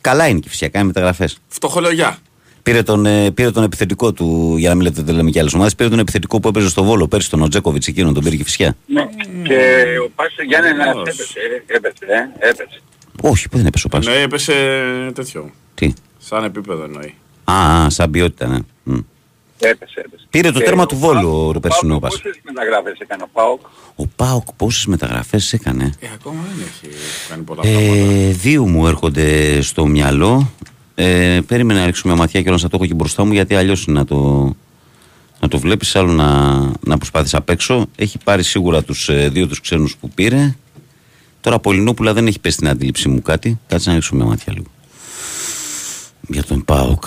Καλά 0.00 0.26
είναι 0.28 0.38
και 0.38 0.48
φυσικά, 0.48 0.68
κάνει 0.68 0.86
μεταγραφές. 0.86 1.38
Φτωχολογιά. 1.48 2.18
Πήρε 2.62 2.82
τον, 2.82 3.06
ε, 3.06 3.30
πήρε 3.30 3.50
τον 3.50 3.62
επιθετικό 3.62 4.12
του, 4.12 4.54
για 4.58 4.68
να 4.68 4.74
μην 4.74 4.84
λέτε 4.84 4.96
ότι 5.00 5.06
δεν 5.06 5.14
λέμε 5.16 5.30
και 5.30 5.38
άλλες 5.40 5.54
ομάδες, 5.54 5.74
πήρε 5.74 5.88
τον 5.88 5.98
επιθετικό 5.98 6.40
που 6.40 6.48
έπαιζε 6.48 6.68
στο 6.68 6.84
Βόλο 6.84 7.08
πέρσι, 7.08 7.30
τον 7.30 7.42
Οτζέκοβιτς 7.42 7.86
εκείνον, 7.86 8.14
τον 8.14 8.22
πήρε 8.24 8.36
και 8.36 8.44
φυσικά. 8.44 8.76
ναι. 8.86 9.02
και 9.42 9.84
ο 10.06 10.10
Πάσος 10.14 10.44
Γιάννενας 10.46 10.86
Βεβαίως. 10.86 11.08
έπεσε 11.08 11.38
ε, 11.66 11.74
έπεσε 11.76 12.04
ε, 12.38 12.48
έπεσε 12.48 12.80
Όχι, 13.22 13.48
που 13.48 13.56
δεν 13.56 13.66
έπεσε 13.66 13.86
ο 13.86 13.88
Πάσος; 13.88 14.06
Εννοεί 14.06 14.22
έπεσε 14.24 14.52
τέτοιο. 15.14 15.50
Τι; 15.74 15.92
Σαν 16.18 16.44
επίπεδο 16.44 16.84
εννοεί. 16.84 17.14
Α, 17.44 17.84
α, 17.84 17.90
σαν 17.90 18.10
ποιότητα, 18.10 18.46
ναι. 18.46 18.96
Μμ. 19.66 19.70
Έπεσε, 19.70 20.00
έπεσε. 20.00 20.26
Πήρε 20.30 20.50
το 20.50 20.58
Και 20.58 20.64
τέρμα 20.64 20.82
ο 20.82 20.86
του 20.86 20.96
Βόλου 20.96 21.28
ο 21.28 21.40
Πάοκ- 21.40 21.60
περσινό 21.60 21.98
Πάοκ 21.98 22.02
Πας. 22.12 22.20
Πόσες 22.22 22.40
μεταγράφες 22.44 22.98
έκανε 22.98 23.22
ο 23.22 23.28
ΠΑΟΚ. 23.32 23.60
Ο 23.96 24.06
Πάοκ 24.16 24.52
πόσες 24.56 24.86
μεταγραφές 24.86 25.52
έκανε; 25.52 25.94
Ε, 26.00 26.06
ακόμα 26.14 26.40
δεν 26.42 26.66
έχει 26.66 26.94
κάνει 27.28 27.42
πολλά 27.42 27.60
πράγματα. 27.60 27.90
Ε, 27.92 28.30
δύο 28.32 28.66
μου 28.66 28.86
έρχονται 28.86 29.60
στο 29.60 29.86
μυαλό. 29.86 30.50
Ε, 30.94 31.40
περίμενα 31.46 31.80
να 31.80 31.86
ρίξω 31.86 32.02
μια 32.08 32.16
ματιά 32.16 32.42
και 32.42 32.50
να 32.50 32.58
το 32.58 32.68
έχω 32.72 32.84
εκεί 32.84 32.94
μπροστά 32.94 33.24
μου 33.24 33.32
γιατί 33.32 33.54
αλλιώς 33.54 33.86
να 33.86 34.04
το, 34.04 34.52
να 35.40 35.48
το 35.48 35.58
βλέπεις 35.58 35.96
άλλο 35.96 36.12
να, 36.12 36.58
να 36.80 36.96
προσπάθεις 36.98 37.34
απ' 37.34 37.48
έξω. 37.50 37.86
Έχει 37.96 38.18
πάρει 38.24 38.42
σίγουρα 38.42 38.82
τους 38.82 39.08
ε, 39.08 39.28
δύο 39.28 39.46
τους 39.46 39.60
ξένους 39.60 39.96
που 39.96 40.08
πήρε. 40.10 40.56
Τώρα 41.40 41.58
Πολυνόπουλα 41.58 42.12
δεν 42.12 42.26
έχει 42.26 42.38
πέσει 42.40 42.54
στην 42.54 42.68
αντίληψή 42.68 43.08
μου 43.08 43.22
κάτι. 43.22 43.58
Κάτσε 43.66 43.88
να 43.88 43.94
ρίξω 43.94 44.14
μια 44.14 44.24
ματιά 44.24 44.52
λίγο. 44.52 44.66
Για 46.28 46.44
τον 46.44 46.64
ΠΑΟΚ. 46.64 47.04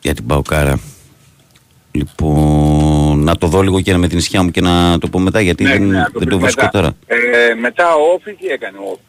Για 0.00 0.14
την 0.14 0.26
ΠΑΟΚάρα. 0.26 0.78
Λοιπόν, 1.98 3.18
να 3.24 3.36
το 3.36 3.46
δω 3.46 3.60
λίγο 3.62 3.80
και 3.80 3.96
με 3.96 4.08
την 4.08 4.18
ισχύα 4.18 4.42
μου 4.42 4.50
και 4.50 4.60
να 4.60 4.98
το 4.98 5.08
πω 5.08 5.18
μετά 5.18 5.40
γιατί 5.40 5.64
Ναι, 5.64 5.70
δεν, 5.70 5.82
ναι, 5.86 5.96
να 5.98 6.02
δεν 6.12 6.12
πεις 6.18 6.28
το 6.28 6.38
βρίσκω 6.38 6.62
μετά. 6.64 6.70
τώρα. 6.80 6.96
Ε, 7.06 7.54
μετά 7.54 7.94
ο 7.94 8.12
Όφη 8.14 8.32
τι 8.34 8.46
έκανε 8.46 8.78
ο 8.78 8.82
Όφη; 8.90 9.00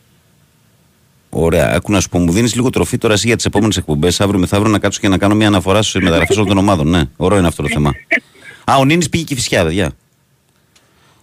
Ωραία. 1.29 1.71
Άκου 1.75 1.91
να 1.91 1.99
σου 1.99 2.09
πω, 2.09 2.19
μου 2.19 2.31
δίνεις 2.31 2.55
λίγο 2.55 2.69
τροφή 2.69 2.97
τώρα 2.97 3.13
εσύ 3.13 3.27
για 3.27 3.35
τις 3.35 3.45
επόμενες 3.45 3.77
εκπομπές. 3.77 4.21
Αύριο 4.21 4.39
μεθαύριο 4.39 4.71
να 4.71 4.79
κάτσω 4.79 4.99
και 4.99 5.07
να 5.07 5.17
κάνω 5.17 5.35
μια 5.35 5.47
αναφορά 5.47 5.81
στι 5.81 5.99
μεταγραφέ 6.03 6.33
όλων 6.33 6.47
των 6.47 6.57
ομάδων. 6.57 6.87
Ναι, 6.89 7.01
ωραίο 7.17 7.37
είναι 7.37 7.47
αυτό 7.47 7.61
το 7.61 7.69
θέμα. 7.69 7.93
Α, 8.71 8.75
ο 8.77 8.85
Νίνης 8.85 9.09
πήγε 9.09 9.23
και 9.23 9.35
φυσιά, 9.35 9.63
παιδιά. 9.63 9.91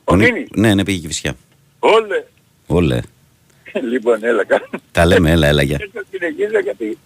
Ο 0.05 0.17
Νί- 0.17 0.33
Νίνης; 0.33 0.49
Ναι, 0.55 0.75
ναι, 0.75 0.85
πήγε 0.85 0.99
και 0.99 1.07
φυσιά. 1.07 1.33
Όλες. 1.79 2.25
Όλε. 2.67 3.01
λοιπόν, 3.93 4.25
έλα 4.25 4.45
κάνω. 4.45 4.65
Τα 4.93 5.07
λέμε, 5.07 5.31
έλα, 5.31 5.47
έλα, 5.47 5.63
γεια. 5.63 5.77
Δεν 5.79 5.91
το 5.95 6.03
συνεχίζω 6.11 6.59
γιατί... 6.63 6.99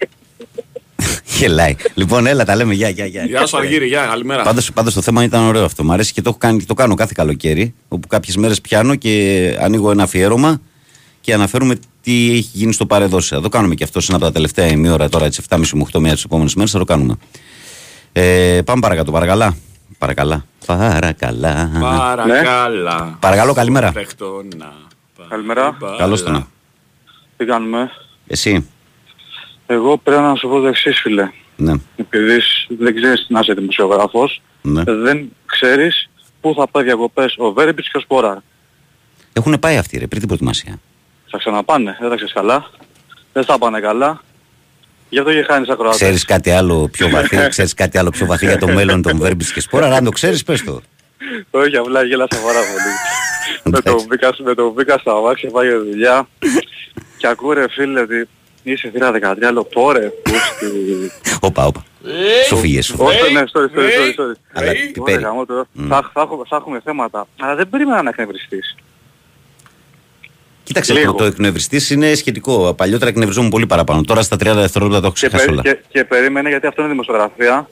Γελάει. 1.40 1.74
Λοιπόν, 1.94 2.26
έλα, 2.26 2.44
τα 2.44 2.56
λέμε, 2.56 2.74
γεια, 2.74 2.88
γεια, 2.88 3.06
γεια. 3.06 3.24
Γεια 3.24 3.46
σου 3.46 3.56
Αργύρι, 3.56 3.86
γεια, 3.86 4.06
καλημέρα. 4.06 4.42
Πάντως, 4.42 4.72
πάντως 4.72 4.94
το 4.94 5.00
θέμα 5.00 5.24
ήταν 5.24 5.42
ωραίο 5.42 5.64
αυτό. 5.64 5.84
Μ' 5.84 5.92
αρέσει 5.92 6.12
και 6.12 6.22
το, 6.22 6.28
έχω 6.28 6.38
κάνει, 6.38 6.64
το 6.64 6.74
κάνω 6.74 6.94
κάθε 6.94 7.12
καλοκαίρι. 7.16 7.74
Όπου 7.88 8.08
κάποιες 8.08 8.36
μέρες 8.36 8.60
πιάνω 8.60 8.94
και 8.94 9.56
ανοίγω 9.60 9.90
ένα 9.90 10.02
αφιέρωμα 10.02 10.60
και 11.20 11.34
αναφέρουμε 11.34 11.76
τι 12.02 12.30
έχει 12.30 12.50
γίνει 12.52 12.72
στο 12.72 12.86
παρεδόση. 12.86 13.34
Θα 13.34 13.40
το 13.40 13.48
κάνουμε 13.48 13.74
και 13.74 13.84
αυτό 13.84 14.00
σε 14.00 14.06
ένα 14.08 14.16
από 14.16 14.26
τα 14.26 14.32
τελευταία 14.32 14.66
ημίωρα 14.66 15.08
τώρα, 15.08 15.28
τι 15.28 15.36
7.30 15.48 15.60
με 15.72 15.86
8 15.92 16.00
μία 16.00 16.12
τις 16.12 16.24
επόμενες 16.24 16.54
μέρες. 16.54 16.70
Θα 16.70 16.78
το 16.78 16.84
κάνουμε. 16.84 17.16
Ε, 18.12 18.60
πάμε 18.64 18.80
παρακάτω, 18.80 19.12
παρακαλά. 19.12 19.56
Παρακαλά. 19.98 20.44
Παρακαλά. 20.66 21.70
Παρακάλα. 21.80 23.16
Παρακαλώ, 23.20 23.52
καλημέρα. 23.52 23.92
Παιχτόνα. 23.92 24.72
Καλημέρα. 25.28 25.76
Καλώς 25.98 26.22
το 26.22 26.30
να. 26.30 26.46
Τι 27.36 27.44
κάνουμε; 27.44 27.90
Εσύ. 28.26 28.66
Εγώ 29.72 29.96
πρέπει 29.98 30.22
να 30.22 30.34
σου 30.34 30.48
πω 30.48 30.60
το 30.60 30.66
εξής 30.66 31.00
φίλε. 31.00 31.30
Ναι. 31.56 31.72
Επειδή 31.96 32.40
σ- 32.40 32.66
δεν 32.78 32.94
ξέρεις 32.94 33.26
να 33.28 33.40
είσαι 33.40 33.52
δημοσιογράφος, 33.52 34.42
ναι. 34.62 34.82
δεν 34.86 35.32
ξέρεις 35.46 36.10
πού 36.40 36.54
θα 36.56 36.68
πάει 36.68 36.84
διακοπές 36.84 37.34
ο 37.38 37.52
Βέρμπιτς 37.52 37.90
και 37.90 37.96
ο 37.96 38.00
Σπόραρ. 38.00 38.36
Έχουν 39.32 39.58
πάει 39.58 39.76
αυτοί 39.76 39.98
ρε, 39.98 40.06
πριν 40.06 40.18
την 40.18 40.26
προετοιμασία. 40.26 40.80
Θα 41.30 41.38
ξαναπάνε, 41.38 41.96
δεν 42.00 42.08
τα 42.08 42.14
ξέρεις 42.14 42.32
καλά. 42.34 42.70
Δεν 43.32 43.44
θα 43.44 43.58
πάνε 43.58 43.80
καλά. 43.80 44.22
Γι' 45.08 45.18
αυτό 45.18 45.32
και 45.32 45.42
χάνεις 45.42 45.68
ακροατές. 45.68 46.00
Ξέρεις 46.00 46.24
κάτι 46.24 46.50
άλλο 46.50 46.88
πιο 46.92 47.08
βαθύ, 47.08 47.36
ξέρεις 47.48 47.74
κάτι 47.74 47.98
άλλο 47.98 48.10
πιο 48.10 48.26
βαθύ 48.26 48.46
για 48.46 48.58
το 48.58 48.68
μέλλον 48.68 49.02
των 49.02 49.18
Βέρμπιτς 49.18 49.52
και 49.52 49.60
Σπόρα. 49.60 49.86
Αν 49.96 50.04
το 50.04 50.10
ξέρεις, 50.10 50.42
πες 50.44 50.64
το. 50.64 50.80
Όχι, 51.50 51.76
απλά 51.76 52.02
γέλασα 52.04 52.38
πάρα 52.44 52.58
πολύ. 52.58 52.92
με 53.74 53.80
το 53.80 54.04
μπήκα, 54.08 54.34
με 54.44 54.54
το 54.54 54.70
μπήκα 54.72 54.98
στα 54.98 55.12
αμάξια, 55.12 55.50
πάει 55.50 55.66
για 55.68 55.78
δουλειά. 55.78 56.28
και 57.18 57.26
ακούω 57.26 57.52
ρε 57.52 57.64
φίλε 57.70 58.00
ότι 58.00 58.28
είσαι 58.62 58.90
θύρα 58.90 59.10
13, 59.12 59.52
λέω 59.52 59.64
πόρε, 59.64 60.08
πούστη. 60.22 61.12
Όπα, 61.48 61.66
όπα. 61.66 61.84
Σου 62.48 62.56
φύγε, 62.56 62.82
σου 62.82 62.96
Όχι, 62.98 63.18
φύγε. 63.18 63.38
ναι, 63.38 63.44
sorry, 63.52 63.78
sorry, 63.78 63.82
sorry, 63.82 64.20
sorry. 64.20 64.34
Αλλά 64.52 64.70
Ωραία, 64.70 64.90
πιπέρι. 64.92 65.22
γαμώ 65.22 65.46
το. 65.46 65.66
Μμ. 65.72 65.88
Θα, 65.88 66.10
θα, 66.12 66.20
έχουμε- 66.20 66.44
θα 66.48 66.56
έχουμε 66.56 66.80
θέματα. 66.84 67.26
Αλλά 67.40 67.54
δεν 67.54 67.68
περίμενα 67.68 68.02
να 68.02 68.08
εκνευριστείς. 68.08 68.74
Κοίταξε, 70.62 70.92
Λίγο. 70.92 71.12
το, 71.12 71.18
το 71.18 71.24
εκνευριστή 71.24 71.94
είναι 71.94 72.14
σχετικό. 72.14 72.74
Παλιότερα 72.74 73.10
εκνευριζόμουν 73.10 73.50
πολύ 73.50 73.66
παραπάνω. 73.66 74.02
Τώρα 74.02 74.22
στα 74.22 74.36
30 74.36 74.38
δευτερόλεπτα 74.54 75.00
το 75.00 75.06
έχω 75.06 75.14
Και, 75.14 75.26
ξεχάσει 75.28 75.44
περί- 75.44 75.60
όλα. 75.66 75.74
και, 75.74 75.82
και 75.88 76.04
περίμενε 76.04 76.48
γιατί 76.48 76.66
αυτό 76.66 76.80
είναι 76.82 76.90
δημοσιογραφία. 76.90 77.68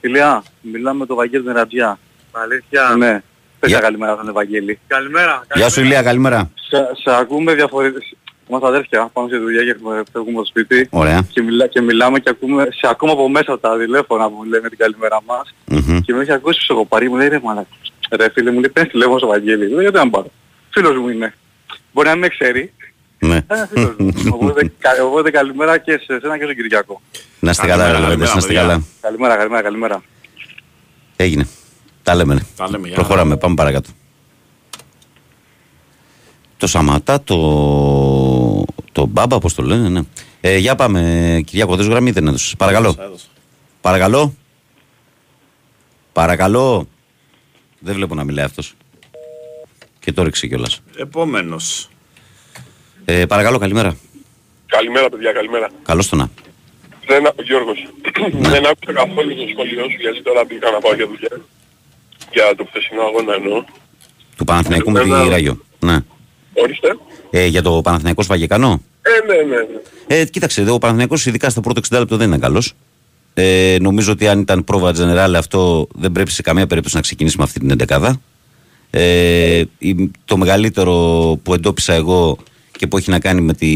Ηλιά, 0.00 0.42
μιλάμε 0.60 0.98
με 0.98 1.06
τον 1.06 1.16
Βαγγέλη 1.16 1.44
Νερατζιά. 1.44 1.98
Αλήθεια. 2.32 2.94
Ναι. 2.98 3.22
Πες 3.58 3.70
Γεια. 3.70 3.78
μια 3.78 3.86
καλημέρα 3.86 4.14
στον 4.14 4.28
Ευαγγέλη. 4.28 4.78
Καλημέρα. 4.86 5.46
Γεια 5.54 5.68
σου, 5.68 5.80
Ηλία, 5.80 6.02
καλημέρα. 6.02 6.50
Σε, 6.68 6.76
σε 7.02 7.16
ακούμε 7.20 7.54
διαφορετικά. 7.54 8.04
Είμαστε 8.48 8.66
αδέρφια, 8.66 9.10
πάμε 9.12 9.28
σε 9.28 9.36
δουλειά 9.36 9.62
και 9.64 9.70
έχουμε- 9.70 10.02
φεύγουμε 10.12 10.30
από 10.38 10.40
το 10.40 10.46
σπίτι. 10.46 10.88
Ωραία. 10.90 11.26
Και, 11.32 11.42
μιλά, 11.42 11.66
και 11.66 11.80
μιλάμε 11.80 12.18
και 12.20 12.30
ακούμε, 12.30 12.62
σε 12.70 12.86
ακούμε 12.90 13.12
από 13.12 13.28
μέσα 13.28 13.52
από 13.52 13.60
τα 13.60 13.78
τηλέφωνα 13.78 14.30
που 14.30 14.44
λέμε 14.44 14.68
την 14.68 14.78
καλημέρα 14.78 15.18
μας. 15.26 15.54
Μμμ. 15.66 16.00
Και 16.00 16.14
με 16.14 16.20
έχει 16.22 16.32
ακούσει 16.32 16.58
ψυχοπαρή 16.58 17.08
μου 17.08 17.16
λέει 17.16 17.28
ρε 17.28 17.40
μαλάκα. 17.42 17.68
Ρε 18.16 18.30
φίλε 18.30 18.50
μου 18.50 18.60
λέει 18.60 18.70
πες 18.70 18.88
τηλέφωνο 18.88 19.18
στο 19.18 19.26
Βαγγέλη. 19.26 19.68
Λέω 19.68 19.80
γιατί 19.80 19.96
να 19.96 20.10
πάρω. 20.10 20.30
Φίλος 20.70 20.96
μου 20.96 21.08
είναι. 21.08 21.34
Μπορεί 21.92 22.06
να 22.08 22.12
μην 22.14 22.22
με 22.22 22.28
ξέρει. 22.28 22.72
Ναι. 23.18 23.36
Ε, 23.36 23.66
φίλος 23.70 23.94
μου. 23.98 24.12
οπότε, 24.34 24.72
κα- 24.78 25.04
οπότε 25.04 25.30
καλημέρα 25.30 25.78
και 25.78 25.92
σε 25.92 26.14
εσένα 26.14 26.38
και 26.38 26.44
στον 26.44 26.54
Κυριακό. 26.54 27.00
Να 27.40 27.50
είστε 27.50 27.66
καλά, 27.66 27.82
Καλημέρα, 27.82 28.08
ρε 28.08 28.14
Λεβέντε, 28.14 28.24
καλημέρα, 28.24 28.32
να 28.32 28.38
είστε 28.38 28.46
παιδιά. 28.52 28.62
καλά. 28.62 28.82
Καλημέρα, 29.00 29.36
καλημέρα, 29.36 29.62
καλημέρα. 29.62 30.02
Έγινε. 31.16 31.46
Τα 32.02 32.14
λέμε. 32.14 32.46
Τα 32.56 32.70
λέμε, 32.70 32.86
γεια. 32.86 32.96
Προχωράμε, 32.96 33.36
πάμε 33.36 33.54
παρακάτω. 33.54 33.90
Το 36.58 36.66
Σαματά, 36.66 37.22
το, 37.22 37.36
το 38.92 39.06
Μπάμπα, 39.06 39.38
πώς 39.38 39.54
το 39.54 39.62
λένε, 39.62 39.88
ναι. 39.88 40.00
Ε, 40.40 40.56
για 40.56 40.74
πάμε, 40.74 41.00
Κυριάκο, 41.46 41.74
δεν 41.76 41.84
σου 41.84 41.90
γραμμή 41.90 42.10
δεν 42.10 42.26
έδωσες. 42.26 42.54
Παρακαλώ. 42.58 42.96
Παρακαλώ. 43.80 44.34
Παρακαλώ. 46.12 46.88
Δεν 47.78 47.94
βλέπω 47.94 48.14
να 48.14 48.24
μιλάει 48.24 48.44
αυτός. 48.44 48.74
Και 50.00 50.12
το 50.12 50.22
ρίξε 50.22 50.46
κιόλας. 50.46 50.80
Επόμενος. 50.96 51.88
Ε, 53.04 53.26
παρακαλώ, 53.26 53.58
καλημέρα. 53.58 53.96
Καλημέρα 54.66 55.08
παιδιά, 55.08 55.32
καλημέρα. 55.32 55.68
Καλώς 55.82 56.08
το 56.08 56.16
να. 56.16 56.30
Δεν, 57.06 57.26
α- 57.26 57.34
Γιώργος, 57.44 57.78
δεν 58.32 58.66
άκουσα 58.66 58.92
καθόλου 58.92 59.34
το 59.36 59.44
σχόλιο 59.52 59.82
σου 59.90 59.96
γιατί 60.00 60.22
τώρα 60.22 60.46
πήγα 60.46 60.70
να 60.70 60.78
πάω 60.78 60.94
για 60.94 61.06
δουλειά. 61.06 61.40
Για 62.32 62.54
το 62.56 62.64
χθεσινό 62.68 63.02
αγώνα 63.02 63.34
εννοώ. 63.34 63.64
Του 64.36 64.44
Παναθηναϊκού 64.44 64.90
με 64.90 65.00
τη 65.02 65.08
Ένα- 65.10 65.28
Ράγιο. 65.28 65.60
Ναι. 65.78 65.98
Ορίστε. 66.62 66.88
Ε, 67.30 67.46
για 67.46 67.62
το 67.62 67.80
Παναθηναϊκό 67.84 68.22
Σβαγεκανό. 68.22 68.82
Ε, 69.02 69.26
ναι, 69.26 69.42
ναι. 69.42 69.56
ναι. 69.56 70.16
Ε, 70.20 70.24
κοίταξε, 70.24 70.60
εδώ 70.60 70.74
ο 70.74 70.78
Παναθηναϊκός 70.78 71.26
ειδικά 71.26 71.50
στο 71.50 71.60
πρώτο 71.60 71.80
60 71.90 71.98
λεπτό 71.98 72.16
δεν 72.16 72.26
είναι 72.26 72.38
καλός. 72.38 72.72
Ε, 73.34 73.76
νομίζω 73.80 74.12
ότι 74.12 74.28
αν 74.28 74.40
ήταν 74.40 74.64
πρόβα 74.64 74.92
General 74.96 75.32
αυτό 75.36 75.88
δεν 75.94 76.12
πρέπει 76.12 76.30
σε 76.30 76.42
καμία 76.42 76.66
περίπτωση 76.66 76.94
να 76.96 77.00
ξεκινήσει 77.02 77.36
με 77.38 77.42
αυτή 77.44 77.58
την 77.60 77.70
11. 77.88 78.12
Ε, 78.90 79.62
η- 79.78 80.10
το 80.24 80.36
μεγαλύτερο 80.36 80.92
που 81.42 81.54
εντόπισα 81.54 81.92
εγώ 81.94 82.38
και 82.78 82.86
που 82.86 82.96
έχει 82.96 83.10
να 83.10 83.18
κάνει 83.20 83.40
με, 83.40 83.52
τη, 83.54 83.68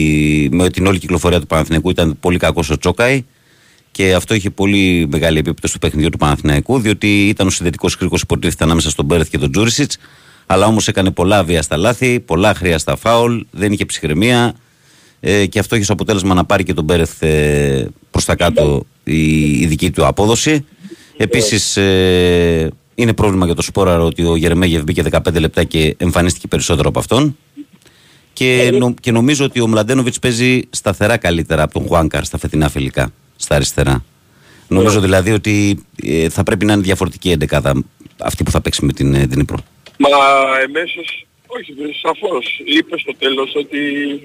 με 0.51 0.71
την 0.71 0.87
όλη 0.87 0.99
κυκλοφορία 0.99 1.41
του 1.41 1.47
Παναθηναϊκού 1.47 1.91
ήταν 1.91 2.17
πολύ 2.21 2.39
κακός 2.39 2.71
ο 2.71 2.79
Τσόκαη 2.79 3.25
και 3.91 4.15
αυτό 4.15 4.35
είχε 4.35 4.51
πολύ 4.51 5.07
μεγάλη 5.11 5.39
επίπτωση 5.39 5.73
στο 5.73 5.79
παιχνιδιού 5.87 6.11
του 6.11 6.19
Παναθηναϊκού 6.19 6.79
διότι 6.79 7.29
ήταν 7.29 7.47
ο 7.47 7.51
συνδετικός 7.51 7.97
κρίκος 7.97 8.23
υποτίθεται 8.23 8.65
ανάμεσα 8.65 8.91
στον 8.91 9.05
Μπέρεθ 9.05 9.29
και 9.29 9.39
τον 9.39 9.53
Τζούρισιτς. 9.53 9.97
Αλλά 10.47 10.67
όμως 10.67 10.89
έκανε 10.89 11.11
πολλά 11.11 11.39
αβίαστα 11.39 11.77
λάθη, 11.77 12.21
πολλά 12.21 12.55
χρειαστά 12.55 12.97
φάουλ, 12.97 13.41
δεν 13.51 13.73
είχε 13.73 13.85
ψυχραιμία 13.85 14.55
ε, 15.21 15.47
και 15.47 15.59
αυτό 15.59 15.75
έχει 15.75 15.85
ως 15.85 15.91
αποτέλεσμα 15.91 16.35
να 16.35 16.45
πάρει 16.45 16.65
και 16.65 16.75
τον 16.75 16.85
Μπέρεθ 16.85 17.23
ε, 17.23 17.89
προς 18.11 18.25
τα 18.25 18.35
κάτω 18.37 18.87
η, 19.05 19.51
η 19.61 19.67
δική 19.67 19.91
του 19.91 20.07
απόδοση. 20.07 20.65
Επίσης 21.17 21.77
ε, 21.77 22.71
είναι 22.95 23.13
πρόβλημα 23.13 23.47
για 23.47 23.55
το 23.55 23.63
Σπόρα 23.63 23.99
ότι 24.03 24.25
ο 24.25 24.37
Γερμέγεφ 24.37 24.83
μπήκε 24.83 25.03
15 25.11 25.41
λεπτά 25.41 25.65
και 25.65 25.95
εμφανίστηκε 25.99 26.49
περισσότερο 26.49 26.89
από 26.89 26.99
αυτόν. 26.99 27.37
Και, 28.33 28.71
νο- 28.79 28.95
και 29.01 29.13
νομίζω 29.13 29.45
ότι 29.45 29.61
ο 29.61 29.67
Μλαντένοβιτς 29.69 30.19
παίζει 30.19 30.61
σταθερά 30.71 31.17
καλύτερα 31.17 31.63
από 31.63 31.73
τον 31.73 31.87
Χουάνκαρ 31.87 32.25
στα 32.25 32.39
φετινά 32.39 32.69
φιλικά, 32.69 33.11
στα 33.37 33.55
αριστερά. 33.55 34.05
Νομίζω 34.69 35.01
δηλαδή 35.01 35.33
ότι 35.33 35.85
ε, 36.03 36.29
θα 36.29 36.43
πρέπει 36.43 36.65
να 36.65 36.73
είναι 36.73 36.83
διαφορετική 36.83 37.29
η 37.29 37.33
εντεκάδα 37.33 37.83
αυτή 38.19 38.43
που 38.43 38.51
θα 38.51 38.61
παίξει 38.61 38.85
με 38.85 38.93
την 38.93 39.15
ε, 39.15 39.27
Δνήπρο. 39.27 39.59
Μα 39.99 40.09
εμέσως, 40.63 41.27
όχι, 41.47 41.73
σαφώς, 42.03 42.61
είπες 42.65 43.01
στο 43.01 43.15
τέλος 43.19 43.55
ότι 43.55 43.79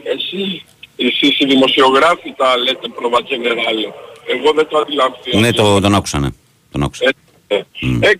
εσύ, 0.04 0.64
εσείς 0.96 1.40
οι 1.40 1.46
δημοσιογράφοι 1.46 2.34
τα 2.38 2.58
λέτε 2.58 2.88
προβα 2.96 3.20
generale. 3.30 3.94
Εγώ 4.34 4.52
δεν 4.56 4.68
το 4.68 4.78
αντιλαμβάνω. 4.78 5.40
Ναι, 5.40 5.52
το, 5.52 5.80
τον 5.80 5.96
άκουσα, 5.96 6.20
ναι. 6.20 6.30
Τον 6.72 6.84
άκουσα. 6.84 7.04
Ε, 7.48 7.56
ε, 7.56 7.64
ε, 8.00 8.12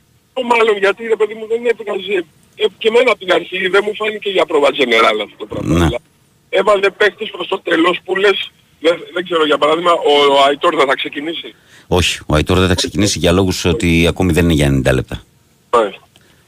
μάλλον 0.52 0.78
γιατί 0.78 1.08
ρε 1.08 1.16
παιδί 1.16 1.34
μου 1.34 1.48
δεν 1.48 1.62
έβγαζε, 1.66 2.26
ε, 2.56 2.66
και 2.78 2.88
εμένα 2.88 3.12
από 3.12 3.20
την 3.20 3.32
αρχή 3.34 3.68
δεν 3.68 3.82
μου 3.86 3.96
φάνηκε 3.96 4.30
για 4.30 4.46
προβα 4.46 4.70
generale 4.70 5.22
αυτό 5.24 5.38
το 5.38 5.46
πράγμα. 5.46 5.78
Ναι. 5.78 5.86
Δηλαδή, 5.86 6.04
Έβαλε 6.50 6.90
παίχτες 6.90 7.30
προς 7.30 7.48
το 7.48 7.60
τέλος 7.60 8.00
που 8.06 8.16
λες, 8.16 8.52
δεν, 8.80 8.98
δεν 9.14 9.24
ξέρω 9.24 9.46
για 9.46 9.58
παράδειγμα, 9.58 9.92
ο, 9.92 10.34
ο 10.34 10.44
Αϊτόρ 10.48 10.76
δεν 10.76 10.88
θα 10.88 10.96
ξεκινήσει. 10.96 11.56
Όχι, 11.88 12.20
ο 12.26 12.36
Αϊτόρ 12.36 12.58
δεν 12.60 12.68
θα 12.68 12.76
ξεκινήσει 12.76 13.20
για 13.20 13.32
λόγους 13.32 13.66
ότι 13.66 14.08
ακόμη 14.08 14.32
δεν 14.32 14.44
είναι 14.44 14.54
για 14.54 14.92
90 14.92 14.94
λεπτά. 14.94 15.24
Μάλιστα. 15.70 16.02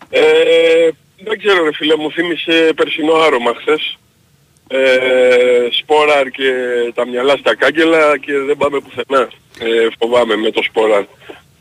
Ε, 0.09 0.89
δεν 1.23 1.37
ξέρω 1.37 1.63
ρε 1.63 1.73
φίλε, 1.73 1.95
μου 1.95 2.11
θύμισε 2.11 2.73
περσινό 2.75 3.13
άρωμα 3.13 3.53
χθες. 3.55 3.97
Ε, 4.67 5.67
σπόραρ 5.71 6.29
και 6.29 6.51
τα 6.93 7.07
μυαλά 7.07 7.37
στα 7.37 7.55
κάγκελα 7.55 8.17
και 8.17 8.37
δεν 8.37 8.57
πάμε 8.57 8.79
πουθενά. 8.79 9.29
Ε, 9.59 9.87
φοβάμαι 9.99 10.35
με 10.35 10.51
το 10.51 10.63
σπόραρ. 10.63 11.03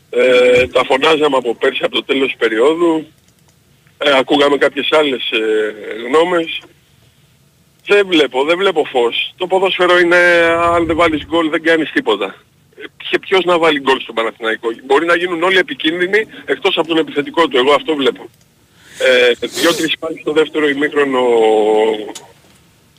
Ε, 0.09 0.67
τα 0.67 0.83
φωνάζαμε 0.83 1.37
από 1.37 1.55
πέρσι 1.55 1.83
από 1.83 1.95
το 1.95 2.03
τέλος 2.03 2.27
της 2.27 2.37
περίοδου. 2.37 3.07
Ε, 3.97 4.17
ακούγαμε 4.17 4.57
κάποιες 4.57 4.91
άλλες 4.91 5.31
ε, 5.31 5.73
γνώμες. 6.07 6.61
Δεν 7.85 8.07
βλέπω, 8.07 8.43
δεν 8.43 8.57
βλέπω 8.57 8.85
φως. 8.85 9.33
Το 9.37 9.47
ποδόσφαιρο 9.47 9.99
είναι 9.99 10.17
αν 10.73 10.85
δεν 10.85 10.95
βάλεις 10.95 11.25
γκολ 11.25 11.49
δεν 11.49 11.63
κάνεις 11.63 11.91
τίποτα. 11.91 12.35
Ε, 12.97 13.03
Και 13.09 13.19
ποιος 13.19 13.43
να 13.45 13.57
βάλει 13.57 13.79
γκολ 13.79 13.99
στον 14.01 14.15
Παναθηναϊκό. 14.15 14.67
Μπορεί 14.85 15.05
να 15.05 15.15
γίνουν 15.15 15.43
όλοι 15.43 15.57
επικίνδυνοι 15.57 16.19
εκτός 16.45 16.77
από 16.77 16.87
τον 16.87 16.97
επιθετικό 16.97 17.47
του. 17.47 17.57
Εγώ 17.57 17.71
αυτό 17.73 17.95
βλέπω. 17.95 18.23
Ε, 19.41 19.47
Δύο-τρεις 19.47 19.93
πάλι 19.99 20.17
στο 20.19 20.31
δεύτερο 20.31 20.67
ημίχρονο 20.69 21.19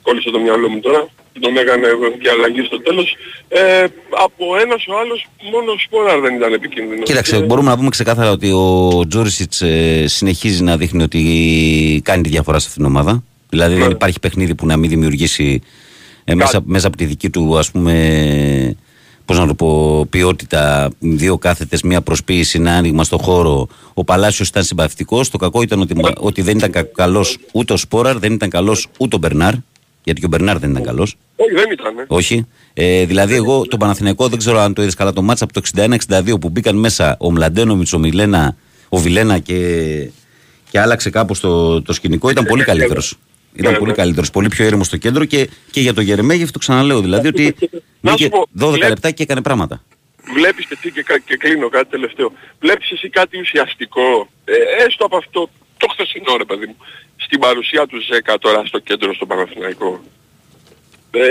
κόλλησε 0.03 0.31
το 0.31 0.39
μυαλό 0.41 0.69
μου 0.69 0.81
τώρα. 0.81 1.09
Τον 1.41 1.57
έκανε 1.57 1.87
και 2.23 2.31
αλλαγή 2.31 2.63
στο 2.67 2.81
τέλος. 2.83 3.17
Ε, 3.49 3.85
από 4.25 4.45
ένας 4.63 4.87
ο 4.87 4.99
άλλος 4.99 5.27
μόνο 5.53 5.73
ο 5.73 5.79
Σπόραρ 5.79 6.21
δεν 6.21 6.35
ήταν 6.35 6.53
επικίνδυνος. 6.53 7.05
Κοίταξε, 7.05 7.37
Ε, 7.37 7.41
μπορούμε 7.43 7.69
να 7.71 7.77
πούμε 7.77 7.89
ξεκάθαρα 7.89 8.31
ότι 8.31 8.51
ο 8.53 9.05
Τζόρισιτς 9.09 9.63
ε, 9.63 10.05
συνεχίζει 10.07 10.63
να 10.63 10.77
δείχνει 10.77 11.03
ότι 11.03 12.01
κάνει 12.05 12.23
τη 12.23 12.29
διαφορά 12.29 12.59
σε 12.59 12.67
αυτήν 12.69 12.83
την 12.85 12.93
ομάδα. 12.93 13.23
Δηλαδή 13.49 13.75
Ναι. 13.75 13.81
δεν 13.83 13.91
υπάρχει 13.91 14.21
παιχνίδι 14.21 14.55
που 14.55 14.67
να 14.67 14.77
μην 14.77 14.91
δημιουργήσει 14.91 15.63
ε, 16.25 16.35
μέσα, 16.35 16.61
μέσα 16.65 16.87
από 16.87 16.97
τη 16.97 17.05
δική 17.05 17.31
του 17.31 17.59
ας 17.59 17.71
πούμε 17.71 18.77
πώς 19.31 19.39
να 19.39 19.47
το 19.47 19.55
πω, 19.55 20.07
ποιότητα, 20.11 20.91
δύο 20.99 21.39
κάθετες, 21.39 21.83
μία 21.83 22.01
προσποίηση, 22.01 22.59
ένα 22.59 22.73
άνοιγμα 22.73 23.05
στο 23.05 23.19
χώρο. 23.19 23.69
Ο 23.95 24.05
Παλάσιος 24.05 24.49
ήταν 24.49 24.65
συμπαθητικός. 24.65 25.31
Το 25.31 25.39
κακό 25.39 25.63
ήταν 25.63 25.81
ότι, 25.81 25.95
ότι 26.19 26.43
δεν 26.43 26.57
ήταν 26.57 26.71
κα- 26.71 26.83
καλός 26.83 27.39
ούτε 27.53 27.73
ο 27.73 27.77
Σπόραρ, 27.77 28.19
δεν 28.19 28.33
ήταν 28.33 28.49
καλός 28.49 28.87
ούτε 28.99 29.17
ο 29.17 29.19
Μπερνάρ. 29.19 29.53
Γιατί 30.05 30.21
και 30.21 30.27
ο 30.27 30.29
Μπερνάρ 30.29 30.59
δεν 30.59 30.71
ήταν 30.71 30.83
καλός. 30.83 31.17
Όχι 31.37 31.55
δεν 31.55 31.71
ήταν. 31.73 31.99
Ε. 31.99 32.05
Όχι. 32.09 32.47
Ε, 32.75 33.05
δηλαδή, 33.05 33.35
εγώ 33.35 33.67
τον 33.67 33.79
Παναθηναϊκό 33.79 34.29
δεν 34.29 34.39
ξέρω 34.39 34.59
αν 34.59 34.75
το 34.75 34.83
είδες 34.83 34.95
καλά 34.95 35.13
το 35.13 35.23
μάτσα 35.23 35.45
από 35.45 35.53
το 35.53 35.61
61-62 36.37 36.41
που 36.41 36.49
μπήκαν 36.49 36.77
μέσα 36.77 37.17
ο 37.19 37.33
Μλαντένοβιτ, 37.33 37.93
ο 37.93 37.99
Μιλένα, 37.99 38.57
ο 38.89 38.97
Βιλένα 38.99 39.39
και, 39.39 39.57
και 40.71 40.81
άλλαξε 40.81 41.11
κάπως 41.11 41.41
το, 41.41 41.83
το 41.83 41.93
σκηνικό. 41.93 42.31
Ήταν 42.31 42.45
πολύ 42.45 42.65
καλύτερος. 42.65 43.17
Ήταν 43.55 43.73
Ναι, 43.73 43.79
πολύ 43.79 43.91
ναι. 43.91 43.97
καλύτερος, 43.97 44.31
πολύ 44.31 44.49
πιο 44.49 44.65
ήρεμο 44.65 44.85
στο 44.85 44.97
κέντρο 44.97 45.25
και, 45.25 45.49
και 45.71 45.81
για 45.81 45.95
το 45.95 46.01
Γερεμέγεφ 46.01 46.51
το 46.51 46.59
ξαναλέω. 46.59 47.01
Δηλαδή 47.01 47.29
ότι 47.29 47.55
Να 48.01 48.11
σου 48.11 48.17
μπήκε 48.17 48.29
πω, 48.29 48.47
12 48.67 48.71
βλέπ- 48.73 48.89
λεπτά 48.89 49.11
και 49.11 49.23
έκανε 49.23 49.43
πράγματα. 49.43 49.83
Βλέπεις 50.35 50.67
και 50.67 50.77
εσύ 50.79 50.93
και, 50.93 51.03
κα- 51.03 51.19
και 51.19 51.37
κλείνω 51.37 51.69
κάτι 51.69 51.91
τελευταίο. 51.91 52.33
Βλέπεις 52.61 52.91
εσύ 52.91 53.09
κάτι 53.09 53.41
ουσιαστικό, 53.41 54.29
ε, 54.45 54.85
έστω 54.87 55.05
από 55.05 55.17
αυτό 55.17 55.51
το 55.77 55.87
χθεσινό 55.93 56.37
ρε 56.37 56.45
παιδί 56.45 56.67
μου, 56.67 56.77
στην 57.17 57.39
παρουσία 57.39 57.87
του 57.87 57.99
Ζέκα 58.13 58.39
τώρα 58.39 58.65
στο 58.67 58.79
κέντρο 58.79 59.15
στο 59.15 59.27
Παναθηναϊκό. 59.27 60.01
Ε, 61.13 61.19
ε, 61.27 61.29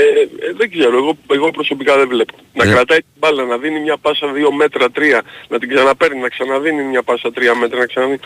δεν 0.57 0.71
ξέρω, 0.71 0.97
εγώ, 0.97 1.17
εγώ 1.31 1.51
προσωπικά 1.51 1.97
δεν 1.97 2.07
βλέπω. 2.07 2.35
Να 2.53 2.63
Ε. 2.63 2.67
κρατάει 2.73 2.97
την 2.97 3.07
μπάλα, 3.19 3.43
να 3.43 3.57
δίνει 3.57 3.79
μια 3.79 3.97
πάσα 3.97 4.27
2 4.33 4.51
μέτρα 4.51 4.91
3, 4.91 5.21
να 5.47 5.59
την 5.59 5.69
ξαναπαίρνει, 5.69 6.19
να 6.19 6.29
ξαναδίνει 6.29 6.83
μια 6.83 7.03
πάσα 7.03 7.31
3 7.33 7.53
μέτρα, 7.59 7.79
να 7.79 7.85
ξαναδίνει. 7.85 8.19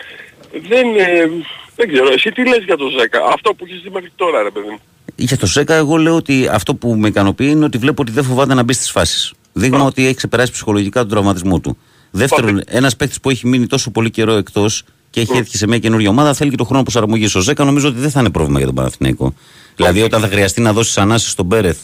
Δεν, 0.68 0.86
ε, 0.96 1.30
δεν 1.76 1.88
ξέρω, 1.88 2.12
εσύ 2.12 2.30
τι 2.30 2.48
λες 2.48 2.64
για 2.64 2.76
το 2.76 2.88
Ζέκα, 2.98 3.18
αυτό 3.32 3.54
που 3.54 3.64
έχεις 3.64 3.80
δει 3.82 3.90
μέχρι 3.90 4.10
τώρα 4.16 4.42
ρε 4.42 4.50
παιδί 4.50 4.68
μου. 4.68 4.78
Για 5.16 5.36
το 5.36 5.46
ΣΕΚΑ, 5.46 5.74
εγώ 5.74 5.96
λέω 5.96 6.16
ότι 6.16 6.48
αυτό 6.50 6.74
που 6.74 6.94
με 6.94 7.08
ικανοποιεί 7.08 7.48
είναι 7.50 7.64
ότι 7.64 7.78
βλέπω 7.78 8.02
ότι 8.02 8.12
δεν 8.12 8.24
φοβάται 8.24 8.54
να 8.54 8.62
μπει 8.62 8.72
στις 8.72 8.90
φάσεις. 8.90 9.32
Δείγμα 9.52 9.82
ότι 9.84 10.06
έχει 10.06 10.14
ξεπεράσει 10.14 10.52
ψυχολογικά 10.52 11.00
τον 11.00 11.08
τραυματισμό 11.08 11.60
του. 11.60 11.78
Δεύτερον, 12.10 12.62
ένας 12.66 12.96
παίκτης 12.96 13.20
που 13.20 13.30
έχει 13.30 13.46
μείνει 13.46 13.66
τόσο 13.66 13.90
πολύ 13.90 14.10
καιρό 14.10 14.32
εκτός 14.32 14.82
και 15.10 15.20
έχει 15.20 15.36
έρθει 15.36 15.56
σε 15.56 15.66
μια 15.66 15.78
καινούργια 15.78 16.08
ομάδα 16.10 16.34
θέλει 16.34 16.50
και 16.50 16.56
τον 16.56 16.66
χρόνο 16.66 16.82
προσαρμογής. 16.82 17.34
Ο 17.34 17.40
Ζέκα 17.40 17.64
νομίζω 17.64 17.88
ότι 17.88 17.98
δεν 17.98 18.10
θα 18.10 18.20
είναι 18.20 18.30
πρόβλημα 18.30 18.58
για 18.58 18.66
τον 18.66 18.76
Παναθηναϊκό. 18.76 19.34
Δηλαδή, 19.76 20.02
όταν 20.02 20.20
θα 20.20 20.28
χρειαστεί 20.28 20.60
να 20.60 20.72
δώσεις 20.72 20.98
ανάσει 20.98 21.28
στον 21.28 21.46
Μπέρεθ, 21.46 21.78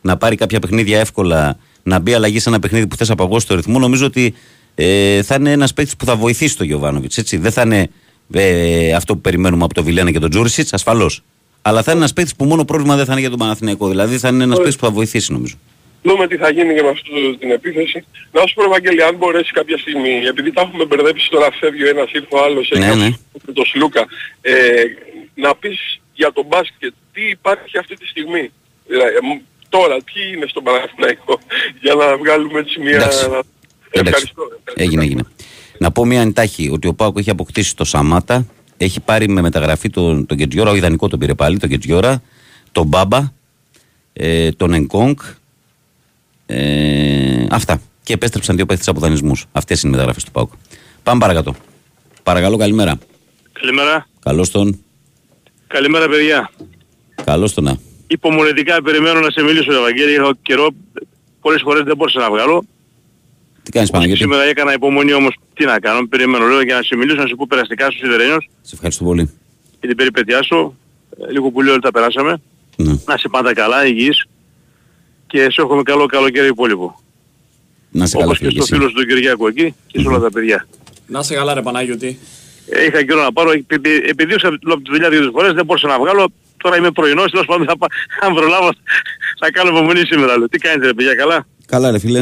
να 0.00 0.16
πάρει 0.16 0.36
κάποια 0.36 0.58
παιχνίδια 0.58 1.00
εύκολα, 1.00 1.56
να 1.82 1.98
μπει 1.98 2.14
αλλαγή 2.14 2.38
σε 2.38 2.48
ένα 2.48 2.58
παιχνίδι 2.58 2.86
που 2.86 2.96
θες 2.96 3.08
να 3.08 3.14
παγώσει 3.14 3.46
το 3.46 3.54
ρυθμό, 3.54 3.78
νομίζω 3.78 4.06
ότι 4.06 4.34
ε, 4.74 5.22
θα 5.22 5.34
είναι 5.34 5.50
ένας 5.50 5.74
παίκτης 5.74 5.96
που 5.96 6.04
θα 6.04 6.16
βοηθήσει 6.16 6.56
τον 6.56 6.66
Γιωβάνοβιτς. 6.66 7.22
Δεν 7.38 7.52
θα 7.52 7.62
είναι 7.62 7.90
ε, 8.34 8.92
αυτό 8.94 9.14
που 9.14 9.20
περιμένουμε 9.20 9.64
από 9.64 9.74
τον 9.74 9.84
Βιλένα 9.84 10.10
και 10.10 10.18
τον 10.18 10.30
Τζούρισιτς, 10.30 10.72
ασφαλώς. 10.72 11.22
Αλλά 11.62 11.82
θα 11.82 11.90
είναι 11.90 12.00
ένας 12.00 12.12
παίκτης 12.12 12.36
που 12.36 12.44
μόνο 12.44 12.64
πρόβλημα 12.64 12.96
δεν 12.96 13.04
θα 13.04 13.12
είναι 13.12 13.20
για 13.20 13.30
τον 13.30 13.38
Παναθηναϊκό. 13.38 13.88
Δηλαδή 13.88 14.18
θα 14.18 14.28
είναι 14.28 14.42
ένας 14.44 14.56
παίκτης 14.56 14.76
που 14.76 14.84
θα 14.84 14.90
βοηθήσει 14.90 15.32
νομίζω. 15.32 15.54
Δούμε 16.02 16.26
τι 16.26 16.36
θα 16.36 16.50
γίνει 16.50 16.74
και 16.74 16.82
με 16.82 16.88
αυτή 16.88 17.36
την 17.38 17.50
επίθεση. 17.50 18.04
Να 18.32 18.46
σου 18.46 18.54
πω 18.54 18.62
Ευαγγέλη, 18.64 19.02
αν 19.02 19.14
μπορέσει 19.16 19.52
κάποια 19.52 19.78
στιγμή, 19.78 20.22
επειδή 20.28 20.52
τα 20.52 20.60
έχουμε 20.60 20.84
μπερδέψει 20.84 21.30
τώρα 21.30 21.48
φεύγει 21.60 21.82
ο 21.84 21.88
ένας 21.88 22.10
ήρθε 22.12 22.26
ο 22.30 22.42
άλλος 22.44 22.70
Ναι, 22.78 22.86
έχει 22.86 22.98
ναι. 22.98 23.08
με 23.46 23.52
τον 23.52 23.64
Σλούκα, 23.66 24.06
ε, 24.40 24.52
να 25.34 25.54
πεις 25.54 26.00
για 26.14 26.32
τον 26.32 26.44
μπάσκετ 26.48 26.92
τι 27.12 27.22
υπάρχει 27.30 27.78
αυτή 27.78 27.94
τη 27.96 28.06
στιγμή; 28.06 28.50
Δηλαδή, 28.86 29.10
ε, 29.14 29.18
μ, 29.26 29.40
τώρα, 29.68 29.96
τι 29.96 30.20
είναι 30.36 30.46
στον 30.48 30.62
Παναθηναϊκό, 30.62 31.38
για 31.80 31.94
να 31.94 32.16
βγάλουμε 32.16 32.58
έτσι 32.58 32.80
μια... 32.80 32.94
Εντάξει. 32.96 33.28
να- 33.30 33.42
Εντάξει. 33.94 34.10
Ευχαριστώ. 34.10 34.42
Έγινε, 34.74 35.02
έγινε. 35.04 35.22
Να 35.82 35.90
πω 35.90 36.04
μια 36.04 36.20
εντάχει 36.20 36.70
ότι 36.72 36.88
ο 36.88 36.94
Πάουκ 36.94 37.18
έχει 37.18 37.30
αποκτήσει 37.30 37.76
το 37.76 37.84
Σαμάτα, 37.84 38.46
έχει 38.76 39.00
πάρει 39.00 39.28
με 39.28 39.40
μεταγραφή 39.40 39.90
τον, 39.90 40.26
τον 40.26 40.36
Κετζιόρα, 40.36 40.70
ο 40.70 40.74
ιδανικό 40.74 41.08
τον 41.08 41.18
πήρε 41.18 41.34
πάλι, 41.34 41.58
τον 41.58 41.68
Κετζιόρα, 41.68 42.22
τον 42.72 42.86
Μπάμπα, 42.86 43.32
ε, 44.12 44.50
τον 44.52 44.72
Εγκόγκ. 44.72 45.16
Ε, 46.46 47.46
αυτά. 47.50 47.80
Και 48.02 48.12
επέστρεψαν 48.12 48.56
δύο 48.56 48.66
παίχτε 48.66 48.90
από 48.90 49.00
δανεισμούς. 49.00 49.46
Αυτές 49.52 49.80
είναι 49.80 49.88
οι 49.88 49.92
μεταγραφές 49.92 50.24
του 50.24 50.30
Πάουκ. 50.30 50.52
Πάμε 51.02 51.20
παρακάτω. 51.20 51.54
Παρακαλώ, 52.22 52.56
καλημέρα. 52.56 52.98
Καλημέρα. 53.52 54.06
Καλώς 54.20 54.50
τον. 54.50 54.84
Καλημέρα 55.66 56.08
παιδιά. 56.08 56.50
Καλώς 57.24 57.54
τον. 57.54 57.64
να. 57.64 57.78
Υπομονετικά 58.06 58.82
περιμένω 58.82 59.20
να 59.20 59.30
σε 59.30 59.42
μιλήσω 59.42 59.72
Ευαγγέλη. 59.72 60.14
Έχω 60.14 60.32
καιρό, 60.42 60.68
πολλές 61.40 61.60
φορές 61.62 61.82
δεν 61.82 61.96
μπορούσα 61.96 62.18
να 62.18 62.30
βγάλω. 62.30 62.64
Τι 63.72 63.78
κάνεις, 63.78 63.90
Παναγιώτη; 63.90 64.20
Σήμερα 64.20 64.42
έκανα 64.42 64.72
υπομονή 64.72 65.12
όμως 65.12 65.34
τι 65.54 65.64
να 65.64 65.78
κάνω. 65.78 66.06
Περιμένω 66.06 66.46
λέω 66.46 66.62
για 66.62 66.74
να 66.76 66.82
σε 66.82 66.96
μιλήσω, 66.96 67.16
να 67.16 67.26
σε 67.26 67.34
πω 67.34 67.46
περαστικά 67.48 67.90
σου 67.90 67.98
σιδερένιος 67.98 68.48
Σε 68.62 68.74
ευχαριστώ 68.74 69.04
πολύ. 69.04 69.22
για 69.80 69.88
την 69.88 69.96
περιπέτειά 69.96 70.42
σου. 70.42 70.78
Ε, 71.28 71.32
Λίγο 71.32 71.50
πολύ 71.50 71.70
όλοι 71.70 71.80
τα 71.80 71.90
περάσαμε. 71.90 72.40
Ναι. 72.76 72.92
Να 73.06 73.16
σε 73.16 73.28
πάντα 73.28 73.54
καλά, 73.54 73.86
υγιής. 73.86 74.26
Και 75.26 75.38
σε 75.42 75.60
έχουμε 75.62 75.82
καλό 75.82 76.06
καλοκαίρι 76.06 76.46
υπόλοιπο. 76.48 77.00
Να 77.90 78.06
σε 78.06 78.12
καλά, 78.12 78.24
Όπως 78.26 78.38
και 78.38 78.44
φίλε. 78.46 78.58
και 78.58 78.64
στο 78.64 78.74
εσύ. 78.74 78.82
φίλο 78.84 78.88
σου 78.90 79.06
τον 79.06 79.14
Κυριάκο 79.16 79.48
εκεί 79.48 79.74
και 79.86 80.00
σε 80.00 80.08
όλα 80.08 80.18
τα 80.18 80.30
παιδιά. 80.30 80.66
Να 81.06 81.18
είσαι 81.18 81.34
καλά 81.34 81.54
ρε 81.54 81.62
Πανάγιωτη. 81.62 82.18
Ε, 82.70 82.84
Είχα 82.84 83.04
καιρό 83.04 83.22
να 83.22 83.32
πάρω, 83.32 83.50
επει- 83.50 84.08
επειδή 84.08 84.32
ήρθα 84.32 84.48
από 84.48 84.76
τη 84.82 84.90
δουλειά 84.90 85.08
δύο 85.10 85.30
φορές 85.32 85.52
δεν 85.52 85.64
μπορούσα 85.64 85.86
να 85.88 85.98
βγάλω. 85.98 86.32
Τώρα 86.56 86.76
είμαι 86.76 86.90
πρωινός, 86.90 87.30
τέλος 87.30 87.46
πάντων 87.46 87.66
θα, 87.66 87.76
πά- 87.78 87.92
αν 88.20 88.34
προλάβω 88.34 88.68
θα 89.40 89.50
κάνω 89.50 89.70
υπομονή 89.70 90.00
σήμερα. 90.06 90.38
Λέω. 90.38 90.48
Τι 90.48 90.58
κάνετε 90.58 90.86
ρε 90.86 90.92
παιδιά, 90.94 91.14
καλά; 91.14 91.46
Καλά, 91.66 91.90
ρε 91.90 91.98
φίλε. 91.98 92.20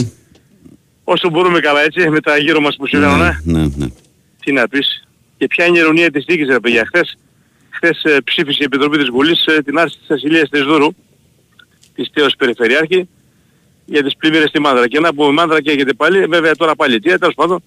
Όσο 1.04 1.30
μπορούμε 1.30 1.60
καλά 1.60 1.82
έτσι, 1.82 2.08
με 2.08 2.20
τα 2.20 2.36
γύρω 2.36 2.60
μας 2.60 2.76
που 2.76 2.86
συμβαίνουν, 2.86 3.20
ε. 3.20 3.40
Ναι, 3.44 3.66
ναι. 3.76 3.86
Τι 4.44 4.52
να 4.52 4.68
πεις. 4.68 5.08
Και 5.36 5.46
ποια 5.46 5.64
είναι 5.64 5.76
η 5.76 5.80
ειρωνία 5.80 6.10
της 6.10 6.24
δίκης 6.24 6.48
ρε 6.48 6.60
παιδιά. 6.60 6.84
Χθες, 6.86 7.16
χθες 7.70 8.02
ε, 8.04 8.20
ψήφισε 8.24 8.58
η 8.60 8.64
Επιτροπή 8.64 8.98
της 8.98 9.08
Βουλής 9.10 9.46
ε, 9.46 9.62
την 9.62 9.78
άρση 9.78 9.98
της 9.98 10.10
ασυλίας 10.10 10.48
της 10.48 10.62
Δούρου, 10.62 10.94
της 11.94 12.10
τέος 12.12 12.36
Περιφερειάρχη, 12.36 13.08
για 13.84 14.02
τις 14.02 14.16
πλημμύρες 14.16 14.48
στη 14.48 14.60
Μάνδρα. 14.60 14.88
Και 14.88 15.00
να 15.00 15.14
πούμε 15.14 15.32
Μάνδρα 15.32 15.60
και 15.60 15.70
έχετε 15.70 15.92
πάλι, 15.92 16.26
βέβαια 16.26 16.54
τώρα 16.54 16.74
πάλι 16.74 17.00
τι, 17.00 17.18
τέλος 17.18 17.34
πάντων. 17.34 17.62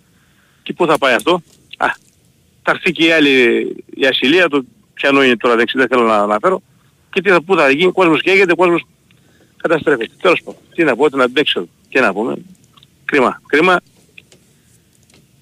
Και 0.63 0.73
πού 0.73 0.85
θα 0.85 0.97
πάει 0.97 1.13
αυτό. 1.13 1.41
Α, 1.77 1.87
θα 2.61 2.71
έρθει 2.71 2.91
και 2.91 3.05
η 3.05 3.11
άλλη 3.11 3.61
η 3.93 4.05
ασυλία, 4.05 4.47
το 4.49 4.63
πιανό 4.93 5.23
είναι 5.23 5.37
τώρα 5.37 5.55
δεξί, 5.55 5.77
δεν 5.77 5.87
θέλω 5.87 6.03
να 6.03 6.15
αναφέρω. 6.15 6.61
Και 7.09 7.21
τι 7.21 7.29
θα, 7.29 7.41
πού 7.41 7.55
θα 7.55 7.69
γίνει, 7.69 7.91
κόσμος 7.91 8.21
καίγεται, 8.21 8.55
κόσμος 8.55 8.85
καταστρέφεται. 9.57 10.13
Τέλος 10.21 10.41
πάντων. 10.43 10.61
Τι 10.75 10.83
να 10.83 10.95
πω, 10.95 11.09
τι 11.09 11.17
να 11.17 11.23
αντέξω, 11.23 11.67
τι 11.89 11.99
να 11.99 12.13
πούμε. 12.13 12.35
Κρίμα, 13.05 13.41
κρίμα. 13.47 13.79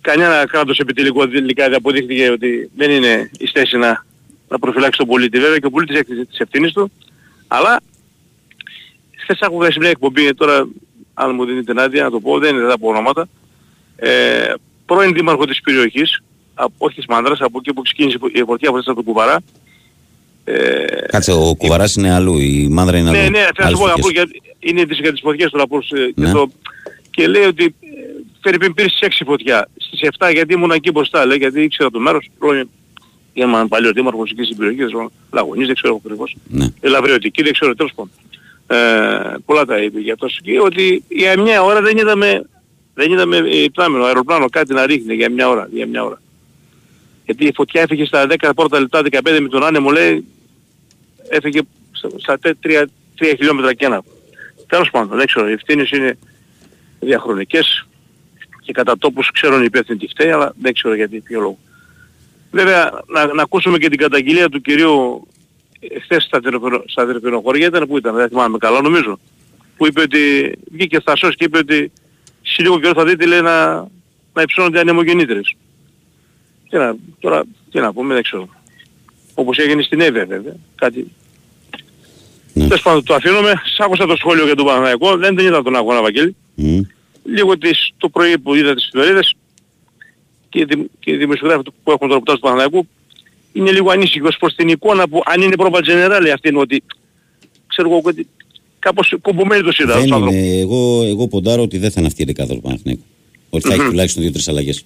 Κανένα 0.01 0.45
κράτος 0.47 0.79
επιτελικό 0.79 1.27
τελικά 1.27 1.63
δεν 1.65 1.75
αποδείχθηκε 1.77 2.29
ότι 2.29 2.69
δεν 2.75 2.91
είναι 2.91 3.29
η 3.37 3.47
θέση 3.53 3.77
να, 3.77 4.05
να 4.49 4.59
προφυλάξει 4.59 4.97
τον 4.97 5.07
πολίτη. 5.07 5.39
Βέβαια 5.39 5.57
και 5.57 5.65
ο 5.65 5.69
πολίτης 5.69 5.95
έχει 5.99 6.25
τις 6.25 6.39
ευθύνες 6.39 6.71
του. 6.71 6.91
Αλλά 7.47 7.79
χθες 9.23 9.39
άκουγα 9.41 9.71
σε 9.71 9.79
μια 9.79 9.89
εκπομπή 9.89 10.33
τώρα, 10.33 10.67
αν 11.13 11.35
μου 11.35 11.45
δίνετε 11.45 11.63
την 11.73 11.79
άδεια 11.81 12.03
να 12.03 12.09
το 12.09 12.19
πω, 12.19 12.39
δεν 12.39 12.55
είναι 12.55 12.67
θα 12.69 12.79
πω 12.79 12.87
ονόματα, 12.87 13.27
ε, 13.95 14.53
πρώην 14.85 15.13
δήμαρχο 15.13 15.45
της 15.45 15.61
περιοχής, 15.61 16.23
από, 16.53 16.73
όχι 16.77 16.95
της 16.95 17.05
Μάνδρας, 17.05 17.39
από 17.41 17.57
εκεί 17.57 17.73
που 17.73 17.81
ξεκίνησε 17.81 18.17
η 18.33 18.39
εφορτία 18.39 18.69
από 18.69 18.77
από 18.77 18.93
τον 18.93 19.03
Κουβαρά. 19.03 19.39
Ε, 20.43 20.85
Κάτσε, 21.07 21.31
ο 21.31 21.55
Κουβαράς 21.57 21.95
είναι 21.95 22.13
αλλού, 22.13 22.37
η 22.37 22.67
Μάνδρα 22.71 22.97
είναι 22.97 23.09
αλλού. 23.09 23.17
ναι, 23.19 23.29
ναι, 23.29 23.39
θέλω 23.39 23.51
να 23.57 23.65
Άλλες 23.65 23.77
σου 23.77 23.83
πω, 23.83 23.89
φωτιές. 23.89 24.05
από, 24.05 24.09
για, 24.09 24.25
είναι 24.59 24.85
τις, 24.85 24.99
για 24.99 25.11
τις 25.11 25.21
φωτιές 25.21 25.51
του 25.51 25.57
Λαπούς 25.57 25.89
ε, 25.91 26.05
και, 26.05 26.21
Ναι. 26.21 26.31
το, 26.31 26.51
και 27.21 27.27
λέει 27.27 27.43
ότι 27.43 27.63
ε, 27.63 27.69
Φερρυπίν 28.41 28.73
πήρε 28.73 28.89
στις 28.89 29.07
6 29.19 29.23
φωτιά. 29.25 29.67
Στις 29.77 30.09
7 30.19 30.29
γιατί 30.33 30.53
ήμουν 30.53 30.71
εκεί 30.71 30.91
μπροστά, 30.91 31.25
λέει, 31.25 31.37
γιατί 31.37 31.61
ήξερα 31.61 31.89
το 31.91 31.99
μέρος, 31.99 32.29
πρώην 32.39 32.69
ήμουν 33.33 33.67
παλιό 33.67 33.91
δήμαρχος 33.91 34.31
εκεί 34.31 34.43
στην 34.43 34.57
περιοχή, 34.57 34.77
δεν 34.79 34.87
ξέρω, 34.87 35.11
Λαγωνής, 35.31 35.65
δεν 35.65 35.75
ξέρω 35.75 35.95
ακριβώς. 36.05 36.35
Ναι. 36.47 36.65
Ελαβριωτική, 36.79 37.43
δεν 37.43 37.53
ξέρω, 37.53 37.75
τέλος 37.75 37.91
πάντων. 37.95 38.11
Ε, 38.67 39.35
πολλά 39.45 39.65
τα 39.65 39.77
είπε 39.77 39.99
για 39.99 40.15
τόσο 40.17 40.37
και 40.43 40.59
ότι 40.59 41.03
για 41.07 41.41
μια 41.41 41.61
ώρα 41.63 41.81
δεν 41.81 41.97
είδαμε, 41.97 42.41
δεν 42.93 43.11
είδαμε 43.11 43.37
ε, 43.37 43.65
πλάμενο, 43.73 44.03
αεροπλάνο, 44.05 44.49
κάτι 44.49 44.73
να 44.73 44.85
ρίχνει 44.85 45.13
για 45.15 45.31
μια 45.31 45.49
ώρα, 45.49 45.67
για 45.71 45.87
μια 45.87 46.03
ώρα. 46.03 46.21
Γιατί 47.25 47.45
η 47.45 47.51
φωτιά 47.55 47.81
έφυγε 47.81 48.05
στα 48.05 48.25
10 48.39 48.49
πρώτα 48.55 48.79
λεπτά, 48.79 49.01
15 49.11 49.37
με 49.41 49.47
τον 49.49 49.63
άνεμο, 49.65 49.89
λέει, 49.91 50.25
έφυγε 51.29 51.59
στα- 51.91 52.09
στα 52.17 52.37
3, 52.43 52.85
3 53.17 53.33
χιλιόμετρα 53.37 53.73
και 53.73 53.85
ένα. 53.85 54.01
Τέλος 54.67 54.89
πάντων, 54.91 55.17
δεν 55.17 55.25
ξέρω, 55.27 55.49
οι 55.49 55.51
ευθύνες 55.51 55.89
είναι 55.91 56.17
διαχρονικές. 57.01 57.85
και 58.61 58.71
κατά 58.71 58.97
τόπους 58.97 59.31
ξέρουν 59.31 59.61
οι 59.61 59.65
υπεύθυνοι 59.65 59.97
τι 59.97 60.07
φταίει, 60.07 60.31
αλλά 60.31 60.53
δεν 60.61 60.73
ξέρω 60.73 60.95
γιατί, 60.95 61.19
ποιο 61.19 61.39
λόγο. 61.39 61.57
Βέβαια, 62.51 63.01
να, 63.07 63.33
να 63.33 63.41
ακούσουμε 63.41 63.77
και 63.77 63.89
την 63.89 63.97
καταγγελία 63.97 64.49
του 64.49 64.61
κυρίου 64.61 65.27
ε, 65.79 65.99
χθες 65.99 66.23
στα, 66.23 66.39
τηλεφωνο- 66.39 66.83
στα 66.85 67.05
τηλεφωνοχωρία 67.05 67.65
ήταν 67.67 67.87
που 67.87 67.97
ήταν, 67.97 68.15
δεν 68.15 68.29
θυμάμαι 68.29 68.57
καλά 68.57 68.81
νομίζω. 68.81 69.19
Που 69.77 69.87
είπε 69.87 70.01
ότι 70.01 70.51
βγήκε 70.71 70.99
Στασός 70.99 71.35
και 71.35 71.43
είπε 71.43 71.57
ότι 71.57 71.91
σε 72.41 72.61
λίγο 72.61 72.79
καιρό 72.79 72.93
θα 72.93 73.05
δείτε 73.05 73.25
λέει 73.25 73.41
να, 73.41 73.73
να 74.33 74.41
υψώνονται 74.41 74.79
ανεμογεννήτρες. 74.79 75.55
Τι 76.69 76.77
να, 76.77 76.95
τώρα, 77.19 77.43
τι 77.71 77.79
να 77.79 77.93
πούμε, 77.93 78.13
δεν 78.13 78.23
ξέρω. 78.23 78.49
Όπως 79.33 79.57
έγινε 79.57 79.81
στην 79.81 80.01
Εύε 80.01 80.25
βέβαια. 80.25 80.55
Κάτι. 80.75 81.11
Ναι. 82.53 82.67
Τέλος 82.67 82.81
πάντων, 82.81 83.03
το 83.03 83.13
αφήνουμε. 83.13 83.61
Σ' 83.75 83.79
άκουσα 83.79 84.05
το 84.05 84.15
σχόλιο 84.15 84.45
για 84.45 84.55
τον 84.55 84.65
Παναθηναϊκό. 84.65 85.17
Δεν 85.17 85.35
την 85.35 85.45
είδα 85.45 85.63
τον 85.63 85.75
αγώνα, 85.75 86.01
Βαγγέλη. 86.01 86.35
Μμ. 86.55 86.79
Λίγο 87.23 87.57
τις, 87.57 87.91
το 87.97 88.09
πρωί 88.09 88.37
που 88.39 88.55
είδα 88.55 88.73
τις 88.73 88.85
εφημερίδες 88.87 89.33
και, 90.49 90.59
οι 90.59 90.63
δημ- 90.63 90.87
και 90.99 91.11
οι 91.11 91.15
δημοσιογράφοι 91.17 91.63
του- 91.63 91.73
που 91.83 91.91
έχουν 91.91 92.07
το 92.07 92.13
ρεπορτάζ 92.13 92.35
του 92.35 92.41
Παναθηναϊκού 92.41 92.87
είναι 93.53 93.71
λίγο 93.71 93.91
ανήσυχος 93.91 94.37
προς 94.37 94.55
την 94.55 94.67
εικόνα 94.67 95.07
που 95.07 95.21
αν 95.25 95.41
είναι 95.41 95.55
πρόβα 95.55 95.79
generale 95.79 96.29
αυτή 96.33 96.49
είναι 96.49 96.59
ότι 96.59 96.83
ξέρω 97.67 97.89
εγώ 97.89 98.01
ότι 98.03 98.27
κάπως 98.79 99.13
κομπομένη 99.21 99.63
το 99.63 99.71
σειρά. 99.71 99.99
Δεν 99.99 100.07
είναι. 100.07 100.59
Εγώ, 100.59 101.03
εγώ 101.03 101.27
ποντάρω 101.27 101.61
ότι 101.61 101.77
δεν 101.77 101.89
θα 101.91 101.95
είναι 101.97 102.07
αυτή 102.07 102.21
η 102.21 102.25
δεκάδα 102.25 102.53
του 102.53 102.61
Παναθηναϊκού. 102.61 103.03
Ότι 103.49 103.67
θα 103.67 103.73
έχει 103.73 103.81
Μμμ. 103.81 103.89
τουλάχιστον 103.89 104.21
δύο-τρεις 104.23 104.47
αλλαγές. 104.47 104.85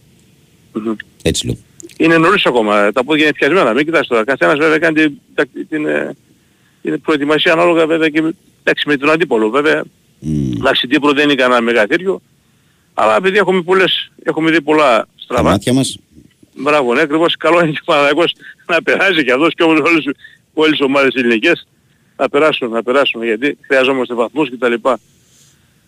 Έτσι 1.22 1.46
λέω. 1.46 1.58
Είναι 1.98 2.18
νωρίς 2.18 2.46
ακόμα, 2.46 2.92
τα 2.92 3.04
πόδια 3.04 3.24
είναι 3.24 3.34
πιασμένα, 3.34 3.74
μην 3.74 3.86
κοιτάς 3.86 4.08
τώρα. 4.08 4.24
Καθένας 4.24 4.58
βέβαια 4.58 4.78
κάνει 4.78 4.96
την, 5.02 5.14
τα- 5.34 5.46
την, 5.70 5.86
ε, 5.86 6.16
την 6.82 7.02
προετοιμασία 7.02 7.52
ανάλογα 7.54 7.88
βέβαια 7.88 8.10
και 8.10 8.22
με- 8.22 8.36
εντάξει, 8.64 8.88
με 8.88 8.98
τον 8.98 9.10
αντίπολο 9.10 9.50
βέβαια. 9.50 9.84
Εντάξει, 10.58 10.88
Τύπρο 10.88 11.12
δεν 11.12 11.24
είναι 11.24 11.36
κανένα 11.36 11.62
μεγαθύριο, 11.62 12.22
αλλά 12.94 13.16
επειδή 13.16 13.38
έχουμε 13.38 13.62
πολλές, 13.62 14.12
έχουμε 14.24 14.52
δει 14.52 14.62
πολλά 14.62 14.98
Τα 14.98 15.08
στραβά. 15.16 15.50
μάτια 15.50 15.74
μας. 15.74 15.98
Μπράβο, 16.58 16.94
ναι, 16.94 17.02
ακριβώς 17.02 17.36
καλό 17.38 17.60
είναι 17.60 17.72
και 17.72 17.78
ο 17.82 17.86
Παναγιακός 17.86 18.34
να 18.68 18.82
περάσει 18.82 19.24
και 19.24 19.32
αυτός 19.32 19.54
και 19.54 19.64
όλες, 19.64 19.82
όλες, 19.90 20.04
όλες 20.54 20.80
οι 20.80 20.84
ομάδες 20.84 21.14
ελληνικές 21.16 21.68
να 22.18 22.30
περάσουν, 22.30 22.70
να 22.70 22.84
περάσουν 22.84 23.24
γιατί 23.24 23.58
χρειαζόμαστε 23.68 24.14
βαθμούς 24.14 24.50
κτλ. 24.50 24.58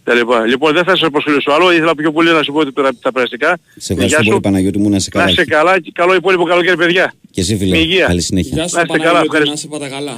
τα 0.03 0.13
λοιπά. 0.13 0.45
Λοιπόν, 0.47 0.73
δεν 0.73 0.83
θα 0.83 0.89
σας 0.95 1.03
αποσχολήσω 1.07 1.51
άλλο, 1.51 1.71
ήθελα 1.71 1.95
πιο 1.95 2.11
πολύ 2.11 2.29
να 2.31 2.43
σου 2.43 2.51
πω 2.51 2.59
ότι 2.59 2.73
τα, 2.73 2.89
τα 3.01 3.11
περαστικά. 3.11 3.57
Σε 3.77 3.93
ευχαριστώ 3.93 4.23
πολύ, 4.23 4.39
Παναγιώτη 4.39 4.77
μου, 4.79 4.89
να 4.89 4.99
σε 4.99 5.09
Να 5.13 5.19
καλά. 5.19 5.31
είστε 5.31 5.45
καλά 5.45 5.79
και 5.79 5.91
καλό 5.93 6.15
υπόλοιπο 6.15 6.43
καλοκαίρι, 6.43 6.77
παιδιά. 6.77 7.13
Και 7.31 7.41
εσύ, 7.41 7.51
Με 7.53 7.57
φίλε. 7.59 7.77
υγεία. 7.77 8.05
Καλή 8.05 8.21
συνέχεια. 8.21 8.55
Να 8.57 8.63
είστε 8.63 8.81
καλά, 9.01 9.21
ευχαριστώ. 9.23 9.67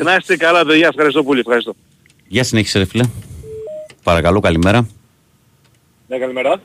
Να 0.04 0.16
είστε 0.20 0.38
καλά, 0.38 0.66
παιδιά, 0.66 0.88
ευχαριστώ 0.88 1.24
πολύ, 1.24 1.40
ευχαριστώ. 1.40 1.76
Γεια 2.28 2.44
συνέχισε, 2.44 2.78
ρε 2.80 2.86
φίλε. 2.86 3.04
Παρακαλώ, 4.04 4.40
καλημέρα. 4.40 4.88
Ναι, 6.08 6.18
καλημέρα. 6.18 6.62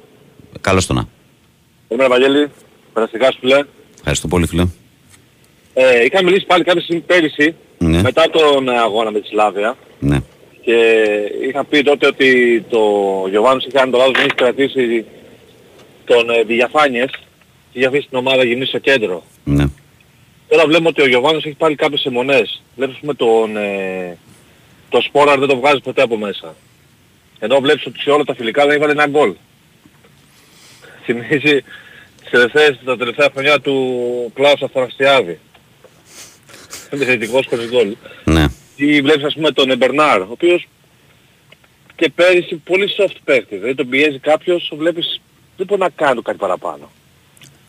Καλώς 0.61 0.87
το 0.87 0.93
να. 0.93 1.09
Καλημέρα, 1.89 2.15
Βαγγέλη. 2.19 2.51
Περαστικά 2.93 3.31
σου, 3.33 3.39
φίλε. 3.41 3.65
Ευχαριστώ 3.99 4.29
πολύ, 4.29 4.47
φίλε. 4.47 4.67
Ε, 5.75 6.05
είχα 6.05 6.23
μιλήσει 6.23 6.47
πάλι 6.47 6.65
κάποια 6.65 6.83
στιγμή 6.83 7.01
πέρυσι, 7.03 7.55
Ναι. 7.79 8.03
μετά 8.03 8.31
τον 8.31 8.69
ε, 8.69 8.79
αγώνα 8.79 9.11
με 9.11 9.21
τη 9.21 9.27
Σλάβια. 9.29 9.77
Ναι. 10.01 10.19
Και 10.63 11.05
είχα 11.49 11.65
πει 11.65 11.83
τότε 11.83 12.07
ότι 12.07 12.61
το 12.71 12.81
Γιωβάνος 13.31 13.63
είχε 13.65 13.73
κάνει 13.79 13.91
το 13.91 13.99
λάθος, 13.99 14.13
δεν 14.15 14.25
είχε 14.25 14.35
κρατήσει 14.35 15.05
τον 16.05 16.31
ε, 16.31 16.43
Διαφάνιες 16.43 17.11
και 17.73 17.79
είχε 17.79 17.87
αφήσει 17.87 18.09
την 18.09 18.19
ομάδα 18.19 18.45
γυμνή 18.45 18.65
στο 18.65 18.79
κέντρο. 18.79 19.23
Ναι. 19.45 19.65
Τώρα 20.49 20.67
βλέπουμε 20.67 20.89
ότι 20.89 21.03
ο 21.03 21.07
Γιωβάνος 21.09 21.45
έχει 21.45 21.57
πάλι 21.57 21.75
κάποιες 21.75 22.05
αιμονές. 22.05 22.63
Βλέπεις 22.77 22.97
με 23.01 23.15
τον... 23.15 23.57
Ε, 23.57 24.19
το 24.89 25.01
Σπόραρ 25.01 25.39
δεν 25.39 25.49
το 25.49 25.57
βγάζει 25.57 25.81
ποτέ 25.81 26.03
από 26.03 26.17
μέσα. 26.17 26.55
Ενώ 27.45 27.61
βλέπεις 27.61 27.87
ότι 27.87 28.01
σε 28.01 28.11
όλα 28.11 28.25
τα 28.25 28.35
φιλικά 28.35 28.67
δεν 28.67 28.77
έβαλε 28.77 28.93
ένα 28.93 29.07
γκολ. 29.07 29.35
Θυμίζει 31.05 31.65
τις 32.21 32.31
τελευταίες, 32.31 32.81
τα 32.85 32.97
τελευταία 32.97 33.31
χρονιά 33.33 33.61
του 33.61 34.33
Κλάους 34.35 34.63
Αθαναστιάδη. 34.63 35.39
Είναι 36.93 37.05
θετικός 37.05 37.47
χωρίς 37.47 37.69
γκολ. 37.71 37.97
Ναι. 38.25 38.45
Ή 38.77 39.01
βλέπεις 39.01 39.25
ας 39.25 39.35
πούμε 39.35 39.51
τον 39.51 39.71
Εμπερνάρ, 39.71 40.21
ο 40.21 40.29
οποίος 40.31 40.69
και 41.97 42.11
πέρυσι 42.15 42.55
πολύ 42.55 42.95
soft 42.99 43.17
παίχτη. 43.25 43.57
Δηλαδή 43.57 43.75
τον 43.75 43.89
πιέζει 43.89 44.19
κάποιος, 44.19 44.73
βλέπεις 44.77 45.21
δεν 45.57 45.67
μπορεί 45.67 45.81
να 45.81 45.89
κάνει 45.89 46.23
κάτι 46.23 46.39
παραπάνω. 46.39 46.91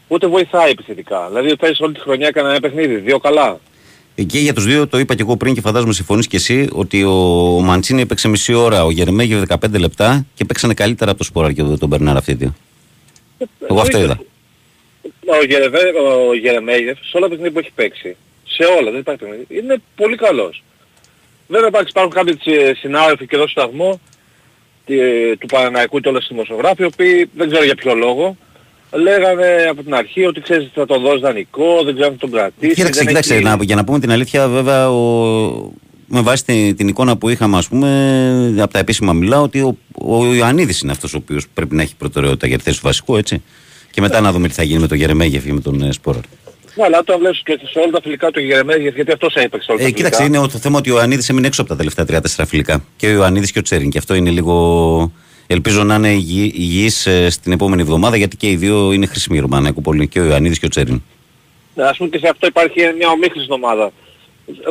Ούτε 0.08 0.28
βοηθάει 0.28 0.72
επιθετικά. 0.72 1.28
Δηλαδή 1.28 1.52
ο 1.52 1.58
Τάις 1.58 1.80
όλη 1.80 1.94
τη 1.94 2.00
χρονιά 2.00 2.28
έκανε 2.28 2.50
ένα 2.50 2.60
παιχνίδι, 2.60 2.96
δύο 2.96 3.20
καλά. 3.20 3.60
Ε, 4.16 4.24
Και 4.24 4.40
για 4.40 4.54
τους 4.54 4.66
δύο, 4.66 4.88
το 4.88 5.00
είπα 5.00 5.16
και 5.16 5.22
εγώ 5.22 5.38
πριν 5.38 5.54
και 5.54 5.62
φαντάζομαι 5.62 5.94
συμφωνείς 5.94 6.28
και 6.28 6.36
εσύ, 6.36 6.68
ότι 6.72 7.04
ο 7.04 7.14
Μαντσίνη 7.64 8.02
έπαιξε 8.02 8.28
μισή 8.28 8.54
ώρα, 8.54 8.84
ο 8.84 8.92
Γερμέγεφ 8.92 9.42
15 9.48 9.80
λεπτά 9.80 10.26
και 10.34 10.46
παίξανε 10.46 10.74
καλύτερα 10.74 11.10
από 11.10 11.20
το 11.20 11.26
Σπόρα 11.26 11.54
και 11.54 11.64
τον 11.64 11.88
Μπερνάρ 11.88 12.18
αυτή 12.18 12.36
τη 12.36 12.38
δύο. 12.38 12.56
Εγώ 13.70 13.82
αυτό 13.82 14.00
είδα. 14.00 14.20
Ο, 15.26 15.46
Γερεβέ, 15.46 15.80
ο 15.80 16.34
Γερεμέγεφ 16.34 16.98
σε 16.98 17.18
όλα 17.18 17.26
τα 17.26 17.30
παιχνίδια 17.30 17.52
που 17.52 17.60
έχει 17.60 17.72
παίξει, 17.76 18.16
σε 18.48 18.64
όλα, 18.80 18.92
δεν 18.92 19.00
υπάρχει 19.00 19.24
παιχνίδι, 19.24 19.46
είναι 19.50 19.82
πολύ 19.96 20.16
καλός. 20.16 20.64
Βέβαια 21.48 21.68
εντάξει, 21.68 21.88
υπάρχουν 21.90 22.14
κάποιοι 22.14 22.40
ε, 22.44 22.74
συνάδελφοι 22.74 23.28
και 23.28 23.36
εδώ 23.36 23.48
στο 23.48 23.62
σταθμό 23.62 24.00
ε, 24.86 25.36
του 25.36 25.46
Παναναϊκού 25.46 26.00
και 26.00 26.10
όλα 26.10 26.18
στις 26.18 26.30
δημοσιογράφοι, 26.30 26.82
οι 26.82 26.86
οποίοι 26.86 27.30
δεν 27.34 27.50
ξέρω 27.50 27.64
για 27.64 27.76
ποιο 27.76 27.96
λόγο, 27.96 28.38
λέγανε 28.92 29.68
από 29.70 29.84
την 29.84 29.94
αρχή 29.94 30.26
ότι 30.26 30.42
ξέρεις 30.42 30.70
θα 30.74 30.86
τον 30.86 31.02
δώσει 31.02 31.20
δανεικό, 31.20 31.84
δεν 31.86 31.94
ξέρω 31.94 32.08
αν 32.08 32.14
θα 32.14 32.20
τον 32.20 32.32
κρατήσει. 32.32 32.74
Κοίταξε, 32.74 33.00
δεν 33.00 33.08
κοίταξε, 33.08 33.34
έχει- 33.36 33.44
να, 33.44 33.58
για 33.62 33.76
να 33.76 33.84
πούμε 33.84 34.00
την 34.00 34.12
αλήθεια, 34.12 34.48
βέβαια, 34.48 34.90
ο, 34.92 35.72
με 36.08 36.22
βάση 36.22 36.46
την, 36.46 36.76
την 36.76 36.88
εικόνα 36.88 37.18
που 37.18 37.30
είχαμε, 37.30 37.58
ας 37.58 37.68
πούμε, 37.68 38.56
από 38.60 38.74
τα 38.74 38.80
επίσημα 38.80 39.14
μιλάω, 39.14 39.44
ότι 39.44 39.60
ο, 39.60 39.78
ο 39.94 40.34
Ιωαννίδης 40.34 40.82
είναι 40.82 40.92
αυτός 40.92 41.14
ο 41.14 41.18
οποίος 41.18 41.46
πρέπει 41.54 41.76
να 41.76 41.82
έχει 41.82 41.96
προτεραιότητα 41.96 42.48
για 42.48 42.58
τη 42.58 42.64
θέση 42.64 42.78
του 42.80 42.86
βασικού, 42.86 43.16
έτσι. 43.18 43.44
Και 43.92 44.02
μετά 44.02 44.22
να 44.22 44.32
δούμε 44.32 44.48
τι 44.48 44.54
θα 44.54 44.64
γίνει 44.64 44.80
με 44.80 44.88
τον 44.88 44.98
Γερεμέγεφ 44.98 45.44
και 45.46 45.54
με 45.54 45.60
τον 45.60 45.82
ε, 45.82 45.92
Σπόρα. 45.92 46.20
Ναι, 46.78 46.84
αλλά 46.84 47.00
όταν 47.00 47.20
βλέπεις 47.20 47.42
και 47.44 47.60
σε 47.72 47.80
όλα 47.80 47.92
τα 47.92 48.00
φιλικά 48.04 48.32
του 48.32 48.40
Γερεμέγεφ, 48.40 48.96
γιατί 48.96 49.12
αυτός 49.12 49.34
έπαιξε 49.36 49.72
όλα 49.72 49.80
τα 49.80 49.86
Ε, 49.86 49.88
φιλικά. 49.88 50.10
κοίταξε, 50.10 50.24
είναι 50.24 50.48
το 50.48 50.58
θέμα 50.60 50.78
ότι 50.78 50.92
ο 50.92 50.96
Ιωαννίδης 50.96 51.30
έμεινε 51.30 51.48
έξω 51.48 51.62
από 51.62 51.70
τα 51.70 51.76
τελευταία 51.76 52.06
3-4 52.38 52.44
φιλικά. 52.48 52.84
Και 52.96 53.08
ο 53.08 53.12
Ιωαννίδης 53.12 53.52
και 53.52 53.60
ο 53.60 53.62
Τσέριν. 53.62 53.90
Και 53.90 53.98
αυτό 53.98 54.14
είναι 54.16 54.30
λίγο. 54.30 55.12
Ελπίζω 55.48 55.84
να 55.84 55.96
είναι 55.96 56.10
υγιή- 56.14 56.54
υγιείς 56.56 57.06
ε, 57.06 57.30
στην 57.30 57.52
επόμενη 57.52 57.82
εβδομάδα, 57.82 58.18
γιατί 58.18 58.38
και 58.38 58.50
οι 58.50 58.56
δύο 58.56 58.92
είναι 58.92 59.06
χρήσιμοι 59.06 59.40
Ρωμανάκου 59.40 59.82
πολύ. 59.82 60.08
Και 60.08 60.20
ο 60.20 60.26
Ιωαννίδης 60.26 60.60
και 60.60 60.66
ο 60.66 60.70
Τσέριν. 60.70 61.02
Ναι, 61.76 61.84
ας 61.84 61.98
πούμε 61.98 62.10
και 62.10 62.18
σε 62.18 62.28
αυτό 62.28 62.48
υπάρχει 62.48 62.80
μια 62.98 63.10
ομίχληση 63.10 63.52
ομάδα. 63.52 63.92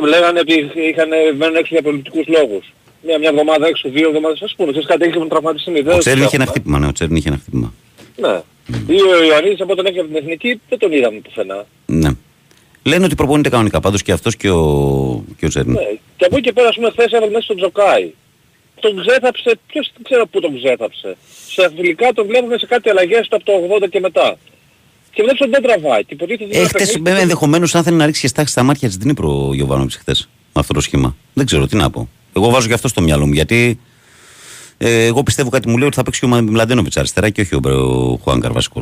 Λέγανε 0.07 0.39
ότι 0.39 0.53
είχαν 0.89 1.09
μένουν 1.37 1.55
έξω 1.55 1.69
για 1.73 1.81
πολιτικούς 1.81 2.27
λόγους. 2.27 2.73
Μια, 3.05 3.19
μια 3.19 3.29
εβδομάδα 3.29 3.67
έξω, 3.67 3.89
δύο 3.89 4.07
εβδομάδες, 4.07 4.41
ας 4.41 4.53
πούμε. 4.57 4.71
Ξέρεις 4.71 4.87
κάτι, 4.87 5.07
είχε 5.07 5.19
με 5.19 5.27
τραυματισμή. 5.27 5.79
Ο 5.79 5.97
Τσέριν 5.97 6.23
είχε 6.23 6.35
ένα 6.35 6.45
χτύπημα, 6.45 6.79
ναι, 6.79 6.87
ο 6.87 6.91
Τσέριν 6.91 7.15
είχε 7.15 7.27
ένα 7.27 7.37
χτύπημα. 7.37 7.73
Ναι. 8.15 8.41
Ή 8.87 9.01
ο 9.01 9.23
Ιωαννίδης 9.23 9.61
από 9.61 9.71
όταν 9.71 9.85
έφυγε 9.85 9.99
από 9.99 10.09
την 10.09 10.17
Εθνική 10.17 10.61
δεν 10.69 10.79
τον 10.79 10.91
είδαμε 10.91 11.19
πουθενά. 11.19 11.65
Ναι. 11.85 12.09
Λένε 12.83 13.05
ότι 13.05 13.15
προπονείται 13.15 13.49
κανονικά 13.49 13.79
πάντως 13.79 14.01
και 14.01 14.11
αυτός 14.11 14.35
και 14.35 14.49
ο, 14.49 15.23
και 15.37 15.45
ο 15.45 15.49
Τσέριν. 15.49 15.71
Ναι. 15.71 15.79
Και 16.17 16.25
από 16.25 16.37
εκεί 16.37 16.45
και 16.47 16.53
πέρα, 16.53 16.67
ας 16.67 16.75
πούμε, 16.75 16.89
χθες 16.89 17.11
έβαλε 17.11 17.31
μέσα 17.31 17.43
στον 17.43 17.55
Τζοκάι. 17.55 18.11
Τον 18.85 19.05
ξέθαψε, 19.05 19.59
ποιος 19.67 19.91
δεν 19.93 20.03
ξέρω 20.03 20.25
πού 20.27 20.39
τον 20.39 20.55
ξέθαψε. 20.57 21.17
Σε 21.49 21.71
φιλικά 21.75 22.13
τον 22.13 22.27
βλέπουμε 22.27 22.57
σε 22.57 22.65
κάτι 22.65 22.89
αλλαγές 22.89 23.27
του 23.27 23.35
από 23.35 23.45
το 23.45 23.51
80 23.85 23.89
και 23.89 23.99
μετά. 23.99 24.37
Και 25.13 25.21
βλέπεις 25.23 25.41
ότι 25.41 25.49
δεν 25.49 25.61
τραβάει. 25.63 26.03
Και 26.05 26.13
υποτίθεται 26.13 26.43
ότι 26.43 26.55
Ε, 26.55 26.59
είναι 26.59 26.67
χτες, 26.67 26.91
παιχνίδι- 26.91 27.21
ενδεχομένως 27.21 27.75
αν 27.75 27.83
θέλει 27.83 27.95
να 27.95 28.05
ρίξει 28.05 28.21
και 28.21 28.27
στάχη 28.27 28.49
στα 28.49 28.63
μάτια 28.63 28.87
της 28.87 28.97
Δνήπρο 28.97 29.47
ο 29.47 29.53
Γιωβάνοβιτς 29.53 29.95
χθες. 29.95 30.29
Με 30.53 30.61
αυτό 30.61 30.73
το 30.73 30.81
σχήμα. 30.81 31.15
Δεν 31.33 31.45
ξέρω 31.45 31.67
τι 31.67 31.75
να 31.75 31.89
πω. 31.89 32.09
Εγώ 32.35 32.49
βάζω 32.49 32.67
και 32.67 32.73
αυτό 32.73 32.87
στο 32.87 33.01
μυαλό 33.01 33.25
μου 33.25 33.33
γιατί 33.33 33.79
ε, 34.77 35.05
εγώ 35.05 35.23
πιστεύω 35.23 35.49
κάτι 35.49 35.69
μου 35.69 35.77
λέει 35.77 35.87
ότι 35.87 35.95
θα 35.95 36.03
παίξει 36.03 36.19
και 36.19 36.25
ο 36.25 36.29
Μλαντένοβιτς 36.29 36.97
αριστερά 36.97 37.29
και 37.29 37.41
όχι 37.41 37.55
ο, 37.55 37.59
Μπρε- 37.59 37.75
ο 37.75 38.19
Χουάνκαρ 38.23 38.51
βασικό. 38.51 38.81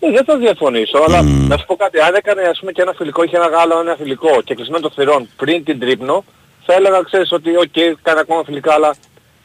Ε, 0.00 0.10
δεν 0.10 0.24
θα 0.24 0.36
διαφωνήσω, 0.38 0.98
αλλά 1.06 1.22
να 1.22 1.56
σου 1.58 1.64
πω 1.66 1.76
κάτι. 1.76 2.00
Αν 2.00 2.14
έκανε 2.14 2.42
ας 2.42 2.58
πούμε 2.58 2.72
και 2.72 2.82
ένα 2.82 2.92
φιλικό, 2.96 3.22
είχε 3.22 3.36
ένα 3.36 3.46
γάλα, 3.46 3.80
ένα 3.80 3.96
φιλικό 3.98 4.42
και 4.44 4.54
κλεισμένο 4.54 4.80
των 4.80 4.90
θυρών 4.90 5.28
πριν 5.36 5.64
την 5.64 5.78
τρίπνο, 5.80 6.24
θα 6.66 6.74
έλεγα, 6.74 7.00
ξέρεις, 7.04 7.32
ότι 7.32 7.56
οκ, 7.56 7.72
κάνει 8.02 8.18
ακόμα 8.20 8.42
φιλικά, 8.44 8.72
αλλά 8.74 8.94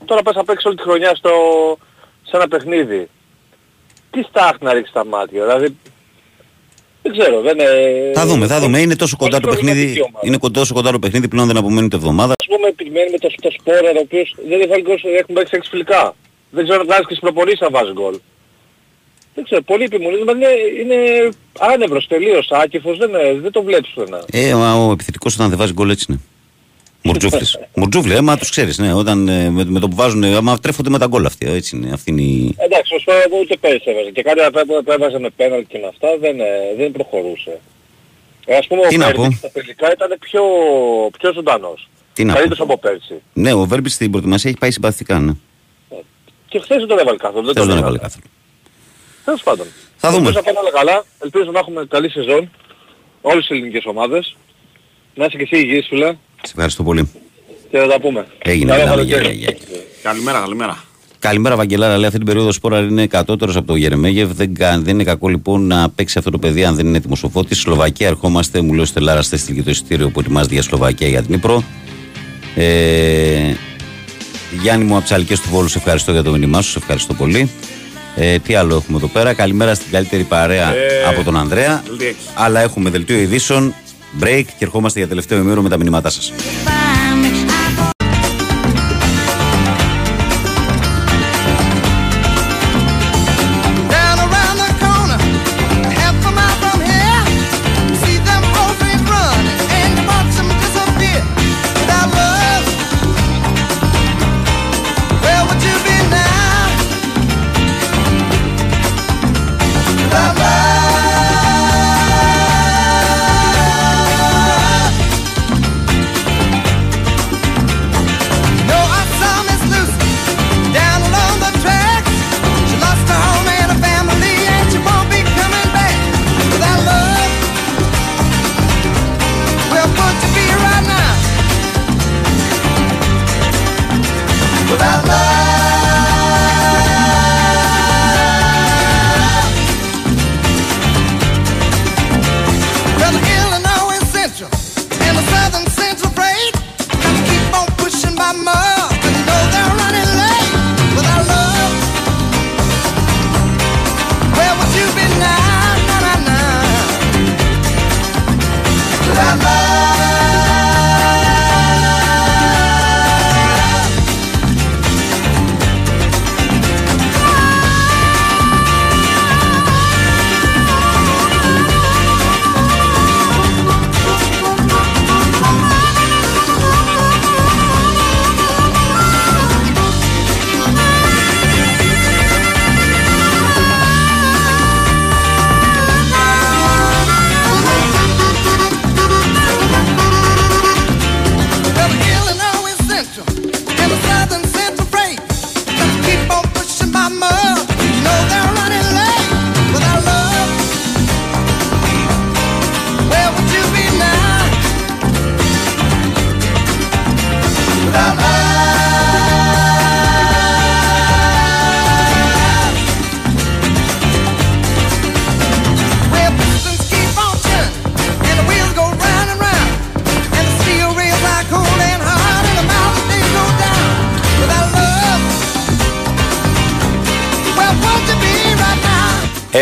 τώρα 0.06 0.22
πας 0.22 0.36
να 0.36 0.44
παίξεις 0.44 0.66
όλη 0.66 0.76
τη 0.76 0.82
χρονιά 0.82 1.16
στο, 1.16 1.32
σε 2.24 2.36
ένα 2.36 2.48
παιχνίδι. 2.48 3.10
Τι 4.12 4.22
στάχ 4.22 4.56
να 4.60 4.74
ρίξεις 4.74 4.94
τα 4.94 5.06
μάτια, 5.06 5.42
δηλαδή... 5.46 5.76
Δεν 7.04 7.12
ξέρω, 7.18 7.42
δεν 7.42 7.60
είναι... 7.60 8.12
Θα 8.14 8.26
δούμε, 8.26 8.48
θα 8.48 8.60
δούμε. 8.60 8.80
Είναι 8.80 8.96
τόσο 8.96 9.16
κοντά 9.18 9.40
το 9.40 9.48
προβληματική 9.48 9.86
παιχνίδι. 9.86 10.02
ομάδα. 10.02 10.20
Είναι 10.28 10.38
κοντά- 10.38 10.60
τόσο 10.60 10.74
κοντά 10.74 10.92
το 10.92 11.00
παιχνίδι 11.00 11.28
πλέον 11.28 11.48
δεν 11.48 11.58
απομένει 11.58 11.86
ούτε 11.86 11.96
εβδομάδα. 11.96 12.34
Ας 12.40 12.46
πούμε 12.56 12.68
επιμένει 12.68 13.12
με 13.12 13.18
το, 13.18 13.30
το 13.42 13.50
σπόρα, 13.60 13.80
ο 13.96 14.00
οποίος 14.00 14.36
δεν 14.48 14.60
έχει 14.60 14.70
βάλει 14.70 14.82
γκολ, 14.82 14.96
έχουν 15.20 15.36
παίξει 15.36 15.56
έξι 15.56 15.70
φιλικά. 15.70 16.16
Δεν 16.50 16.64
ξέρω 16.64 16.80
αν 16.80 16.86
βγάζει 16.86 17.02
και 17.02 17.08
στις 17.16 17.20
προπονήσεις 17.20 17.60
να 17.60 17.70
βάζεις 17.70 17.94
γκολ. 17.94 18.20
Δεν 19.36 19.44
ξέρω, 19.44 19.62
πολύ 19.62 19.84
επιμονή, 19.84 20.18
δηλαδή 20.18 20.40
είναι, 20.40 20.52
είναι 20.82 21.30
άνευρος 21.60 22.08
τελείως, 22.08 22.52
άκυφος, 22.52 22.98
δεν, 22.98 23.10
είναι- 23.10 23.40
δεν 23.42 23.52
το 23.52 23.62
βλέπεις 23.64 23.90
πουθενά. 23.94 24.24
Ε, 24.32 24.54
ο, 24.54 24.88
ο 24.88 24.92
επιθετικός 24.92 25.34
όταν 25.36 25.50
δεν 25.50 25.58
βάζει 25.58 25.74
γκολ 25.74 25.90
έτσι 25.90 26.06
είναι. 26.10 26.20
Μουρτζούφλης. 27.04 27.60
Μουρτζούφλη, 27.76 28.14
ε, 28.14 28.22
μα 28.22 28.38
τους 28.38 28.50
ξέρεις. 28.50 28.78
Ναι, 28.78 28.94
όταν 28.94 29.28
ε, 29.28 29.50
με, 29.50 29.66
με 29.66 29.80
το 29.80 29.88
που 29.88 29.96
βάζουν, 29.96 30.24
ε, 30.24 30.36
άμα 30.36 30.58
τρέφονται 30.60 30.90
με 30.90 30.98
τα 30.98 31.06
γκολ 31.08 31.26
αυτή. 31.26 31.46
ε, 31.48 31.56
Έτσι 31.56 31.76
είναι. 31.76 31.92
Αυτή 31.94 32.12
είναι 32.12 32.22
η... 32.22 32.56
Εντάξει, 32.58 32.96
ο 32.96 33.00
Σπόρα 33.00 33.18
εγώ 33.26 33.38
ούτε 33.42 33.58
πέρυσι 33.58 33.84
έβαζε. 33.90 34.10
Και 34.12 34.22
κάτι 34.22 34.42
που 34.68 34.84
που 34.84 34.92
έβαζε 34.92 35.20
με 35.20 35.30
πέναλ 35.30 35.66
και 35.68 35.78
με 35.78 35.88
αυτά 35.88 36.08
δεν, 36.20 36.40
ε, 36.40 36.46
δεν 36.78 36.92
προχωρούσε. 36.92 37.60
Ε, 38.46 38.56
ας 38.58 38.68
πούμε 38.68 38.82
Τι 38.88 38.96
ο 38.96 38.98
να 38.98 39.06
Βέρμπιτς 39.06 39.28
πω. 39.30 39.48
στα 39.48 39.50
τελικά 39.52 39.92
ήταν 39.94 40.18
πιο, 40.20 40.42
πιο 41.20 41.34
ζωντανός. 41.34 41.90
Τι 42.14 42.24
να 42.24 42.34
Καλύτερος 42.34 42.58
πω. 42.58 42.64
από 42.64 42.78
πέρσι. 42.78 43.22
Ναι, 43.34 43.54
ο 43.54 43.66
Βέρμπιτς 43.66 43.94
στην 43.94 44.10
προετοιμασία 44.12 44.50
έχει 44.50 44.60
πάει 44.60 44.72
συμπαθητικά. 44.72 45.20
Ναι. 45.20 45.32
Και 46.48 46.60
χθες 46.60 46.78
δεν 46.78 46.88
τον 46.88 47.00
έβαλε 47.00 47.18
καθόλου. 47.18 47.46
Δεν 47.46 47.54
Δεν 47.54 47.64
τον 47.64 47.68
τον 47.72 47.78
έβαλε. 47.78 47.96
έβαλε 47.96 47.98
καθόλου. 47.98 48.26
Τέλος 49.26 49.44
πάντων. 49.44 49.66
Θα 49.98 50.10
δούμε. 50.12 50.28
Ελπίζω 50.28 50.40
να 50.46 50.54
πάνε 50.54 50.58
όλα 50.60 50.72
καλά. 50.72 51.06
Ελπίζω 51.24 51.52
να 51.52 51.60
έχουμε 51.60 51.86
καλή 51.90 52.10
σεζόν. 52.10 52.52
Όλες 53.22 53.50
οι 53.50 53.54
ελληνικές 53.54 53.86
ομάδες. 53.86 54.36
Να 55.16 55.26
είσαι 55.26 55.38
και 55.38 55.44
εσύ 55.52 55.58
υγιής 55.64 55.88
φίλε. 55.88 56.16
Σε 56.44 56.52
ευχαριστώ 56.56 56.84
πολύ. 56.84 57.10
Και 57.72 57.78
θα 57.78 57.88
τα 57.88 58.00
πούμε. 58.00 58.28
Έγινε. 58.44 58.72
Καλό 58.72 58.82
γεια, 58.84 58.90
καλοκαίρι. 58.92 59.24
γεια, 59.36 59.52
γεια. 59.52 59.58
Καλημέρα, 60.04 60.40
καλημέρα. 60.40 60.84
Καλημέρα, 61.20 61.56
Βαγγελάρα. 61.56 61.96
Λέει 61.98 62.06
αυτή 62.06 62.18
την 62.18 62.26
περίοδο 62.28 62.52
σπόρα 62.52 62.80
είναι 62.80 63.08
κατώτερος 63.08 63.56
από 63.56 63.68
το 63.68 63.76
Γερεμέγεφ. 63.76 64.30
Δεν, 64.34 64.54
κα- 64.56 64.80
δεν 64.80 64.94
είναι 64.94 65.04
κακό 65.04 65.28
λοιπόν 65.28 65.68
να 65.68 65.90
παίξει 65.90 66.18
αυτό 66.18 66.32
το 66.32 66.38
παιδί 66.38 66.64
αν 66.66 66.76
δεν 66.76 66.86
είναι 66.88 66.98
έτοιμος 66.98 67.24
ο 67.24 67.30
Φώτης. 67.30 67.60
Σλοβακία 67.60 68.08
ερχόμαστε, 68.08 68.62
μου 68.62 68.74
λέει 68.74 68.82
ο 68.82 68.86
Στελάρας, 68.86 69.26
στέλνει 69.26 69.56
και 69.56 69.64
το 69.64 69.70
εισιτήριο 69.70 70.10
που 70.10 70.20
ετοιμάζεται 70.20 70.54
για 70.54 70.64
Σλοβακία 70.64 71.08
για 71.08 71.22
την 71.22 71.34
Ήπρο. 71.34 71.64
Ε, 72.56 73.54
Γιάννη 74.62 74.86
μου 74.86 74.94
από 74.94 75.02
τις 75.02 75.12
Αλικές 75.12 75.40
του 75.40 75.50
Βόλου, 75.52 75.68
σε 75.68 75.78
ευχαριστώ 75.78 76.12
για 76.12 76.24
το 76.24 76.32
μήνυμά 76.32 76.62
σου, 76.62 76.70
σε 76.72 76.78
ευχαριστώ 76.78 77.14
πολύ. 77.14 77.50
Ε, 78.16 78.40
τι 78.40 78.56
άλλο 78.56 78.76
έχουμε 78.76 78.98
εδώ 78.98 79.08
πέρα. 79.08 79.34
Καλημέρα 79.34 79.74
στην 79.76 79.92
καλύτερη 79.92 80.24
παρέα 80.24 80.74
Ε, 80.76 81.04
από 81.10 81.24
τον 81.24 81.38
Ανδρέα. 81.38 81.84
Δελτίο 81.88 82.14
Αλλά 82.34 82.60
έχουμε 82.62 82.90
δελτίο 82.90 83.18
ειδήσεων, 83.20 83.74
break 84.20 84.44
και 84.46 84.66
ερχόμαστε 84.66 85.00
για 85.00 85.08
τελευταίο 85.08 85.40
ημίρο 85.40 85.62
με 85.62 85.70
τα 85.70 85.78
μηνύματά 85.78 86.10
σας. 86.10 86.32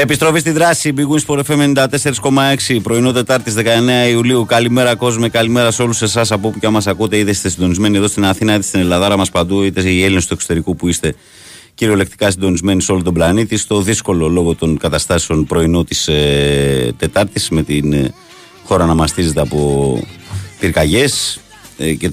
Επιστροφή 0.01 0.39
στη 0.39 0.51
δράση. 0.51 0.93
Big 0.97 1.01
Wins 1.01 1.25
for 1.25 1.43
FM 1.43 1.73
94,6 1.73 2.79
πρωινό 2.83 3.11
Τετάρτης 3.11 3.53
19 3.57 4.09
Ιουλίου. 4.09 4.45
Καλημέρα, 4.45 4.95
κόσμο. 4.95 5.29
Καλημέρα 5.29 5.71
σε 5.71 5.81
όλους 5.81 6.01
εσάς 6.01 6.31
από 6.31 6.47
όπου 6.47 6.59
και 6.59 6.65
αν 6.65 6.71
μας 6.71 6.87
ακούτε. 6.87 7.17
Είτε 7.17 7.29
είστε 7.29 7.49
συντονισμένοι 7.49 7.97
εδώ 7.97 8.07
στην 8.07 8.25
Αθήνα, 8.25 8.53
είτε 8.53 8.63
στην 8.63 8.79
Ελλάδα 8.79 9.17
μας 9.17 9.29
παντού, 9.29 9.61
είτε 9.63 9.89
οι 9.89 10.03
Έλληνες 10.03 10.27
του 10.27 10.33
εξωτερικού 10.33 10.75
που 10.75 10.87
είστε 10.87 11.15
κυριολεκτικά 11.73 12.31
συντονισμένοι 12.31 12.81
σε 12.81 12.91
όλο 12.91 13.03
τον 13.03 13.13
πλανήτη. 13.13 13.57
Στο 13.57 13.81
δύσκολο 13.81 14.27
λόγω 14.27 14.55
των 14.55 14.77
καταστάσεων 14.77 15.45
πρωινό 15.45 15.83
της 15.83 16.07
ε, 16.07 16.93
Τετάρτης 16.97 17.49
με 17.49 17.63
την 17.63 17.93
ε, 17.93 18.13
χώρα 18.63 18.85
να 18.85 18.93
μαστίζεται 18.93 19.41
από 19.41 19.99
πυρκαγιές 20.59 21.39
ε, 21.77 21.93
και 21.93 22.11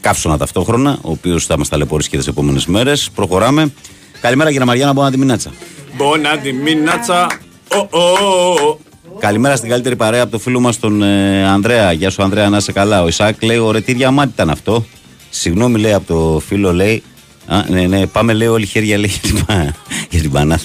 καύσωνα 0.00 0.38
ταυτόχρονα, 0.38 0.98
ο 1.02 1.10
οποίος 1.10 1.46
θα 1.46 1.58
μας 1.58 1.68
ταλαιπωρήσει 1.68 2.08
και 2.08 2.16
τις 2.16 2.26
επόμενες 2.26 2.66
μέρες. 2.66 3.10
Προχωράμε. 3.14 3.72
Καλημέρα, 4.20 4.50
κύριε 4.50 4.64
Μαριάννα, 4.66 5.02
από 5.02 5.10
τη 5.10 5.18
Μινάτσα. 5.18 5.50
Μπόνα 5.96 6.38
τη 6.38 6.52
μινάτσα. 6.52 7.26
Ω, 7.74 7.78
ω, 7.98 8.00
ω, 8.00 8.68
ω. 8.68 8.78
Καλημέρα 9.18 9.56
στην 9.56 9.68
καλύτερη 9.68 9.96
παρέα 9.96 10.22
από 10.22 10.30
το 10.32 10.38
φίλο 10.38 10.60
μας 10.60 10.78
τον 10.78 11.02
ε, 11.02 11.44
Ανδρέα. 11.48 11.92
Γεια 11.92 12.10
σου, 12.10 12.22
Ανδρέα, 12.22 12.48
να 12.48 12.56
είσαι 12.56 12.72
καλά. 12.72 13.02
Ο 13.02 13.06
Ισάκ 13.08 13.42
λέει: 13.42 13.56
Ωραία, 13.58 13.82
τι 13.82 13.92
διαμάτι 13.92 14.30
ήταν 14.34 14.50
αυτό. 14.50 14.84
Συγγνώμη, 15.30 15.78
λέει 15.80 15.92
από 15.92 16.06
το 16.06 16.40
φίλο, 16.46 16.72
λέει. 16.72 17.02
Α, 17.46 17.64
ναι, 17.68 17.86
ναι, 17.86 18.06
πάμε, 18.06 18.32
λέει, 18.32 18.48
όλη 18.48 18.66
χέρια 18.66 18.98
λέει, 18.98 19.10
για 19.22 19.32
την, 19.32 19.44
πα- 19.46 19.74
για 20.10 20.20
την 20.20 20.30
Πανάθα. 20.30 20.64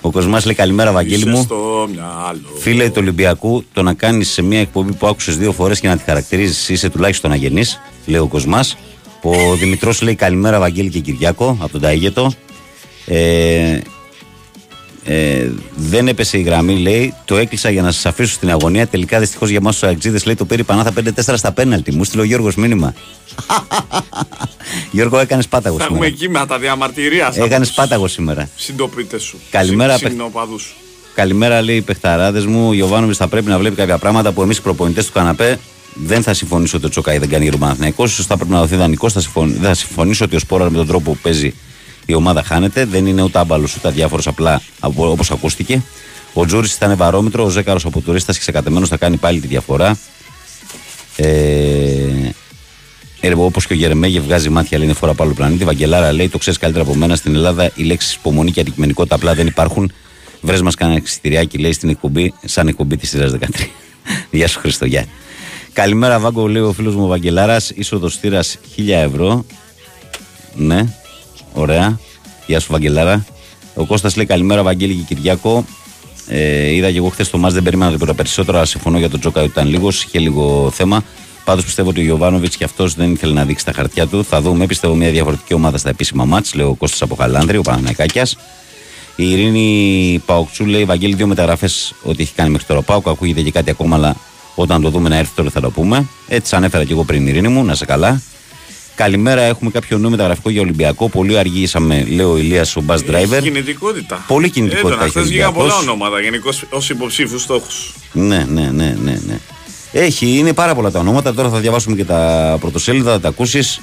Ο 0.00 0.10
Κοσμάς 0.10 0.44
λέει: 0.44 0.54
Καλημέρα, 0.54 0.92
Βαγγέλη 0.92 1.20
Είσαι 1.22 1.30
μου. 1.30 1.42
στο 1.42 1.88
μυαλό. 1.92 2.58
Φίλε 2.58 2.86
του 2.88 2.94
Ολυμπιακού, 2.98 3.64
το 3.72 3.82
να 3.82 3.92
κάνεις 3.94 4.28
σε 4.30 4.42
μια 4.42 4.60
εκπομπή 4.60 4.92
που 4.92 5.06
άκουσες 5.06 5.36
δύο 5.38 5.52
φορές 5.52 5.80
και 5.80 5.88
να 5.88 5.96
τη 5.96 6.02
χαρακτηρίζεις, 6.06 6.68
είσαι 6.68 6.88
τουλάχιστον 6.88 7.32
αγενής, 7.32 7.80
λέει 8.06 8.20
ο 8.20 8.26
Κοσμάς. 8.26 8.76
Ο 9.22 9.54
Δημητρός 9.56 10.02
λέει: 10.02 10.14
Καλημέρα, 10.14 10.58
Βαγγέλη 10.58 10.88
και 10.88 10.98
Κυριάκο, 11.00 11.56
από 11.60 11.72
τον 11.72 11.80
Ταίγετο. 11.80 12.32
Ε, 13.12 13.78
ε, 15.04 15.50
δεν 15.76 16.08
έπεσε 16.08 16.38
η 16.38 16.42
γραμμή, 16.42 16.78
λέει. 16.78 17.14
Το 17.24 17.36
έκλεισα 17.36 17.70
για 17.70 17.82
να 17.82 17.90
σας 17.92 18.06
αφήσω 18.06 18.32
στην 18.32 18.50
αγωνία. 18.50 18.86
Τελικά 18.86 19.18
δυστυχώς 19.18 19.48
για 19.48 19.58
εμάς 19.58 19.78
τους 19.78 19.88
Αγτζίδε 19.88 20.18
λέει 20.24 20.34
το 20.34 20.44
πήρε 20.44 20.60
η 20.60 20.64
Πανάθα 20.64 20.92
5-4 20.92 21.34
στα 21.36 21.52
πέναλτι. 21.52 21.92
Μου 21.92 22.04
στείλε 22.04 22.22
ο 22.22 22.24
Γιώργος 22.24 22.54
μήνυμα. 22.54 22.94
Γιώργο, 24.90 25.18
έκανες 25.18 25.48
πάταγο 25.48 25.76
Θα 25.76 25.84
έχουμε 25.84 25.98
σήμερα. 25.98 26.16
κείμενα 26.16 26.46
τα 26.46 26.58
διαμαρτυρία. 26.58 27.32
Έκανες 27.36 27.70
πάταγο 27.72 28.08
σήμερα. 28.08 28.48
Συντοπίτες 28.56 29.22
σου. 29.22 29.38
Καλημέρα, 29.50 29.92
Συ- 29.92 30.02
παιχ- 30.02 30.12
Συνοπαδούς 30.14 30.62
σου. 30.62 30.74
Καλημέρα, 31.14 31.62
λέει 31.62 31.76
οι 31.76 31.80
παιχταράδες 31.82 32.46
μου. 32.46 32.68
Ο 32.68 32.72
Γιωβάνοβιτ 32.72 33.14
θα 33.18 33.28
πρέπει 33.28 33.46
να 33.48 33.58
βλέπει 33.58 33.76
κάποια 33.76 33.98
πράγματα 33.98 34.32
που 34.32 34.42
εμείς 34.42 34.56
οι 34.56 34.62
προπονητές 34.62 35.06
του 35.06 35.12
καναπέ 35.12 35.58
δεν 35.94 36.22
θα 36.22 36.34
συμφωνήσω 36.34 36.76
ότι 36.76 36.86
ο 36.86 36.88
Τσοκάη 36.88 37.18
δεν 37.18 37.28
κάνει 37.28 37.44
γύρω 37.44 37.56
Παναθυναϊκό. 37.58 38.06
σω 38.06 38.22
θα 38.22 38.36
πρέπει 38.36 38.50
να 38.50 38.58
δοθεί 38.60 38.76
δανεικό. 38.76 39.10
Θα, 39.10 39.20
συμφων... 39.20 39.50
δεν 39.52 39.62
θα 39.62 39.74
συμφωνήσω 39.74 40.24
ότι 40.24 40.36
ο 40.36 40.38
Σπόρα 40.38 40.70
με 40.70 40.76
τον 40.76 40.86
τρόπο 40.86 41.12
που 41.12 41.18
παίζει 41.22 41.54
η 42.06 42.14
ομάδα 42.14 42.42
χάνεται. 42.42 42.84
Δεν 42.84 43.06
είναι 43.06 43.22
ούτε 43.22 43.38
άμπαλος 43.38 43.76
ούτε 43.76 43.88
αδιάφορος 43.88 44.26
απλά 44.26 44.62
όπως 44.96 45.30
ακούστηκε. 45.30 45.82
Ο 46.34 46.46
Τζούρι 46.46 46.68
ήταν 46.76 46.96
βαρόμετρο. 46.96 47.44
Ο 47.44 47.48
Ζέκαρος 47.48 47.84
από 47.84 48.00
τουρίστας 48.00 48.34
και 48.34 48.40
ξεκατεμένος 48.40 48.88
θα 48.88 48.96
κάνει 48.96 49.16
πάλι 49.16 49.40
τη 49.40 49.46
διαφορά. 49.46 49.98
Ε, 51.16 52.30
ε, 53.20 53.34
Όπως 53.34 53.66
και 53.66 53.72
ο 53.72 53.76
Γερεμέγε 53.76 54.20
βγάζει 54.20 54.48
μάτια, 54.48 54.78
λέει 54.78 54.86
είναι 54.86 54.96
φορά 54.96 55.12
από 55.12 55.22
άλλο 55.22 55.32
πλανήτη. 55.32 55.64
Βαγγελάρα 55.64 56.12
λέει: 56.12 56.28
Το 56.28 56.38
ξέρεις 56.38 56.58
καλύτερα 56.58 56.84
από 56.84 56.94
μένα. 56.94 57.16
Στην 57.16 57.34
Ελλάδα 57.34 57.70
οι 57.74 57.82
λέξεις 57.82 58.14
υπομονή 58.14 58.50
και 58.50 58.60
αντικειμενικότητα 58.60 59.14
απλά 59.14 59.34
δεν 59.34 59.46
υπάρχουν. 59.46 59.92
Βρες 60.40 60.62
μας 60.62 60.74
κανένα 60.74 60.98
εξιτηριάκι, 60.98 61.58
λέει 61.58 61.72
στην 61.72 61.88
εκπομπή, 61.88 62.34
σαν 62.44 62.68
εκπομπή 62.68 62.96
της 62.96 63.16
2013. 63.16 63.66
Γεια 64.30 64.48
σου, 64.48 64.58
Χριστογιά. 64.58 65.04
Καλημέρα, 65.72 66.18
Βάγκο, 66.18 66.46
λέει 66.46 66.62
ο 66.62 66.72
φίλος 66.72 66.94
μου 66.94 67.06
Βαγγελάρας. 67.06 67.70
Είσοδος 67.74 68.12
στήρας 68.12 68.58
1000 68.76 68.88
ευρώ. 68.88 69.44
Ναι, 70.54 70.86
ωραία. 71.52 71.98
Γεια 72.46 72.60
σου, 72.60 72.72
Βαγγελάρα. 72.72 73.24
Ο 73.74 73.84
Κώστας 73.84 74.16
λέει 74.16 74.26
καλημέρα, 74.26 74.62
Βαγγέλη 74.62 74.94
και 74.94 75.14
Κυριάκο. 75.14 75.64
Ε, 76.28 76.74
είδα 76.74 76.90
και 76.90 76.96
εγώ 76.96 77.08
χθες 77.08 77.30
το 77.30 77.38
μάτς, 77.38 77.54
δεν 77.54 77.62
περίμενα 77.62 77.90
τίποτα 77.90 78.14
περισσότερο. 78.14 78.56
Αλλά 78.56 78.66
συμφωνώ 78.66 78.98
για 78.98 79.10
τον 79.10 79.20
Τζόκα 79.20 79.40
ότι 79.40 79.50
ήταν 79.50 79.68
λίγος, 79.68 80.02
είχε 80.02 80.18
λίγο 80.18 80.70
θέμα. 80.74 81.04
Πάντως 81.44 81.64
πιστεύω 81.64 81.88
ότι 81.88 82.00
ο 82.00 82.02
Γιωβάνοβιτς 82.02 82.56
και 82.56 82.64
αυτός 82.64 82.94
δεν 82.94 83.12
ήθελε 83.12 83.32
να 83.32 83.44
δείξει 83.44 83.64
τα 83.64 83.72
χαρτιά 83.72 84.06
του. 84.06 84.24
Θα 84.24 84.40
δούμε, 84.40 84.66
πιστεύω, 84.66 84.94
μια 84.94 85.10
διαφορετική 85.10 85.54
ομάδα 85.54 85.78
στα 85.78 85.88
επίσημα 85.88 86.24
μάτς, 86.24 86.54
λέει 86.54 86.66
ο 86.66 86.74
Κώστας 86.74 87.02
από 87.02 87.14
Χαλάνδρη, 87.14 87.56
ο 87.56 87.62
Παναναϊκάκια. 87.62 88.26
Η 89.16 89.30
Ειρήνη 89.30 90.22
Παοκτσού 90.26 90.66
λέει: 90.66 90.84
Βαγγέλη, 90.84 91.14
δύο 91.14 91.26
μεταγραφές 91.26 91.94
ότι 92.02 92.22
έχει 92.22 92.32
κάνει 92.34 92.50
μέχρι 92.50 92.66
τώρα. 92.66 92.82
Πάοκ, 92.82 93.08
ακούγεται 93.08 93.40
και 93.40 93.50
κάτι 93.50 93.70
ακόμα, 93.70 93.96
αλλά 93.96 94.16
όταν 94.54 94.82
το 94.82 94.90
δούμε 94.90 95.08
να 95.08 95.16
έρθει 95.16 95.34
τώρα 95.34 95.50
θα 95.50 95.60
το 95.60 95.70
πούμε. 95.70 96.06
Έτσι 96.28 96.56
ανέφερα 96.56 96.84
και 96.84 96.92
εγώ 96.92 97.04
πριν, 97.04 97.26
Ειρήνη 97.26 97.48
μου, 97.48 97.64
να 97.64 97.74
σε 97.74 97.84
καλά. 97.84 98.22
Καλημέρα, 99.00 99.40
έχουμε 99.40 99.70
κάποιο 99.70 99.98
νέο 99.98 100.10
μεταγραφικό 100.10 100.50
για 100.50 100.60
Ολυμπιακό. 100.60 101.08
Πολύ 101.08 101.38
αργήσαμε, 101.38 102.04
λέει 102.08 102.26
ο 102.26 102.36
Ηλίας 102.36 102.76
ο 102.76 102.82
bus 102.86 102.94
driver. 102.94 103.32
Έχει 103.32 103.40
κινητικότητα. 103.42 104.24
Πολύ 104.26 104.50
κινητικότητα 104.50 104.92
Έντονα, 104.92 105.04
έχει 105.04 105.18
ο 105.18 105.20
χθες 105.20 105.32
βγήκαν 105.32 105.52
πολλά 105.52 105.74
Ολυμπιακός. 105.74 105.88
ονόματα 105.88 106.20
γενικώς 106.20 106.64
ως 106.70 106.90
υποψήφιους 106.90 107.42
στόχους. 107.42 107.94
Ναι, 108.12 108.44
ναι, 108.48 108.70
ναι, 108.72 108.96
ναι, 109.02 109.20
ναι. 109.26 109.38
Έχει, 109.92 110.38
είναι 110.38 110.52
πάρα 110.52 110.74
πολλά 110.74 110.90
τα 110.90 110.98
ονόματα. 110.98 111.34
Τώρα 111.34 111.48
θα 111.48 111.58
διαβάσουμε 111.58 111.96
και 111.96 112.04
τα 112.04 112.56
πρωτοσέλιδα, 112.60 113.12
θα 113.12 113.20
τα 113.20 113.28
ακούσεις. 113.28 113.80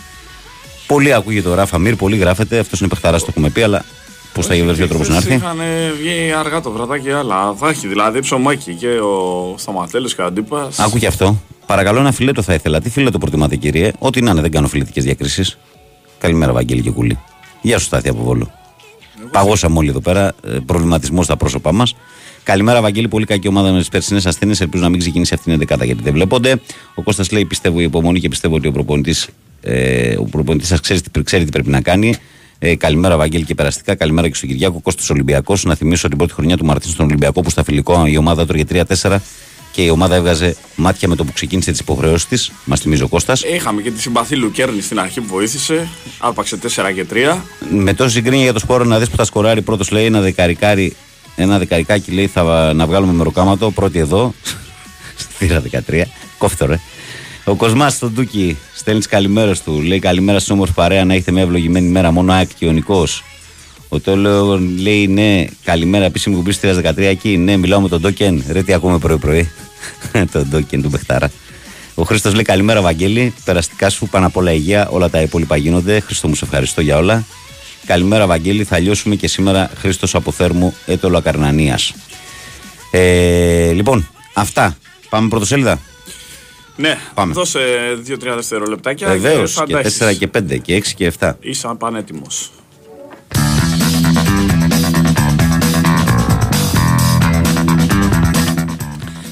Πολύ 0.88 1.14
ακούγεται 1.14 1.50
ο 1.50 1.54
Ράφα 1.54 1.78
Μύρ, 1.78 1.96
πολύ 1.96 2.18
γράφεται. 2.18 2.60
Αυτός 2.60 2.80
είναι 2.80 2.90
παιχταράς, 2.90 3.22
το 3.22 3.28
έχουμε 3.30 3.50
πει, 3.50 3.62
αλλά 3.62 3.86
πώς 4.34 4.46
θα 4.46 4.56
βρεθεί 4.56 4.84
ο 4.84 4.88
τρόπος 4.88 5.10
να 5.10 5.16
έρθει; 5.16 5.34
Είχαν 5.34 5.58
βγει 6.00 6.34
αργά 6.38 6.62
το 6.62 6.72
βραδάκι, 6.72 7.12
αλλά 7.12 7.56
θα 7.60 7.70
έχει 7.70 7.88
δηλαδή 7.88 8.20
ψωμάκι 8.20 8.74
και 8.74 8.88
ο 8.88 9.56
Σταματέλο 9.58 10.08
και 10.16 10.22
ο 10.22 10.26
Αντίπας. 10.26 10.80
Άκου 10.80 10.98
και 10.98 11.08
αυτό. 11.08 11.42
Παρακαλώ 11.68 12.00
ένα 12.00 12.12
φιλέτο 12.12 12.42
θα 12.42 12.54
ήθελα. 12.54 12.82
Τι 12.82 12.90
φιλέτο 12.90 13.18
προτιμάτε, 13.18 13.56
κύριε; 13.56 13.92
Ό,τι 14.00 14.22
να 14.22 14.32
είναι, 14.32 14.42
δεν 14.42 14.52
κάνω 14.52 14.68
φιλετικές 14.68 15.04
διακρίσεις. 15.04 15.58
Καλημέρα, 16.20 16.52
Βαγγέλη 16.52 16.82
και 16.82 16.90
Κουλή. 16.92 17.20
Γεια 17.62 17.78
σου, 17.80 17.86
Στάθη 17.86 18.10
από 18.10 18.24
Βόλο. 18.24 18.52
Παγώσαμε 19.32 19.78
όλοι 19.78 19.90
εδώ 19.90 20.00
πέρα. 20.00 20.34
Προβληματισμός 20.66 21.26
στα 21.26 21.38
πρόσωπά 21.38 21.72
μας. 21.72 21.96
Καλημέρα, 22.44 22.82
Βαγγέλη. 22.82 23.08
Πολύ 23.08 23.26
κακή 23.26 23.48
ομάδα 23.48 23.72
με 23.72 23.80
τις 23.80 23.90
περσινές 23.90 24.26
ασθένειες. 24.26 24.62
Ελπίζω 24.62 24.84
να 24.84 24.90
μην 24.90 25.00
ξεκινήσει 25.00 25.34
αυτήν 25.34 25.50
την 25.52 25.60
δεκάδα 25.60 25.86
γιατί 25.86 26.04
δεν 26.04 26.14
βλέπονται. 26.14 26.62
Ο 26.96 27.02
Κώστας 27.02 27.32
λέει: 27.32 27.46
Πιστεύω 27.46 27.80
η 27.80 27.84
υπομονή 27.84 28.20
και 28.20 28.30
πιστεύω 28.30 28.56
ότι 28.56 28.68
ο 28.68 28.72
προπονητής 28.72 29.28
ε, 29.62 30.16
ο 30.18 30.24
προπονητής 30.24 30.68
σας 30.68 30.80
ξέρει, 30.80 31.02
τι- 31.02 31.24
ξέρει 31.24 31.44
τι 31.44 31.52
πρέπει 31.52 31.70
να 31.70 31.82
κάνει. 31.82 32.14
Ε, 32.60 32.76
καλημέρα, 32.76 33.18
Βαγγέλη, 33.18 33.44
και 33.44 33.56
περαστικά. 33.56 33.96
Καλημέρα 33.96 34.28
και 34.28 34.36
στον 34.36 34.50
Κυριάκο. 34.50 34.80
Κώστο 34.82 35.14
Ολυμπιακός. 35.14 35.64
Να 35.64 35.76
θυμίσω 35.76 36.08
την 36.08 36.18
πρώτη 36.18 36.34
χρονιά 36.34 36.58
του 36.58 36.66
Μαρτίν 36.66 36.92
στον 36.92 37.06
Ολυμπιακό 37.06 37.42
που 37.42 37.50
στα 37.50 37.64
φιλικό 37.64 38.06
η 38.06 38.18
ομάδα 38.18 38.46
τρώγε 38.46 38.64
3-4 39.04 39.18
και 39.78 39.84
η 39.84 39.90
ομάδα 39.90 40.16
έβγαζε 40.16 40.56
μάτια 40.76 41.08
με 41.08 41.16
το 41.16 41.26
που 41.26 41.34
ξεκίνησε 41.34 41.72
τις 41.72 41.80
υποχρεώσεις 41.80 42.28
της. 42.28 42.52
Μας 42.66 42.80
θυμίζει 42.80 43.04
ο 43.04 43.08
Κώστας. 43.08 43.44
Είχαμε 43.44 43.82
και 43.82 43.92
τη 43.92 44.02
συμπαθή 44.02 44.36
Λουκέρνη 44.36 44.82
στην 44.82 45.00
αρχή 45.00 45.22
που 45.22 45.28
βοήθησε. 45.28 45.88
Άρπαξε 46.20 46.58
4 46.58 46.92
και 46.94 47.06
3. 47.14 47.42
Με 47.70 47.94
τόση 47.94 48.14
συγκρίνια 48.14 48.44
για 48.44 48.54
το 48.54 48.60
σπόρο 48.60 48.84
να 48.84 49.00
δεις 49.00 49.10
που 49.10 49.16
θα 49.16 49.26
σκοράρει 49.26 49.62
πρώτος 49.62 49.92
λέει 49.92 50.06
ένα 50.06 50.22
δεκαρικάρι. 50.22 50.96
Ένα 51.36 51.58
δεκαρικάκι 51.58 52.12
λέει 52.12 52.28
θα 52.28 52.74
να 52.74 52.86
βγάλουμε 52.86 53.14
μεροκάματο. 53.14 53.72
Πρώτη 53.72 54.00
εδώ. 54.00 54.34
Στη 55.22 55.34
θύρα 55.38 55.64
13. 55.90 56.02
Κόφτο 56.38 56.66
ρε. 56.66 56.80
Ο 57.44 57.56
Κοσμάς 57.56 57.94
στον 57.94 58.14
Τούκι 58.14 58.58
στέλνει 58.76 59.00
τις 59.00 59.10
καλημέρες 59.10 59.62
του. 59.62 59.82
Λέει 59.82 60.00
καλημέρα 60.00 60.40
στην 60.40 60.54
όμορφη 60.54 60.74
παρέα 60.74 61.06
να 61.06 61.14
έχετε 61.14 61.32
μια 61.32 61.42
ευλογημένη 61.42 61.88
μέρα. 61.88 62.12
Μόνο 62.12 62.34
ΑΕΚ 62.34 62.50
και 62.58 62.68
ο 62.68 62.72
Νικός. 62.72 63.24
Ο 63.90 64.00
Τόλο 64.00 64.60
λέει 64.80 65.08
ναι, 65.08 65.46
καλημέρα 65.64 66.06
επίσημη 66.06 66.36
κουμπί 66.36 66.52
στη 66.52 66.70
13 66.84 66.98
εκεί. 66.98 67.38
Ναι, 67.38 67.58
μιλάω 67.58 67.82
με 67.82 67.90
τον 67.90 68.02
Ντόκεν. 68.02 68.44
Ρε, 68.50 68.64
τι 68.64 68.74
ακούμε 68.74 68.98
πρωί-πρωί. 68.98 69.50
τον 70.32 70.48
Ντόκεν 70.50 70.82
του 70.82 70.90
Μπεχτάρα. 70.90 71.32
Ο 71.96 72.04
Χρήστος 72.04 72.34
λέει 72.34 72.44
καλημέρα, 72.44 72.82
Βαγγέλη. 72.82 73.34
Περαστικά 73.46 73.90
σου 73.90 74.08
πάνω 74.08 74.26
απ' 74.26 74.38
όλα 74.38 74.52
υγεία. 74.52 74.88
Όλα 74.90 75.10
τα 75.10 75.22
υπόλοιπα 75.22 75.58
γίνονται. 75.58 76.00
Χρήστο 76.00 76.28
μου, 76.28 76.36
σε 76.36 76.46
ευχαριστώ 76.46 76.82
για 76.82 76.98
όλα. 76.98 77.26
Καλημέρα, 77.86 78.28
Βαγγέλη. 78.28 78.64
Θα 78.64 78.80
λιώσουμε 78.80 79.16
και 79.16 79.28
σήμερα 79.28 79.70
Χρήστος 79.78 80.16
από 80.16 80.32
Θέρμου, 80.32 80.74
έτολο 80.86 81.18
Ακαρνανία. 81.18 81.80
Ε, 82.92 83.72
λοιπόν, 83.72 84.10
αυτά. 84.34 84.78
Πάμε 85.10 85.28
πρωτοσέλιδα. 85.28 85.80
Ναι, 86.76 86.98
Πάμε. 87.14 87.34
δώσε 87.34 87.60
2-3 88.08 88.18
δευτερολεπτάκια. 88.36 89.08
Βεβαίως. 89.08 89.54
θα 89.54 89.66
Και 89.66 89.74
τα 89.74 89.80
έχεις. 89.80 89.98
4 89.98 90.14
και 90.18 90.28
5 90.28 90.58
και 90.58 90.76
6 90.76 90.94
και 90.96 91.06
7. 91.20 91.34
Είσαι 91.40 91.76
πανέτοιμο. 91.78 92.28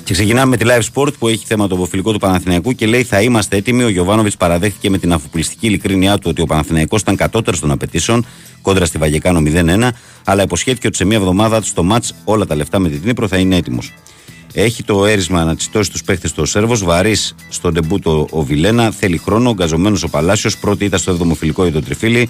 Και 0.06 0.14
ξεκινάμε 0.14 0.50
με 0.50 0.58
τη 0.58 0.66
Live 0.68 0.94
Sport 0.94 1.14
που 1.20 1.28
έχει 1.28 1.46
θέμα 1.46 1.68
το 1.68 1.76
αποφυλικό 1.76 2.12
του 2.12 2.20
Παναθηναϊκού 2.20 2.72
και 2.72 2.86
λέει 2.86 3.04
θα 3.04 3.22
είμαστε 3.22 3.58
έτοιμοι. 3.58 3.84
Ο 3.84 3.90
Γιωβάνοβιτς 3.90 4.38
παραδέχθηκε 4.38 4.90
με 4.90 4.98
την 4.98 5.14
αφοπλιστική 5.14 5.68
ειλικρίνειά 5.68 6.18
του 6.18 6.28
ότι 6.30 6.42
ο 6.42 6.46
Παναθηναϊκός 6.46 7.02
ήταν 7.02 7.16
κατώτερος 7.16 7.60
των 7.60 7.72
απαιτήσεων 7.72 8.26
κόντρα 8.62 8.86
στη 8.86 8.98
Βαγεκάνο 8.98 9.42
0-1, 9.46 9.90
αλλά 10.24 10.44
υποσχέθηκε 10.44 10.88
ότι 10.88 10.96
σε 10.98 11.06
μία 11.06 11.18
εβδομάδα 11.18 11.60
του 11.60 11.68
στο 11.68 11.84
μάτς 11.84 12.14
όλα 12.24 12.46
τα 12.46 12.56
λεφτά 12.56 12.80
με 12.80 12.90
την 12.90 13.02
Νύπρο 13.04 13.28
θα 13.28 13.38
είναι 13.38 13.56
έτοιμος. 13.56 13.94
Έχει 14.54 14.84
το 14.84 15.06
έρισμα 15.06 15.44
να 15.44 15.56
τσιτώσει 15.56 15.92
τους 15.92 16.04
παίχτε 16.04 16.28
του 16.28 16.42
ο 16.42 16.46
Σέρβος, 16.46 16.84
βαρύς 16.84 17.36
στον 17.50 17.74
ντεμπούτο 17.74 18.28
ο 18.30 18.42
Βιλένα, 18.42 18.92
θέλει 18.92 19.18
χρόνο, 19.18 19.54
γκαζωμένος 19.54 20.04
ο 20.04 20.10
Παλάσιος, 20.10 20.58
πρώτη 20.58 20.86
ήταν 20.86 21.00
στο 21.00 21.18
7ο 21.22 21.36
φιλικό 21.36 21.64
για 21.64 21.72
τον 21.72 21.84
Τριφίλη. 21.84 22.30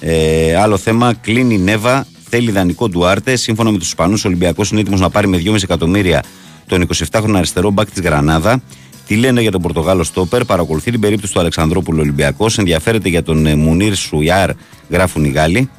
Ε, 0.00 0.56
άλλο 0.56 0.76
θέμα, 0.76 1.14
κλείνει 1.14 1.54
η 1.54 1.58
Νέβα, 1.58 2.06
θέλει 2.28 2.50
δανεικό 2.50 2.88
Ντουάρτε. 2.88 3.36
Σύμφωνα 3.36 3.70
με 3.70 3.78
τους 3.78 3.86
Ισπανούς, 3.88 4.24
ο 4.24 4.28
Ολυμπιακός 4.28 4.70
είναι 4.70 4.80
έτοιμος 4.80 5.00
να 5.00 5.10
πάρει 5.10 5.26
με 5.26 5.36
2,5 5.44 5.62
εκατομμύρια 5.62 6.22
τον 6.66 6.88
27χρονο 7.10 7.34
αριστερό 7.34 7.70
μπακ 7.70 7.90
της 7.90 8.02
Γρανάδα. 8.02 8.62
Τι 9.06 9.16
λένε 9.16 9.40
για 9.40 9.50
τον 9.50 9.62
Πορτογάλο 9.62 10.02
Στόπερ, 10.02 10.44
παρακολουθεί 10.44 10.90
την 10.90 11.00
περίπτωση 11.00 11.32
του 11.32 11.40
Αλεξανδρόπουλου 11.40 12.00
Ολυμπιακός, 12.00 12.58
ενδιαφέρεται 12.58 13.08
για 13.08 13.22
τον 13.22 13.46
ε, 13.46 13.54
Μουνίρ 13.54 13.94
Σουιάρ, 13.94 14.50
γράφουν 14.88 15.24
οι 15.24 15.28
Γάλλοι. 15.28 15.70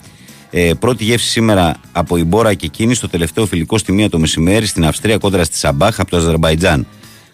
Ε, 0.50 0.72
πρώτη 0.80 1.04
γεύση 1.04 1.30
σήμερα 1.30 1.76
από 1.92 2.18
η 2.18 2.24
Μπόρα 2.24 2.54
και 2.54 2.66
εκείνη 2.66 2.94
στο 2.94 3.10
τελευταίο 3.10 3.46
φιλικό 3.46 3.78
στη 3.78 3.92
μία 3.92 4.10
το 4.10 4.20
μεσημέρι 4.20 4.66
στην 4.66 4.86
Αυστρία 4.86 5.18
κόντρα 5.18 5.44
στη 5.44 5.58
Σαμπάχ 5.58 6.00
από 6.00 6.10
το 6.10 6.18
Αζερβαϊτζάν. 6.18 6.88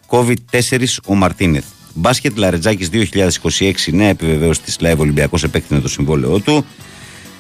COVID-4 0.10 0.86
ο 1.06 1.16
Μαρτίνεθ. 1.16 1.66
Μπάσκετ 1.94 2.38
Λαρετζάκης 2.38 2.90
2026, 2.94 3.72
νέα 3.92 4.08
επιβεβαίωση 4.08 4.62
της 4.62 4.80
ΛΑΕΒ 4.80 5.00
Ολυμπιακός 5.00 5.44
επέκτηνε 5.44 5.80
το 5.80 5.90
συμβόλαιό 5.90 6.40
του. 6.40 6.66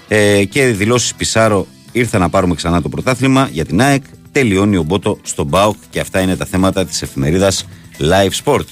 Ε, 0.08 0.44
και 0.44 0.66
δηλώσεις 0.66 1.14
Πισάρο 1.14 1.68
ήρθε 1.92 2.18
να 2.18 2.30
πάρουμε 2.30 2.56
ξανά 2.56 2.82
το 2.82 2.90
πρωτάθλημα 2.90 3.50
για 3.52 3.66
την 3.66 3.82
ΑΕΚ. 3.82 4.04
Τελειώνει 4.32 4.78
ο 4.78 4.84
Μπότο 4.84 5.18
στον 5.22 5.46
Μπάουκ 5.46 5.76
και 5.90 6.00
αυτά 6.00 6.20
είναι 6.20 6.36
τα 6.36 6.46
θέματα 6.46 6.86
της 6.86 7.02
εφημερίδας 7.02 7.66
Live 8.00 8.44
Sport. 8.44 8.66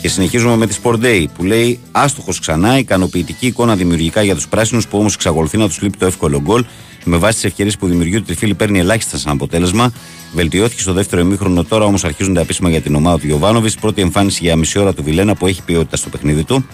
Και 0.00 0.08
συνεχίζουμε 0.08 0.56
με 0.56 0.66
τη 0.66 0.76
Sport 0.82 1.00
Day 1.02 1.24
που 1.36 1.44
λέει 1.44 1.78
Άστοχος 1.92 2.38
ξανά, 2.40 2.78
ικανοποιητική 2.78 3.46
εικόνα 3.46 3.76
δημιουργικά 3.76 4.22
για 4.22 4.34
τους 4.34 4.48
πράσινους 4.48 4.88
που 4.88 4.98
όμως 4.98 5.14
εξακολουθεί 5.14 5.56
να 5.56 5.66
τους 5.66 5.82
λείπει 5.82 5.96
το 5.98 6.06
εύκολο 6.06 6.40
γκολ. 6.40 6.64
Με 7.04 7.16
βάση 7.16 7.34
τις 7.34 7.44
ευκαιρίες 7.44 7.76
που 7.76 7.86
δημιουργεί 7.86 8.16
ο 8.16 8.22
Τριφίλη 8.22 8.54
παίρνει 8.54 8.78
ελάχιστα 8.78 9.18
σαν 9.18 9.32
αποτέλεσμα. 9.32 9.92
Βελτιώθηκε 10.34 10.80
στο 10.80 10.92
δεύτερο 10.92 11.22
ημίχρονο, 11.22 11.64
τώρα 11.64 11.84
όμως 11.84 12.04
αρχίζουν 12.04 12.34
τα 12.34 12.40
επίσημα 12.40 12.70
για 12.70 12.80
την 12.80 12.94
ομάδα 12.94 13.18
του 13.18 13.26
Γιωβάνοβιτς. 13.26 13.74
Πρώτη 13.74 14.00
εμφάνιση 14.00 14.38
για 14.42 14.56
μισή 14.56 14.78
ώρα 14.78 14.94
του 14.94 15.02
Βιλένα 15.02 15.34
που 15.34 15.46
έχει 15.46 15.62
ποιότητα 15.62 15.96
στο 15.96 16.08
παιχνίδι 16.08 16.44
του. 16.44 16.66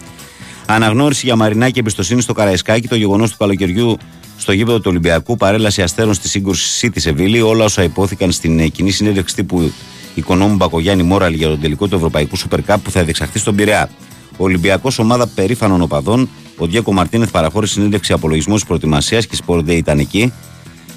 Αναγνώριση 0.67 1.27
για 1.27 1.37
Μαρινάκη 1.37 1.79
εμπιστοσύνη 1.79 2.21
στο 2.21 2.33
Καραϊσκάκι, 2.33 2.89
το 2.89 2.97
γεγονός 2.97 3.31
του 3.31 3.37
καλοκαιριού 3.37 3.97
στο 4.41 4.53
γήπεδο 4.53 4.77
του 4.77 4.87
Ολυμπιακού, 4.87 5.37
παρέλαση 5.37 5.83
αστέρων 5.83 6.15
στη 6.15 6.29
σύγκρουση 6.29 6.91
City 6.93 7.01
Σεβίλη, 7.01 7.41
όλα 7.41 7.65
όσα 7.65 7.83
υπόθηκαν 7.83 8.33
στην 8.33 8.59
ε, 8.59 8.69
κοινή 8.69 8.91
συνέντευξη 8.91 9.35
τύπου 9.35 9.73
οικονόμου 10.15 10.55
Μπακογιάννη 10.55 11.03
Μόραλ 11.03 11.35
για 11.35 11.49
τον 11.49 11.61
τελικό 11.61 11.89
του 11.89 11.95
Ευρωπαϊκού 11.95 12.39
Super 12.39 12.59
Cup 12.67 12.77
που 12.83 12.91
θα 12.91 13.05
διεξαχθεί 13.05 13.39
στον 13.39 13.55
Πειραιά. 13.55 13.91
Ο 14.37 14.45
Ολυμπιακός, 14.45 14.99
ομάδα 14.99 15.27
περήφανων 15.27 15.83
οπαδών, 15.83 16.29
ο 16.57 16.67
Διέκο 16.67 16.93
Μαρτίνεθ 16.93 17.31
παραχώρησε 17.31 17.73
συνέντευξη 17.73 18.13
απολογισμού 18.13 18.55
της 18.55 18.65
προετοιμασίας 18.65 19.27
και 19.27 19.37
η 19.37 19.39
Sport 19.47 19.59
Day 19.59 19.77
ήταν 19.77 19.99
εκεί. 19.99 20.33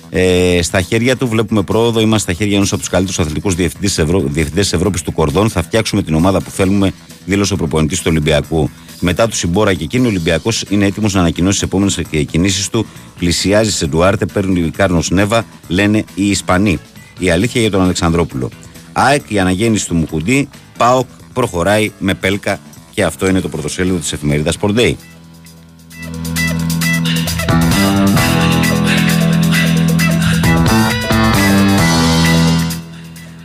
Ε, 0.10 0.60
στα 0.62 0.82
χέρια 0.82 1.18
του 1.18 1.28
βλέπουμε 1.28 1.62
πρόοδο. 1.62 2.00
Είμαστε 2.00 2.32
στα 2.32 2.44
χέρια 2.44 2.56
ενός 2.56 2.72
από 2.72 2.80
τους 2.80 2.90
καλύτερους 2.90 3.20
αθλητικούς 3.20 3.56
διευθυντές 3.56 4.52
της 4.52 4.74
Ευρώπης 4.74 5.02
του 5.02 5.12
Κορδόν. 5.12 5.50
Θα 5.50 5.64
φτιάξουμε 5.64 6.04
την 6.04 6.14
ομάδα 6.14 6.42
που 6.42 6.50
θέλουμε, 6.50 6.94
δήλωσε 7.26 7.54
ο 7.54 7.58
προπονητής 7.58 7.98
του 7.98 8.06
Ολυμπιακού. 8.10 8.70
Μετά 9.00 9.28
του 9.28 9.36
Συμπόρα 9.36 9.74
και 9.74 9.84
εκείνη, 9.84 10.06
ο 10.06 10.10
Ολυμπιακός 10.10 10.66
είναι 10.70 10.86
έτοιμος 10.86 11.14
να 11.14 11.20
ανακοινώσει 11.20 11.54
τις 11.54 11.68
επόμενες 11.68 12.02
κινήσει 12.32 12.72
του. 12.72 12.86
Πλησιάζει 13.18 13.72
σε 13.72 13.88
Ντουάρτε, 13.88 14.26
παίρνει 14.26 14.70
Κάρνος 14.70 15.10
Νέβα, 15.10 15.46
λένε 15.68 16.04
οι 16.16 16.30
Ισπανοί. 16.30 16.80
Η 17.20 17.30
αλήθεια 17.30 17.62
για 17.62 17.72
τον 17.72 17.82
Αλεξανδρόπουλο. 17.82 18.50
ΑΕΚ, 18.94 19.30
η 19.32 19.40
αναγέννηση 19.40 19.88
του 19.88 19.96
Μουκουντή, 19.96 20.50
ΠΑΟΚ 20.78 21.08
προχωράει 21.34 21.92
με 22.00 22.14
πέλκα 22.14 22.60
και 22.92 23.04
αυτό 23.04 23.28
είναι 23.28 23.42
το 23.42 23.50
πρωτοσέλιδο 23.50 23.98
της 23.98 24.14
εφημερίδας 24.14 24.58
Sport 24.62 24.76
Day. 24.76 24.94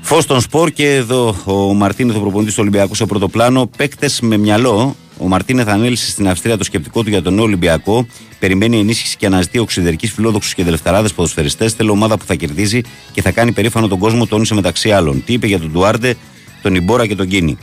Φως 0.01 0.27
των 0.27 0.41
σπορ 0.41 0.71
και 0.71 0.95
εδώ 0.95 1.37
ο 1.45 1.75
Μαρτίνεθ, 1.75 2.17
ο 2.17 2.21
προπονητής 2.21 2.55
του 2.55 2.61
Ολυμπιακού 2.63 2.95
σε 2.95 3.07
πρώτο 3.07 3.29
πλάνο. 3.29 3.67
Παίκτες 3.77 4.21
με 4.21 4.37
μυαλό. 4.37 4.97
Ο 5.19 5.29
Μαρτίνεθ 5.29 5.69
ανέλησε 5.69 6.11
στην 6.11 6.29
Αυστρία 6.29 6.57
το 6.57 6.65
σκεπτικό 6.65 7.03
του 7.03 7.09
για 7.09 7.23
τον 7.23 7.35
νέο 7.35 7.45
Ολυμπιακό. 7.45 8.07
Περιμένει 8.39 8.79
ενίσχυση 8.79 9.17
και 9.17 9.27
αναζητεί 9.27 9.59
οξυδερκή 9.59 10.07
φιλόδοξους 10.07 10.55
και 10.55 10.65
δελευθεράδε 10.65 11.09
ποδοσφαιριστές. 11.09 11.73
Θέλω 11.73 11.93
ομάδα 11.93 12.17
που 12.19 12.25
θα 12.25 12.35
κερδίζει 12.35 12.81
και 13.13 13.23
θα 13.23 13.31
κάνει 13.31 13.53
περήφανο 13.53 13.89
τον 13.89 13.99
κόσμο, 13.99 14.27
τόνισε 14.27 14.55
μεταξύ 14.55 14.91
άλλων. 14.91 15.25
Τι 15.25 15.33
είπε 15.33 15.47
για 15.47 15.59
τον 15.59 15.71
Ντουάρτε, 15.73 16.15
τον 16.63 16.75
Ιμπόρα 16.75 17.07
και 17.07 17.15
τον 17.15 17.29
Κίνι. 17.29 17.57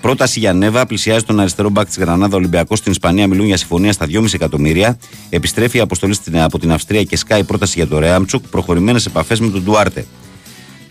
Πρόταση 0.00 0.38
για 0.38 0.52
Νέβα, 0.52 0.86
πλησιάζει 0.86 1.24
τον 1.24 1.40
αριστερό 1.40 1.70
μπακ 1.70 1.86
της 1.86 1.98
Γρανάδα 1.98 2.36
Ολυμπιακός 2.36 2.78
στην 2.78 2.92
Ισπανία. 2.92 3.26
Μιλούν 3.26 3.46
για 3.46 3.56
συμφωνία 3.56 3.92
στα 3.92 4.06
2,5 4.06 4.34
εκατομμύρια. 4.34 4.98
Επιστρέφει 5.30 5.76
η 5.76 5.80
αποστολή 5.80 6.14
στην- 6.14 6.40
από 6.40 6.58
την 6.58 6.72
Αυστρία 6.72 7.02
και 7.02 7.16
σκάει 7.16 7.44
πρόταση 7.44 7.72
για 7.76 7.86
το 7.86 7.98
Ρέαμπτσουκ. 7.98 8.46
Προχωρημένες 8.50 9.06
επαφές 9.06 9.40
με 9.40 9.48
τον 9.50 9.62
Ντουάρτε. 9.62 10.06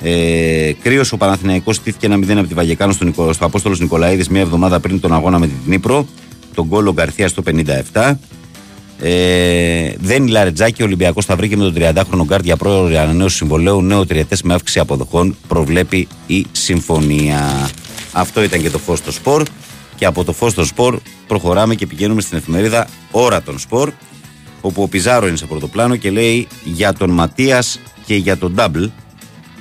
Ε, 0.01 0.71
Κρύος 0.83 1.11
ο 1.11 1.17
Παναθηναϊκός 1.17 1.75
στήθηκε 1.75 2.05
ένα 2.05 2.17
0 2.17 2.37
από 2.37 2.47
τη 2.47 2.53
Βαγεκάνο 2.53 2.91
στο, 2.91 3.05
Νικο, 3.05 3.33
στο 3.33 3.45
Απόστολος 3.45 3.79
Νικολαίδης 3.79 4.29
μια 4.29 4.41
εβδομάδα 4.41 4.79
πριν 4.79 4.99
τον 4.99 5.13
αγώνα 5.13 5.39
με 5.39 5.47
την 5.47 5.55
Ντνίπρο. 5.65 6.05
Τον 6.53 6.65
γκολ 6.67 6.87
ο 6.87 6.93
Γκαρθία 6.93 7.27
στο 7.27 7.43
57. 7.93 8.13
Ε, 9.01 9.93
δεν 9.99 10.27
η 10.27 10.29
Λαρεντζάκη, 10.29 10.81
ο 10.81 10.85
Ολυμπιακός 10.85 11.25
θα 11.25 11.35
βρει 11.35 11.47
και 11.49 11.57
με 11.57 11.63
τον 11.63 11.73
30χρονο 11.75 12.25
γκαρντ 12.25 12.43
για 12.43 12.57
πρόωρη 12.57 12.97
ανανέωση 12.97 13.35
συμβολαίου. 13.35 13.81
Νέο 13.81 14.05
τριετές 14.05 14.41
με 14.41 14.53
αύξηση 14.53 14.79
αποδοχών 14.79 15.35
προβλέπει 15.47 16.07
η 16.27 16.45
συμφωνία. 16.51 17.69
Αυτό 18.11 18.43
ήταν 18.43 18.61
και 18.61 18.69
το 18.69 18.79
φως 18.79 18.97
στο 18.97 19.11
σπορ. 19.11 19.43
Και 19.95 20.05
από 20.05 20.23
το 20.23 20.33
φως 20.33 20.51
στο 20.51 20.65
σπορ 20.65 20.99
προχωράμε 21.27 21.75
και 21.75 21.87
πηγαίνουμε 21.87 22.21
στην 22.21 22.37
εφημερίδα 22.37 22.87
Ώρα 23.11 23.41
των 23.41 23.59
Σπορ. 23.59 23.91
Όπου 24.61 24.81
ο 24.81 24.87
Πιζάρο 24.87 25.27
είναι 25.27 25.37
σε 25.37 25.45
πρώτο 25.45 25.67
πλάνο 25.67 25.95
και 25.95 26.11
λέει 26.11 26.47
για 26.63 26.93
τον 26.93 27.09
Ματίας 27.09 27.79
και 28.05 28.15
για 28.15 28.37
τον 28.37 28.53
Νταμπλ. 28.53 28.83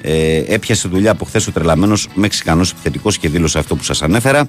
Ε, 0.01 0.43
έπιασε 0.47 0.89
δουλειά 0.89 1.11
από 1.11 1.25
χθες 1.25 1.47
ο 1.47 1.53
τρελαμένος 1.53 2.09
Μεξικανός 2.15 2.71
επιθετικός 2.71 3.19
και 3.19 3.29
δήλωσε 3.29 3.59
αυτό 3.59 3.77
που 3.77 3.83
σας 3.83 4.03
ανέφερα. 4.03 4.49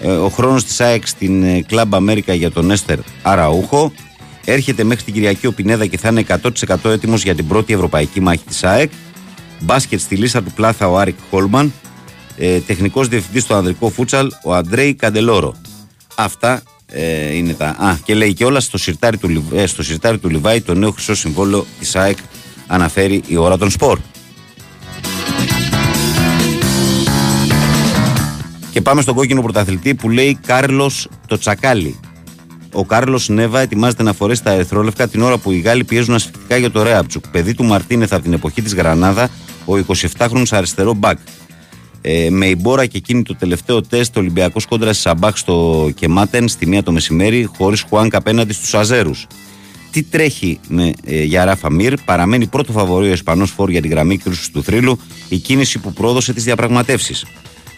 Ε, 0.00 0.08
ο 0.10 0.28
χρόνος 0.28 0.64
της 0.64 0.80
ΑΕΚ 0.80 1.06
στην 1.06 1.42
ε, 1.42 1.64
Club 1.70 1.88
America 1.90 2.36
για 2.36 2.50
τον 2.50 2.70
Έστερ 2.70 2.98
Αραούχο. 3.22 3.92
Έρχεται 4.44 4.84
μέχρι 4.84 5.04
την 5.04 5.14
Κυριακή 5.14 5.46
ο 5.46 5.52
Πινέδα 5.52 5.86
και 5.86 5.98
θα 5.98 6.08
είναι 6.08 6.24
100% 6.68 6.84
έτοιμος 6.84 7.22
για 7.22 7.34
την 7.34 7.46
πρώτη 7.46 7.72
ευρωπαϊκή 7.72 8.20
μάχη 8.20 8.44
της 8.46 8.64
ΑΕΚ. 8.64 8.90
Μπάσκετ 9.60 10.00
στη 10.00 10.16
λίστα 10.16 10.42
του 10.42 10.50
Πλάθα 10.52 10.88
ο 10.88 10.98
Άρικ 10.98 11.16
Χόλμαν. 11.30 11.72
Ε, 12.36 12.58
Τεχνικός 12.58 13.08
διευθυντής 13.08 13.42
στο 13.42 13.54
ανδρικό 13.54 13.88
φούτσαλ 13.90 14.30
ο 14.44 14.54
Αντρέι 14.54 14.94
Καντελόρο. 14.94 15.54
Αυτά 16.14 16.62
ε, 16.86 17.34
είναι 17.36 17.52
τα. 17.52 17.66
Α, 17.66 17.96
και 18.04 18.14
λέει 18.14 18.32
και 18.34 18.44
όλα 18.44 18.60
στο 18.60 18.78
σιρτάρι 18.78 19.16
του, 19.16 19.28
Λιβ- 19.28 19.54
ε, 19.54 19.66
στο 19.66 19.82
σιρτάρι 19.82 20.18
του 20.18 20.28
Λιβάη 20.28 20.60
το 20.60 20.74
νέο 20.74 20.90
χρυσό 20.90 21.14
συμβόλαιο 21.14 21.66
της 21.78 21.96
ΑΕΚ 21.96 22.18
αναφέρει 22.66 23.22
η 23.26 23.36
ώρα 23.36 23.58
των 23.58 23.70
σπορ. 23.70 23.98
Πάμε 28.88 29.02
στον 29.02 29.14
κόκκινο 29.14 29.42
πρωταθλητή 29.42 29.94
που 29.94 30.10
λέει 30.10 30.38
Κάρλος 30.46 31.08
το 31.26 31.38
τσακάλι. 31.38 32.00
Ο 32.72 32.84
Κάρλος 32.84 33.28
Νέβα 33.28 33.60
ετοιμάζεται 33.60 34.02
να 34.02 34.12
φορέσει 34.12 34.42
τα 34.42 34.50
ερυθρόλευκα 34.50 35.08
την 35.08 35.22
ώρα 35.22 35.38
που 35.38 35.50
οι 35.50 35.58
Γάλλοι 35.58 35.84
πιέζουν 35.84 36.14
ασφυκτικά 36.14 36.56
για 36.56 36.70
το 36.70 36.82
Ρέαμπτσουκ. 36.82 37.28
Παιδί 37.28 37.54
του 37.54 37.64
Μαρτίνεθ 37.64 38.12
από 38.12 38.22
την 38.22 38.32
εποχή 38.32 38.62
της 38.62 38.74
Γρανάδα, 38.74 39.30
ο 39.64 39.72
27χρονο 39.86 40.42
αριστερό 40.50 40.94
μπακ. 40.94 41.18
Ε, 42.00 42.30
με 42.30 42.46
Ιμπόρα 42.46 42.86
και 42.86 42.96
Κίνι 42.96 43.22
το 43.22 43.36
τελευταίο 43.36 43.82
τεστ, 43.82 44.16
ο 44.16 44.20
Ολυμπιακός 44.20 44.66
κόντρα 44.66 44.92
στη 44.92 45.02
Σαμπάχ 45.02 45.38
στο 45.38 45.88
Κεμάτεν 45.94 46.48
στη 46.48 46.66
μία 46.66 46.82
το 46.82 46.92
μεσημέρι, 46.92 47.48
χωρίς 47.56 47.84
Χουάνγκ 47.88 48.14
απέναντι 48.14 48.52
στους 48.52 48.74
Αζέρους. 48.74 49.26
Τι 49.90 50.02
τρέχει 50.02 50.60
με, 50.68 50.92
ε, 51.04 51.22
για 51.22 51.44
Ράφα 51.44 51.70
Μυρ, 51.70 51.94
παραμένει 52.04 52.46
πρώτο 52.46 52.72
φαβορή 52.72 53.08
ο 53.08 53.12
Ισπανός 53.12 53.50
φορ 53.50 53.70
για 53.70 53.80
την 53.80 53.90
γραμμή 53.90 54.16
κρούση 54.16 54.52
του 54.52 54.62
θρύλου, 54.62 54.98
η 55.28 55.36
κίνηση 55.36 55.78
που 55.78 55.92
πρόδωσε 55.92 56.32
τις 56.32 56.44
διαπραγματεύσεις. 56.44 57.24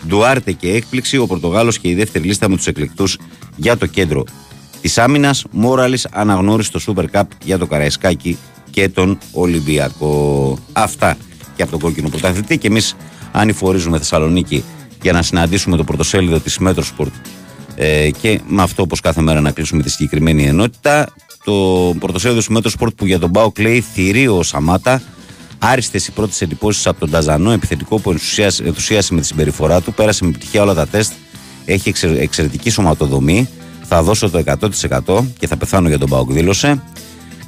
Ντουάρτε 0.06 0.52
και 0.52 0.72
έκπληξη, 0.72 1.16
ο 1.16 1.26
Πορτογάλος 1.26 1.78
και 1.78 1.88
η 1.88 1.94
δεύτερη 1.94 2.24
λίστα 2.24 2.48
με 2.48 2.56
τους 2.56 2.66
εκλεκτούς 2.66 3.18
για 3.56 3.76
το 3.76 3.86
κέντρο 3.86 4.24
της 4.80 4.98
άμυνας. 4.98 5.44
Μόραλης 5.50 6.06
αναγνώρισε 6.10 6.70
το 6.70 6.80
Super 6.86 7.04
Cup 7.12 7.22
για 7.44 7.58
το 7.58 7.66
Καραϊσκάκι 7.66 8.38
και 8.70 8.88
τον 8.88 9.18
Ολυμπιακό. 9.32 10.58
Αυτά 10.72 11.16
και 11.56 11.62
από 11.62 11.70
τον 11.70 11.80
κόκκινο 11.80 12.08
πρωταθλητή. 12.08 12.58
Και 12.58 12.66
εμείς 12.66 12.96
ανηφορίζουμε 13.32 13.98
Θεσσαλονίκη 13.98 14.64
για 15.02 15.12
να 15.12 15.22
συναντήσουμε 15.22 15.76
το 15.76 15.84
πρωτοσέλιδο 15.84 16.40
της 16.40 16.58
Metrosport 16.60 17.12
ε, 17.74 18.10
και 18.20 18.40
με 18.48 18.62
αυτό 18.62 18.82
όπως 18.82 19.00
κάθε 19.00 19.20
μέρα 19.20 19.40
να 19.40 19.50
κλείσουμε 19.50 19.82
τη 19.82 19.90
συγκεκριμένη 19.90 20.46
ενότητα 20.46 21.14
το 21.44 21.94
πρωτοσέλιδο 21.98 22.40
του 22.40 22.58
Metrosport 22.58 22.94
που 22.96 23.06
για 23.06 23.18
τον 23.18 23.30
Μπάουκ 23.30 23.58
λέει 23.58 23.80
θηρίο 23.80 24.36
ο 24.36 24.42
Σαμάτα 24.42 25.02
άριστες 25.62 26.06
οι 26.06 26.10
πρώτες 26.10 26.40
εντυπώσεις 26.40 26.86
από 26.86 27.00
τον 27.00 27.10
Ταζανό 27.10 27.50
επιθετικό 27.50 27.98
που 27.98 28.10
ενθουσίασε, 28.10 28.62
ενθουσίασε 28.64 29.14
με 29.14 29.20
τη 29.20 29.26
συμπεριφορά 29.26 29.80
του 29.80 29.92
πέρασε 29.94 30.24
με 30.24 30.30
επιτυχία 30.30 30.62
όλα 30.62 30.74
τα 30.74 30.86
τεστ 30.86 31.12
έχει 31.64 31.88
εξε- 31.88 32.16
εξαιρετική 32.18 32.70
σωματοδομή 32.70 33.48
θα 33.84 34.02
δώσω 34.02 34.30
το 34.30 34.38
100% 34.38 35.24
και 35.38 35.46
θα 35.46 35.56
πεθάνω 35.56 35.88
για 35.88 35.98
τον 35.98 36.08
ΠΑΟΚ 36.08 36.32
δήλωσε 36.32 36.82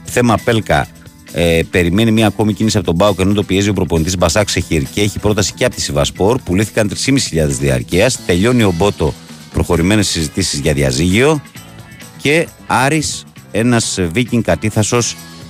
θέμα 0.05 0.37
Πέλκα 0.45 0.87
ε, 1.33 1.61
περιμένει 1.71 2.11
μια 2.11 2.27
ακόμη 2.27 2.53
κίνηση 2.53 2.77
από 2.77 2.87
τον 2.87 2.95
ΠΑΟΚ 2.95 3.21
ενώ 3.21 3.33
το 3.33 3.43
πιέζει 3.43 3.69
ο 3.69 3.73
προπονητής 3.73 4.17
Μπασάκ 4.17 4.49
Σεχίρ 4.49 4.83
και 4.95 5.01
έχει 5.01 5.19
πρόταση 5.19 5.53
και 5.53 5.65
από 5.65 5.75
τη 5.75 5.81
Σιβασπορ. 5.81 6.39
Πουλήθηκαν 6.45 6.91
3.500 7.07 7.47
διαρκείας. 7.47 8.19
Τελειώνει 8.27 8.63
ο 8.63 8.73
Μπότο 8.77 9.15
προχωρημένες 9.53 10.09
συζητήσεις 10.09 10.59
για 10.61 10.73
διαζύγιο. 10.73 11.43
Και 12.19 12.49
Άρης, 12.67 13.25
ένας 13.51 13.99
Βίκινγκ 14.13 14.43
κατήθασο, 14.43 14.99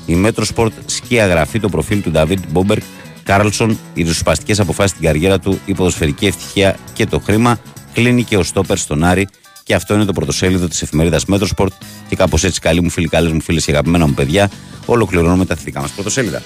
η 0.07 0.15
Μέτροσπορτ 0.15 0.73
σκιαγραφεί 0.87 1.61
το 1.61 1.69
προφίλ 1.69 2.03
του 2.03 2.11
Νταβίτ 2.11 2.39
Μπόμπερκ 2.49 2.83
Κάρλσον, 3.25 3.79
οι 3.95 4.03
ριζοσπαστικές 4.03 4.61
αποφάσεις 4.61 4.91
στην 4.91 5.03
καριέρα 5.05 5.39
του, 5.39 5.61
η 5.65 5.75
ποδοσφαιρική 5.75 6.27
ευτυχία 6.27 6.77
και 6.93 7.07
το 7.07 7.19
χρήμα. 7.19 7.59
Κλείνει 7.93 8.25
και 8.25 8.37
ο 8.37 8.43
στόπερ 8.43 8.79
στον 8.79 9.05
Άρη. 9.05 9.29
Και 9.63 9.75
αυτό 9.75 9.95
είναι 9.95 10.05
το 10.05 10.13
πρωτοσέλιδο 10.13 10.69
της 10.69 10.83
εφημερίδας 10.83 11.25
Μέτροσπορτ. 11.25 11.73
Και 12.09 12.17
κάπως 12.17 12.45
έτσι, 12.45 12.61
καλοί 12.61 12.83
μου 12.83 12.91
φίλοι, 12.91 13.09
καλές 13.09 13.33
μου 13.33 13.41
φίλες 13.41 13.65
και 13.65 13.71
αγαπημένα 13.71 14.07
μου 14.07 14.15
παιδιά, 14.15 14.51
ολοκληρώνουμε 14.87 15.45
τα 15.45 15.55
αθλητικά 15.55 15.81
μας 15.81 15.91
πρωτοσέλιδα. 15.91 16.43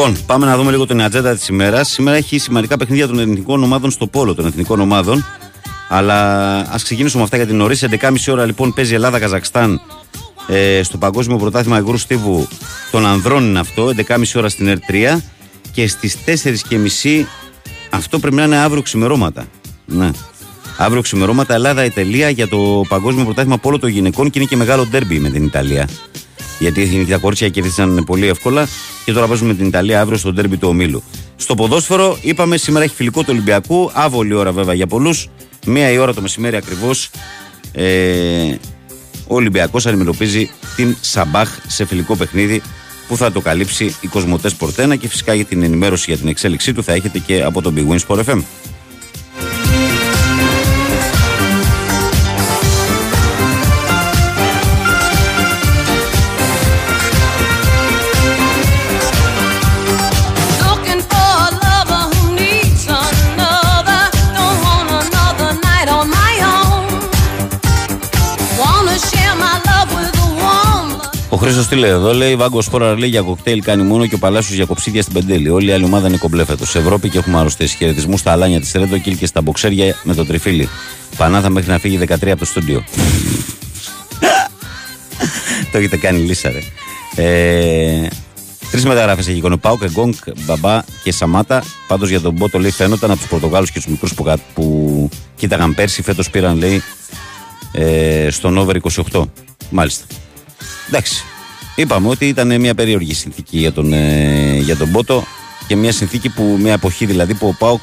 Λοιπόν, 0.00 0.24
πάμε 0.26 0.46
να 0.46 0.56
δούμε 0.56 0.70
λίγο 0.70 0.86
την 0.86 1.02
ατζέντα 1.02 1.34
της 1.34 1.48
ημέρας. 1.48 1.88
Σήμερα 1.88 2.16
έχει 2.16 2.38
σημαντικά 2.38 2.76
παιχνίδια 2.76 3.06
των 3.06 3.18
εθνικών 3.18 3.62
ομάδων 3.62 3.90
στο 3.90 4.06
πόλο 4.06 4.34
των 4.34 4.46
εθνικών 4.46 4.80
ομάδων. 4.80 5.24
Αλλά 5.88 6.56
ας 6.58 6.82
ξεκινήσουμε 6.82 7.18
με 7.18 7.24
αυτά 7.24 7.36
για 7.36 7.46
την 7.46 7.56
νωρίς. 7.56 7.84
11.30 8.00 8.14
ώρα 8.28 8.44
λοιπόν 8.44 8.72
παίζει 8.72 8.94
Ελλάδα-Καζακστάν 8.94 9.80
ε, 10.46 10.82
στο 10.82 10.98
Παγκόσμιο 10.98 11.36
Πρωτάθλημα 11.36 11.78
Υγρού 11.78 11.96
Στίβου 11.96 12.48
των 12.90 13.06
Ανδρών 13.06 13.44
είναι 13.44 13.58
αυτό. 13.58 13.92
11.30 14.08 14.22
ώρα 14.36 14.48
στην 14.48 14.78
R3. 14.78 15.18
Και 15.72 15.86
στις 15.86 16.16
4.30 16.26 17.24
αυτό 17.90 18.18
πρέπει 18.18 18.36
να 18.36 18.42
είναι 18.42 18.56
αύριο 18.56 18.82
ξημερώματα. 18.82 19.46
Ναι. 19.86 20.10
Αύριο 20.76 21.02
ξημερώματα 21.02 21.54
Ελλάδα-Ιταλία 21.54 22.30
για 22.30 22.48
το 22.48 22.82
Παγκόσμιο 22.88 23.24
Πρωτάθλημα 23.24 23.58
Πόλο 23.58 23.78
των 23.78 23.90
Γυναικών 23.90 24.30
και 24.30 24.38
είναι 24.38 24.48
και 24.48 24.56
μεγάλο 24.56 24.86
ντέρμπι 24.86 25.18
με 25.18 25.30
την 25.30 25.44
Ιταλία. 25.44 25.88
Γιατί 26.60 27.06
τα 27.10 27.18
κορίτσια 27.18 27.48
κερδίσαν 27.48 28.04
πολύ 28.06 28.26
εύκολα 28.26 28.68
και 29.04 29.12
τώρα 29.12 29.26
παίζουμε 29.26 29.48
με 29.48 29.54
την 29.54 29.66
Ιταλία 29.66 30.00
αύριο 30.00 30.18
στο 30.18 30.32
ντέρμπι 30.32 30.56
του 30.56 30.68
ομίλου. 30.68 31.02
Στο 31.36 31.54
ποδόσφαιρο, 31.54 32.18
είπαμε 32.22 32.56
σήμερα 32.56 32.84
έχει 32.84 32.94
φιλικό 32.94 33.20
του 33.20 33.28
Ολυμπιακού. 33.30 33.90
Άβολη 33.92 34.34
ώρα 34.34 34.52
βέβαια 34.52 34.74
για 34.74 34.86
πολλούς. 34.86 35.28
Μία 35.66 35.90
η 35.90 35.98
ώρα 35.98 36.14
το 36.14 36.20
μεσημέρι 36.20 36.56
ακριβώς. 36.56 37.10
Ε, 37.72 38.54
ο 39.26 39.34
Ολυμπιακός 39.34 39.86
αντιμετωπίζει 39.86 40.50
την 40.76 40.96
Σαμπάχ 41.00 41.58
σε 41.66 41.84
φιλικό 41.84 42.16
παιχνίδι 42.16 42.62
που 43.08 43.16
θα 43.16 43.32
το 43.32 43.40
καλύψει 43.40 43.94
η 44.00 44.06
Κοσμοτές 44.06 44.54
Πορτένα 44.54 44.96
και 44.96 45.08
φυσικά 45.08 45.34
για 45.34 45.44
την 45.44 45.62
ενημέρωση 45.62 46.04
για 46.08 46.18
την 46.18 46.28
εξέλιξή 46.28 46.72
του 46.72 46.82
θα 46.82 46.92
έχετε 46.92 47.18
και 47.18 47.42
από 47.42 47.62
τον 47.62 47.74
Big 47.76 47.92
Win 47.92 47.98
Sport 48.06 48.24
FM. 48.24 48.42
Χρήστος 71.40 71.66
τι 71.68 71.74
λέει 71.76 71.90
εδώ, 71.90 72.14
λέει 72.14 72.36
Βάγκος 72.36 72.64
Σπόρα 72.64 72.98
λέει 72.98 73.08
για 73.08 73.20
κοκτέιλ 73.20 73.62
κάνει 73.62 73.82
μόνο 73.82 74.06
και 74.06 74.14
ο 74.14 74.18
Παλάσιος 74.18 74.56
για 74.56 74.64
κοψίδια 74.64 75.02
στην 75.02 75.14
Πεντέλη. 75.14 75.48
Όλη 75.50 75.68
η 75.68 75.72
άλλη 75.72 75.84
ομάδα 75.84 76.08
είναι 76.08 76.16
κομπλέ 76.16 76.44
φέτος. 76.44 76.70
Σε 76.70 76.78
Ευρώπη 76.78 77.08
και 77.08 77.18
έχουμε 77.18 77.38
αρρωστήσει. 77.38 77.76
Χαιρετισμούς 77.76 78.20
στα 78.20 78.32
αλάνια 78.32 78.60
της 78.60 78.72
Ρέντο 78.72 78.98
και 78.98 79.26
στα 79.26 79.40
μποξέρια 79.42 79.96
με 80.02 80.14
το 80.14 80.24
τριφύλι. 80.24 80.68
Πανάθα 81.16 81.48
μέχρι 81.50 81.70
να 81.70 81.78
φύγει 81.78 81.98
13 81.98 82.30
από 82.30 82.38
το 82.38 82.44
στούντιο. 82.44 82.84
το 85.72 85.78
έχετε 85.78 85.96
κάνει 85.96 86.18
λύσα, 86.18 86.50
ρε. 86.50 86.60
Ε, 87.24 88.08
3 88.08 88.70
Τρεις 88.70 88.84
μεταγράφες 88.84 89.28
έχει 89.28 89.36
εικόνα. 89.36 89.58
Πάουκ, 89.58 89.82
Εγκόγκ, 89.82 90.12
Μπαμπά 90.46 90.82
και 91.02 91.12
Σαμάτα. 91.12 91.62
Πάντως 91.86 92.08
για 92.08 92.20
τον 92.20 92.32
Μπότο 92.32 92.58
λέει 92.58 92.70
φαίνονταν 92.70 93.10
από 93.10 93.18
τους 93.20 93.28
Πορτογάλους 93.28 93.70
και 93.70 93.78
τους 93.78 93.86
μικρούς 93.88 94.14
που, 94.14 94.22
κα- 94.22 94.38
που 94.54 95.08
κοίταγαν 95.36 95.74
πέρσι. 95.74 96.02
Φέτος 96.02 96.30
πήραν 96.30 96.56
λέει 96.58 96.82
ε, 97.72 98.30
στον 98.30 98.58
over 98.58 98.74
28. 99.12 99.22
Μάλιστα. 99.70 100.04
Εντάξει. 100.88 101.24
Είπαμε 101.74 102.08
ότι 102.08 102.28
ήταν 102.28 102.60
μια 102.60 102.74
περίεργη 102.74 103.14
συνθήκη 103.14 103.58
για 103.58 103.72
τον, 103.72 103.92
ε, 103.92 104.58
για 104.58 104.76
τον 104.76 104.88
Μπότο 104.88 105.24
και 105.66 105.76
μια 105.76 105.92
συνθήκη 105.92 106.28
που, 106.28 106.56
μια 106.60 106.72
εποχή 106.72 107.06
δηλαδή 107.06 107.34
που 107.34 107.48
ο 107.48 107.54
Πάουκ 107.58 107.80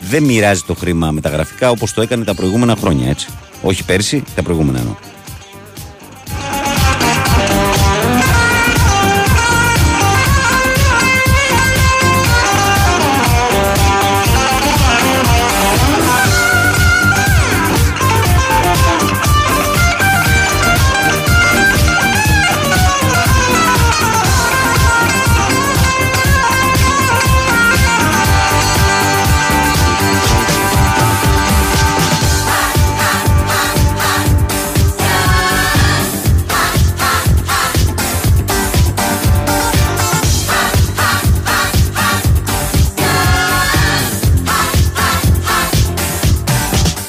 δεν 0.00 0.22
μοιράζει 0.22 0.62
το 0.66 0.74
χρήμα 0.74 1.10
μεταγραφικά 1.10 1.70
όπως 1.70 1.92
το 1.92 2.02
έκανε 2.02 2.24
τα 2.24 2.34
προηγούμενα 2.34 2.76
χρόνια. 2.76 3.08
Έτσι. 3.08 3.28
Όχι 3.62 3.84
πέρσι, 3.84 4.24
τα 4.34 4.42
προηγούμενα 4.42 4.78
εννοώ. 4.78 4.94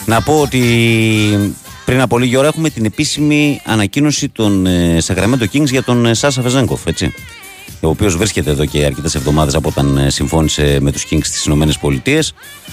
Να 0.07 0.21
πω 0.21 0.41
ότι 0.41 1.53
πριν 1.85 2.01
από 2.01 2.17
λίγη 2.17 2.35
ώρα 2.35 2.47
έχουμε 2.47 2.69
την 2.69 2.85
επίσημη 2.85 3.61
ανακοίνωση 3.65 4.29
των 4.29 4.65
ε, 4.65 4.97
Sacramento 5.07 5.45
Kings 5.53 5.65
για 5.65 5.83
τον 5.83 6.05
ε, 6.05 6.13
Σάσα 6.13 6.41
Βεζέγκοφ, 6.41 6.85
έτσι. 6.85 7.13
Ο 7.81 7.87
οποίος 7.87 8.17
βρίσκεται 8.17 8.49
εδώ 8.49 8.65
και 8.65 8.85
αρκετές 8.85 9.15
εβδομάδες 9.15 9.55
από 9.55 9.69
όταν 9.69 9.97
ε, 9.97 10.09
συμφώνησε 10.09 10.77
με 10.81 10.91
τους 10.91 11.05
Kings 11.09 11.23
στις 11.23 11.45
ΗΠΑ. 11.45 12.19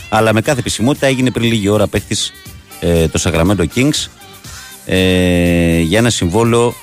Αλλά 0.09 0.33
με 0.33 0.41
κάθε 0.41 0.59
επισημότητα 0.59 1.07
έγινε 1.07 1.31
πριν 1.31 1.49
λίγη 1.49 1.69
ώρα 1.69 1.87
παίχτης 1.87 2.33
ε, 2.81 3.09
το 3.09 3.21
Sacramento 3.25 3.65
Kings 3.75 4.07
ε, 4.87 5.81
για 5.81 5.99
ένα 5.99 6.11
συμβόλαιο 6.11 6.75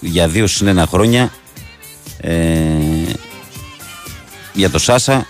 για 0.00 0.28
δύο 0.28 0.46
συν 0.46 0.66
ένα 0.66 0.86
χρόνια 0.86 1.32
ε, 2.20 2.34
για 4.52 4.70
το 4.70 4.78
Σάσα 4.78 5.26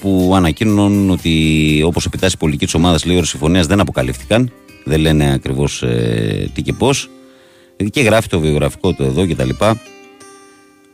που 0.00 0.32
ανακοίνωναν 0.34 1.10
ότι 1.10 1.82
όπως 1.84 2.06
επιτάσσει 2.06 2.34
η 2.34 2.38
πολιτική 2.38 2.64
της 2.64 2.74
ομάδας 2.74 3.04
λέει 3.04 3.16
ώρες 3.16 3.28
συμφωνίας 3.28 3.66
δεν 3.66 3.80
αποκαλύφθηκαν 3.80 4.52
δεν 4.88 5.00
λένε 5.00 5.32
ακριβώς 5.32 5.82
ε, 5.82 6.50
τι 6.54 6.62
και 6.62 6.72
πώς. 6.72 7.10
Και 7.90 8.00
γράφει 8.00 8.28
το 8.28 8.40
βιογραφικό 8.40 8.92
του 8.92 9.02
εδώ 9.02 9.26
και 9.26 9.34
τα 9.34 9.44
λοιπά. 9.44 9.80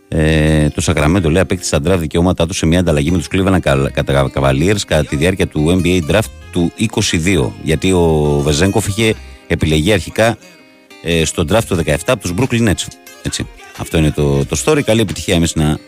Ε, 0.09 0.69
το 0.69 0.81
Σακραμέντο 0.81 1.31
λέει 1.31 1.43
απέκτησε 1.43 1.81
τα 1.81 1.95
draft 1.95 1.99
δικαιώματά 1.99 2.47
του 2.47 2.55
σε 2.55 2.67
μια 2.67 2.79
ανταλλαγή 2.79 3.11
με 3.11 3.19
τους 3.19 3.29
Cleveland 3.31 3.59
Cal- 3.61 3.87
Cavaliers 4.35 4.81
κατά 4.87 5.05
τη 5.05 5.17
διάρκεια 5.17 5.47
του 5.47 5.81
NBA 5.83 6.11
draft 6.11 6.31
του 6.53 6.73
22 7.13 7.51
γιατί 7.63 7.93
ο 7.93 8.41
Βεζέγκοφ 8.45 8.87
είχε 8.87 9.15
επιλεγεί 9.47 9.93
αρχικά 9.93 10.39
ε, 11.03 11.25
στο 11.25 11.45
draft 11.49 11.65
του 11.69 11.77
17 11.87 11.97
από 12.07 12.21
τους 12.21 12.33
Brooklyn 12.39 12.69
Nets. 12.69 12.87
Έτσι. 13.23 13.47
αυτό 13.77 13.99
είναι 13.99 14.11
το, 14.11 14.45
το 14.45 14.63
story. 14.65 14.83
Καλή 14.83 15.01
επιτυχία 15.01 15.35
εμείς 15.35 15.55
να, 15.55 15.79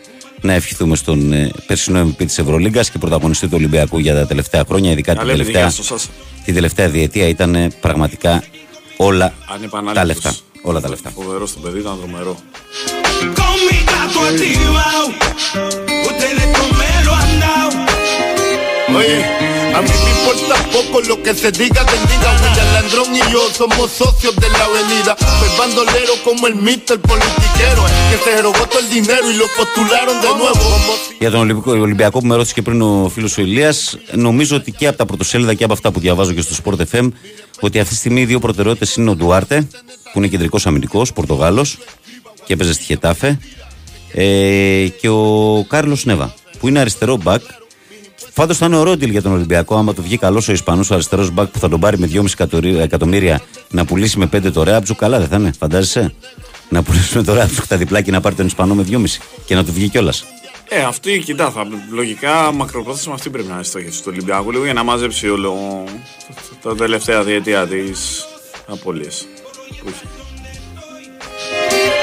να 0.41 0.53
ευχηθούμε 0.53 0.95
στον 0.95 1.33
ε, 1.33 1.51
περσινό 1.67 2.01
MVP 2.07 2.25
της 2.25 2.37
Ευρωλίγκας 2.37 2.89
και 2.89 2.97
πρωταγωνιστή 2.97 3.45
του 3.47 3.53
Ολυμπιακού 3.55 3.97
για 3.99 4.13
τα 4.15 4.25
τελευταία 4.27 4.63
χρόνια 4.67 4.91
ειδικά 4.91 5.11
την 5.11 5.19
Καλή 5.19 5.31
τελευταία, 5.31 5.61
επιτυχία 5.61 5.83
στο 5.83 5.97
Σάσα. 5.97 6.09
την 6.45 6.53
τελευταία 6.53 6.89
διετία 6.89 7.27
ήταν 7.27 7.55
ε, 7.55 7.67
πραγματικά 7.81 8.43
όλα 8.97 9.33
Ανεπανάληπτος. 9.53 9.93
τα 9.95 10.05
λεφτά 10.05 10.35
όλα 10.61 10.81
τα 10.81 10.89
λεφτά 10.89 11.09
Φοβερό 11.15 11.45
στο 11.45 11.59
παιδί, 11.59 11.79
ήταν 11.79 11.97
τρομερό. 12.01 12.37
Con 13.39 13.55
mi 13.67 13.77
gato 13.91 14.19
activado, 14.31 15.03
ustedes 16.09 16.47
con 16.57 16.69
me 16.79 16.89
lo 17.05 17.11
han 17.21 17.31
dado. 17.43 17.75
Oye, 18.99 19.17
a 19.75 19.81
mí 19.81 19.89
me 20.05 20.11
importa 20.17 20.55
poco 20.71 21.01
lo 21.01 21.21
que 21.23 21.33
se 21.33 21.51
diga, 21.51 21.81
que 21.85 21.97
diga 22.11 22.29
William 22.41 22.69
Landrón 22.73 23.15
y 23.15 23.31
yo 23.31 23.41
somos 23.59 23.91
socios 23.91 24.35
de 24.35 24.49
la 24.49 24.63
avenida. 24.69 25.15
Soy 25.39 25.51
bandolero 25.57 26.13
como 26.23 26.47
el 26.47 26.55
mister 26.55 26.99
politiquero, 26.99 27.81
que 28.09 28.17
se 28.23 28.41
robó 28.41 28.63
todo 28.71 28.79
el 28.79 28.89
dinero 28.89 29.25
y 29.31 29.35
lo 29.41 29.45
postularon 29.57 30.21
de 30.21 30.29
nuevo. 30.41 30.63
Como 30.63 30.93
Για 31.19 31.31
τον 31.31 31.39
Ολυμπιακό, 31.39 31.71
Ολυμπιακό 31.71 32.19
που 32.19 32.25
με 32.27 32.35
ρώτησε 32.35 32.53
και 32.53 32.61
πριν 32.61 32.81
ο 32.81 33.11
φίλος 33.13 33.37
ο 33.37 33.41
Ηλίας, 33.41 33.97
νομίζω 34.11 34.55
ότι 34.55 34.71
και 34.71 34.87
από 34.87 34.97
τα 34.97 35.05
πρωτοσέλιδα 35.05 35.53
και 35.53 35.63
από 35.63 35.73
αυτά 35.73 35.91
που 35.91 35.99
διαβάζω 35.99 36.33
και 36.33 36.41
στο 36.41 36.55
Sport 36.63 36.79
FM, 36.91 37.11
ότι 37.59 37.79
αυτή 37.79 37.93
τη 37.93 37.99
στιγμή 37.99 38.21
οι 38.21 38.25
δύο 38.25 38.39
προτεραιότητες 38.39 38.95
είναι 38.95 39.09
ο 39.09 39.15
Ντουάρτε, 39.15 39.67
που 40.11 40.19
είναι 40.19 40.27
κεντρικός 40.27 40.67
αμυντικός, 40.67 41.13
Πορτογάλος 41.13 41.77
και 42.45 42.53
έπαιζε 42.53 42.73
στη 42.73 42.83
Χετάφε, 42.83 43.39
ε, 44.13 44.87
και 45.01 45.09
ο 45.09 45.65
Κάρλος 45.67 46.05
Νέβα, 46.05 46.33
που 46.59 46.67
είναι 46.67 46.79
αριστερό 46.79 47.17
μπακ. 47.17 47.41
Πάντως 48.37 48.57
θα 48.57 48.65
είναι 48.65 48.77
ωραίο 48.77 48.93
deal 48.93 49.09
για 49.09 49.21
τον 49.21 49.31
Ολυμπιακό, 49.31 49.75
άμα 49.77 49.93
το 49.93 50.01
βγει 50.01 50.17
καλός 50.17 50.47
ο 50.47 50.51
Ισπανός 50.51 50.89
ο 50.89 50.93
αριστερός 50.93 51.31
μπακ 51.31 51.47
που 51.47 51.59
θα 51.59 51.69
τον 51.69 51.79
πάρει 51.79 51.97
με 51.99 52.07
2,5 52.07 52.25
εκατορί- 52.31 52.79
εκατομμύρια 52.79 53.41
να 53.69 53.85
πουλήσει 53.85 54.17
με 54.19 54.25
5 54.27 54.51
το 54.51 54.63
Ρέαμπτζου. 54.63 54.95
Καλά 54.95 55.19
δεν 55.19 55.27
θα 55.27 55.35
είναι, 55.35 55.51
φαντάζεσαι; 55.59 56.13
Να 56.69 56.83
πουλήσουμε 56.83 57.23
το 57.23 57.33
Ρέαμπτζου 57.33 57.61
τα 57.67 57.77
διπλά 57.77 58.01
και 58.01 58.11
να 58.11 58.21
πάρει 58.21 58.35
τον 58.35 58.45
Ισπανό 58.45 58.75
με 58.75 58.83
2,5 58.83 59.19
και 59.45 59.55
να 59.55 59.63
του 59.65 59.73
βγει 59.73 59.89
κιόλας. 59.89 60.25
Ε, 60.69 60.81
αυτή, 60.81 61.21
κοιτά, 61.25 61.51
θα, 61.51 61.67
λογικά 61.91 62.51
μακροπρόθεσμα 62.53 63.13
αυτή 63.13 63.29
πρέπει 63.29 63.47
να 63.47 63.53
είναι 63.53 63.61
η 63.61 63.65
στόχευση 63.65 63.99
του 64.03 64.09
Ολυμπιακού 64.11 64.51
λίγο 64.51 64.63
για 64.63 64.73
να 64.73 64.83
μαζέψει 64.83 65.29
όλο 65.29 65.83
τα 66.63 66.75
τελευταία 66.75 67.23
διετία 67.23 67.67
της 67.67 68.25
απώλειε 68.67 69.07
που 69.81 69.89
είχε. 69.89 70.05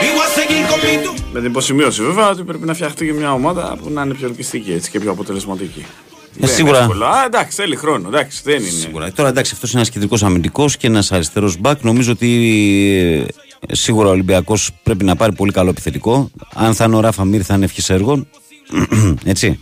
Y 0.04 0.06
voy 0.16 0.24
a 0.28 0.30
seguir 0.38 0.62
con 0.70 0.78
mi 0.84 0.94
tu- 1.04 1.22
Με 1.32 1.40
την 1.40 1.48
υποσημείωση 1.50 2.02
βέβαια 2.02 2.28
ότι 2.28 2.42
πρέπει 2.42 2.66
να 2.66 2.74
φτιαχτεί 2.74 3.06
και 3.06 3.12
μια 3.12 3.32
ομάδα 3.32 3.76
που 3.82 3.90
να 3.90 4.02
είναι 4.02 4.14
πιο 4.14 4.26
ελκυστική 4.26 4.72
έτσι, 4.72 4.90
και 4.90 5.00
πιο 5.00 5.10
αποτελεσματική. 5.10 5.84
Δεν 6.36 6.48
είναι 6.48 6.56
σίγουρα. 6.56 6.78
εύκολο. 6.78 7.04
Α, 7.04 7.24
εντάξει, 7.26 7.56
θέλει 7.56 7.76
χρόνο. 7.76 8.08
Εντάξει, 8.08 8.40
δεν 8.44 8.60
είναι. 8.60 8.70
Σίγουρα. 8.70 9.12
Τώρα 9.12 9.28
εντάξει, 9.28 9.52
αυτός 9.54 9.70
είναι 9.70 9.78
ένας 9.80 9.92
κεντρικός 9.92 10.22
αμυντικός 10.22 10.76
και 10.76 10.86
ένας 10.86 11.12
αριστερός 11.12 11.56
μπακ. 11.58 11.82
Νομίζω 11.82 12.12
ότι 12.12 12.28
ε, 13.68 13.74
σίγουρα 13.74 14.08
ο 14.08 14.10
Ολυμπιακός 14.10 14.70
πρέπει 14.82 15.04
να 15.04 15.16
πάρει 15.16 15.32
πολύ 15.32 15.52
καλό 15.52 15.70
επιθετικό. 15.70 16.30
Αν 16.54 16.74
θα 16.74 16.84
είναι 16.84 16.96
ο 16.96 17.00
Ράφα 17.00 17.24
Μύρ, 17.24 17.42
θα 17.44 17.54
είναι 17.54 17.64
ευχής 17.64 17.90
έργων. 17.90 18.26
Έτσι. 19.24 19.58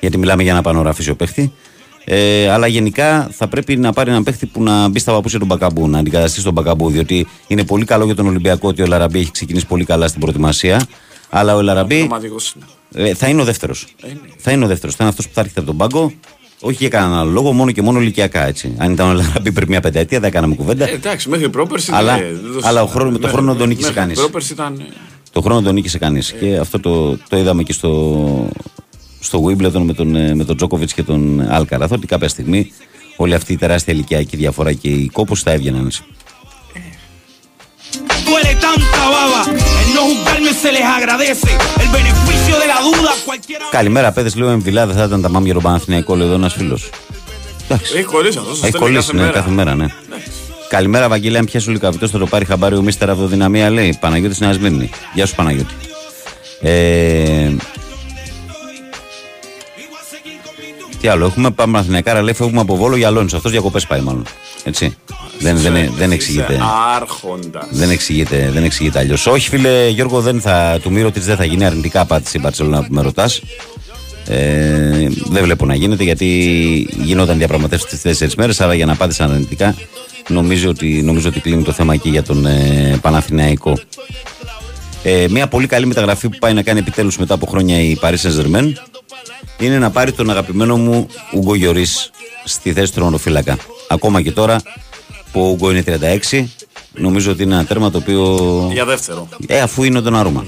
Γιατί 0.00 0.18
μιλάμε 0.18 0.42
για 0.42 0.52
ένα 0.52 0.62
πανοραφίσιο 0.62 1.14
παίχτη. 1.14 1.52
Ε, 2.04 2.50
αλλά 2.50 2.66
γενικά 2.66 3.28
θα 3.32 3.48
πρέπει 3.48 3.76
να 3.76 3.92
πάρει 3.92 4.10
έναν 4.10 4.22
παίχτη 4.22 4.46
που 4.46 4.62
να 4.62 4.88
μπει 4.88 4.98
στα 4.98 5.12
παπούσια 5.12 5.38
του 5.38 5.44
Μπακαμπού, 5.44 5.88
να 5.88 5.98
αντικαταστήσει 5.98 6.44
τον 6.44 6.52
Μπακαμπού. 6.52 6.90
Διότι 6.90 7.26
είναι 7.46 7.64
πολύ 7.64 7.84
καλό 7.84 8.04
για 8.04 8.14
τον 8.14 8.26
Ολυμπιακό 8.26 8.68
ότι 8.68 8.82
ο 8.82 8.86
Λαραμπή 8.86 9.18
έχει 9.18 9.30
ξεκινήσει 9.30 9.66
πολύ 9.66 9.84
καλά 9.84 10.08
στην 10.08 10.20
προετοιμασία. 10.20 10.86
Αλλά 11.30 11.56
ο 11.56 11.62
Λαραμπή 11.62 11.98
Πραγματικός 11.98 12.52
είναι. 12.56 12.64
Ε, 12.94 13.14
θα 13.14 13.28
είναι 13.28 13.40
ο 13.40 13.44
δεύτερος. 13.44 13.86
Θα 14.36 14.50
είναι 14.52 14.64
ο 14.64 14.68
δεύτερος. 14.68 14.94
Θα 14.94 15.04
είναι 15.04 15.10
αυτός 15.10 15.26
που 15.28 15.34
θα 15.34 15.40
έρχεται 15.40 15.60
από 15.60 15.68
τον 15.68 15.78
πάγκο. 15.78 16.12
Όχι 16.62 16.76
για 16.78 16.88
κανέναν 16.88 17.18
άλλο 17.18 17.30
λόγο, 17.30 17.52
μόνο 17.52 17.70
και 17.72 17.82
μόνο 17.82 18.00
ηλικιακά 18.00 18.46
έτσι. 18.46 18.74
Αν 18.78 18.92
ήταν 18.92 19.08
ο 19.08 19.12
Λαραμπή 19.12 19.52
πριν 19.52 19.68
μια 19.68 19.80
πενταετία, 19.80 20.20
δεν 20.20 20.30
κάναμε 20.30 20.54
κουβέντα. 20.54 20.88
Ε, 20.88 20.92
εντάξει, 20.92 21.28
μέχρι 21.28 21.48
πρόπερση. 21.50 21.90
Αλλά- 21.94 22.16
ναι, 22.16 22.22
δεν 22.22 22.32
το 22.34 22.38
αλλά 22.42 22.82
ο 22.82 22.86
συζητάμε. 22.86 22.90
χρόνο- 22.90 23.10
με 23.10 23.18
το 23.18 23.20
Μέχρι- 23.26 23.36
χρόνο 23.36 23.54
τον 23.54 23.68
νίκησε 23.68 23.86
μέχρι 23.86 24.00
κανείς. 24.02 24.18
Πρόπερση 24.18 24.52
ήταν. 24.52 24.80
ε, 24.80 24.84
Το 25.32 25.40
χρόνο 25.40 25.62
τον 25.62 25.74
νίκησε 25.74 25.98
κανείς. 25.98 26.32
Και 26.32 26.56
αυτό 26.56 26.80
το, 26.80 27.16
το 27.28 27.36
είδαμε 27.36 27.62
και 27.62 27.72
στο, 27.72 28.48
στο 29.20 29.44
Wimbledon 29.44 29.82
με 29.82 29.92
τον, 29.92 30.16
ε, 30.16 30.34
με 30.34 30.44
τον 30.44 30.56
Τζόκοβιτ 30.56 30.90
και 30.94 31.02
τον 31.02 31.40
Άλκαραθ. 31.50 31.92
Ότι 31.92 32.06
κάποια 32.06 32.28
στιγμή 32.28 32.72
όλη 33.16 33.34
αυτή 33.34 33.52
η 33.52 33.56
τεράστια 33.56 33.94
ηλικιακή 33.94 34.36
διαφορά 34.36 34.72
και 34.72 34.88
οι 34.88 35.08
κόπος 35.12 35.42
θα 35.42 35.50
έβγαιναν. 35.50 35.86
έτσι. 35.86 36.02
Duele 40.40 40.46
tanta 40.46 40.46
baba, 40.46 40.46
el 40.46 40.46
no 40.46 40.50
juzgarme 40.50 40.52
se 40.62 40.70
les 40.72 40.86
agradece. 40.98 41.50
El 41.82 41.88
beneficio 41.98 42.54
de 42.62 42.66
la 42.72 42.78
duda, 42.88 43.12
cualquiera. 43.26 43.64
Καλημέρα, 43.70 44.12
παιδες. 44.12 44.34
Λέω 44.34 44.48
εμβυλά, 44.48 44.86
δεν 44.86 44.96
θα 44.96 45.04
ήταν 45.04 45.22
τα 45.22 45.28
μάμια 45.28 45.52
τον 45.52 45.62
Παναθηναϊκό, 45.62 46.16
λέει 46.16 46.26
εδώ 46.26 46.34
ένας 46.34 46.52
φίλος. 46.52 46.90
Έχει 47.68 48.02
κολλήσει 48.02 48.38
αυτός. 48.38 48.62
Έχει 48.62 48.72
κολλήσει, 48.72 49.16
ναι, 49.16 49.26
κάθε 49.28 49.50
μέρα, 49.50 49.74
ναι. 49.74 49.86
Καλημέρα, 50.68 51.08
Βαγγέλη. 51.08 51.36
Αν 51.38 51.44
πιάσει 51.44 51.68
ο 51.68 51.72
Λικαβιτό, 51.72 52.08
θα 52.08 52.18
το 52.18 52.26
πάρει 52.26 52.44
χαμπάρι 52.44 52.76
ο 52.76 52.82
Μίστερ 52.82 53.10
Αυτοδυναμία, 53.10 53.70
λέει. 53.70 53.96
Παναγιώτης 54.00 54.40
Νέας 54.40 54.54
Σμύρνη. 54.54 54.90
Γεια 55.14 55.26
σου, 55.26 55.34
Παναγιώτη. 55.34 55.74
Ε, 56.60 57.50
τι 61.00 61.08
άλλο, 61.08 61.26
έχουμε 61.26 61.50
πάμε 61.50 61.72
Παναθηναϊκάρα, 61.72 62.22
λέει 62.22 62.34
φεύγουμε 62.34 62.60
από 62.60 62.76
βόλο 62.76 62.96
για 62.96 63.06
Αλόνισο. 63.06 63.36
Αυτός 63.36 63.50
διακοπές 63.50 63.86
πάει, 63.86 64.00
μάλλον. 64.00 64.24
Έτσι. 64.64 64.96
δεν, 65.38 65.56
δεν, 65.56 65.92
δεν 65.96 66.10
εξηγείται. 66.10 66.60
Άρχοντας. 66.96 67.66
Δεν 67.70 67.90
εξηγείται, 67.90 68.50
δεν 68.52 68.64
εξηγείται 68.64 68.98
αλλιώς. 68.98 69.26
Όχι, 69.26 69.48
φίλε 69.48 69.88
Γιώργο, 69.88 70.20
δεν 70.20 70.40
θα, 70.40 70.78
του 70.82 70.92
Μύρο 70.92 71.10
της 71.10 71.24
δεν 71.24 71.36
θα 71.36 71.44
γίνει 71.44 71.64
αρνητικά 71.64 72.00
απάντηση 72.00 72.36
η 72.36 72.40
Μπαρσελόνα 72.42 72.78
που 72.78 72.94
με 72.94 73.02
ρωτάς. 73.02 73.42
Ε, 74.26 75.08
δεν 75.24 75.42
βλέπω 75.42 75.66
να 75.66 75.74
γίνεται 75.74 76.04
γιατί 76.04 76.26
γινόταν 77.02 77.38
διαπραγματεύσεις 77.38 77.88
τις 77.88 78.00
τέσσερις 78.00 78.34
μέρες. 78.34 78.60
Άρα 78.60 78.74
για 78.74 78.86
να 78.86 78.92
απάντησα 78.92 79.24
αρνητικά, 79.24 79.74
νομίζω 80.28 80.68
ότι, 80.68 81.02
νομίζω 81.02 81.28
ότι 81.28 81.40
κλείνει 81.40 81.62
το 81.62 81.72
θέμα 81.72 81.94
εκεί 81.94 82.08
για 82.08 82.22
τον 82.22 82.46
ε, 82.46 82.98
Παναθηναϊκό. 83.00 83.78
Ε, 85.02 85.26
μια 85.30 85.46
πολύ 85.46 85.66
καλή 85.66 85.86
μεταγραφή 85.86 86.28
που 86.28 86.38
πάει 86.38 86.52
να 86.52 86.62
κάνει 86.62 86.78
επιτέλους 86.78 87.18
μετά 87.18 87.34
από 87.34 87.46
χρόνια 87.46 87.80
η 87.80 87.98
Paris 88.02 88.16
Saint-Germain 88.22 88.72
είναι 89.58 89.78
να 89.78 89.90
πάρει 89.90 90.12
τον 90.12 90.30
αγαπημένο 90.30 90.76
μου 90.76 91.06
Ούγκο 91.32 91.54
Γιωρίς 91.54 92.10
στη 92.44 92.72
θέση 92.72 92.92
του 92.92 93.00
ρονοφύλακα. 93.00 93.56
Ακόμα 93.88 94.22
και 94.22 94.32
τώρα 94.32 94.60
που 95.32 95.40
ο 95.40 95.48
Ούγκο 95.48 95.70
είναι 95.70 95.84
36, 96.32 96.44
νομίζω 96.92 97.30
ότι 97.30 97.42
είναι 97.42 97.54
ένα 97.54 97.64
τέρμα 97.64 97.90
το 97.90 97.98
οποίο. 97.98 98.68
Για 98.72 98.84
δεύτερο. 98.84 99.28
Ε, 99.46 99.60
αφού 99.60 99.82
είναι 99.82 100.00
τον 100.00 100.16
Αρούμα. 100.16 100.44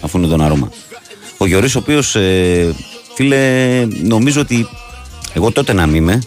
Αφού 0.00 0.18
είναι 0.18 0.26
τον 0.26 0.40
Αρούμα. 0.40 0.70
Ο 1.38 1.46
Γιωρίς, 1.46 1.74
ο 1.74 1.78
οποίος, 1.78 2.14
ε, 2.14 2.74
φίλε, 3.14 3.84
νομίζω 4.02 4.40
ότι. 4.40 4.68
Εγώ 5.32 5.50
τότε 5.50 5.72
να 5.72 5.86
μην 5.86 5.94
είμαι, 5.96 6.22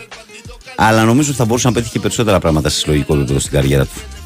αλλά 0.75 1.03
νομίζω 1.03 1.29
ότι 1.29 1.37
θα 1.37 1.45
μπορούσε 1.45 1.67
να 1.67 1.73
πέτυχε 1.73 1.91
και 1.93 1.99
περισσότερα 1.99 2.39
πράγματα 2.39 2.69
στη 2.69 2.79
συλλογικό 2.79 3.13
επίπεδο 3.13 3.39
στην 3.39 3.51
καριέρα 3.51 3.83
του. 3.83 4.18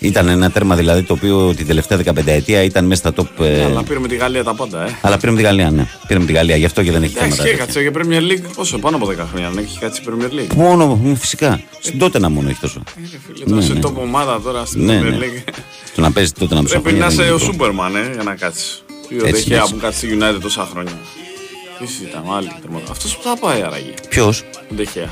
Ήταν 0.00 0.28
ένα 0.28 0.50
τέρμα 0.50 0.76
δηλαδή 0.76 1.02
το 1.02 1.12
οποίο 1.12 1.54
την 1.54 1.66
τελευταία 1.66 1.98
15 2.04 2.26
ετία 2.26 2.62
ήταν 2.62 2.84
μέσα 2.84 3.00
στα 3.00 3.12
top. 3.22 3.44
ε, 3.44 3.56
Ναι, 3.56 3.64
αλλά 3.64 3.82
πήρε 3.82 3.98
με 3.98 4.08
τη 4.08 4.16
Γαλλία 4.16 4.44
τα 4.44 4.54
πάντα, 4.54 4.84
ε. 4.86 4.98
αλλά 5.00 5.16
πήρε 5.18 5.30
με 5.30 5.36
τη 5.36 5.42
Γαλλία, 5.42 5.70
ναι. 5.70 5.86
Πήρε 6.06 6.18
με 6.18 6.24
τη 6.26 6.32
Γαλλία, 6.32 6.56
γι' 6.56 6.64
αυτό 6.64 6.82
και 6.82 6.90
δεν 6.92 7.02
έχει 7.02 7.12
Εντάξει, 7.16 7.30
θέματα. 7.36 7.48
και 7.50 7.54
έκατσε 7.62 7.80
για 7.80 7.90
Premier 7.94 8.32
League 8.32 8.50
πόσο, 8.56 8.78
πάνω 8.78 8.96
από 8.96 9.06
10 9.10 9.14
χρόνια 9.30 9.50
δεν 9.50 9.64
έχει 9.64 9.78
κάτσει 9.78 10.02
η 10.02 10.08
Premier 10.08 10.32
League. 10.40 10.54
Μόνο, 10.56 10.86
μ, 11.02 11.14
φυσικά. 11.14 11.60
Στην 11.80 11.98
τότε 11.98 12.18
να 12.18 12.28
μόνο 12.28 12.48
έχει 12.48 12.60
τόσο. 12.60 12.82
Φίλε, 13.32 13.44
τώρα 13.44 13.60
σε 13.62 13.78
top 13.82 13.94
ομάδα 13.94 14.40
τώρα 14.40 14.64
στην 14.64 14.84
Ναι, 14.84 15.00
Premier 15.00 15.04
ναι. 15.04 15.16
League. 15.18 15.52
Το 15.94 16.00
να 16.00 16.12
παίζεις 16.12 16.32
τότε 16.32 16.54
να 16.54 16.62
του 16.64 16.68
Πρέπει 16.80 16.92
να 16.98 17.06
είσαι 17.06 17.22
ο 17.22 17.38
Σούπερμαν, 17.38 17.96
ε, 17.96 18.10
για 18.14 18.22
να 18.22 18.34
κάτσεις. 18.34 18.82
Ή 19.08 19.14
ο 19.14 19.26
Έτσι, 19.26 19.30
Δεχέα 19.42 19.60
έτσι. 19.60 19.72
που 19.74 19.80
κάτσει 19.80 19.98
στη 20.06 20.18
United 20.20 20.38
τόσα 20.42 20.68
χρόνια. 20.72 20.92
Τι 21.78 21.86
συζητάμε, 21.86 22.28
άλλη 22.34 22.46
τερματοφύλακα. 22.46 22.90
Αυτός 22.92 23.16
που 23.16 23.22
θα 23.22 23.36
πάει 23.40 23.62
άραγε. 23.62 23.92
Ποιος; 24.08 24.44
Ο 24.70 24.74
Ντεχέα. 24.74 25.10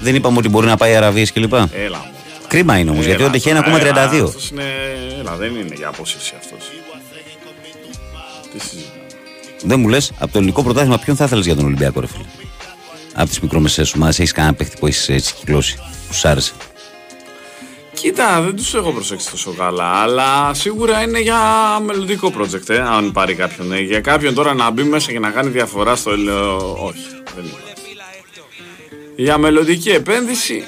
Δεν 0.00 0.14
είπαμε 0.14 0.38
ότι 0.38 0.48
μπορεί 0.48 0.66
να 0.66 0.76
πάει 0.76 0.94
Αραβίες 0.96 1.32
κλπ. 1.32 1.52
Έλα 1.54 1.68
μου. 1.98 2.10
Κρίμα 2.48 2.78
είναι 2.78 2.90
όμως 2.90 3.04
γιατί 3.04 3.22
ο 3.22 3.30
Ντεχέ 3.30 3.50
είναι 3.50 3.58
ακόμα 3.58 3.78
32. 3.78 3.82
Αυτός 4.24 4.50
είναι, 4.50 4.64
έλα, 5.18 5.36
δεν 5.36 5.54
είναι 5.54 5.74
για 5.76 5.88
απόσυρση 5.88 6.34
αυτός. 6.38 6.70
Τι 8.52 8.58
συζητάμε. 8.60 9.02
Δεν 9.64 9.80
μου 9.80 9.88
λες 9.88 10.12
από 10.18 10.32
το 10.32 10.38
ελληνικό 10.38 10.62
πρωτάθλημα 10.62 10.98
ποιον 10.98 11.16
θα 11.16 11.24
ήθελες 11.24 11.44
για 11.46 11.54
τον 11.56 11.64
Ολυμπιακό, 11.64 12.00
ρε 12.00 12.06
φίλε; 12.06 12.24
Από 13.14 13.28
τις 13.28 13.40
μικρομεσαίες 13.40 13.94
ομάδες 13.94 14.18
έχεις 14.18 14.32
κανένα 14.32 14.54
παίχτη 14.54 14.76
που 14.78 14.86
έχεις 14.86 15.08
έτσι 15.08 15.34
κυκλώσει. 15.34 15.78
Που 16.08 16.14
σ' 16.14 16.24
άρεσε; 16.24 16.52
Κοίτα, 17.92 18.40
δεν 18.40 18.56
τους 18.56 18.74
έχω 18.74 18.92
προσέξει 18.92 19.30
τόσο 19.30 19.50
καλά, 19.58 19.84
αλλά 19.84 20.54
σίγουρα 20.54 21.02
είναι 21.02 21.20
για 21.20 21.40
μελλοντικό 21.84 22.32
project, 22.38 22.68
ε, 22.68 22.78
αν 22.78 23.12
πάρει 23.12 23.34
κάποιον. 23.34 23.72
Ε. 23.72 23.80
Για 23.80 24.00
κάποιον 24.00 24.34
τώρα 24.34 24.54
να 24.54 24.70
μπει 24.70 24.82
μέσα 24.82 25.12
και 25.12 25.18
να 25.18 25.30
κάνει 25.30 25.50
διαφορά 25.50 25.96
στο 25.96 26.10
ελαιό, 26.10 26.76
όχι, 26.82 27.06
δεν 27.34 27.44
είναι. 27.44 27.52
Για 29.16 29.38
μελλοντική 29.38 29.90
επένδυση, 29.90 30.64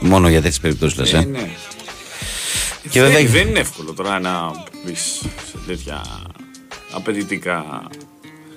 Μόνο 0.00 0.28
για 0.28 0.36
τέτοιες 0.40 0.60
περιπτώσεις 0.60 0.98
λες. 0.98 1.12
ε, 1.12 1.16
Ε. 1.16 1.24
ναι. 1.24 1.48
Και 2.90 3.00
δεν, 3.00 3.10
βέβαια- 3.10 3.28
δεν 3.30 3.48
είναι 3.48 3.58
εύκολο 3.58 3.92
τώρα 3.92 4.20
να 4.20 4.50
μπει 4.84 4.94
σε 4.94 5.28
τέτοια 5.66 6.02
απαιτητικά. 6.92 7.82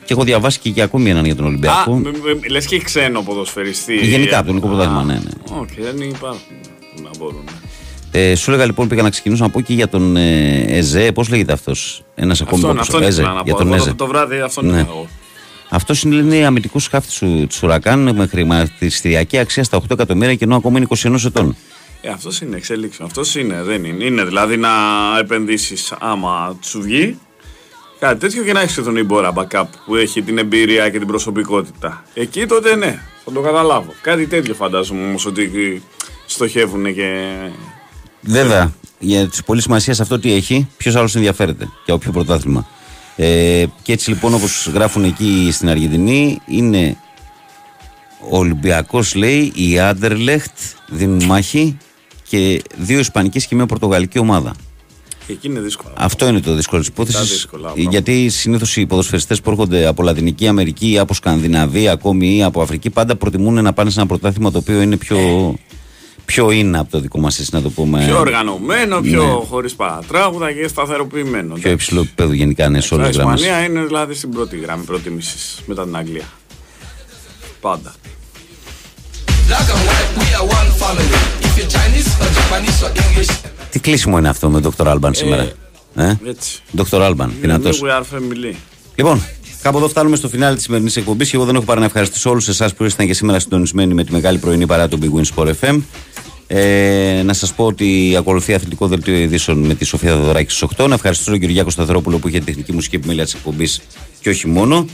Και 0.06 0.14
έχω 0.14 0.24
διαβάσει 0.24 0.60
και 0.60 0.70
για 0.70 0.84
ακόμη 0.84 1.10
έναν 1.10 1.26
για 1.26 1.36
τον 1.36 1.46
Α, 1.46 1.48
Ολυμπιακό. 1.48 1.92
μ- 1.94 2.08
μ- 2.08 2.50
λες 2.50 2.66
και 2.66 2.80
ξένο 2.80 3.22
ποδοσφαιριστή. 3.22 3.96
Γενικά 3.96 4.36
από 4.38 4.46
το 4.46 4.52
ελληνικό 4.52 4.68
πρωτάθλημα, 4.68 5.04
ναι, 5.04 5.14
ναι. 5.14 5.60
Όχι, 5.62 5.82
δεν 5.82 6.02
υπάρχουν 6.10 6.56
να 7.04 7.10
μπορούν. 7.20 7.44
Ε, 8.12 8.36
σου 8.36 8.50
έλεγα 8.52 8.66
λοιπόν 8.66 8.88
πήγα 8.88 9.02
να 9.02 9.10
ξεκινήσω 9.10 9.44
να 9.44 9.50
πω 9.50 9.62
και 9.62 9.74
για 9.74 9.88
τον 9.90 10.16
ε, 10.16 10.60
Εζέ. 10.68 11.12
Πώς 11.12 11.30
λέγεται 11.30 11.54
αυτός. 11.54 12.04
Ένας 12.16 12.42
ακόμη 12.42 12.62
Αυτόν, 12.62 12.76
που 12.76 12.82
αυτόν 12.82 13.04
Εζέ. 13.04 13.22
ήθελα 13.22 13.34
να 13.34 13.42
Για 13.44 13.54
πω. 13.54 13.60
τον 13.60 13.68
Εγώ 13.68 13.76
Εζέ. 13.76 13.90
το, 13.90 13.96
το 13.96 14.08
βράδυ 14.08 14.40
αυτόν 14.40 14.66
Ναι. 14.66 14.72
ήθελα 14.72 14.88
εγώ. 14.90 15.08
Αυτός 15.70 16.04
είναι, 16.04 16.16
είναι 16.16 16.46
αμυντικό 16.46 16.80
σκάφτη 16.80 17.20
του 17.20 17.48
Τσουρακάν 17.48 18.16
με 18.16 18.28
χρηματιστηριακή 18.28 19.38
αξία 19.38 19.64
στα 19.64 19.78
8 19.78 19.84
εκατομμύρια 19.90 20.36
και 20.36 20.44
ενώ 20.44 20.56
ακόμα 20.56 20.78
είναι 20.78 20.88
21 20.98 21.26
ετών. 21.26 21.56
Ε, 22.02 22.10
αυτός 22.10 22.42
είναι 22.42 22.56
εξέλιξη. 22.56 23.02
Αυτός 23.04 23.36
είναι, 23.36 23.64
δεν 23.64 23.84
είναι. 23.84 24.04
Είναι 24.04 24.24
δηλαδή 24.24 24.58
να 24.58 24.70
επενδύσεις 25.20 25.94
άμα 26.00 26.58
σου 26.62 26.82
βγει 26.82 27.18
κάτι 28.00 28.20
τέτοιο 28.20 28.44
και 28.44 28.54
να 28.54 28.62
έχεις 28.62 28.76
τον 28.76 28.96
Ιμπόρα 28.96 29.34
backup 29.36 29.66
που 29.86 29.96
έχει 29.96 30.22
την 30.22 30.38
εμπειρία 30.38 30.90
και 30.90 30.98
την 30.98 31.08
προσωπικότητα. 31.08 32.04
Εκεί 32.14 32.46
τότε 32.46 32.76
ναι, 32.76 33.02
θα 33.26 33.32
το 33.32 33.42
καταλάβω. 33.42 33.94
Κάτι 34.02 34.28
τέτοιο 34.28 34.54
φαντάζομαι 34.54 35.04
όμως 35.04 35.26
ότι 35.26 35.84
στοχεύουν 36.26 36.94
και. 36.94 37.36
Βέβαια, 38.22 38.74
για 39.00 39.28
τη 39.28 39.40
πολύ 39.46 39.62
σημασία 39.62 39.94
σε 39.94 40.02
αυτό 40.02 40.20
τι 40.20 40.34
έχει, 40.34 40.68
ποιος 40.78 40.96
άλλος 40.96 41.16
ενδιαφέρεται 41.16 41.70
για 41.86 41.94
όποιο 41.94 42.12
πρωτάθλημα. 42.12 42.68
Ε, 43.22 43.66
και 43.82 43.92
έτσι 43.92 44.10
λοιπόν, 44.10 44.34
όπως 44.34 44.68
γράφουν 44.74 45.04
εκεί 45.04 45.50
στην 45.52 45.70
Αργεντινή, 45.70 46.40
είναι 46.46 46.98
ο 48.30 48.38
Ολυμπιακός 48.38 49.16
λέει, 49.16 49.52
η 49.56 49.80
Άντερλεχτ 49.80 50.58
δίνουν 50.90 51.24
μάχη 51.24 51.78
και 52.30 52.62
δύο 52.78 53.00
Ισπανικές 53.00 53.48
και 53.48 53.56
μια 53.56 53.66
Πορτογαλική 53.66 54.20
ομάδα. 54.20 54.56
Εκεί 55.28 55.48
είναι 55.48 55.60
δύσκολο. 55.60 55.94
Αυτό 55.98 56.28
είναι 56.28 56.40
το 56.40 56.54
δύσκολο 56.54 56.82
της 56.82 56.94
Τα 56.94 57.02
υπόθεσης. 57.02 57.32
δύσκολα 57.32 57.62
πράγματα. 57.64 57.90
Γιατί 57.90 58.30
συνήθως 58.30 58.78
οι 58.78 58.86
ποδοσφαιριστές 58.86 59.42
που 59.42 59.50
έρχονται 59.50 59.86
από 59.86 60.04
Λατινική 60.04 60.48
Αμερική 60.48 60.92
ή 60.92 60.98
από 61.00 61.14
Σκανδιναβία 61.14 61.92
ακόμη 61.92 62.36
ή 62.36 62.44
από 62.44 62.62
Αφρική 62.62 62.90
πάντα 62.90 63.16
προτιμούν 63.16 63.64
να 63.64 63.74
πάνε 63.74 63.90
σε 63.90 64.00
ένα 64.00 64.08
πρωτάθλημα 64.08 64.52
το 64.52 64.58
οποίο 64.58 64.82
είναι 64.82 64.98
πιο, 64.98 65.18
πιο 66.26 66.52
είναι 66.52 66.80
από 66.80 66.92
το 66.92 67.00
δικό 67.00 67.20
μας, 67.20 67.40
έτσι 67.40 67.50
να 67.54 67.62
το 67.62 67.70
πούμε; 67.70 68.06
Πιο 68.06 68.20
οργανωμένο, 68.20 69.02
πιο 69.02 69.24
Ναι. 69.24 69.46
χωρίς 69.50 69.76
παρατράγουδα 69.76 70.52
και 70.52 70.68
σταθεροποιημένο. 70.68 71.54
Πιο 71.54 71.72
υψηλό 71.72 72.00
επίπεδο 72.02 72.34
γενικά 72.34 72.70
ναι, 72.70 72.82
σε 72.82 72.96
Η 72.96 72.98
όλε 72.98 73.08
τις 73.08 73.18
γραμμές. 73.18 73.42
Ισπανία 73.42 73.64
είναι 73.64 73.82
δηλαδή 73.86 74.14
στην 74.14 74.30
πρώτη 74.32 74.58
γραμμή 74.58 74.84
προτίμησης 74.84 75.60
μετά 75.66 75.84
την 75.84 75.96
Αγγλία. 75.96 76.26
Πάντα. 77.62 77.94
Black 79.50 79.68
and 79.74 79.82
white, 79.90 80.12
we 80.20 80.28
are 80.40 80.48
one 80.60 80.72
family. 80.82 81.18
If 81.48 81.58
you're 81.58 81.72
Chinese 81.76 82.10
or 82.22 82.30
Japanese 82.38 82.84
or 82.86 82.92
English. 82.98 83.36
Τι 83.70 83.80
κλείσιμο 83.80 84.18
είναι 84.18 84.30
αυτό 84.30 84.50
με 84.50 84.62
τον 84.62 84.74
Dr. 84.78 84.86
Alban 84.94 85.10
σήμερα. 85.12 85.52
Ε; 85.96 86.14
Έτσι. 86.26 86.62
Dr. 86.78 87.00
Alban, 87.10 87.28
δυνατός. 87.42 87.82
We 87.84 87.88
are 87.88 88.04
family. 88.16 88.54
Λοιπόν, 88.96 89.22
κάπου 89.62 89.78
εδώ 89.78 89.88
φτάνουμε 89.88 90.16
στο 90.16 90.30
φινάλε 90.30 90.56
της 90.56 90.64
σημερινής 90.64 90.96
εκπομπής 90.98 91.30
και 91.30 91.36
εγώ 91.36 91.46
δεν 91.46 91.56
έχω 91.56 91.64
παρά 91.64 91.80
να 91.80 91.86
ευχαριστήσω 91.86 92.30
όλους 92.30 92.48
εσάς 92.48 92.74
που 92.74 92.84
ήσασταν 92.84 93.08
και 93.08 93.14
σήμερα 93.14 93.40
συντονισμένοι 93.40 93.94
με 93.94 94.04
τη 94.04 94.12
μεγάλη 94.12 94.38
πρωινή 94.38 94.66
παρά 94.66 94.88
του 94.88 95.00
Big 95.02 95.20
Win 95.20 95.36
Sport 95.36 95.52
FM. 95.62 95.82
Ε, 96.52 97.22
να 97.26 97.34
σας 97.34 97.54
πω 97.54 97.66
ότι 97.66 98.16
ακολουθεί 98.18 98.54
αθλητικό 98.54 98.88
δελτίο 98.88 99.16
ειδήσεων 99.16 99.58
με 99.58 99.74
τη 99.74 99.86
Σοφία 99.86 100.16
Δεδωράκη 100.16 100.52
στις 100.52 100.68
8. 100.78 100.88
Να 100.88 100.94
ευχαριστήσω 100.94 101.32
τον 101.32 101.40
Κυριάκο 101.40 101.70
Σταθερόπουλο 101.70 102.18
που 102.18 102.28
είχε 102.28 102.40
τεχνική 102.40 102.74
μουσική 102.74 102.96
επιμέλεια 102.96 103.24
της 103.24 103.34
εκπομπής 103.34 103.82
και 104.22 104.30
όχι 104.30 104.48
μόνο. 104.48 104.86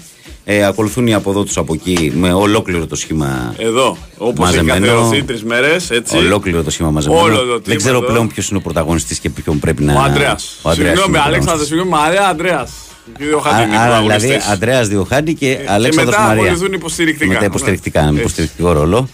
Ε, 0.47 0.65
ακολουθούν 0.65 1.07
οι 1.07 1.13
από 1.13 1.29
εδώ 1.29 1.43
του 1.43 1.59
από 1.59 1.73
εκεί 1.73 2.11
με 2.15 2.33
ολόκληρο 2.33 2.87
το 2.87 2.95
σχήμα 2.95 3.53
Εδώ, 3.57 3.97
όπως 4.17 4.47
έχει 4.49 4.63
μαζεμένο. 4.63 4.85
καθιερωθεί 4.85 5.23
τρεις 5.23 5.43
μέρες, 5.43 5.89
έτσι. 5.89 6.17
Ολόκληρο 6.17 6.63
το 6.63 6.69
σχήμα 6.71 6.91
μαζεμένο. 6.91 7.21
Όλο 7.21 7.37
το 7.37 7.59
δεν 7.63 7.73
team 7.73 7.77
ξέρω 7.77 7.97
εδώ. 7.97 8.05
πλέον 8.05 8.27
ποιος 8.27 8.49
είναι 8.49 8.57
ο 8.57 8.61
πρωταγωνιστής 8.61 9.19
και 9.19 9.29
ποιον 9.29 9.59
πρέπει 9.59 9.83
να. 9.83 9.93
Ο 9.93 9.99
Αντρέα. 9.99 10.35
Ο 10.61 10.69
Ανδρέας 10.69 10.87
Συγγνώμη, 10.89 11.09
είναι 11.09 11.17
ο 11.17 11.21
Αλέξανδρε, 11.27 11.65
συγγνώμη, 11.65 11.89
Μαρία 11.89 12.27
Αντρέα. 12.27 12.67
Δύο 13.17 13.39
χάντι 13.39 13.63
είναι 13.67 13.77
Άρα, 13.77 14.01
δηλαδή 14.01 14.07
πρωταγωνιστής. 14.07 14.51
Αντρέα 14.53 14.83
Διοχάντη 14.83 15.33
και 15.33 15.57
Αλέξανδρος 15.67 16.15
μετά 16.15 16.27
Μαρία. 16.27 16.43
ακολουθούν 16.43 16.73
υποστηρικτικά. 16.73 17.33
Μετά 17.33 17.45
υποστηρικτικά, 17.45 18.01
Ναι. 18.03 18.11
με 18.11 18.19
υποστηρικτικό 18.19 18.71
ρόλο. 18.71 19.09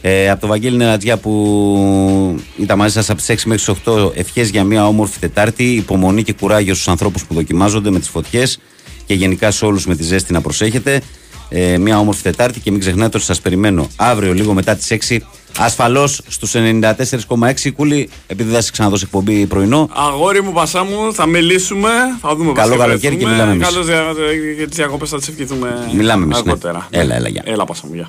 Ε, 0.00 0.30
από 0.30 0.40
το 0.40 0.46
Βαγγέλη 0.46 0.76
Νερατζιά 0.76 1.16
που 1.16 2.40
ήταν 2.56 2.78
μαζί 2.78 2.92
σας 2.92 3.10
από 3.10 3.18
τις 3.18 3.28
6 3.28 3.46
μέχρι 3.48 3.64
τις 3.64 3.68
8, 3.68 4.12
ευχές 4.14 4.48
για 4.48 4.64
μια 4.64 4.86
όμορφη 4.86 5.18
Τετάρτη, 5.18 5.64
υπομονή 5.64 6.22
και 6.22 6.32
κουράγιο 6.32 6.74
στους 6.74 6.88
ανθρώπους 6.88 7.24
που 7.24 7.34
δοκιμάζονται 7.34 7.90
με 7.90 7.98
τις 7.98 8.08
φωτιές 8.08 8.58
και 9.06 9.14
γενικά 9.14 9.50
σε 9.50 9.64
όλους 9.64 9.86
με 9.86 9.96
τη 9.96 10.02
ζέστη 10.02 10.32
να 10.32 10.40
προσέχετε. 10.40 11.00
Ε, 11.48 11.78
μια 11.78 11.98
όμορφη 11.98 12.22
Τετάρτη 12.22 12.60
και 12.60 12.70
μην 12.70 12.80
ξεχνάτε 12.80 13.16
ότι 13.16 13.26
σας 13.26 13.40
περιμένω 13.40 13.88
αύριο 13.96 14.34
λίγο 14.34 14.54
μετά 14.54 14.74
τις 14.76 14.90
6 14.90 15.20
ασφαλώς 15.58 16.20
στους 16.28 16.52
94,6 16.54 17.70
κούλι, 17.76 18.08
επειδή 18.26 18.50
δεν 18.50 18.62
σα 18.62 18.70
ξαναδώσω 18.70 19.04
εκπομπή 19.06 19.46
πρωινό. 19.46 19.88
Αγόρι 19.94 20.42
μου, 20.42 20.52
πασά 20.52 20.84
μου, 20.84 21.12
θα 21.14 21.26
μιλήσουμε. 21.26 21.88
Θα 22.20 22.34
δούμε 22.36 22.52
Καλό 22.52 22.68
πώς 22.70 22.78
θα 22.78 22.84
καλοκαίρι 22.86 23.16
και 23.16 23.24
βρεθούμε. 23.24 23.30
μιλάμε 23.32 23.52
εμείς. 23.52 23.66
Καλώς 23.68 23.86
δια- 23.86 24.12
για 24.56 24.66
τις 24.66 24.76
διακοπές 24.76 25.08
θα 25.08 25.18
τις 25.18 25.28
ευχηθούμε 25.28 25.88
Μιλάμε 25.92 26.24
εμείς, 26.24 26.36
ναι. 26.36 26.42
αργότερα. 26.50 26.86
Έλα, 26.90 27.14
έλα, 27.14 27.28
γεια. 27.28 27.42
Έλα, 27.46 27.64
πασά 27.64 27.82
μου, 27.86 27.94
γεια. 27.94 28.08